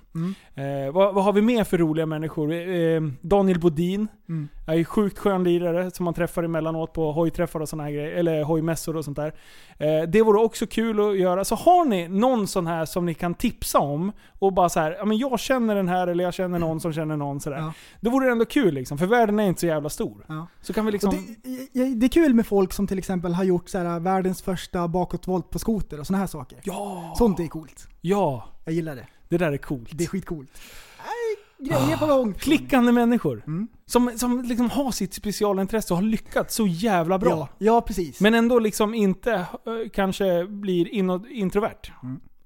Eh, 0.56 0.94
vad, 0.94 1.14
vad 1.16 1.24
har 1.24 1.34
vi 1.34 1.42
mer 1.42 1.64
för 1.64 1.78
roliga 1.78 2.06
människor? 2.06 2.54
Eh, 2.54 3.02
Daniel 3.22 3.60
Bodin 3.60 4.08
Mm. 4.30 4.48
är 4.68 4.76
ju 4.76 4.86
sjukt 4.86 5.20
skön 5.20 5.44
lirare 5.44 5.92
som 5.92 6.04
man 6.06 6.14
träffar 6.14 6.44
emellanåt 6.44 6.94
på 6.94 7.12
hojträffar 7.12 7.60
och 7.60 7.70
såna 7.70 7.84
här 7.84 7.92
grejer. 7.92 8.12
Eller 8.12 8.44
hojmässor 8.44 8.98
och 8.98 9.06
sånt 9.06 9.18
där. 9.18 9.34
Eh, 9.78 10.10
det 10.10 10.22
vore 10.22 10.40
också 10.40 10.68
kul 10.68 11.00
att 11.10 11.18
göra. 11.18 11.46
Så 11.46 11.56
har 11.56 11.86
ni 11.86 12.08
någon 12.08 12.48
sån 12.48 12.68
här 12.68 12.86
som 12.86 13.06
ni 13.06 13.14
kan 13.14 13.34
tipsa 13.34 13.80
om 13.80 14.12
och 14.40 14.54
bara 14.54 14.70
så 14.70 14.80
här, 14.80 14.96
ja 15.00 15.06
men 15.06 15.18
jag 15.18 15.40
känner 15.40 15.76
den 15.76 15.88
här 15.88 16.08
eller 16.08 16.24
jag 16.24 16.34
känner 16.34 16.60
någon 16.60 16.80
som 16.80 16.94
känner 16.94 17.18
någon 17.18 17.40
sådär. 17.40 17.72
Då 18.04 18.10
vore 18.10 18.26
det 18.26 18.32
ändå 18.32 18.46
kul 18.46 18.74
liksom, 18.74 18.98
för 18.98 19.06
världen 19.06 19.40
är 19.40 19.48
inte 19.48 19.60
så 19.60 19.66
jävla 19.66 19.90
stor. 19.90 20.26
Ja. 20.28 20.48
Så 20.62 20.74
kan 20.74 20.86
vi 20.86 20.92
liksom... 20.92 21.12
Det, 21.44 21.70
ja, 21.72 21.86
det 21.86 22.06
är 22.06 22.10
kul 22.10 22.34
med 22.34 22.48
folk 22.48 22.74
som 22.74 22.88
till 22.88 22.98
exempel 22.98 23.34
har 23.34 23.44
gjort 23.44 23.70
så 23.70 23.78
här, 23.78 24.00
världens 24.00 24.42
första 24.42 24.88
bakåtvolt 24.88 25.50
på 25.50 25.60
skoter 25.60 26.00
och 26.00 26.08
såna 26.08 26.20
här 26.20 26.28
saker. 26.28 26.60
Ja! 26.64 27.14
Sånt 27.18 27.40
är 27.40 27.48
coolt. 27.48 27.88
Ja! 28.02 28.48
Jag 28.66 28.74
gillar 28.76 28.96
det. 28.96 29.08
Det 29.30 29.38
där 29.38 29.52
är 29.52 29.58
coolt. 29.58 29.90
Det 29.92 30.04
är 30.04 30.08
skitcoolt. 30.08 30.50
Nej, 30.98 31.70
grejer 31.70 31.98
på 31.98 32.06
gång. 32.06 32.34
Klickande 32.34 32.92
människor. 32.92 33.44
Mm. 33.48 33.68
Som, 33.86 34.12
som 34.18 34.42
liksom 34.42 34.70
har 34.70 34.92
sitt 34.92 35.14
specialintresse 35.14 35.94
och 35.94 35.98
har 35.98 36.04
lyckats 36.04 36.56
så 36.56 36.68
jävla 36.68 37.20
bra. 37.20 37.30
Ja, 37.30 37.48
ja 37.58 37.82
precis. 37.82 38.20
Men 38.22 38.34
ändå 38.34 38.60
liksom 38.60 38.94
inte 38.94 39.34
eh, 39.34 39.46
kanske 39.94 40.46
blir 40.46 40.88
inåt, 40.88 41.28
introvert. 41.30 41.92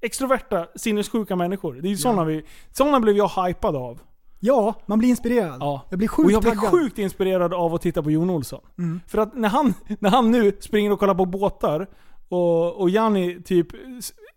Extroverta, 0.01 0.67
sinnessjuka 0.75 1.35
människor. 1.35 1.73
Det 1.73 1.87
är 1.87 1.89
ju 1.89 1.97
sådana 1.97 2.23
vi... 2.23 2.45
Sådana 2.71 2.99
blev 2.99 3.17
jag 3.17 3.27
hypad 3.27 3.75
av. 3.75 3.99
Ja, 4.39 4.75
man 4.85 4.99
blir 4.99 5.09
inspirerad. 5.09 5.57
Ja. 5.59 5.81
Jag 5.89 5.97
blir 5.99 6.07
sjukt 6.07 6.25
Och 6.25 6.31
jag 6.31 6.41
blir 6.41 6.51
taggad. 6.51 6.71
sjukt 6.71 6.97
inspirerad 6.97 7.53
av 7.53 7.73
att 7.73 7.81
titta 7.81 8.03
på 8.03 8.11
Jon 8.11 8.29
Olsson. 8.29 8.61
Mm. 8.77 8.99
För 9.07 9.17
att 9.17 9.35
när 9.35 9.49
han, 9.49 9.73
när 9.99 10.09
han 10.09 10.31
nu 10.31 10.57
springer 10.59 10.91
och 10.91 10.99
kollar 10.99 11.15
på 11.15 11.25
båtar 11.25 11.87
och, 12.29 12.75
och 12.81 12.89
Janni 12.89 13.41
typ 13.43 13.67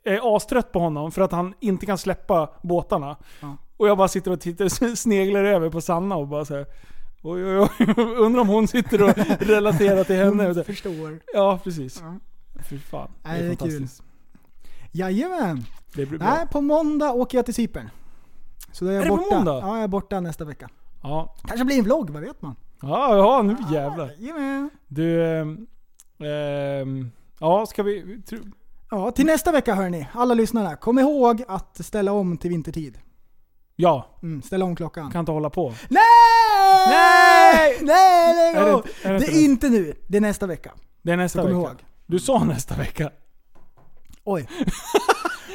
är 0.05 0.37
astrött 0.37 0.73
på 0.73 0.79
honom 0.79 1.13
för 1.13 1.23
att 1.23 1.33
han 1.33 1.55
inte 1.61 1.87
kan 1.87 1.99
släppa 1.99 2.51
båtarna. 2.63 3.17
Ja. 3.41 3.57
Och 3.77 3.89
jag 3.89 3.99
bara 3.99 4.09
sitter 4.09 4.31
och 4.31 4.41
tittar, 4.41 4.95
sneglar 4.95 5.45
över 5.45 5.71
på 5.71 5.81
Sanna 5.81 6.17
och 6.17 6.29
bara 6.29 6.45
säger 6.45 6.67
Oj, 7.23 7.45
oj, 7.45 7.59
oj. 7.79 7.95
Undrar 8.19 8.41
om 8.41 8.49
hon 8.49 8.69
sitter 8.69 9.03
och 9.03 9.19
relaterar 9.41 10.05
till 10.05 10.17
henne. 10.17 10.47
Hon 10.47 10.65
förstår. 10.65 11.21
Ja, 11.35 11.59
precis. 11.65 12.01
Ja. 12.03 12.17
Fy 12.71 12.79
fan. 12.79 13.11
Nej, 13.23 13.43
det 13.43 13.47
är 13.47 13.49
kul. 13.49 13.57
fantastiskt. 13.59 14.03
Jajamän. 14.93 15.65
Det 15.95 16.07
blir 16.07 16.19
bra. 16.19 16.29
Nej, 16.29 16.47
på 16.47 16.61
måndag 16.61 17.13
åker 17.13 17.39
jag 17.39 17.45
till 17.45 17.55
Cypern. 17.55 17.91
Så 18.73 18.85
då 18.85 18.91
är 18.91 18.95
jag 18.95 19.01
Är 19.01 19.05
det 19.05 19.11
på 19.11 19.17
borta. 19.17 19.35
måndag? 19.37 19.61
Ja, 19.63 19.75
jag 19.75 19.83
är 19.85 19.89
borta 19.89 20.21
nästa 20.21 20.45
vecka. 20.45 20.69
Ja. 21.03 21.35
Kanske 21.49 21.65
blir 21.65 21.79
en 21.79 21.85
vlogg, 21.85 22.11
vad 22.11 22.23
vet 22.23 22.43
man? 22.43 22.57
Ja, 22.83 23.17
ja, 23.17 23.43
nu 23.43 23.57
jävlar. 23.75 24.11
Jajamän. 24.19 24.71
Du, 24.87 25.25
ehm, 26.25 27.11
ja 27.41 27.67
ska 27.67 27.83
vi... 27.83 28.23
Tro, 28.23 28.39
Ja, 28.91 29.11
till 29.11 29.27
nästa 29.27 29.53
vecka 29.53 29.75
hörni, 29.75 30.09
alla 30.15 30.35
lyssnare. 30.35 30.77
Kom 30.77 30.99
ihåg 30.99 31.43
att 31.49 31.85
ställa 31.85 32.13
om 32.13 32.39
till 32.39 32.51
vintertid. 32.51 32.99
ja, 33.77 34.07
Mm, 34.23 34.43
ställa 34.43 34.65
om 34.65 34.77
klockan. 34.77 35.11
kan 35.11 35.21
inte 35.21 35.33
hålla 35.33 35.51
på. 35.51 35.75
Nej! 35.89 36.01
Nej! 36.89 37.79
Nej, 37.81 38.35
lägg 38.55 38.63
Är 38.63 38.67
det 38.67 38.73
av! 38.75 38.79
inte- 38.87 39.09
är 39.09 39.13
det 39.13 39.19
Det 39.19 39.25
inte 39.27 39.39
är 39.39 39.45
inte 39.45 39.69
nu, 39.69 39.95
det 40.07 40.17
är 40.17 40.21
nästa 40.21 40.47
vecka. 40.47 40.73
Det 41.03 41.13
är 41.13 41.17
nästa 41.17 41.43
vecka. 41.43 41.53
ihåg. 41.53 41.71
Du 42.07 42.19
sa 42.19 42.45
nästa 42.45 42.75
vecka. 42.75 43.11
Oj. 44.25 44.49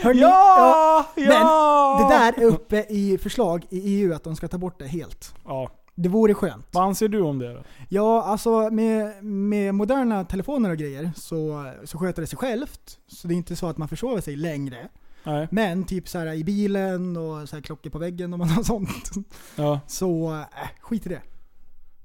Hörni, 0.02 0.20
Ja! 0.22 1.06
Men 1.16 1.26
ja! 1.26 2.08
det 2.10 2.16
där 2.16 2.44
är 2.46 2.48
uppe 2.54 2.86
i 2.90 3.18
förslag 3.18 3.66
i 3.70 3.80
EU 4.02 4.14
att 4.14 4.24
de 4.24 4.36
ska 4.36 4.48
ta 4.48 4.58
bort 4.58 4.80
det 4.80 4.88
helt. 4.88 5.34
Ja. 5.46 5.70
Det 5.96 6.10
vore 6.10 6.34
skönt. 6.34 6.68
Vad 6.72 6.84
anser 6.84 7.08
du 7.08 7.22
om 7.22 7.40
det 7.40 7.54
då? 7.54 7.64
Ja, 7.90 8.24
alltså 8.24 8.70
med, 8.72 9.24
med 9.26 9.76
moderna 9.76 10.24
telefoner 10.24 10.70
och 10.70 10.78
grejer 10.78 11.12
så, 11.16 11.72
så 11.84 11.98
sköter 11.98 12.22
det 12.22 12.28
sig 12.28 12.38
självt. 12.38 12.98
Så 13.08 13.28
det 13.28 13.34
är 13.34 13.36
inte 13.36 13.56
så 13.56 13.68
att 13.68 13.78
man 13.78 13.88
försover 13.88 14.22
sig 14.22 14.36
längre. 14.36 14.88
Nej. 15.24 15.48
Men 15.52 15.84
typ 15.84 16.10
så 16.10 16.20
här 16.20 16.34
i 16.34 16.44
bilen 16.44 17.18
och 17.18 17.50
så 17.50 17.56
här 17.56 17.64
klockor 17.64 17.90
på 17.90 17.98
väggen 18.00 18.34
och 18.34 18.40
man 18.40 18.50
har 18.50 18.64
sånt. 18.64 19.12
Ja. 19.56 19.80
Så 19.88 20.34
äh, 20.34 20.68
skit 20.82 21.06
i 21.06 21.10
det. 21.10 21.22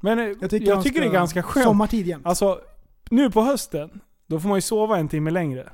Men 0.01 0.19
jag 0.41 0.51
tycker, 0.51 0.67
jag 0.67 0.83
tycker 0.83 1.01
det 1.01 1.07
är 1.07 1.11
ska- 1.11 1.19
ganska 1.19 1.43
skönt. 1.43 1.65
sommartid 1.67 2.07
jämt. 2.07 2.27
Alltså, 2.27 2.61
nu 3.11 3.31
på 3.31 3.41
hösten, 3.43 4.01
då 4.27 4.41
får 4.41 4.49
man 4.49 4.57
ju 4.59 4.63
sova 4.63 4.99
en 4.99 5.09
timme 5.09 5.31
längre. 5.31 5.71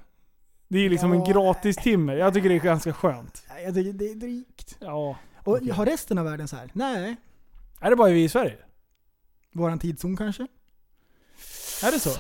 Det 0.68 0.78
är 0.78 0.90
liksom 0.90 1.12
en 1.12 1.18
Ja. 1.24 1.32
gratis 1.32 1.76
timme. 1.76 2.14
Jag 2.14 2.34
tycker 2.34 2.48
det 2.48 2.54
är 2.54 2.60
ganska 2.60 2.92
skönt. 2.92 3.42
Jag 3.64 3.74
tycker 3.74 3.92
det 3.92 4.10
är 4.10 4.14
drygt. 4.14 4.76
Ja. 4.80 5.16
Och 5.44 5.58
har 5.58 5.86
resten 5.86 6.18
av 6.18 6.24
världen 6.24 6.48
så 6.48 6.56
här? 6.56 6.70
Nej. 6.72 7.16
Är 7.80 7.90
det 7.90 7.96
bara 7.96 8.10
vi 8.10 8.24
i 8.24 8.28
Sverige? 8.28 8.56
Våran 9.52 9.78
tidszon 9.78 10.16
kanske? 10.16 10.42
Är 11.84 11.90
det 11.92 12.00
så? 12.00 12.10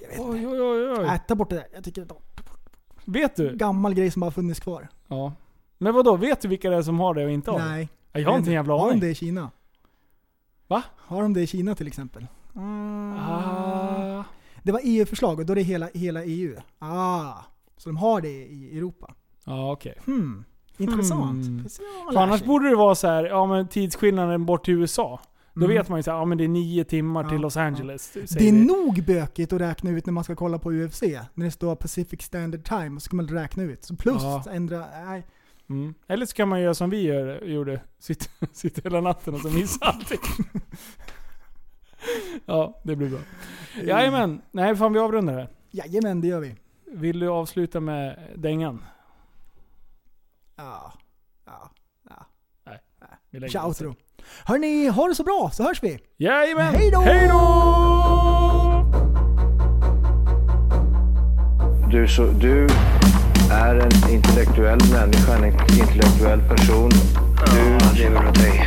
Jag 0.00 0.08
vet 0.08 0.18
Oj, 0.20 0.46
oj, 0.46 0.60
oj, 0.60 0.90
oj. 0.98 1.06
Nej, 1.06 1.20
ta 1.28 1.34
bort 1.34 1.50
det 1.50 1.56
där. 1.56 1.66
Jag 1.74 1.84
tycker 1.84 2.04
det 2.04 2.14
Vet 3.04 3.36
du? 3.36 3.48
en 3.50 3.58
gammal 3.58 3.94
grej 3.94 4.10
som 4.10 4.20
bara 4.20 4.30
funnits 4.30 4.60
kvar. 4.60 4.88
Ja. 5.08 5.32
Men 5.78 5.94
vad 5.94 6.04
då? 6.04 6.16
vet 6.16 6.40
du 6.40 6.48
vilka 6.48 6.70
det 6.70 6.76
är 6.76 6.82
som 6.82 7.00
har 7.00 7.14
det 7.14 7.24
och 7.24 7.30
inte 7.30 7.50
har 7.50 7.58
det? 7.58 7.64
Nej. 7.64 7.88
Jag 8.12 8.30
har 8.30 8.38
inte 8.38 8.50
en 8.50 8.54
jävla 8.54 8.72
Har 8.74 8.80
de 8.80 8.88
aning. 8.88 9.00
det 9.00 9.08
i 9.08 9.14
Kina? 9.14 9.50
Va? 10.66 10.82
Har 10.96 11.22
de 11.22 11.32
det 11.34 11.40
i 11.42 11.46
Kina 11.46 11.74
till 11.74 11.86
exempel? 11.86 12.26
Ah. 12.54 14.24
Det 14.62 14.72
var 14.72 14.80
EU-förslag 14.84 15.38
och 15.40 15.46
då 15.46 15.52
är 15.52 15.54
det 15.54 15.62
hela, 15.62 15.88
hela 15.94 16.24
EU. 16.24 16.56
Ah, 16.78 17.32
så 17.80 17.88
de 17.88 17.96
har 17.96 18.20
det 18.20 18.28
i 18.28 18.78
Europa. 18.78 19.14
Ja, 19.44 19.72
okej. 19.72 19.94
Hmm. 20.04 20.44
Intressant. 20.78 21.46
Hmm. 21.46 21.56
Vad 21.56 22.04
man 22.04 22.12
För 22.14 22.20
annars 22.20 22.38
sig. 22.38 22.48
borde 22.48 22.68
det 22.68 22.76
vara 22.76 22.94
så 22.94 23.06
här, 23.06 23.24
ja 23.24 23.46
men 23.46 23.68
tidsskillnaden 23.68 24.46
bort 24.46 24.64
till 24.64 24.74
USA. 24.74 25.20
Då 25.54 25.64
Mm. 25.64 25.76
vet 25.76 25.88
man 25.88 25.98
ju 26.02 26.10
här, 26.10 26.18
ja 26.18 26.24
men 26.24 26.38
det 26.38 26.44
är 26.44 26.48
nio 26.48 26.84
timmar 26.84 27.24
till 27.24 27.32
Ja, 27.32 27.38
Los 27.38 27.56
Angeles. 27.56 28.10
Det 28.14 28.26
säger 28.26 28.48
är 28.48 28.52
vi. 28.52 28.64
nog 28.66 29.04
bökigt 29.06 29.52
att 29.52 29.60
räkna 29.60 29.90
ut 29.90 30.06
när 30.06 30.12
man 30.12 30.24
ska 30.24 30.36
kolla 30.36 30.58
på 30.58 30.72
UFC. 30.72 31.02
När 31.34 31.44
det 31.44 31.50
står 31.50 31.76
Pacific 31.76 32.22
Standard 32.22 32.64
Time, 32.64 32.96
och 32.96 33.02
så 33.02 33.06
ska 33.06 33.16
man 33.16 33.28
räkna 33.28 33.62
ut. 33.62 33.84
Så 33.84 33.96
plus 33.96 34.22
Ja. 34.22 34.44
ändra, 34.50 34.84
nej. 35.04 35.26
Mm. 35.70 35.94
Eller 36.08 36.26
så 36.26 36.34
kan 36.36 36.48
man 36.48 36.60
göra 36.60 36.74
som 36.74 36.90
vi 36.90 37.02
gör, 37.02 37.44
gjorde. 37.44 37.82
Sitta, 37.98 38.24
sitta 38.52 38.80
hela 38.84 39.00
natten 39.00 39.34
och 39.34 39.40
så 39.40 39.50
missa 39.50 39.84
allting. 39.86 40.18
ja, 42.46 42.80
det 42.84 42.96
blir 42.96 43.08
bra. 43.10 43.18
Jajamän. 43.84 44.40
Nej, 44.52 44.76
fan 44.76 44.92
vi 44.92 44.98
avrundar 44.98 45.36
det. 45.36 45.48
Jajamän, 45.70 46.20
det 46.20 46.28
gör 46.28 46.40
vi. 46.40 46.54
Vill 46.92 47.20
du 47.20 47.28
avsluta 47.28 47.80
med 47.80 48.18
dängan? 48.36 48.84
Ja. 50.56 50.92
Ja. 51.46 51.70
ja. 52.08 52.26
Nej. 52.66 52.78
Vi 53.30 53.40
lägger 53.40 53.52
Ciao 53.52 53.64
den 53.64 53.74
sen. 53.74 53.86
tro. 53.86 53.94
Hörni, 54.44 54.88
ha 54.88 55.08
det 55.08 55.14
så 55.14 55.24
bra 55.24 55.50
så 55.52 55.62
hörs 55.62 55.82
vi. 55.82 55.98
Jajamän! 56.16 56.74
Hej 56.74 56.90
då! 56.90 57.00
Hej 57.00 57.28
då! 57.28 57.40
Du, 61.90 62.08
så, 62.08 62.26
du 62.26 62.66
är 63.52 63.74
en 63.74 64.12
intellektuell 64.14 64.78
människa, 64.92 65.36
en 65.36 65.44
intellektuell 65.80 66.40
person. 66.48 66.90
Du 67.54 67.98
lever 68.02 68.28
åt 68.28 68.34
dig. 68.34 68.66